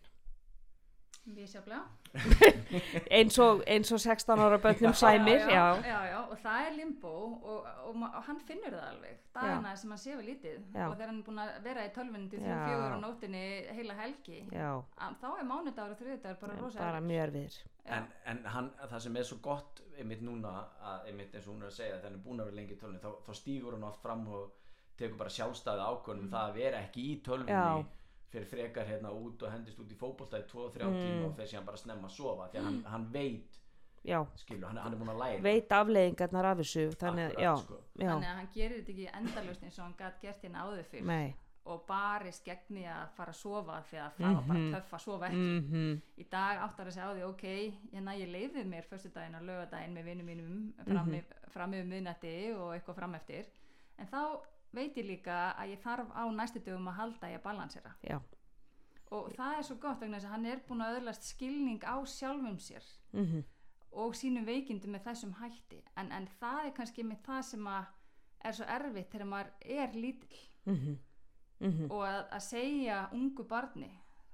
Eins 3.11 3.39
og, 3.39 3.61
eins 3.71 3.93
og 3.93 4.01
16 4.01 4.41
ára 4.41 4.59
börnum 4.59 4.95
sæmir 4.97 5.39
já, 5.39 5.49
já, 5.51 5.83
já, 5.87 5.99
já, 6.11 6.21
og 6.31 6.39
það 6.43 6.67
er 6.67 6.77
limbo 6.77 7.09
og, 7.09 7.67
og, 7.87 7.97
og 8.03 8.23
hann 8.27 8.41
finnur 8.49 8.73
það 8.75 8.87
alveg 8.89 9.19
dagana 9.35 9.75
sem 9.77 9.91
hann 9.95 10.01
sefur 10.03 10.25
lítið 10.27 10.57
Já. 10.75 10.87
og 10.89 10.95
þegar 10.97 11.11
hann 11.13 11.21
er 11.21 11.27
búin 11.29 11.43
að 11.45 11.53
vera 11.67 11.85
í 11.87 11.93
tölvunni 11.95 12.31
til 12.33 12.41
Já. 12.41 12.47
þrjú 12.49 12.65
fjögur 12.71 12.97
á 12.97 12.99
nóttinni 13.05 13.45
heila 13.77 13.99
helgi 14.01 14.41
þá 14.51 15.29
er 15.37 15.47
mánudagur 15.53 15.95
og 15.95 16.01
þriðdagur 16.03 16.41
bara 16.41 16.59
rosa 16.63 16.79
bara 16.83 17.01
mjög 17.05 17.23
erfiðir 17.29 17.61
en, 17.85 18.09
en 18.33 18.43
hann, 18.55 18.73
það 18.91 19.05
sem 19.07 19.17
er 19.23 19.29
svo 19.31 19.39
gott 19.45 19.83
einmitt 20.01 20.23
núna, 20.25 20.57
að, 20.81 21.07
einmitt 21.13 21.35
eins 21.35 21.47
og 21.47 21.55
hún 21.55 21.63
er 21.67 21.71
að 21.71 21.79
segja 21.79 22.01
er 22.01 22.19
búin 22.25 22.41
að 22.43 22.51
vera 22.51 22.61
lengi 22.63 22.75
í 22.75 22.81
tölvunni 22.81 23.03
þá, 23.05 23.11
þá 23.27 23.33
stígur 23.39 23.77
hann 23.77 23.87
oft 23.91 24.03
fram 24.03 24.27
og 24.29 24.51
tekur 25.01 25.17
bara 25.21 25.33
sjálfstæði 25.33 25.87
ákvörnum 25.87 26.27
Mm. 26.27 26.33
það 26.35 26.49
að 26.51 26.55
vera 26.61 26.81
ekki 26.85 27.07
í 27.13 27.15
tölvunni 27.25 27.53
Já. 27.57 27.85
Fyrir 28.31 28.47
frekar 28.47 28.87
hérna 28.87 29.11
út 29.11 29.43
og 29.43 29.51
hendist 29.53 29.79
út 29.83 29.91
í 29.91 29.97
fótbolta 29.99 30.39
í 30.39 30.45
2-3 30.47 30.87
Mm. 30.87 31.01
tíma 31.03 31.27
og 31.27 31.37
fer 31.37 31.47
síðan 31.51 31.65
bara 31.67 31.77
snemma 31.77 32.09
að 32.09 32.17
sofa 32.17 32.49
því 32.53 32.59
að 32.61 32.65
hann, 32.65 32.83
hann 32.85 33.07
veit, 33.13 33.59
já, 34.05 34.25
skilur, 34.37 34.67
hann, 34.69 34.77
hann 34.79 34.93
er 34.93 34.99
búin 34.99 35.11
að 35.15 35.19
læra. 35.23 35.43
Veit 35.43 35.69
afleiðingarnar 35.69 36.45
af 36.53 36.59
þessu 36.59 36.85
þannig, 36.97 37.27
að- 37.27 37.31
Akkurat, 37.31 37.43
já, 37.43 37.57
sko. 37.65 37.79
já, 37.99 38.09
þannig 38.11 38.31
að 38.31 38.37
hann 38.41 38.49
gerir 38.55 38.77
þetta 38.85 38.93
ekki 38.95 39.09
endalust 39.21 39.63
eins 39.63 39.79
og 39.79 39.85
hann 39.85 39.95
gætt 39.99 40.21
gert 40.23 40.43
hérna 40.43 40.63
áður 40.65 40.85
fyrr. 40.85 41.05
Nei. 41.05 41.35
Og 41.67 41.83
barist 41.87 42.45
gegn 42.45 42.71
því 42.71 42.85
að 42.89 43.11
fara 43.17 43.33
að 43.33 43.37
sofa 43.37 43.83
því 43.91 43.99
að 44.01 44.13
það 44.17 44.35
var 44.35 44.43
bara 44.49 44.59
Mhm. 44.59 44.73
töff 44.75 44.93
að 44.95 45.01
sofa 45.01 45.27
ekki. 45.29 45.37
Mhm, 45.37 46.01
í 46.19 46.25
dag 46.31 46.59
áttar 46.59 46.87
að 46.87 46.93
segja 46.95 47.11
á 47.11 47.15
því 47.15 47.23
ok, 47.29 47.43
ég 47.93 48.03
næ 48.03 48.13
ég 48.17 48.31
leiðið 48.33 48.67
mér 48.67 48.85
föstudaginn 48.89 49.35
og 49.37 49.43
lögadaginn 49.43 49.93
með 49.95 50.05
vinnum 50.05 50.27
mínum 50.27 50.73
fram, 50.85 51.07
Mhm. 51.07 51.15
mm 51.15 51.25
fram 51.51 51.73
yfir 51.73 51.87
miðnætti 51.87 52.57
og 52.57 52.73
eitthvað 52.75 52.95
fram 52.95 53.15
eftir. 53.15 53.45
En 53.99 54.07
þá 54.07 54.41
veit 54.77 54.99
ég 54.99 55.07
líka 55.07 55.39
að 55.59 55.75
ég 55.75 55.83
þarf 55.85 56.13
á 56.15 56.25
næstu 56.35 56.63
dögum 56.65 56.91
að 56.91 56.99
halda 57.01 57.31
ég 57.33 57.41
að 57.41 57.47
balansera. 57.47 57.95
Já, 58.07 58.19
og 59.11 59.31
það 59.37 59.57
er 59.59 59.67
svo 59.67 59.77
gott 59.83 60.03
vegna 60.03 60.19
þess 60.19 60.29
að 60.29 60.35
hann 60.37 60.51
er 60.51 60.63
búin 60.69 60.85
að 60.85 60.99
öðlast 61.01 61.31
skilning 61.33 61.83
á 61.83 61.97
sjálfum 62.07 62.59
sér 62.63 62.87
mhm, 63.13 63.45
og 63.91 64.15
sínum 64.15 64.47
veikindum 64.47 64.95
með 64.95 65.09
þessum 65.09 65.35
hætti. 65.41 65.81
En, 65.99 66.13
en 66.15 66.29
það 66.39 66.69
er 66.69 66.77
kannski 66.77 67.07
með 67.07 67.25
það 67.27 67.43
sem 67.51 67.71
að 67.71 67.97
er 68.41 68.57
svo 68.57 68.69
erfitt 68.77 69.11
þegar 69.13 69.33
maður 69.33 69.51
er 69.81 69.97
lítill. 69.99 70.45
Mhm, 70.65 70.99
mhm. 71.59 71.91
Og 71.91 72.07
að, 72.07 72.23
að 72.39 72.47
segja 72.47 73.03
ungu 73.17 73.47
barni 73.51 73.91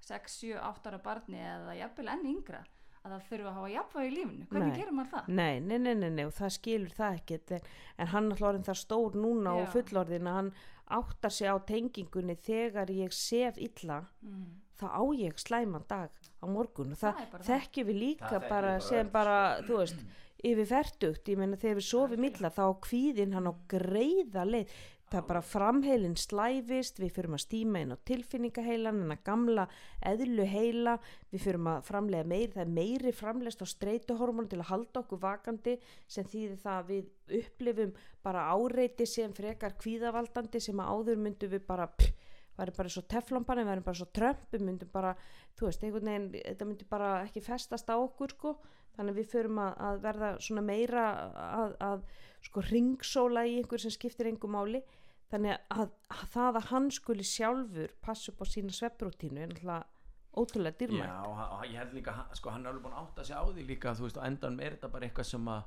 6, 0.07 0.39
7, 0.41 0.59
8 0.63 0.91
ára 0.93 1.03
barni 1.03 1.39
eða 1.41 1.75
jafnvel 1.81 2.11
enn 2.13 2.29
yngra 2.31 2.61
að 3.07 3.15
það 3.15 3.25
þurfa 3.31 3.49
að 3.53 3.57
hafa 3.61 3.71
jafnvægi 3.77 4.09
í 4.11 4.15
lífinu 4.17 4.47
hvernig 4.51 4.69
Nei. 4.73 4.77
gerir 4.81 4.97
maður 4.99 5.13
það? 5.15 5.29
Nei, 5.41 5.61
nei, 5.61 5.79
nei, 5.87 5.95
nei, 6.03 6.11
nei, 6.19 6.25
og 6.29 6.35
það 6.37 6.53
skilur 6.59 6.95
það 6.99 7.19
ekkert 7.21 7.55
en, 7.57 7.67
en 8.03 8.13
hann 8.13 8.31
er 8.35 8.45
orðin 8.51 8.67
það 8.69 8.81
stór 8.83 9.17
núna 9.23 9.55
og 9.57 9.65
Já. 9.67 9.71
fullorðin 9.77 10.31
að 10.33 10.39
hann 10.41 10.53
áttar 11.01 11.35
sig 11.35 11.49
á 11.51 11.57
tengingunni 11.67 12.37
þegar 12.47 12.93
ég 12.95 13.13
sef 13.17 13.59
illa 13.59 14.03
Mm. 14.23 14.47
þá 14.77 14.87
á 14.93 15.03
ég 15.17 15.39
slæman 15.41 15.85
dag 15.89 16.11
á 16.43 16.45
morgun 16.47 16.93
og 16.93 16.99
það, 17.01 17.21
Það 17.33 17.45
þekkjum 17.49 17.87
við 17.89 17.99
líka 18.03 18.29
Það 18.35 18.49
bara 18.51 18.73
sem 18.85 19.09
bara, 19.09 19.37
þú 19.65 19.79
veist 19.81 20.03
yfir 20.47 20.67
ferdugt, 20.69 21.29
ég 21.33 21.39
meina 21.41 21.57
þegar 21.57 21.79
við 21.81 21.87
sofum 21.89 22.25
illa 22.29 22.51
þá 22.53 22.65
kvíðin 22.85 23.33
hann 23.35 23.49
á 23.49 23.55
greiða 23.73 24.45
leið 24.45 24.75
það 25.07 25.19
er 25.21 25.27
bara 25.29 25.43
framheilin 25.47 26.17
slæfist 26.19 26.99
við 26.99 27.13
fyrum 27.15 27.37
að 27.37 27.45
stíma 27.45 27.83
inn 27.83 27.95
á 27.95 28.05
tilfinningaheilan 28.11 29.05
en 29.05 29.15
að 29.15 29.23
gamla 29.29 29.67
eðlu 30.11 30.47
heila 30.51 30.97
við 31.31 31.45
fyrum 31.45 31.71
að 31.71 31.85
framlega 31.87 32.27
meiri 32.33 32.53
það 32.57 32.65
er 32.65 32.73
meiri 32.81 33.13
framlegst 33.15 33.63
á 33.63 33.67
streituhormónu 33.71 34.51
til 34.51 34.61
að 34.65 34.71
halda 34.73 35.03
okkur 35.05 35.23
vakandi 35.23 35.77
sem 36.11 36.27
þýðir 36.27 36.63
það 36.65 36.81
að 36.81 36.91
við 36.91 37.41
upplifum 37.41 37.95
bara 38.27 38.49
áreiti 38.51 39.07
sem 39.07 39.35
frekar 39.37 39.79
kvíðavaldandi 39.79 40.63
sem 40.63 40.83
að 40.83 40.91
áður 40.91 41.23
myndum 41.23 41.55
við 41.55 41.67
bara 41.71 41.87
pff, 41.87 42.27
væri 42.57 42.75
bara 42.77 42.93
svo 42.93 43.05
teflampan 43.07 43.63
en 43.63 43.71
væri 43.71 43.85
bara 43.87 44.01
svo 44.01 44.09
trömp 44.11 44.47
við 44.51 44.65
myndum 44.67 44.91
bara, 44.93 45.15
þú 45.55 45.69
veist, 45.69 45.85
einhvern 45.85 46.11
veginn 46.11 46.31
þetta 46.35 46.69
myndi 46.69 46.89
bara 46.91 47.13
ekki 47.27 47.45
festast 47.45 47.91
á 47.93 47.97
okkur 47.97 48.35
sko. 48.35 48.57
Þannig 48.97 49.13
að 49.13 49.19
við 49.21 49.27
förum 49.29 49.59
að, 49.61 49.73
að 49.87 49.99
verða 50.07 50.29
svona 50.41 50.63
meira 50.65 51.03
að, 51.37 51.75
að 51.85 52.05
sko 52.47 52.63
ringsóla 52.63 53.43
í 53.49 53.59
einhver 53.61 53.83
sem 53.83 53.91
skiptir 53.95 54.31
einhver 54.31 54.51
máli. 54.53 54.83
Þannig 55.33 55.57
að, 55.75 55.89
að 56.15 56.27
það 56.37 56.57
að 56.61 56.67
hann 56.71 56.91
skuli 56.95 57.25
sjálfur 57.27 57.95
passa 58.05 58.31
upp 58.33 58.43
á 58.43 58.47
sína 58.47 58.71
svepprútínu 58.77 59.43
er 59.43 59.49
náttúrulega 59.51 59.87
ótrúlega 60.37 60.79
dýrmætt. 60.79 61.09
Já, 61.09 61.25
og 61.27 61.39
og 61.57 61.65
ég 61.67 61.79
held 61.81 61.95
líka, 61.97 62.15
sko, 62.37 62.51
hann 62.55 62.67
er 62.67 62.71
alveg 62.71 62.85
búin 62.85 62.95
að 62.95 63.07
átta 63.09 63.25
sig 63.25 63.35
á 63.37 63.43
því 63.49 63.65
líka, 63.67 63.95
þú 63.97 64.05
veist, 64.07 64.19
og 64.21 64.27
endan 64.29 64.61
er 64.61 64.77
þetta 64.77 64.91
bara 64.93 65.07
eitthvað 65.09 65.27
sem 65.31 65.49
að 65.49 65.63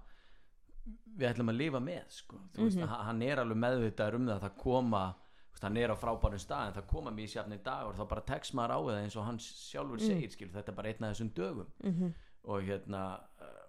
við 1.20 1.28
ætlum 1.34 1.50
að 1.52 1.58
lifa 1.60 1.80
með, 1.84 2.06
sko, 2.22 2.38
þú 2.54 2.64
veist, 2.68 2.78
Mhm. 2.80 2.88
hann- 2.88 3.06
hann 3.06 3.22
er 3.22 3.38
alveg 3.44 3.58
meðvitaður 3.66 4.16
um 4.16 4.26
það 4.28 4.36
að 4.40 4.44
það 4.46 4.58
koma, 4.64 5.16
veist, 5.52 5.64
hann 5.64 5.78
er 5.78 5.90
á 5.92 5.96
frábærum 6.00 6.40
stað 6.46 6.68
en 6.68 6.74
það 6.78 6.88
koma 6.88 7.12
mjög 7.12 7.30
sjafni 7.34 7.58
dagur, 7.64 7.94
þá 8.00 8.08
bara 8.10 8.22
tekst 8.22 8.54
maður 8.54 8.72
á 8.72 8.80
það 8.88 9.02
eins 9.04 9.16
og 9.18 9.26
hann 9.26 9.38
sjálfur 9.40 10.00
segir, 10.00 10.32
skil, 10.32 10.50
þetta 10.50 10.70
er 10.70 10.76
bara 10.80 10.88
einn 10.90 11.04
af 11.04 11.16
þessum 11.18 11.34
dögum. 11.34 11.68
Mm 11.84 12.14
og 12.46 12.62
hérna 12.64 13.20
uh, 13.42 13.66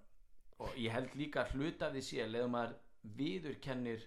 og 0.61 0.69
ég 0.79 0.93
held 0.93 1.11
líka 1.19 1.43
að 1.45 1.53
hluta 1.57 1.91
því 1.91 2.01
sé 2.07 2.21
að 2.23 2.31
leðum 2.37 2.51
maður 2.55 2.75
viðurkennir 3.03 4.05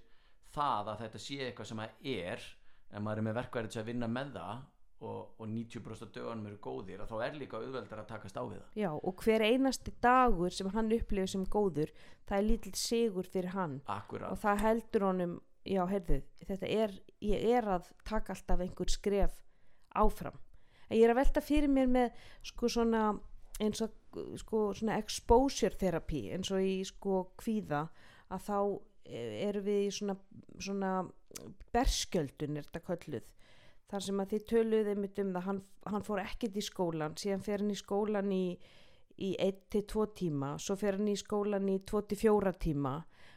það 0.53 0.91
að 0.93 1.01
þetta 1.05 1.23
sé 1.23 1.39
eitthvað 1.47 1.69
sem 1.71 1.81
að 1.83 2.11
er 2.13 2.45
en 2.93 3.03
maður 3.03 3.21
er 3.21 3.27
með 3.27 3.37
verkværi 3.39 3.71
til 3.73 3.81
að 3.81 3.89
vinna 3.89 4.09
með 4.11 4.35
það 4.37 4.61
og, 5.03 5.21
og 5.41 5.47
90% 5.49 6.05
af 6.05 6.11
dögunum 6.15 6.49
eru 6.49 6.59
góðir 6.63 7.01
að 7.03 7.11
þá 7.11 7.15
er 7.25 7.39
líka 7.39 7.59
auðveldar 7.59 8.03
að 8.03 8.11
takast 8.11 8.37
á 8.39 8.43
við 8.43 8.59
það. 8.59 8.69
Já, 8.79 8.89
og 8.93 9.23
hver 9.25 9.45
einasti 9.47 9.93
dagur 10.03 10.55
sem 10.55 10.69
hann 10.75 10.93
upplifir 10.95 11.33
sem 11.33 11.47
góður, 11.55 11.91
það 12.29 12.37
er 12.37 12.47
lítill 12.47 12.75
sigur 12.79 13.27
fyrir 13.33 13.55
hann. 13.57 13.79
Akkurat, 13.91 14.31
og 14.31 14.39
það 14.43 14.63
heldur 14.67 15.07
honum, 15.09 15.35
já, 15.67 15.83
heyrðu, 15.89 16.21
þetta 16.45 16.71
er, 16.77 16.95
ég 17.25 17.45
er 17.57 17.69
að 17.75 17.91
taka 18.07 18.35
alltaf 18.37 18.63
einhver 18.63 18.93
skref 18.93 19.35
áfram. 19.99 20.39
En 20.87 20.97
ég 20.99 21.07
er 21.07 21.13
að 21.13 21.21
velta 21.23 21.43
fyrir 21.43 21.71
mér 21.71 21.91
með 21.91 22.25
sko 22.45 22.69
svona 22.71 23.03
eins 23.61 23.83
og 23.85 23.93
sko 24.39 24.65
svona 24.77 24.97
exposure 25.01 25.77
therapy 25.79 26.27
eins 26.33 26.51
og 26.53 26.63
í 26.63 26.79
sko 26.87 27.23
kvíða 27.39 27.85
að 28.33 28.45
þá 28.47 28.57
eh, 29.05 29.35
erum 29.47 29.67
við 29.67 29.81
í 29.87 29.91
svona, 29.97 30.17
svona 30.57 30.93
berskjöldun 31.73 32.59
er 32.59 32.67
þetta 32.67 32.85
kölluð. 32.89 33.31
Þar 33.93 34.05
sem 34.07 34.21
að 34.23 34.31
þið 34.33 34.45
töluðu 34.49 34.93
einmitt 34.93 35.19
um 35.21 35.33
það 35.35 35.47
hann, 35.47 35.59
hann 35.93 36.05
fór 36.05 36.23
ekkert 36.23 36.55
í 36.57 36.63
skólan 36.65 37.17
síðan 37.19 37.43
fer 37.45 37.61
hann 37.61 37.73
í 37.73 37.77
skólan 37.77 38.31
í 38.33 38.45
í 39.21 39.35
1-2 39.37 40.07
tíma 40.17 40.55
svo 40.57 40.75
fer 40.79 40.97
hann 40.97 41.11
í 41.11 41.17
skólan 41.19 41.69
í 41.69 41.79
2-4 41.89 42.53
tíma. 42.61 42.95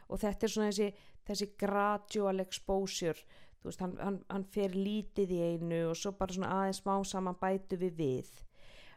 Og 0.08 0.22
þetta 0.22 0.46
er 0.46 0.52
svona 0.52 0.70
þessi, 0.70 1.08
þessi 1.26 1.48
gradual 1.58 2.40
exposure 2.40 3.26
veist, 3.66 3.82
hann, 3.82 3.96
hann, 4.00 4.20
hann 4.30 4.46
fer 4.52 4.74
lítið 4.76 5.34
í 5.34 5.40
einu 5.50 5.82
og 5.90 5.98
svo 5.98 6.14
bara 6.16 6.36
svona 6.36 6.52
aðeins 6.60 6.80
smá 6.82 6.94
saman 7.04 7.38
bætu 7.40 7.78
við 7.80 7.98
við. 8.00 8.30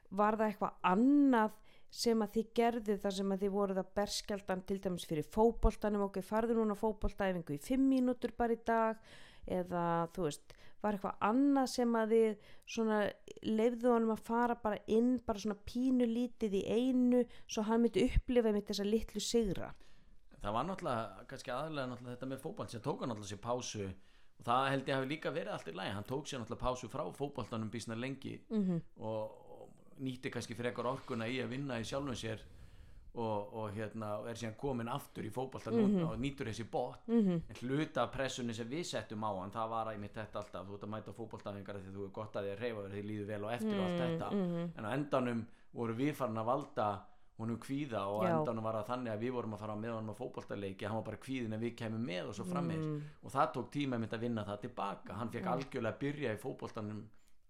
Var 0.10 0.38
það 0.38 0.52
eitthvað 0.52 0.92
annað 0.92 1.58
sem 1.90 2.22
að 2.22 2.36
þið 2.38 2.52
gerðu 2.60 2.98
þar 3.02 3.16
sem 3.18 3.34
að 3.34 3.44
þið 3.44 3.54
voruð 3.56 3.82
að 3.82 3.92
berskjaldan 3.98 4.62
til 4.70 4.78
dæmis 4.84 5.08
fyrir 5.10 5.26
fótboltanum. 5.26 6.06
Ok, 6.06 6.22
farðu 6.26 6.60
núna 6.60 6.78
á 6.78 6.82
fótboltaæfingu 6.82 7.58
í 7.58 7.62
5 7.66 7.90
mínútur 7.90 8.34
bara 8.38 8.54
í 8.54 8.62
dag. 8.66 9.00
Eða 9.50 9.84
þú 10.14 10.26
veist, 10.28 10.54
var 10.84 10.96
eitthvað 10.96 11.24
annað 11.26 11.70
sem 11.74 11.96
að 11.98 12.14
þið 12.14 12.50
svona 12.76 13.00
leifðu 13.44 13.94
honum 13.96 14.14
að 14.14 14.26
fara 14.28 14.58
bara 14.62 14.80
inn 14.92 15.16
bara 15.26 15.42
svona 15.42 15.58
pínu 15.68 16.06
lítið 16.06 16.60
í 16.60 16.64
einu 16.70 17.24
svo 17.48 17.66
hann 17.68 17.84
myndi 17.84 18.06
upplifa 18.06 18.54
með 18.54 18.70
þessa 18.70 18.86
litlu 18.88 19.24
sigra? 19.24 19.72
Það 20.40 20.56
var 20.56 20.70
náttúrulega 20.70 21.26
kannski 21.28 21.52
aðlega 21.52 21.90
náttúrulega 21.90 22.16
þetta 22.16 22.32
með 22.32 22.44
fótbolt 22.46 22.76
sem 22.76 22.86
tók 22.86 23.02
hann 23.02 23.12
náttúrulega 23.12 23.34
sér 23.34 23.44
pásu 23.44 23.84
og 23.90 24.46
það 24.48 24.70
held 24.72 24.88
ég 24.88 24.96
hafi 24.96 25.10
líka 25.10 25.34
verið 25.36 25.54
allt 25.56 25.68
í 25.68 25.76
lagi. 25.76 25.96
Hann 25.98 26.08
tók 26.08 26.30
sér 26.30 26.44
náttúrulega 26.44 26.64
pásu 26.64 26.92
frá 26.94 27.04
fótboltanum 27.18 27.74
bísna 27.74 27.98
lengi 28.00 28.38
mm 28.48 28.64
-hmm. 28.64 28.82
og 29.04 29.49
nýtti 30.00 30.32
kannski 30.32 30.56
frekar 30.56 30.86
orkuna 30.88 31.28
í 31.28 31.40
að 31.44 31.50
vinna 31.56 31.80
í 31.80 31.84
sjálfum 31.88 32.16
sér 32.16 32.40
og, 33.20 33.54
og 33.58 33.72
hérna 33.74 34.12
og 34.22 34.28
er 34.30 34.38
síðan 34.38 34.56
komin 34.62 34.88
aftur 34.94 35.26
í 35.26 35.32
fótbolta 35.34 35.72
núna 35.74 36.12
og 36.12 36.20
nýtur 36.22 36.48
þessi 36.52 36.66
bótt 36.72 37.08
Mhm. 37.10 37.42
en 37.50 37.56
hluta 37.62 38.06
pressunni 38.14 38.54
sem 38.54 38.68
við 38.70 38.84
settum 38.86 39.24
á 39.26 39.32
hann 39.42 39.52
það 39.52 39.70
var 39.70 39.88
að 39.88 39.96
ég 39.98 40.00
mitt 40.00 40.14
þetta 40.14 40.40
alltaf 40.44 40.68
þú 40.68 40.74
ert 40.78 40.84
að 40.88 40.90
mæta 40.94 41.14
fótboltafingar 41.18 41.76
því 41.82 41.94
þú 41.96 42.04
er 42.06 42.12
gott 42.14 42.34
að 42.36 42.46
þér 42.52 42.60
reyfa 42.60 42.82
þér 42.86 42.94
því 42.94 43.04
líður 43.10 43.28
vel 43.28 43.44
og 43.46 43.52
eftir 43.52 43.80
og 43.80 43.86
allt 43.86 44.02
þetta 44.04 44.32
mhm. 44.32 44.72
en 44.78 44.86
á 44.86 44.90
endanum 44.94 45.46
voru 45.74 45.94
við 45.94 46.14
farin 46.16 46.38
að 46.38 46.46
valda 46.46 46.90
honum 47.40 47.58
kvíða 47.58 48.02
og 48.12 48.24
Já. 48.28 48.30
endanum 48.40 48.64
var 48.64 48.74
það 48.76 48.88
þannig 48.92 49.12
að 49.14 49.20
við 49.24 49.32
vorum 49.32 49.54
að 49.56 49.60
fara 49.60 49.76
með 49.76 49.94
honum 49.96 50.10
á 50.12 50.20
fótboltaleiki 50.20 50.86
hann 50.86 50.96
var 51.00 51.04
bara 51.10 51.18
kvíðin 51.24 51.54
að 51.56 51.62
við 51.66 51.76
kemum 51.82 52.06
með 52.06 52.28
og 52.30 52.36
svo 52.36 52.44
frammeins 52.46 52.86
Mm. 52.86 53.02
og 53.24 53.32
það 53.32 53.54
tók 53.54 53.70
tíma 53.72 53.98
mitt 54.00 54.12
að 54.14 54.20
vinna 54.20 54.44
það 54.46 54.60
tilbaka 54.62 55.14
hann 55.14 55.30
fekk 55.32 55.46
algjörlega 55.48 55.94
að 55.96 56.00
byrja 56.00 56.34
í 56.36 56.38
fótboltanum 56.38 57.04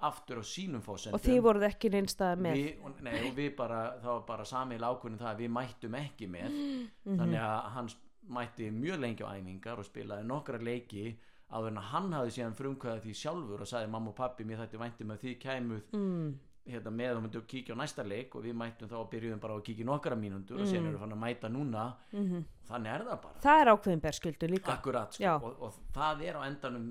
aftur 0.07 0.39
á 0.39 0.43
sínum 0.47 0.83
fósendum 0.83 1.17
og 1.17 1.23
þið 1.23 1.39
voruð 1.43 1.65
ekki 1.69 1.91
neinstað 1.93 2.43
með. 2.45 2.59
Við, 2.59 2.83
og, 2.87 2.99
nei, 3.03 3.15
og 3.27 3.33
við 3.37 3.49
bara, 3.57 3.79
það 3.99 4.11
var 4.13 4.27
bara 4.27 4.45
samil 4.47 4.81
ákvörðin 4.83 5.21
það 5.21 5.31
að 5.31 5.41
við 5.43 5.55
mættum 5.57 5.97
ekki 5.99 6.29
með. 6.35 6.59
Mhm. 6.59 7.17
þannig 7.21 7.41
að 7.47 7.71
hann 7.75 7.89
mætti 8.29 8.69
mjög 8.71 9.01
lengi 9.01 9.25
á 9.25 9.29
æfingar 9.33 9.81
og 9.81 9.87
spilaði 9.87 10.27
nokkra 10.29 10.59
leiki 10.61 11.07
að 11.49 11.71
hann 11.81 12.13
hafði 12.13 12.35
síðan 12.35 12.59
frumkvæði 12.59 13.01
því 13.07 13.15
sjálfur 13.23 13.63
og 13.65 13.67
sagði 13.67 13.89
mamma 13.89 14.11
og 14.11 14.15
pappi 14.15 14.45
mér 14.45 14.61
þætti 14.61 14.77
væntum 14.83 15.11
að 15.15 15.23
þið 15.23 15.39
kæmuð 15.41 15.95
mm. 15.97 16.27
hérna, 16.69 16.91
með 16.93 17.15
og 17.15 17.23
myndum 17.25 17.47
kíkja 17.49 17.73
á 17.73 17.81
næsta 17.81 18.05
leik 18.05 18.35
og 18.37 18.45
við 18.45 18.53
mættum 18.59 18.91
þá 18.91 18.97
og 19.01 19.09
byrjuðum 19.09 19.41
bara 19.41 19.57
að 19.57 19.65
kíkja 19.65 19.87
nokkra 19.89 20.15
mínútur 20.19 20.61
og 20.61 20.69
síðan 20.69 20.91
erum 20.91 20.99
við 20.99 21.03
fann 21.07 21.17
að 21.17 21.23
mæta 21.25 21.49
núna. 21.49 21.89
Mm 22.13 22.45
þannig 22.69 22.93
er 22.93 23.05
það 23.07 23.21
bara. 23.23 23.39
Það 23.43 23.61
er 23.61 23.71
ákveðin 23.73 24.01
berskjöldu 24.03 24.49
líka. 24.51 24.73
Akkurat 24.75 25.15
sko, 25.17 25.35
og, 25.49 25.61
og 25.65 25.93
það 25.95 26.25
er 26.27 26.37
á 26.37 26.41
endanum 26.45 26.89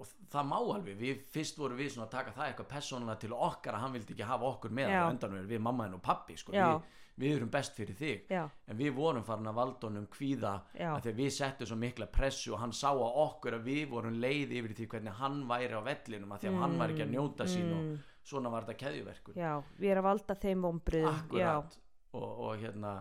og 0.00 0.08
það 0.32 0.46
má 0.50 0.56
alveg, 0.60 0.96
við 1.00 1.18
fyrst 1.34 1.58
vorum 1.60 1.76
við 1.80 1.92
svona 1.94 2.06
að 2.08 2.14
taka 2.16 2.32
það 2.38 2.46
eitthvað 2.50 2.70
persónulega 2.72 3.20
til 3.26 3.34
okkar 3.36 3.76
að 3.76 3.84
hann 3.84 3.92
vildi 3.98 4.14
ekki 4.16 4.28
hafa 4.30 4.48
okkur 4.54 4.72
með 4.80 4.88
Já. 4.94 5.02
á 5.04 5.10
endanum 5.12 5.46
við 5.50 5.60
mammaðin 5.66 5.98
og 5.98 6.02
pappi 6.06 6.36
sko. 6.40 6.52
Við, 6.56 6.96
við 7.20 7.34
erum 7.36 7.50
best 7.52 7.74
fyrir 7.76 7.96
þig 7.98 8.30
já, 8.32 8.46
en 8.70 8.78
við 8.78 8.94
vorum 8.96 9.24
farin 9.26 9.50
að 9.50 9.58
valda 9.58 9.88
honum 9.90 10.06
kvíða 10.08 10.52
að 10.80 11.08
að 11.10 11.18
við 11.18 11.30
settum 11.36 11.68
svo 11.68 11.76
mikla 11.76 12.06
pressu 12.08 12.54
og 12.54 12.62
hann 12.62 12.72
sá 12.72 12.88
á 12.96 13.08
okkur 13.26 13.58
að 13.58 13.66
við 13.68 13.82
vorum 13.90 14.16
leið 14.22 14.54
yfir 14.56 14.72
því 14.78 14.86
hvernig 14.94 15.18
hann 15.18 15.42
væri 15.50 15.76
á 15.76 15.82
vellinum 15.84 16.32
að 16.32 16.40
því 16.40 16.48
að 16.48 16.56
hann 16.62 16.78
var 16.80 16.94
ekki 16.94 17.04
að 17.04 17.12
njóta 17.12 17.48
sín 17.50 17.74
og 17.76 17.90
svona 18.30 18.48
var 18.54 18.64
þetta 18.64 18.80
keðjuverkur 18.86 19.34
Mm. 19.36 19.42
já, 19.42 19.52
við 19.82 19.90
erum 19.92 20.04
að 20.06 20.08
valda 20.14 20.34
þeim 20.46 20.64
vombriðum 20.64 21.12
akkurat 21.12 21.76
og, 22.14 22.40
og 22.40 22.56
hérna 22.64 22.94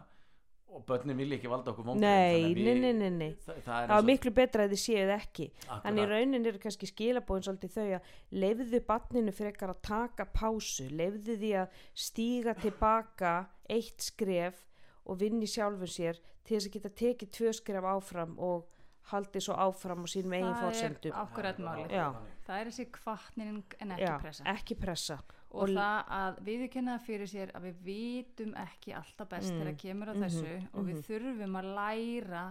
og 0.70 0.86
börnin 0.86 1.18
vilja 1.18 1.38
ekki 1.40 1.50
valda 1.50 1.72
okkur 1.72 1.84
já, 1.84 1.88
vonbrigðum, 1.88 2.02
nei, 2.02 2.54
við- 2.54 2.82
nei, 2.82 2.94
nei, 2.94 3.10
nei 3.10 3.30
það, 3.46 3.62
það 3.66 3.84
er 3.84 3.88
það 3.90 3.98
og- 3.98 4.06
miklu 4.10 4.32
betra 4.38 4.64
að 4.68 4.74
þið 4.74 4.82
séuð 4.86 5.14
ekki 5.16 5.48
Akkurat. 5.50 5.84
Þannig 5.84 6.04
í 6.04 6.10
raunin 6.14 6.46
eru 6.46 6.60
kannski 6.60 6.90
skilabóðin 6.92 7.46
svolítið 7.48 7.74
þau 7.74 7.88
að 7.98 8.02
leifðu 8.44 8.82
barninu 8.86 9.32
frekar 9.34 9.70
að 9.74 9.82
taka 9.82 10.26
pásu, 10.26 10.90
leifðu 10.92 11.38
því 11.42 11.52
að 11.64 11.70
stíga 11.96 12.54
tilbaka 12.62 13.34
eitt 13.70 14.02
skref 14.02 14.66
og 15.06 15.18
vinni 15.20 15.46
sjálfur 15.50 15.90
sér 15.90 16.20
til 16.46 16.58
þess 16.58 16.68
að 16.70 16.74
geta 16.78 16.90
tekið 16.90 17.32
tvö 17.32 17.54
skref 17.54 17.84
áfram 17.84 18.38
og 18.40 18.68
haldið 19.10 19.42
svo 19.42 19.56
áfram 19.58 20.04
á 20.06 20.08
sínum 20.08 20.34
eigin 20.38 20.54
það 20.54 20.62
er 20.62 20.70
fórsendum. 20.70 21.12
akkurat 21.18 21.58
málið 21.58 21.90
Já. 21.98 22.14
það 22.46 22.60
er 22.62 22.66
þessi 22.70 22.86
kvartning 22.92 23.64
en 23.80 23.92
ekki 23.96 24.06
Já, 24.06 24.20
pressa 24.22 24.44
ekki 24.46 24.76
pressa. 24.80 25.18
Og, 25.50 25.62
og- 25.64 25.70
það 25.76 26.10
að 26.20 26.42
viðurkenna 26.48 26.96
það 26.98 27.06
fyrir 27.06 27.32
sér 27.34 27.54
að 27.58 27.68
við 27.70 27.84
vitum 27.90 28.56
ekki 28.56 28.94
alltaf 28.94 29.30
best 29.30 29.54
Mm, 29.54 29.60
þegar 29.62 29.78
kemur 29.84 30.12
á 30.12 30.14
mhm, 30.14 30.24
þessu 30.24 30.52
og 30.74 30.84
við 30.86 30.96
mhm. 30.96 31.06
þurfum 31.10 31.60
að 31.62 31.72
læra 31.80 32.44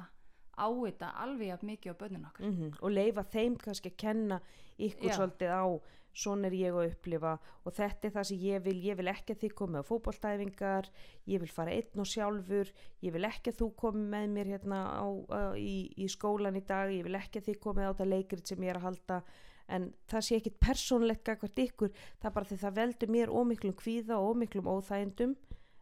á 0.58 0.66
þetta 0.74 1.12
alveg 1.22 1.52
jafn 1.52 1.66
mikið 1.70 1.94
á 1.94 2.00
börnin 2.00 2.26
okkar 2.26 2.46
Mm 2.46 2.72
Og 2.82 2.90
leifa 2.90 3.22
þeim 3.22 3.56
kannski 3.56 3.92
að 3.92 3.96
kenna 3.96 4.40
ykkur 4.78 5.10
Já. 5.10 5.16
svolítið 5.16 5.50
á 5.54 5.64
svona 6.18 6.48
er 6.48 6.54
ég 6.58 6.74
að 6.74 6.88
upplifa 6.92 7.38
og 7.64 7.74
þetta 7.76 8.08
er 8.08 8.14
það 8.16 8.26
sem 8.30 8.38
ég 8.42 8.62
vil, 8.64 8.76
ég 8.82 8.96
vil 8.98 9.10
ekki 9.12 9.34
að 9.34 9.42
þið 9.44 9.52
komið 9.60 9.78
á 9.78 9.88
fótboltæfingar, 9.88 10.88
ég 11.30 11.42
vil 11.44 11.50
fara 11.52 11.74
einn 11.76 12.02
og 12.02 12.08
sjálfur, 12.10 12.72
ég 13.04 13.14
vil 13.14 13.28
ekki 13.28 13.52
að 13.52 13.60
þú 13.60 13.68
komið 13.84 14.08
með 14.14 14.26
mér 14.34 14.50
hérna 14.56 14.80
á, 14.98 15.06
á, 15.06 15.40
í, 15.54 15.92
í 15.94 16.08
skólan 16.10 16.58
í 16.58 16.64
dag, 16.66 16.90
ég 16.90 17.06
vil 17.06 17.14
ekki 17.14 17.38
að 17.42 17.50
þið 17.52 17.60
komið 17.62 17.86
á 17.86 17.90
þetta 17.92 18.08
leikrit 18.08 18.50
sem 18.50 18.64
ég 18.66 18.72
er 18.74 18.80
að 18.80 18.88
halda 18.88 19.20
en 19.68 19.90
það 20.08 20.24
sé 20.28 20.38
ekkit 20.40 20.56
persónlegt 20.64 21.24
gagvart 21.28 21.58
ykkur, 21.64 21.92
það 22.20 22.30
er 22.30 22.34
bara 22.38 22.48
því 22.50 22.58
það 22.62 22.76
veldur 22.80 23.12
mér 23.14 23.32
ómiklum 23.34 23.76
kvíða 23.76 24.16
og 24.18 24.32
ómiklum 24.34 24.70
óþægindum. 24.72 25.36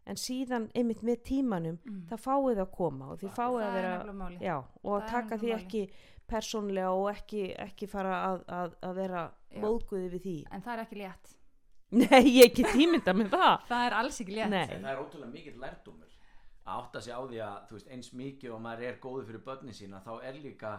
En 0.07 0.15
síðan 0.15 0.69
einmitt 0.75 1.01
með 1.03 1.17
tímanum 1.27 1.79
Mm. 1.83 2.03
það 2.07 2.21
fáið 2.23 2.59
að 2.63 2.69
koma 2.71 3.09
og 3.11 3.17
þið 3.19 3.31
fáið 3.35 3.57
það 3.57 3.65
að 3.67 3.77
er 3.77 3.87
vera 3.87 4.13
máli 4.13 4.37
já, 4.39 4.55
og 4.83 4.93
að 4.93 5.01
er 5.03 5.09
taka 5.11 5.37
því 5.37 5.49
nefnilega 5.49 5.65
ekki 5.65 5.81
persónlega 6.27 6.91
og 6.91 7.09
ekki, 7.11 7.41
ekki 7.65 7.87
fara 7.91 8.13
að, 8.29 8.45
að, 8.47 8.77
að 8.87 8.93
vera 9.01 9.23
móðguði 9.63 10.09
við 10.13 10.21
því. 10.27 10.35
En 10.51 10.61
það 10.61 10.73
er 10.77 10.83
ekki 10.85 10.99
létt. 11.01 11.33
Nei, 12.03 12.23
ég 12.37 12.53
get 12.55 12.71
tímynda 12.75 13.13
með 13.15 13.29
það. 13.31 13.53
Það 13.71 13.85
er 13.87 13.93
alls 13.99 14.21
ekki 14.23 14.33
létt. 14.35 14.49
Nei. 14.51 14.65
En 14.75 14.83
það 14.83 14.91
er 14.91 15.01
ótrúlega 15.03 15.31
mikill 15.31 15.59
lærdómur 15.61 16.15
að 16.67 16.81
átta 16.81 17.01
sig 17.01 17.13
á 17.15 17.21
því 17.23 17.37
að 17.47 17.57
þú 17.69 17.77
veist, 17.77 17.91
eins 17.95 18.09
mikið 18.13 18.51
og 18.57 18.61
maður 18.63 18.87
er 18.89 18.97
góður 19.03 19.27
fyrir 19.29 19.43
börnin 19.45 19.73
sína 19.77 20.01
þá 20.03 20.13
er 20.27 20.39
líka 20.43 20.71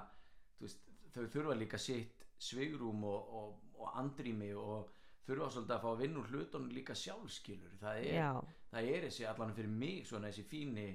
þú 0.58 0.66
veist, 0.66 0.82
þau 1.14 1.22
þurfa 1.32 1.56
líka 1.56 1.80
sitt 1.80 2.27
svigrum 2.38 3.04
og, 3.08 3.34
og, 3.40 3.66
og 3.78 3.98
andrými 3.98 4.52
og 4.54 4.94
þurfa 5.26 5.50
svolítið 5.52 5.74
að 5.76 5.82
fá 5.84 5.90
að 5.90 6.00
vinna 6.04 6.22
úr 6.22 6.30
hlutunum 6.32 6.72
líka 6.72 6.96
sjálfskilur 6.96 7.76
það 7.82 8.00
er, 8.06 8.40
það 8.72 8.90
er 8.94 9.06
þessi 9.08 9.28
allan 9.28 9.54
fyrir 9.56 9.76
mig 9.82 10.06
svona 10.08 10.30
þessi 10.30 10.46
fíni 10.48 10.88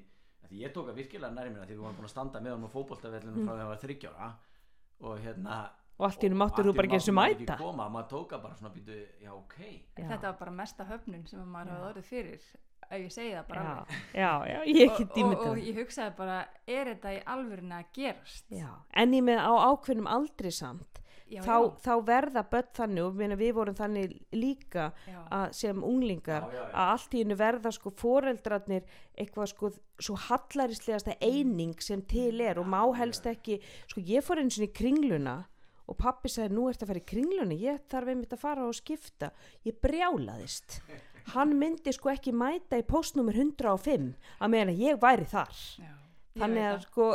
að 0.44 0.50
því 0.50 0.64
ég 0.64 0.74
tók 0.76 0.90
að 0.92 1.00
virkilega 1.02 1.36
nærmina 1.36 1.68
því 1.68 1.76
við 1.76 1.86
vorum 1.86 2.00
búin 2.00 2.10
að 2.10 2.16
standa 2.16 2.42
með 2.42 2.56
hann 2.56 2.68
á 2.68 2.76
fótboltavellinu 2.76 3.46
frá 3.46 3.52
því 3.52 3.56
að 3.56 3.64
hann 3.64 3.72
var 3.74 3.84
þryggjára 3.84 4.34
og 5.04 5.24
hérna 5.24 5.62
og 5.94 6.08
allt 6.08 6.24
í 6.24 6.28
hennu 6.28 6.40
máttur 6.42 6.68
þú 6.68 6.74
bara 6.76 6.90
ekki 6.90 7.14
maður 7.14 7.42
mæta. 7.44 7.58
maður 7.94 8.08
tóka 8.10 8.40
bara 8.42 8.58
svona 8.58 8.74
býtu, 8.74 8.96
já 9.22 9.32
ok. 9.34 9.58
Já, 9.62 10.08
þetta 10.10 10.24
var 10.26 10.38
bara 10.40 10.54
mesta 10.58 10.88
höfnun 10.90 11.26
sem 11.30 11.44
maður 11.54 11.76
hafði 11.76 11.90
orðið 11.92 12.08
fyrir 12.08 12.48
ef 12.90 12.98
ég 13.00 13.14
segi 13.14 13.36
það 13.36 13.46
bara 13.52 13.76
já, 13.86 14.02
já, 14.18 14.32
já, 14.50 14.58
ég 14.68 14.98
og, 14.98 15.14
og, 15.22 15.46
og 15.52 15.62
ég 15.62 15.78
hugsaði 15.80 16.16
bara 16.18 16.40
er 16.66 16.92
þetta 16.92 17.14
í 17.14 17.22
alvörinu 17.36 17.78
að 17.78 17.94
gerast? 17.96 18.50
Já, 18.54 18.70
en 19.04 19.16
ég 19.16 19.26
með 19.30 19.40
á 19.46 19.54
ákveðnum 19.70 20.10
aldri 20.12 20.52
samt 20.54 21.00
já, 21.34 21.42
þá, 21.46 21.56
þá 21.84 21.94
verða 22.08 22.44
börn 22.52 22.70
þannig 22.80 23.06
og 23.08 23.16
meina, 23.20 23.38
við 23.40 23.54
vorum 23.58 23.78
þannig 23.78 24.14
líka 24.36 24.90
já, 25.06 25.14
já. 25.14 25.22
að, 25.40 25.46
sem 25.60 25.84
unglingar 25.84 26.46
Já, 26.48 26.52
já, 26.54 26.60
já. 26.60 26.68
að 26.72 26.92
allt 26.96 27.16
í 27.16 27.24
hennu 27.24 27.38
verða 27.40 27.72
sko 27.76 27.94
foreldrarnir 28.04 28.84
eitthvað 29.14 29.50
sko 29.54 29.72
svo 30.04 30.18
hallarislegasta 30.28 31.18
eining 31.22 31.74
sem 31.84 32.04
til 32.10 32.42
er 32.44 32.62
og 32.62 32.70
má 32.70 32.82
helst 32.98 33.26
ekki 33.30 33.60
sko 33.92 34.04
ég 34.04 34.26
fór 34.26 34.42
eins 34.44 34.60
og 34.60 34.68
í 34.68 34.74
kringluna 34.76 35.40
og 35.90 35.98
pappi 36.00 36.32
sagði 36.32 36.56
nú 36.56 36.68
ertu 36.72 36.86
að 36.86 36.94
fara 36.94 37.02
í 37.04 37.10
kringlunni 37.12 37.58
ég 37.64 37.82
þarf 37.92 38.14
einmitt 38.14 38.36
að 38.36 38.44
fara 38.46 38.68
og 38.68 38.78
skipta 38.78 39.34
ég 39.68 39.76
brjálaðist 39.84 40.80
hann 41.34 41.58
myndi 41.60 41.94
sko 41.96 42.12
ekki 42.14 42.34
mæta 42.36 42.80
í 42.80 42.86
postnúmer 42.88 43.36
105 43.40 44.14
að 44.40 44.54
meðan 44.54 44.74
að 44.74 44.82
ég 44.88 45.04
væri 45.04 45.28
þar 45.32 45.60
já. 45.80 45.92
Þannig 46.40 46.64
að 46.66 46.80
sko 46.88 47.08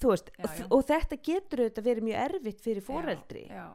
þú 0.00 0.08
veist 0.12 0.30
Já, 0.38 0.46
já. 0.56 0.66
og 0.70 0.84
þetta 0.88 1.16
getur 1.28 1.60
auðvitað 1.64 1.84
verið 1.90 2.06
mjög 2.08 2.22
erfitt 2.26 2.60
fyrir 2.64 2.82
foreldri 2.86 3.42
já, 3.50 3.66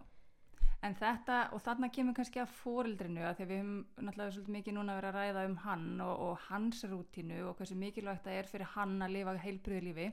en 0.82 0.96
þetta 0.98 1.38
og 1.54 1.62
þarna 1.62 1.90
kemur 1.94 2.14
kannski 2.18 2.42
að 2.42 2.54
foreldrinu 2.64 3.22
að 3.22 3.36
því 3.38 3.44
að 3.46 3.52
við 3.52 3.60
höfum 3.62 3.86
náttúrulega 4.08 4.32
svolítið 4.36 4.56
mikið 4.58 4.74
núna 4.80 4.96
verið 4.98 5.10
að 5.12 5.18
ræða 5.22 5.46
um 5.52 5.56
hann 5.66 6.02
og, 6.02 6.20
og 6.20 6.38
hans 6.50 6.84
rútínu 6.90 7.42
og 7.50 7.56
hversu 7.60 7.76
mikilvægt 7.78 8.24
það 8.26 8.40
er 8.40 8.50
fyrir 8.50 8.72
hann 8.74 8.96
að 9.06 9.14
lifa 9.20 9.36
heilbriðu 9.46 9.84
lífi 9.92 10.08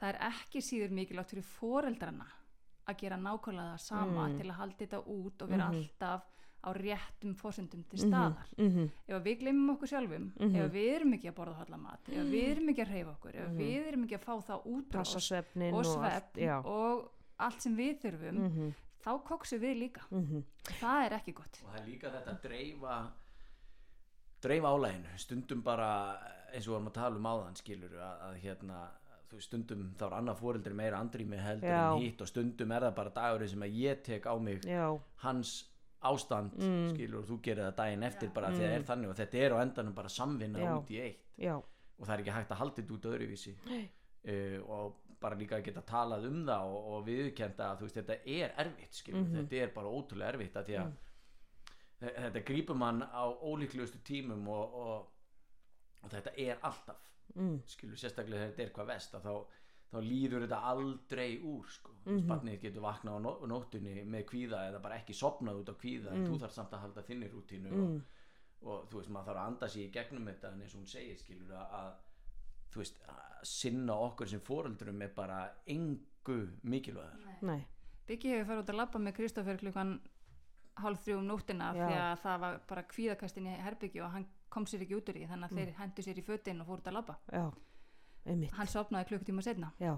það 0.00 0.08
er 0.12 0.20
ekki 0.30 0.62
síður 0.62 0.94
mikilvægt 1.00 1.30
fyrir 1.34 1.48
foreldrana 1.58 2.28
að 2.86 2.96
gera 3.02 3.16
nákvæmlega 3.18 3.74
það 3.74 3.82
sama 3.88 4.28
Mm. 4.28 4.38
til 4.38 4.46
að 4.50 4.56
halda 4.60 4.78
þetta 4.84 5.02
út 5.06 5.42
og 5.42 5.48
vera 5.50 5.66
Mhm. 5.70 5.74
alltaf 5.74 6.22
á 6.60 6.70
réttum 6.76 7.34
fórsendum 7.34 7.84
til 7.88 7.98
staðar 7.98 8.48
mm 8.58 8.68
-hmm. 8.70 8.90
ef 9.08 9.22
við 9.24 9.38
glemum 9.40 9.70
okkur 9.76 9.88
sjálfum 9.88 10.32
Mhm. 10.40 10.56
ef 10.56 10.62
að 10.64 10.72
við 10.74 10.94
erum 10.96 11.12
ekki 11.14 11.28
að 11.28 11.34
borða 11.34 11.54
hollamat 11.60 12.08
ef 12.08 12.18
að 12.18 12.30
við 12.30 12.50
erum 12.50 12.68
ekki 12.68 12.82
að 12.82 12.92
reyfa 12.92 13.10
okkur 13.10 13.34
ef 13.36 13.48
Mhm. 13.48 13.58
við 13.58 13.86
erum 13.88 14.04
ekki 14.04 14.14
að 14.18 14.24
fá 14.24 14.34
það 14.42 15.20
svefnin 15.20 15.72
og 15.72 15.78
og, 15.78 15.84
svepp 15.84 16.36
allt 16.38 16.66
og 16.66 17.10
allt 17.38 17.62
sem 17.62 17.76
við 17.76 17.98
þurfum 18.00 18.34
mm 18.38 18.50
-hmm. 18.50 18.72
þá 19.04 19.22
koksum 19.24 19.60
við 19.60 19.76
líka 19.78 20.00
Mm 20.10 20.26
-hmm. 20.26 20.42
það 20.80 21.06
er 21.06 21.12
ekki 21.18 21.32
gott 21.32 21.62
og 21.64 21.70
það 21.74 21.80
er 21.80 21.86
líka 21.88 22.10
þetta 22.10 22.30
að 22.30 22.40
dreifa 22.42 23.12
dreifa 24.42 24.68
álæginu 24.68 25.18
stundum 25.18 25.62
bara 25.62 26.16
eins 26.52 26.66
og 26.68 26.72
við 26.72 26.76
varum 26.76 26.88
að 26.88 26.92
tala 26.92 27.16
um 27.16 27.26
áðan 27.26 27.56
skilur 27.56 27.90
að, 27.92 28.20
að 28.22 28.34
hérna 28.42 28.88
þú 29.30 29.40
stundum 29.40 29.94
þá 29.98 30.02
er 30.06 30.12
annað 30.18 30.38
fóreldri 30.40 30.74
meira 30.74 30.98
andrými 30.98 31.36
heldur 31.36 31.68
Já. 31.68 31.94
en 31.94 32.02
hitt 32.02 32.20
og 32.20 32.28
stundum 32.28 32.72
er 32.72 32.80
það 32.80 32.94
bara 32.94 33.10
dagurinn 33.10 33.48
sem 33.48 33.62
að 33.62 33.74
ég 33.74 34.02
tek 34.02 34.26
á 34.26 34.34
mig 34.40 34.60
já, 34.64 34.98
hans 35.16 35.69
ástand 36.02 36.54
Mm. 36.56 36.94
skilur 36.94 37.18
og 37.20 37.26
þú 37.28 37.40
gerir 37.42 37.64
það 37.68 37.76
daginn 37.76 38.02
eftir 38.02 38.30
bara 38.32 38.48
Mm. 38.48 38.54
því 38.56 38.60
það 38.64 38.76
er 38.78 38.82
þannig 38.88 39.08
og 39.10 39.16
þetta 39.16 39.38
er 39.44 39.50
á 39.52 39.58
endanum 39.62 39.94
bara 39.94 40.08
samvinna 40.08 40.58
Já. 40.58 40.72
út 40.78 40.90
í 40.90 41.00
eitt 41.00 41.26
já, 41.38 41.54
og 41.56 42.06
það 42.06 42.14
er 42.14 42.20
ekki 42.22 42.32
hægt 42.38 42.50
að 42.50 42.56
halda 42.56 42.74
þetta 42.82 42.94
út 42.94 43.08
öðruvísi 43.10 43.54
uh, 44.28 44.70
og 44.70 44.96
bara 45.20 45.36
líka 45.36 45.56
að 45.58 45.64
geta 45.64 45.82
talað 45.82 46.26
um 46.26 46.44
það 46.46 46.64
og, 46.64 46.86
og 46.94 47.06
viðkenda 47.06 47.66
að 47.74 47.80
veist 47.84 47.94
þetta 47.96 48.16
er 48.26 48.54
erfitt 48.56 48.94
skilur, 48.94 49.20
Mhm. 49.24 49.36
þetta 49.36 49.56
er 49.62 49.68
bara 49.74 49.88
ótrúlega 49.88 50.32
erfitt 50.34 50.54
að 50.56 50.64
því 50.66 50.76
að 50.80 50.92
þe- 52.00 52.14
þetta 52.24 52.44
grípur 52.46 52.76
mann 52.76 53.02
á 53.02 53.24
ólíklegustu 53.44 53.98
tímum 54.02 54.48
og, 54.48 54.74
og, 54.74 55.06
og 56.02 56.10
þetta 56.10 56.32
er 56.38 56.56
alltaf 56.62 56.96
mm, 57.36 57.62
skilur 57.66 57.96
sérstaklega 58.00 58.40
þegar 58.40 58.52
þetta 58.54 58.62
er 58.62 58.70
hvað 58.70 58.86
vest 58.86 59.14
að 59.14 59.22
þá, 59.28 59.46
þá 59.90 59.96
líður 60.06 60.44
þetta 60.46 60.60
aldrei 60.70 61.40
úr 61.42 61.66
sko. 61.68 61.90
mm 62.06 62.12
Mhm. 62.16 62.26
barnið 62.28 62.60
getur 62.62 62.82
vaknað 62.82 63.16
á 63.16 63.20
nó- 63.20 63.46
nóttunni 63.48 64.04
með 64.06 64.24
kvíða 64.24 64.60
eða 64.70 64.82
bara 64.82 64.96
ekki 64.98 65.12
sopnað 65.14 65.58
út 65.60 65.68
á 65.68 65.74
kvíða 65.74 66.12
en 66.12 66.24
Mm. 66.24 66.30
þú 66.30 66.38
þarf 66.40 66.52
samt 66.52 66.70
að 66.72 66.80
halda 66.80 67.02
þinni 67.02 67.28
rútínu 67.30 67.72
og, 67.72 67.88
mm, 67.88 68.02
og 68.62 68.88
þú 68.90 68.94
veist 69.00 69.10
maður 69.10 69.26
þarf 69.26 69.36
að 69.40 69.46
anda 69.46 69.68
sig 69.68 69.82
í 69.88 69.92
gegnum 69.92 70.24
þetta 70.26 70.52
en 70.52 70.60
eins 70.62 70.74
og 70.74 70.80
hún 70.80 70.86
segir 70.88 71.16
skilur 71.18 71.50
að, 71.52 71.66
að 71.72 71.92
þú 72.72 72.76
veist 72.76 73.02
að 73.08 73.44
sinna 73.44 73.92
okkur 73.92 74.28
sem 74.28 74.40
foreldrum 74.40 75.02
er 75.02 75.08
bara 75.14 75.50
engu 75.66 76.48
mikilvæðar 76.64 77.42
nei, 77.42 77.64
Byggi 78.06 78.28
hefur 78.30 78.46
farið 78.46 78.62
út 78.64 78.70
að 78.72 78.76
labba 78.76 78.98
með 78.98 79.14
Kristoffer 79.14 79.56
klukkan 79.58 80.00
hálf 80.76 81.04
þrjú 81.04 81.18
um 81.18 81.26
nóttina 81.28 81.74
Já. 81.74 81.88
því 81.88 81.96
að 82.00 82.18
það 82.24 82.40
var 82.40 82.60
bara 82.68 82.82
kvíðakastin 82.82 83.46
í 83.46 83.56
herbyggju 83.60 84.04
og 84.04 84.10
hann 84.10 84.26
kom 84.48 84.64
sér 84.66 84.80
ekki 84.86 84.96
út 84.96 85.08
úr 85.08 85.14
því 85.14 85.28
þannig 85.28 85.50
að 85.50 85.56
þeir 85.58 85.74
hendu 85.74 86.02
sér 86.02 86.18
í 86.18 86.24
fötin 86.24 86.60
og 86.60 86.66
fór 86.66 86.78
út 86.80 86.88
að 86.88 86.92
labba 86.94 87.18
já 87.32 87.52
einmitt, 88.26 88.54
hann 88.56 88.70
sopnaði 88.70 89.12
klukkutíma 89.12 89.44
setna 89.44 89.72
já 89.80 89.96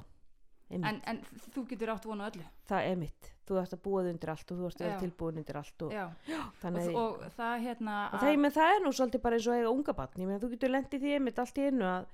en, 0.72 1.00
en 1.04 1.20
þú 1.52 1.64
getur 1.72 1.92
átt 1.92 2.06
vonu 2.08 2.24
öllu. 2.26 2.44
Það 2.68 2.88
er 2.88 2.98
mitt 3.00 3.30
þú 3.48 3.58
ert 3.60 3.74
að 3.76 3.82
búa 3.84 4.02
þig 4.04 4.14
undir 4.14 4.32
allt 4.32 4.52
og 4.52 4.58
þú 4.58 4.68
ert 4.68 4.80
að 4.80 4.86
vera 4.86 5.00
tilbúin 5.02 5.40
undir 5.42 5.58
allt 5.58 5.84
og, 5.86 5.94
Já, 5.94 6.40
þannig 6.62 6.90
og, 6.92 6.98
og 7.02 7.36
það 7.36 7.54
hérna 7.66 7.96
og 8.08 8.22
það, 8.22 8.44
það 8.56 8.74
er 8.74 8.84
nú 8.84 8.92
svolítið 8.96 9.24
bara 9.24 9.38
eins 9.38 9.48
og 9.48 9.56
eiga 9.58 9.72
unga 9.72 9.94
menn 10.16 10.42
þú 10.42 10.50
getur 10.54 10.72
lendið 10.72 11.04
því 11.04 11.16
einmitt 11.16 11.42
allt 11.42 11.58
í 11.58 11.66
einu 11.66 11.88
að 11.90 12.06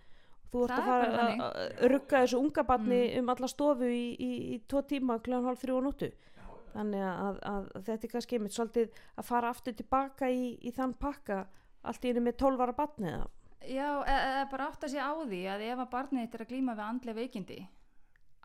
þú 0.48 0.64
ert 0.64 0.74
að 0.78 0.88
fara 0.88 1.26
að 1.26 1.84
rugga 1.92 2.22
þessu 2.24 2.40
unga 2.40 2.64
batni 2.70 3.02
um 3.20 3.34
alla 3.34 3.50
stofu 3.52 3.92
í, 3.92 4.04
í, 4.16 4.30
í 4.54 4.58
tvo 4.66 4.82
tíma 4.88 5.18
kljóðan 5.20 5.50
hálf 5.50 5.62
þrjú 5.62 5.78
á 5.78 5.82
nóttu. 5.84 6.10
Þannig 6.72 7.04
að, 7.04 7.38
að, 7.48 7.68
að 7.76 7.86
þetta 7.88 8.06
er 8.06 8.12
kannski 8.12 8.38
einmitt 8.38 8.56
svolítið 8.56 8.98
að 9.18 9.28
fara 9.28 9.52
aftur 9.52 9.76
tilbaka 9.76 10.28
í, 10.32 10.50
í 10.64 10.72
þann 10.72 10.94
pakka 11.00 11.42
allt 11.88 12.04
í 12.04 12.12
einu 12.12 12.24
með 12.24 12.40
12 12.42 12.64
ára 12.64 12.76
batni 12.76 13.12
eða 13.12 13.28
Já, 13.66 13.88
eða 14.06 14.30
eða 14.30 14.46
bara 14.52 14.68
átt 14.70 14.86
að 14.86 14.94
sé 14.94 15.02
á 15.02 15.12
því 15.18 15.42
að 15.50 15.66
ef 15.66 15.82
að 15.82 15.92
barnið 15.94 16.24
þitt 16.24 16.34
er 16.34 16.44
að 16.44 16.50
glíma 16.52 16.76
við 16.78 16.84
andlega 16.86 17.18
veikindi 17.18 17.58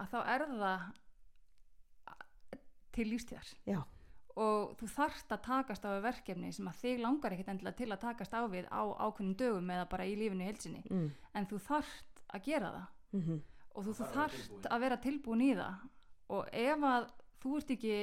að 0.02 0.14
þá 0.14 0.20
er 0.34 0.46
það 0.50 0.88
til 2.94 3.06
lífstíðar 3.10 3.52
Já. 3.70 3.80
og 4.42 4.74
þú 4.80 4.90
þarft 4.96 5.34
að 5.34 5.46
takast 5.48 5.86
á 5.86 5.90
við 5.94 6.04
verkefni 6.08 6.52
sem 6.54 6.68
að 6.70 6.82
þig 6.82 7.02
langar 7.06 7.36
ekkert 7.36 7.54
endilega 7.54 7.80
til 7.80 7.92
að 7.92 8.04
takast 8.08 8.34
á 8.34 8.42
við 8.50 8.68
á 8.74 8.82
ákveðnum 8.82 9.38
dögum 9.38 9.74
eða 9.74 9.88
bara 9.94 10.10
í 10.10 10.18
lífinu 10.18 10.46
í 10.46 10.50
heilsinni 10.50 10.84
mm. 10.90 11.08
en 11.38 11.50
þú 11.50 11.62
þarft 11.70 12.24
að 12.34 12.46
gera 12.50 12.76
það 12.78 12.92
Mm 13.14 13.42
og 13.74 13.86
þú, 13.86 13.94
þú 13.98 14.08
þarf 14.14 14.14
að 14.14 14.14
vera 14.14 14.28
þarft 14.28 14.44
tilbúin. 14.44 14.70
að 14.74 14.84
vera 14.84 15.00
tilbúin 15.04 15.44
í 15.44 15.50
það 15.58 15.86
og 16.34 16.52
ef 16.64 16.86
að 16.90 17.08
þú 17.44 17.56
ert 17.58 17.74
ekki 17.76 17.96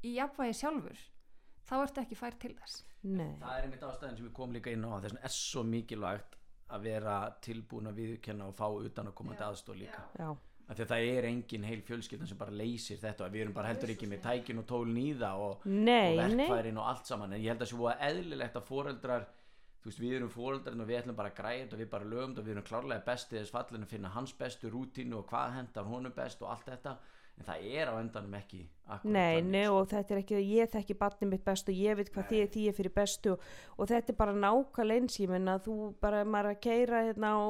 í 0.00 0.14
jafnvægi 0.16 0.56
sjálfur 0.60 1.04
þá 1.70 1.74
ertu 1.80 2.02
ekki 2.04 2.18
fær 2.18 2.36
til 2.42 2.52
þess. 2.58 2.84
Nei, 3.06 3.32
það 3.40 3.56
er 3.56 3.66
einmitt 3.66 3.88
ástæðin 3.88 4.18
sem 4.18 4.28
við 4.28 4.36
komum 4.36 4.58
líka 4.58 4.74
inn 4.74 4.84
á 4.84 4.90
þess 4.92 5.14
vegna 5.14 5.24
er 5.30 5.34
svo 5.38 5.64
mikilvægt 5.64 6.38
að 6.70 6.86
vera 6.86 7.16
tilbúin 7.42 7.90
að 7.90 8.00
viðkenna 8.02 8.46
og 8.50 8.56
fá 8.58 8.66
utan 8.68 9.10
að 9.10 9.18
komandi 9.18 9.46
aðstóð 9.46 9.80
líka. 9.80 10.04
Já, 10.18 10.28
af 10.30 10.76
því 10.76 10.84
að 10.84 10.92
það 10.92 11.08
er 11.14 11.28
engin 11.30 11.66
heil 11.66 11.80
fjölskyldan 11.86 12.30
sem 12.30 12.38
bara 12.38 12.54
leysir 12.60 13.00
þetta 13.00 13.26
og 13.26 13.34
við 13.34 13.46
erum 13.46 13.56
bara 13.56 13.72
heldur 13.72 13.94
ekki 13.94 14.10
með 14.10 14.22
tækin 14.26 14.62
og 14.62 14.68
tólin 14.70 15.00
í 15.00 15.08
það 15.18 15.44
og, 15.46 15.66
nei, 15.66 16.12
og 16.12 16.34
nei 16.36 16.46
verkfærin 16.46 16.78
og 16.82 16.90
allt 16.92 17.10
saman. 17.10 17.34
En 17.34 17.42
ég 17.42 17.54
held 17.54 17.64
að 17.64 17.72
það 17.72 17.86
sé 17.90 18.10
eðlilegt 18.10 18.60
að 18.60 18.68
foreldrar 18.68 19.26
þú 19.80 19.88
veist 19.88 20.02
við 20.02 20.14
erum 20.18 20.32
foreldrar 20.32 20.76
og 20.76 20.88
við 20.90 20.98
ætlum 21.00 21.16
bara 21.16 21.30
að 21.32 21.38
græða 21.38 21.60
þetta 21.62 21.76
og 21.76 21.80
við 21.80 21.90
bara 21.94 22.08
lögum 22.12 22.32
þetta 22.34 22.42
og 22.42 22.46
við 22.46 22.54
erum 22.54 22.66
klárlega 22.68 23.04
bestið 23.06 23.38
þess 23.40 23.54
fallin 23.54 23.86
að 23.86 23.92
finna 23.94 24.12
hans 24.12 24.34
bestu 24.36 24.72
rútínu 24.72 25.16
og 25.16 25.28
hvað 25.30 25.54
hendar 25.56 25.88
honum 25.88 26.14
best 26.16 26.42
og 26.44 26.50
allt 26.52 26.68
þetta 26.68 26.96
en 27.40 27.48
það 27.48 27.66
er 27.80 27.90
á 27.90 27.94
endanum 27.96 28.36
ekki 28.36 28.60
akkúrat 28.90 29.12
Nei, 29.14 29.40
þannig, 29.40 29.50
nei 29.54 29.64
sko. 29.64 29.76
og 29.80 29.90
þetta 29.90 30.14
er 30.14 30.22
ekki 30.22 30.36
að 30.36 30.48
ég 30.50 30.72
þekki 30.74 30.96
barnið 31.00 31.30
mitt 31.32 31.44
best 31.46 31.70
og 31.70 31.78
ég 31.80 31.98
veit 31.98 32.10
hvað 32.14 32.30
því, 32.30 32.40
því 32.54 32.64
er 32.68 32.76
fyrir 32.76 32.94
bestu 32.96 33.34
og, 33.34 33.44
og 33.76 33.90
þetta 33.90 34.12
er 34.12 34.18
bara 34.20 34.34
nákvæmlega 34.44 35.04
eins 35.04 35.20
ég 35.22 35.30
menna 35.32 35.58
þú 35.64 35.76
bara 36.02 36.24
maður 36.24 36.52
að 36.52 36.60
keira 36.66 37.04
hérna 37.08 37.32
á 37.32 37.40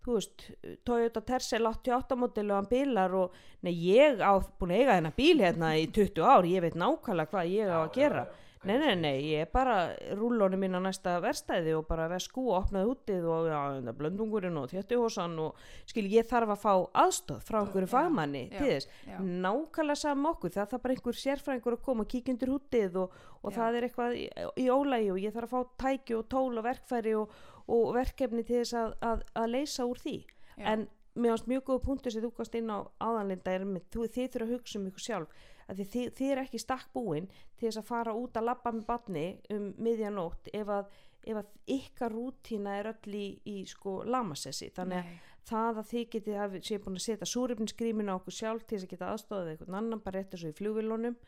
þú 0.00 0.16
veist, 0.16 0.44
Toyota 0.88 1.22
Tercel 1.28 1.66
88 1.68 2.16
model 2.20 2.46
og 2.50 2.60
hann 2.60 2.70
bílar 2.70 3.16
og 3.16 3.40
nei 3.66 3.74
ég 3.74 4.22
á 4.22 4.32
búin 4.60 4.72
að 4.72 4.84
eiga 4.84 4.98
þennan 4.98 5.18
bíl 5.18 5.42
hérna 5.42 5.72
í 5.76 5.88
20 5.90 6.24
ár, 6.24 6.48
ég 6.48 6.64
veit 6.64 6.78
nákvæmlega 6.78 7.34
hvað 7.34 7.52
ég 7.56 7.74
á 7.74 7.80
að 7.82 7.92
gera 7.98 8.24
Nei, 8.68 8.74
nei, 8.76 8.92
nei, 8.92 9.14
ég 9.24 9.46
er 9.46 9.48
bara 9.48 9.94
rúllónu 10.18 10.58
mín 10.60 10.76
á 10.76 10.80
næsta 10.84 11.14
verstæði 11.24 11.72
og 11.78 11.86
bara 11.88 12.10
vesku 12.12 12.42
og 12.50 12.58
opnaði 12.58 12.90
útið 12.92 13.28
og 13.32 13.46
já, 13.48 13.60
blöndungurinn 13.96 14.58
og 14.60 14.66
þjöttuhósan 14.68 15.38
og 15.40 15.62
skil, 15.88 16.04
ég 16.12 16.28
þarf 16.28 16.52
að 16.52 16.60
fá 16.66 16.74
aðstöð 17.04 17.40
frá 17.46 17.58
einhverju 17.62 17.88
Já, 17.88 17.92
fagmanni 17.94 18.42
já, 18.50 18.58
til 18.58 18.68
þess. 18.74 18.90
já. 19.08 19.16
nákvæmlega 19.46 20.02
saman 20.02 20.24
með 20.26 20.34
okkur 20.34 20.54
það 20.58 20.70
þarf 20.74 20.84
bara 20.84 20.96
einhver 20.98 21.20
sérfræðingur 21.22 21.78
að 21.78 21.84
koma 21.88 22.04
og 22.04 22.12
kíkja 22.12 22.34
undir 22.34 22.52
hútið 22.52 23.00
og, 23.00 23.18
og 23.40 23.56
það 23.56 23.78
er 23.80 23.88
eitthvað 23.88 24.18
í, 24.20 24.28
í 24.60 24.68
ólægi 24.68 25.10
og 25.14 25.24
ég 25.24 25.36
þarf 25.38 25.56
að 25.56 25.56
fá 25.56 25.74
tæki 25.86 26.18
og 26.20 26.28
tól 26.36 26.52
og 26.60 26.66
verkfæri 26.68 27.16
og, 27.16 27.36
og 27.64 27.94
verkefni 27.96 28.44
til 28.44 28.60
þess 28.60 28.76
að, 28.76 28.96
að, 29.00 29.24
að 29.40 29.52
leysa 29.56 29.88
úr 29.88 30.04
því. 30.04 30.18
Já. 30.60 30.66
en 30.74 30.88
mjög 31.20 31.64
góða 31.64 31.82
punktur 31.84 32.12
sem 32.12 32.22
þú 32.22 32.30
gast 32.36 32.54
inn 32.54 32.70
á 32.70 32.84
áðanlinda 33.00 33.52
er 33.56 33.64
með, 33.64 33.88
þú, 33.90 34.04
þið 34.06 34.28
þurfa 34.34 34.46
að 34.46 34.52
hugsa 34.54 34.78
um 34.78 34.86
ykkur 34.90 35.04
sjálf 35.06 35.40
að 35.70 35.82
þið, 35.84 36.10
þið, 36.18 36.32
er 36.32 36.42
ekki 36.44 36.60
stakk 36.62 36.92
búin 36.94 37.28
til 37.30 37.68
þess 37.68 37.80
að 37.80 37.88
fara 37.90 38.16
út 38.16 38.36
að 38.36 38.48
labba 38.50 38.74
með 38.74 38.86
badni 38.88 39.24
um 39.54 39.70
miðjanótt 39.78 40.50
ef 40.56 40.72
að, 40.76 40.94
ef 41.26 41.42
að 41.42 41.74
ykkar 41.78 42.14
rútína 42.14 42.78
er 42.80 42.92
öll 42.94 43.16
í, 43.16 43.26
í 43.44 43.58
sko 43.70 44.00
lamasessi 44.08 44.70
þannig 44.76 45.02
að 45.02 45.10
Nei. 45.10 45.20
það 45.50 45.82
að 45.82 45.90
þið 45.90 46.08
getið 46.14 46.40
að 46.44 46.56
sé 46.68 46.80
búin 46.80 46.98
að 47.00 47.06
setja 47.06 47.30
súrefninsgríminu 47.34 48.14
á 48.14 48.18
okkur 48.18 48.38
sjálf 48.40 48.66
til 48.66 48.78
þess 48.78 48.88
að 48.88 48.94
geta 48.94 49.12
aðstofað 49.14 49.52
einhvern 49.54 49.78
annan 49.82 50.02
bara 50.04 50.24
eftir 50.24 50.42
svo 50.42 50.52
í 50.52 50.58
flugvilunum 50.58 51.20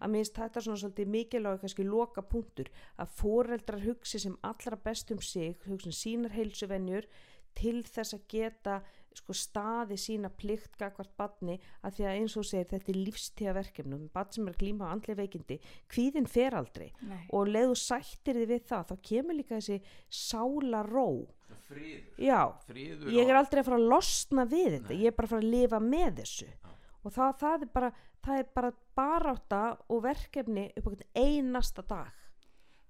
að 0.00 0.12
minnst 0.12 0.36
þetta 0.36 0.62
svona 0.64 0.80
svolítið 0.82 1.10
mikilvæg 1.14 1.62
kannski 1.62 1.86
loka 1.86 2.24
punktur 2.26 2.70
að 3.00 3.12
foreldrar 3.20 3.84
hugsi 3.84 4.20
sem 4.22 4.36
allra 4.46 4.78
best 4.82 5.12
um 5.14 5.22
sig 5.22 5.54
hugsa 5.66 5.92
um 5.92 5.94
sínar 5.94 6.34
heilsuvenjur 6.34 7.06
til 7.56 7.80
þess 7.86 8.16
að 8.16 8.26
geta 8.32 8.80
sko 9.16 9.36
staði 9.36 9.98
sína 10.00 10.30
plikt 10.30 10.76
gagvart 10.80 11.12
badni 11.18 11.56
að 11.82 11.98
því 11.98 12.06
að 12.06 12.18
eins 12.20 12.36
og 12.36 12.46
segir 12.48 12.68
þetta 12.70 12.92
er 12.92 12.98
lífstíða 13.00 13.54
verkefnum, 13.56 14.08
badn 14.14 14.36
sem 14.36 14.48
er 14.48 14.56
að 14.56 14.62
glíma 14.62 14.90
á 14.90 14.92
andlega 14.94 15.20
veikindi, 15.22 15.58
kvíðin 15.92 16.28
fer 16.30 16.56
aldrei. 16.58 16.90
Nei. 17.06 17.22
og 17.32 17.48
leðu 17.50 17.78
sættir 17.80 18.40
þið 18.40 18.52
við 18.52 18.66
það 18.70 18.90
þá 18.90 18.94
kemur 19.10 19.38
líka 19.38 19.60
þessi 19.60 19.80
sála 20.08 20.82
ró. 20.86 21.08
Friður, 21.66 22.02
já, 22.22 22.40
friður 22.66 23.14
ég 23.14 23.30
er 23.30 23.38
aldrei 23.38 23.60
að 23.62 23.68
fara 23.70 23.78
að 23.80 23.88
losna 23.90 24.44
við 24.50 24.68
þetta 24.76 24.92
Nei. 24.92 25.00
ég 25.02 25.10
er 25.10 25.16
bara 25.16 25.26
að 25.26 25.34
fara 25.34 25.44
að 25.44 25.54
lifa 25.54 25.80
með 25.82 26.20
þessu. 26.20 26.48
Og 27.06 27.14
það, 27.14 27.34
það 27.40 27.64
er 27.64 27.72
bara 27.74 27.90
það 28.26 28.40
er 28.42 28.48
bara 28.58 28.70
barátta 28.96 29.62
og 29.92 30.00
verkefni 30.02 30.68
upp 30.78 30.88
á 30.90 30.94
einasta 31.22 31.84
dag 31.86 32.25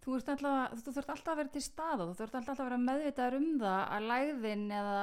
Þú, 0.06 0.14
ert 0.20 0.28
alltaf, 0.30 0.74
þú 0.86 0.92
þurft 0.94 1.08
alltaf 1.10 1.32
að 1.32 1.38
vera 1.40 1.50
til 1.56 1.60
stað 1.66 2.02
og 2.04 2.10
þú 2.12 2.16
þurft 2.20 2.34
alltaf 2.38 2.60
að 2.62 2.66
vera 2.68 2.76
meðvitaður 2.78 3.36
um 3.40 3.46
það 3.58 3.80
að 3.96 4.04
lægðin 4.10 4.60
eða 4.76 5.00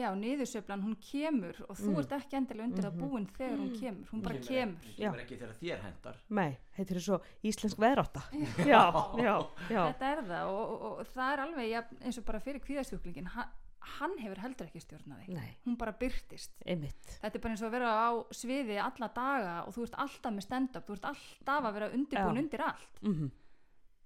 já, 0.00 0.06
niðursöflan 0.22 0.84
hún 0.86 0.94
kemur 1.04 1.58
og 1.68 1.76
þú 1.76 1.90
Mm. 1.92 1.98
ert 2.00 2.14
ekki 2.16 2.38
endilega 2.38 2.64
undir 2.70 2.86
það 2.86 2.96
búin 3.02 3.26
þegar 3.36 3.58
hún 3.60 3.74
kemur, 3.76 4.06
hún 4.12 4.22
bara 4.24 4.38
kemur. 4.46 4.86
Hún 4.88 4.96
kemur 5.02 5.20
ekki 5.26 5.36
þegar 5.42 5.58
þér 5.60 5.82
hendar 5.84 6.16
nei, 6.40 6.56
þetta 6.78 6.94
er 6.96 7.00
svo 7.04 7.18
íslensk 7.44 7.82
veðrátta 7.84 8.22
já, 8.64 8.82
já, 9.20 9.34
já 9.68 9.82
Þetta 9.92 10.12
er 10.14 10.22
það 10.32 10.54
og, 10.54 10.72
og, 10.72 10.86
og 11.02 11.12
það 11.12 11.32
er 11.36 11.44
alveg 11.44 11.68
jafn, 11.74 12.00
eins 12.00 12.18
og 12.22 12.24
bara 12.32 12.40
fyrir 12.40 12.64
kvíðastjúklingin, 12.64 13.28
hann, 13.36 13.52
hann 13.98 14.16
hefur 14.22 14.40
heldur 14.46 14.66
ekki 14.70 14.80
stjórnaði. 14.86 15.28
nei, 15.36 15.52
Hún 15.66 15.76
bara 15.76 15.92
byrtist. 15.92 16.56
einmitt 16.64 17.18
Þetta 17.20 17.36
er 17.36 17.44
bara 17.44 17.52
eins 17.52 17.62
og 17.62 17.68
að 17.68 17.76
vera 17.76 17.92
á 17.92 18.10
sviði 18.32 18.80
alla 18.80 19.12
daga 19.12 19.54
og 19.66 19.76
þú 19.76 19.84
ert 19.90 20.00
alltaf 20.06 20.32
með 20.32 20.46
stand-up, 20.48 20.86
þú 20.88 20.96
ert 20.96 21.08
alltaf 21.12 21.68
að 21.68 21.72
vera 21.76 21.92
undirbúin 21.92 22.40
Já. 22.40 22.44
undir 22.46 22.66
allt. 22.70 23.00
mm 23.04 23.30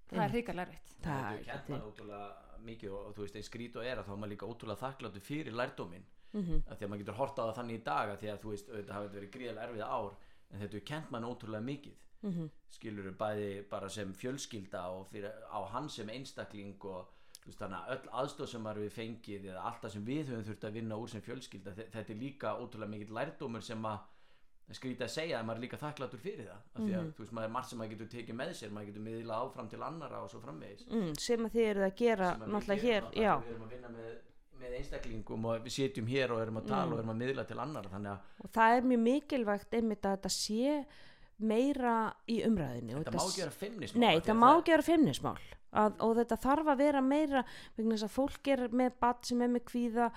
Það 0.09 0.23
er 0.23 0.33
hrikalega 0.35 0.67
erfitt. 0.67 0.93
það 1.03 1.23
það 1.47 1.55
er 1.55 1.71
mann 1.71 1.87
ótrúlega 1.91 2.27
mikið 2.67 2.91
og, 2.91 3.01
og 3.07 3.15
þú 3.15 3.21
veist, 3.25 3.35
einn 3.35 3.43
skrít 3.47 3.75
og 3.75 3.85
er 3.85 3.97
að 4.01 4.05
þá 4.07 4.11
er 4.13 4.19
maður 4.21 4.33
líka 4.33 4.47
ótrúlega 4.51 4.81
þakkláttu 4.85 5.19
fyrir 5.21 5.53
lærdómin 5.53 6.05
mm 6.33 6.63
að 6.67 6.77
því 6.77 6.83
að 6.85 6.89
maður 6.91 7.01
getur 7.03 7.17
horta 7.21 7.41
á 7.43 7.47
það 7.47 7.57
þannig 7.59 7.75
í 7.79 7.83
dag 7.83 8.09
að 8.13 8.17
því 8.21 8.29
að 8.33 8.41
þú 8.43 8.49
veist, 8.53 8.67
þetta 8.77 8.93
hafi 8.97 9.07
verið 9.17 9.31
gríðarlega 9.35 9.67
erfið 9.67 9.83
ár 9.87 10.11
en 10.51 10.59
þetta 10.61 10.77
er 10.77 10.85
kent 10.91 11.11
mann 11.11 11.23
ótrúlega 11.27 11.63
mikið. 11.63 11.95
-hmm. 12.23 12.49
skilur 12.69 13.11
bæði 13.11 13.69
bara 13.69 13.89
sem 13.89 14.13
fjölskylda 14.13 14.81
og 14.89 15.07
fyrir, 15.07 15.31
á 15.53 15.59
hann 15.71 15.89
sem 15.89 16.09
einstakling 16.09 16.75
og 16.85 17.07
þú 17.43 17.45
veist, 17.45 17.59
þannig 17.59 17.77
að 17.77 17.91
öll 17.93 18.09
aðstóð 18.11 18.47
sem 18.47 18.61
maður 18.61 18.81
við 18.83 18.91
fengið 18.91 19.45
eða 19.45 19.61
allt 19.63 19.81
það 19.83 19.91
sem 19.93 20.05
við 20.05 20.27
höfum 20.29 20.43
þurft 20.43 20.63
að 20.63 20.73
vinna 20.73 20.95
úr 20.97 21.09
sem 21.09 21.21
fjölskylda 21.21 21.71
þe- 21.77 21.89
þetta 21.91 22.13
er 22.13 22.19
líka 22.19 22.55
ótrúlega 22.59 22.89
mikill 22.89 23.13
lærdómur 23.15 23.61
sem 23.63 23.85
að 23.85 23.99
skrýta 24.75 25.05
að 25.07 25.11
segja 25.13 25.39
að 25.39 25.45
maður 25.47 25.57
er 25.57 25.63
líka 25.63 25.77
þakkláttur 25.79 26.19
fyrir 26.19 26.47
það 26.49 26.57
af 26.57 26.81
því 26.83 26.93
að 26.97 27.05
þú 27.15 27.23
veist, 27.23 27.31
maður 27.37 27.47
er 27.47 27.53
margt 27.55 27.69
sem 27.69 27.79
maður 27.79 27.91
getur 27.93 28.09
tekið 28.11 28.35
með 28.35 28.53
sér 28.59 28.71
maður 28.75 28.87
getur 28.91 29.05
miðlað 29.07 29.43
áfram 29.47 29.69
til 29.71 29.81
annara 29.87 30.21
og 30.23 30.29
svo 30.29 30.39
framvegis. 30.43 30.85
Mm, 30.91 31.13
sem 31.23 31.45
að 31.47 31.55
þið 31.55 31.67
eruð 31.71 31.85
að 31.87 31.95
gera 32.01 32.31
náttúrulega 32.43 32.83
hér 32.83 33.03
já, 33.15 33.33
við 33.39 33.51
erum 33.53 33.63
að 33.63 33.75
vinna 33.77 33.91
með, 33.95 34.13
með 34.59 34.77
einstaklingum 34.81 35.45
og 35.45 35.63
við 35.63 35.75
sitjum 35.77 36.07
hér 36.11 36.35
og 36.35 36.41
erum 36.43 36.57
að 36.61 36.67
tala 36.67 36.85
Mm. 36.87 36.93
og 36.93 36.99
erum 36.99 37.13
að 37.15 37.21
miðla 37.23 37.47
til 37.47 37.59
annara 37.63 38.17
og 38.43 38.49
það 38.51 38.77
er 38.77 38.81
mjög 38.91 39.03
mikilvægt 39.07 39.73
einmitt 39.79 40.05
að 40.05 40.17
þetta 40.17 40.33
sé 40.35 40.85
meira 41.37 41.97
í 42.27 42.41
umræðinu 42.47 42.97
þetta 42.97 43.13
má 43.13 43.27
vera 43.37 43.53
feimnismál 43.53 44.01
Nei, 44.01 44.15
að 44.17 44.37
má 44.41 44.81
feimnismál. 44.83 45.37
Að, 45.77 45.97
og 46.01 46.13
þetta 46.17 46.37
þarf 46.41 46.69
að 46.71 46.77
vera 46.79 47.01
meira 47.03 47.41
vegna 47.75 47.97
þess 47.97 48.07
að 48.07 48.13
fólk 48.15 48.47
er 48.53 48.61
með 48.71 48.93
badn 49.03 49.27
sem 49.27 49.41
er 49.43 49.49
með 49.51 49.65
kvíða 49.67 50.07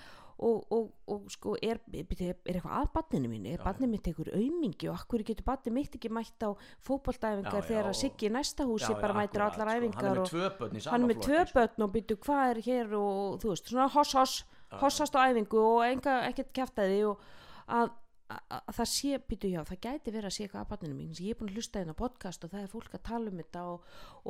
og, 0.41 0.61
og, 0.73 0.87
og 1.13 1.27
sko 1.33 1.55
er, 1.61 1.81
er, 1.93 2.05
eitthvað 2.09 2.77
að 2.79 2.87
badninu 2.95 3.31
mín 3.33 3.49
er 3.51 3.61
badnið 3.65 3.91
mitt 3.93 4.07
einhver 4.09 4.31
aumingi 4.37 4.89
og 4.89 4.97
akkur 4.97 5.25
getur 5.27 5.47
badnið 5.47 5.77
mitt 5.77 5.99
ekki 5.99 6.13
mætt 6.17 6.47
á 6.47 6.51
fótboltæfingar 6.87 7.61
Já, 7.61 7.67
þegar 7.69 7.91
að 7.91 7.99
Siggi 8.01 8.31
í 8.31 8.33
næsta 8.33 8.67
húsi 8.69 8.95
bara 8.97 9.17
mætir 9.19 9.45
á 9.45 9.49
akkúrat, 9.51 9.61
allar 9.61 9.75
sko. 9.75 9.83
æfingar 9.83 10.11
er 10.11 10.23
og 10.23 10.93
hann 10.95 11.05
er 11.05 11.11
með 11.11 11.23
tvö 11.27 11.43
sko. 11.45 11.59
börn 11.59 11.87
og 11.87 11.93
byrju 11.97 12.19
hvað 12.25 12.55
er 12.55 12.63
hér 12.69 12.97
og 13.01 13.41
þú 13.43 13.53
veist, 13.53 13.73
svona 13.73 13.89
hoss 13.93 14.17
hoss 14.17 14.39
hossast 14.81 15.17
á 15.19 15.27
æfingu 15.29 15.59
og 15.61 15.83
enga, 15.87 16.21
ekkert 16.31 16.53
kæftæði 16.55 17.03
og 17.11 17.25
að, 17.69 17.91
að, 18.31 18.61
að 18.71 18.77
það 18.79 18.89
sé, 18.93 19.19
byrju 19.31 19.51
já, 19.51 19.61
það 19.69 19.81
gæti 19.87 20.13
verið 20.15 20.29
að 20.29 20.35
sé 20.37 20.45
eitthvað 20.45 20.61
að 20.63 20.71
barninu 20.71 20.97
mín, 20.97 21.13
ég 21.19 21.33
er 21.33 21.39
búin 21.39 21.51
að 21.51 21.57
hlusta 21.59 21.83
á 21.83 21.95
podcast 22.01 22.45
og 22.47 22.53
það 22.53 22.63
er 22.63 22.71
fólk 22.73 22.95
að 22.97 23.03
tala 23.09 23.31
um 23.31 23.41
þetta 23.41 23.63
og, 23.71 23.79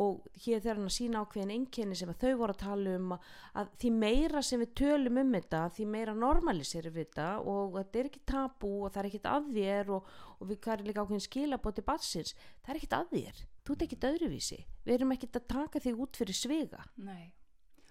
og 0.04 0.12
hér 0.44 0.62
þegar 0.64 0.78
hann 0.80 0.88
að 0.88 0.96
sína 0.96 1.22
ákveðin 1.24 1.54
einkenni 1.56 1.98
sem 2.00 2.12
þau 2.22 2.32
voru 2.40 2.54
að 2.54 2.62
tala 2.64 2.94
um 3.00 3.14
að, 3.16 3.28
að 3.60 3.66
því 3.82 3.90
meira 4.04 4.42
sem 4.46 4.62
við 4.64 4.70
tölum 4.80 5.20
um 5.24 5.34
þetta 5.36 5.60
því 5.76 5.88
meira 5.94 6.16
normaliserum 6.16 6.96
við 6.96 7.10
þetta 7.10 7.28
og 7.52 7.78
þetta 7.78 8.02
er 8.02 8.10
ekki 8.10 8.22
tabú 8.32 8.72
og 8.80 8.88
það 8.94 9.02
er 9.02 9.10
ekkert 9.10 9.30
að 9.34 9.52
þér 9.58 9.92
og, 9.96 10.02
og 10.38 10.44
við 10.50 10.70
er 10.70 10.86
líka 10.86 11.04
ákveðin 11.04 11.26
skilabóti 11.26 11.82
barsins, 11.84 12.32
það 12.64 12.72
er 12.74 12.80
ekkert 12.80 12.98
að 13.00 13.14
þér. 13.16 13.44
Þú 13.60 13.74
ert 13.74 13.82
ekkert 13.84 14.08
öðruvísi, 14.08 14.56
við 14.86 14.94
erum 14.96 15.12
ekkert 15.14 15.36
að 15.36 15.50
taka 15.52 15.82
þig 15.84 16.00
út 16.00 16.16
fyrir 16.16 16.36
svega 16.36 16.80
Nei. 16.96 17.30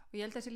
Og 0.09 0.17
ég 0.17 0.25
held 0.25 0.39
að 0.39 0.47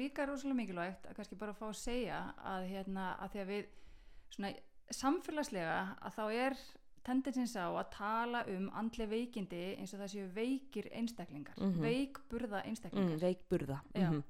því 4.87 4.95
samfélagslega 4.99 5.77
að 6.01 6.15
þá 6.17 6.23
er 6.33 6.57
tendensins 7.03 7.55
á 7.59 7.67
að 7.67 7.89
tala 7.91 8.45
um 8.47 8.69
andlega 8.79 9.09
veikindi 9.11 9.75
eins 9.77 9.93
og 9.93 9.99
það 9.99 10.11
séu 10.13 10.27
veikir 10.33 10.87
einstaklingar, 10.93 11.55
Mhm. 11.57 11.81
veikburða 11.81 12.61
mm, 12.63 12.67
einstaklingar. 12.69 13.17
veikburða 13.19 13.81
Já. 13.95 14.09
mm 14.11 14.23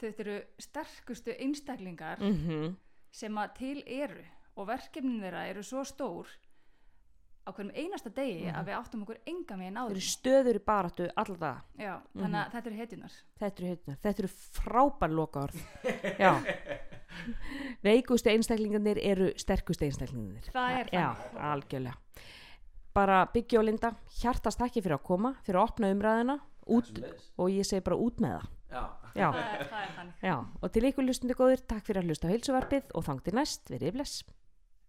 Þau 0.00 0.14
eru 0.18 0.42
sterkustu 0.58 1.30
einstaklingar 1.38 2.16
-hmm. 2.18 2.74
sem 3.12 3.34
að 3.34 3.54
til 3.54 3.82
eru 3.86 4.24
og 4.56 4.66
verkefnin 4.66 5.20
þeirra 5.20 5.48
eru 5.50 5.62
svo 5.62 5.84
stór 5.84 6.26
á 7.46 7.52
hverjum 7.52 7.72
einasta 7.74 8.08
degi 8.08 8.46
Mhm. 8.46 8.54
að 8.56 8.64
við 8.66 8.78
áttum 8.78 9.02
okkur 9.02 9.18
enga 9.26 9.56
megin 9.56 9.76
á 9.76 9.84
Þeir 9.84 9.90
eru 9.90 10.00
því. 10.00 10.16
stöður 10.16 10.54
í 10.56 10.64
baráttu 10.64 11.10
alla 11.16 11.36
daga. 11.36 11.62
Já, 11.78 12.00
þannig 12.16 12.46
að 12.46 12.52
þetta 12.52 12.66
eru 12.66 12.76
hetjunar. 12.76 13.12
Þetta 13.40 13.60
eru, 13.62 13.66
hérna, 13.76 13.96
þetta 14.02 14.18
eru 14.18 14.28
frábær 14.28 15.10
lokaorð. 15.10 15.56
Já. 16.18 16.32
Veikustu 17.84 18.30
einstaklingarnir 18.32 18.98
eru 19.02 19.30
sterkustu 19.40 19.86
einstaklingarnir. 19.88 20.50
Það 20.54 20.78
er 20.80 20.90
Já, 20.94 21.06
þannig. 21.16 21.42
algjörlega. 21.52 21.96
bara 22.94 23.20
byggja 23.32 23.58
og 23.60 23.64
linda 23.68 23.92
hjartast 24.20 24.60
ekki 24.66 24.82
fyrir 24.82 24.96
að 24.98 25.04
koma, 25.06 25.34
fyrir 25.46 25.60
að 25.60 25.68
opna 25.70 25.90
umræðina 25.94 26.38
og 26.70 27.50
ég 27.50 27.64
segi 27.66 27.84
bara 27.86 27.96
út 27.96 28.18
með 28.20 28.34
það 28.38 28.48
Já, 28.70 28.82
Já, 29.14 29.28
það 29.30 29.38
er, 29.42 29.62
það 29.70 29.84
er 29.84 29.94
þannig 29.96 30.26
já, 30.26 30.34
og 30.62 30.72
til 30.74 30.82
ykkur 30.90 31.06
hlustandi 31.06 31.34
góður, 31.38 31.62
takk 31.70 31.86
fyrir 31.86 32.02
að 32.02 32.10
hlusta 32.10 32.28
á 32.28 32.32
heilsuvarpið 32.34 32.92
og 32.94 33.06
þangti 33.08 33.32
næst, 33.34 33.70
verið 33.70 33.94
bless 33.96 34.20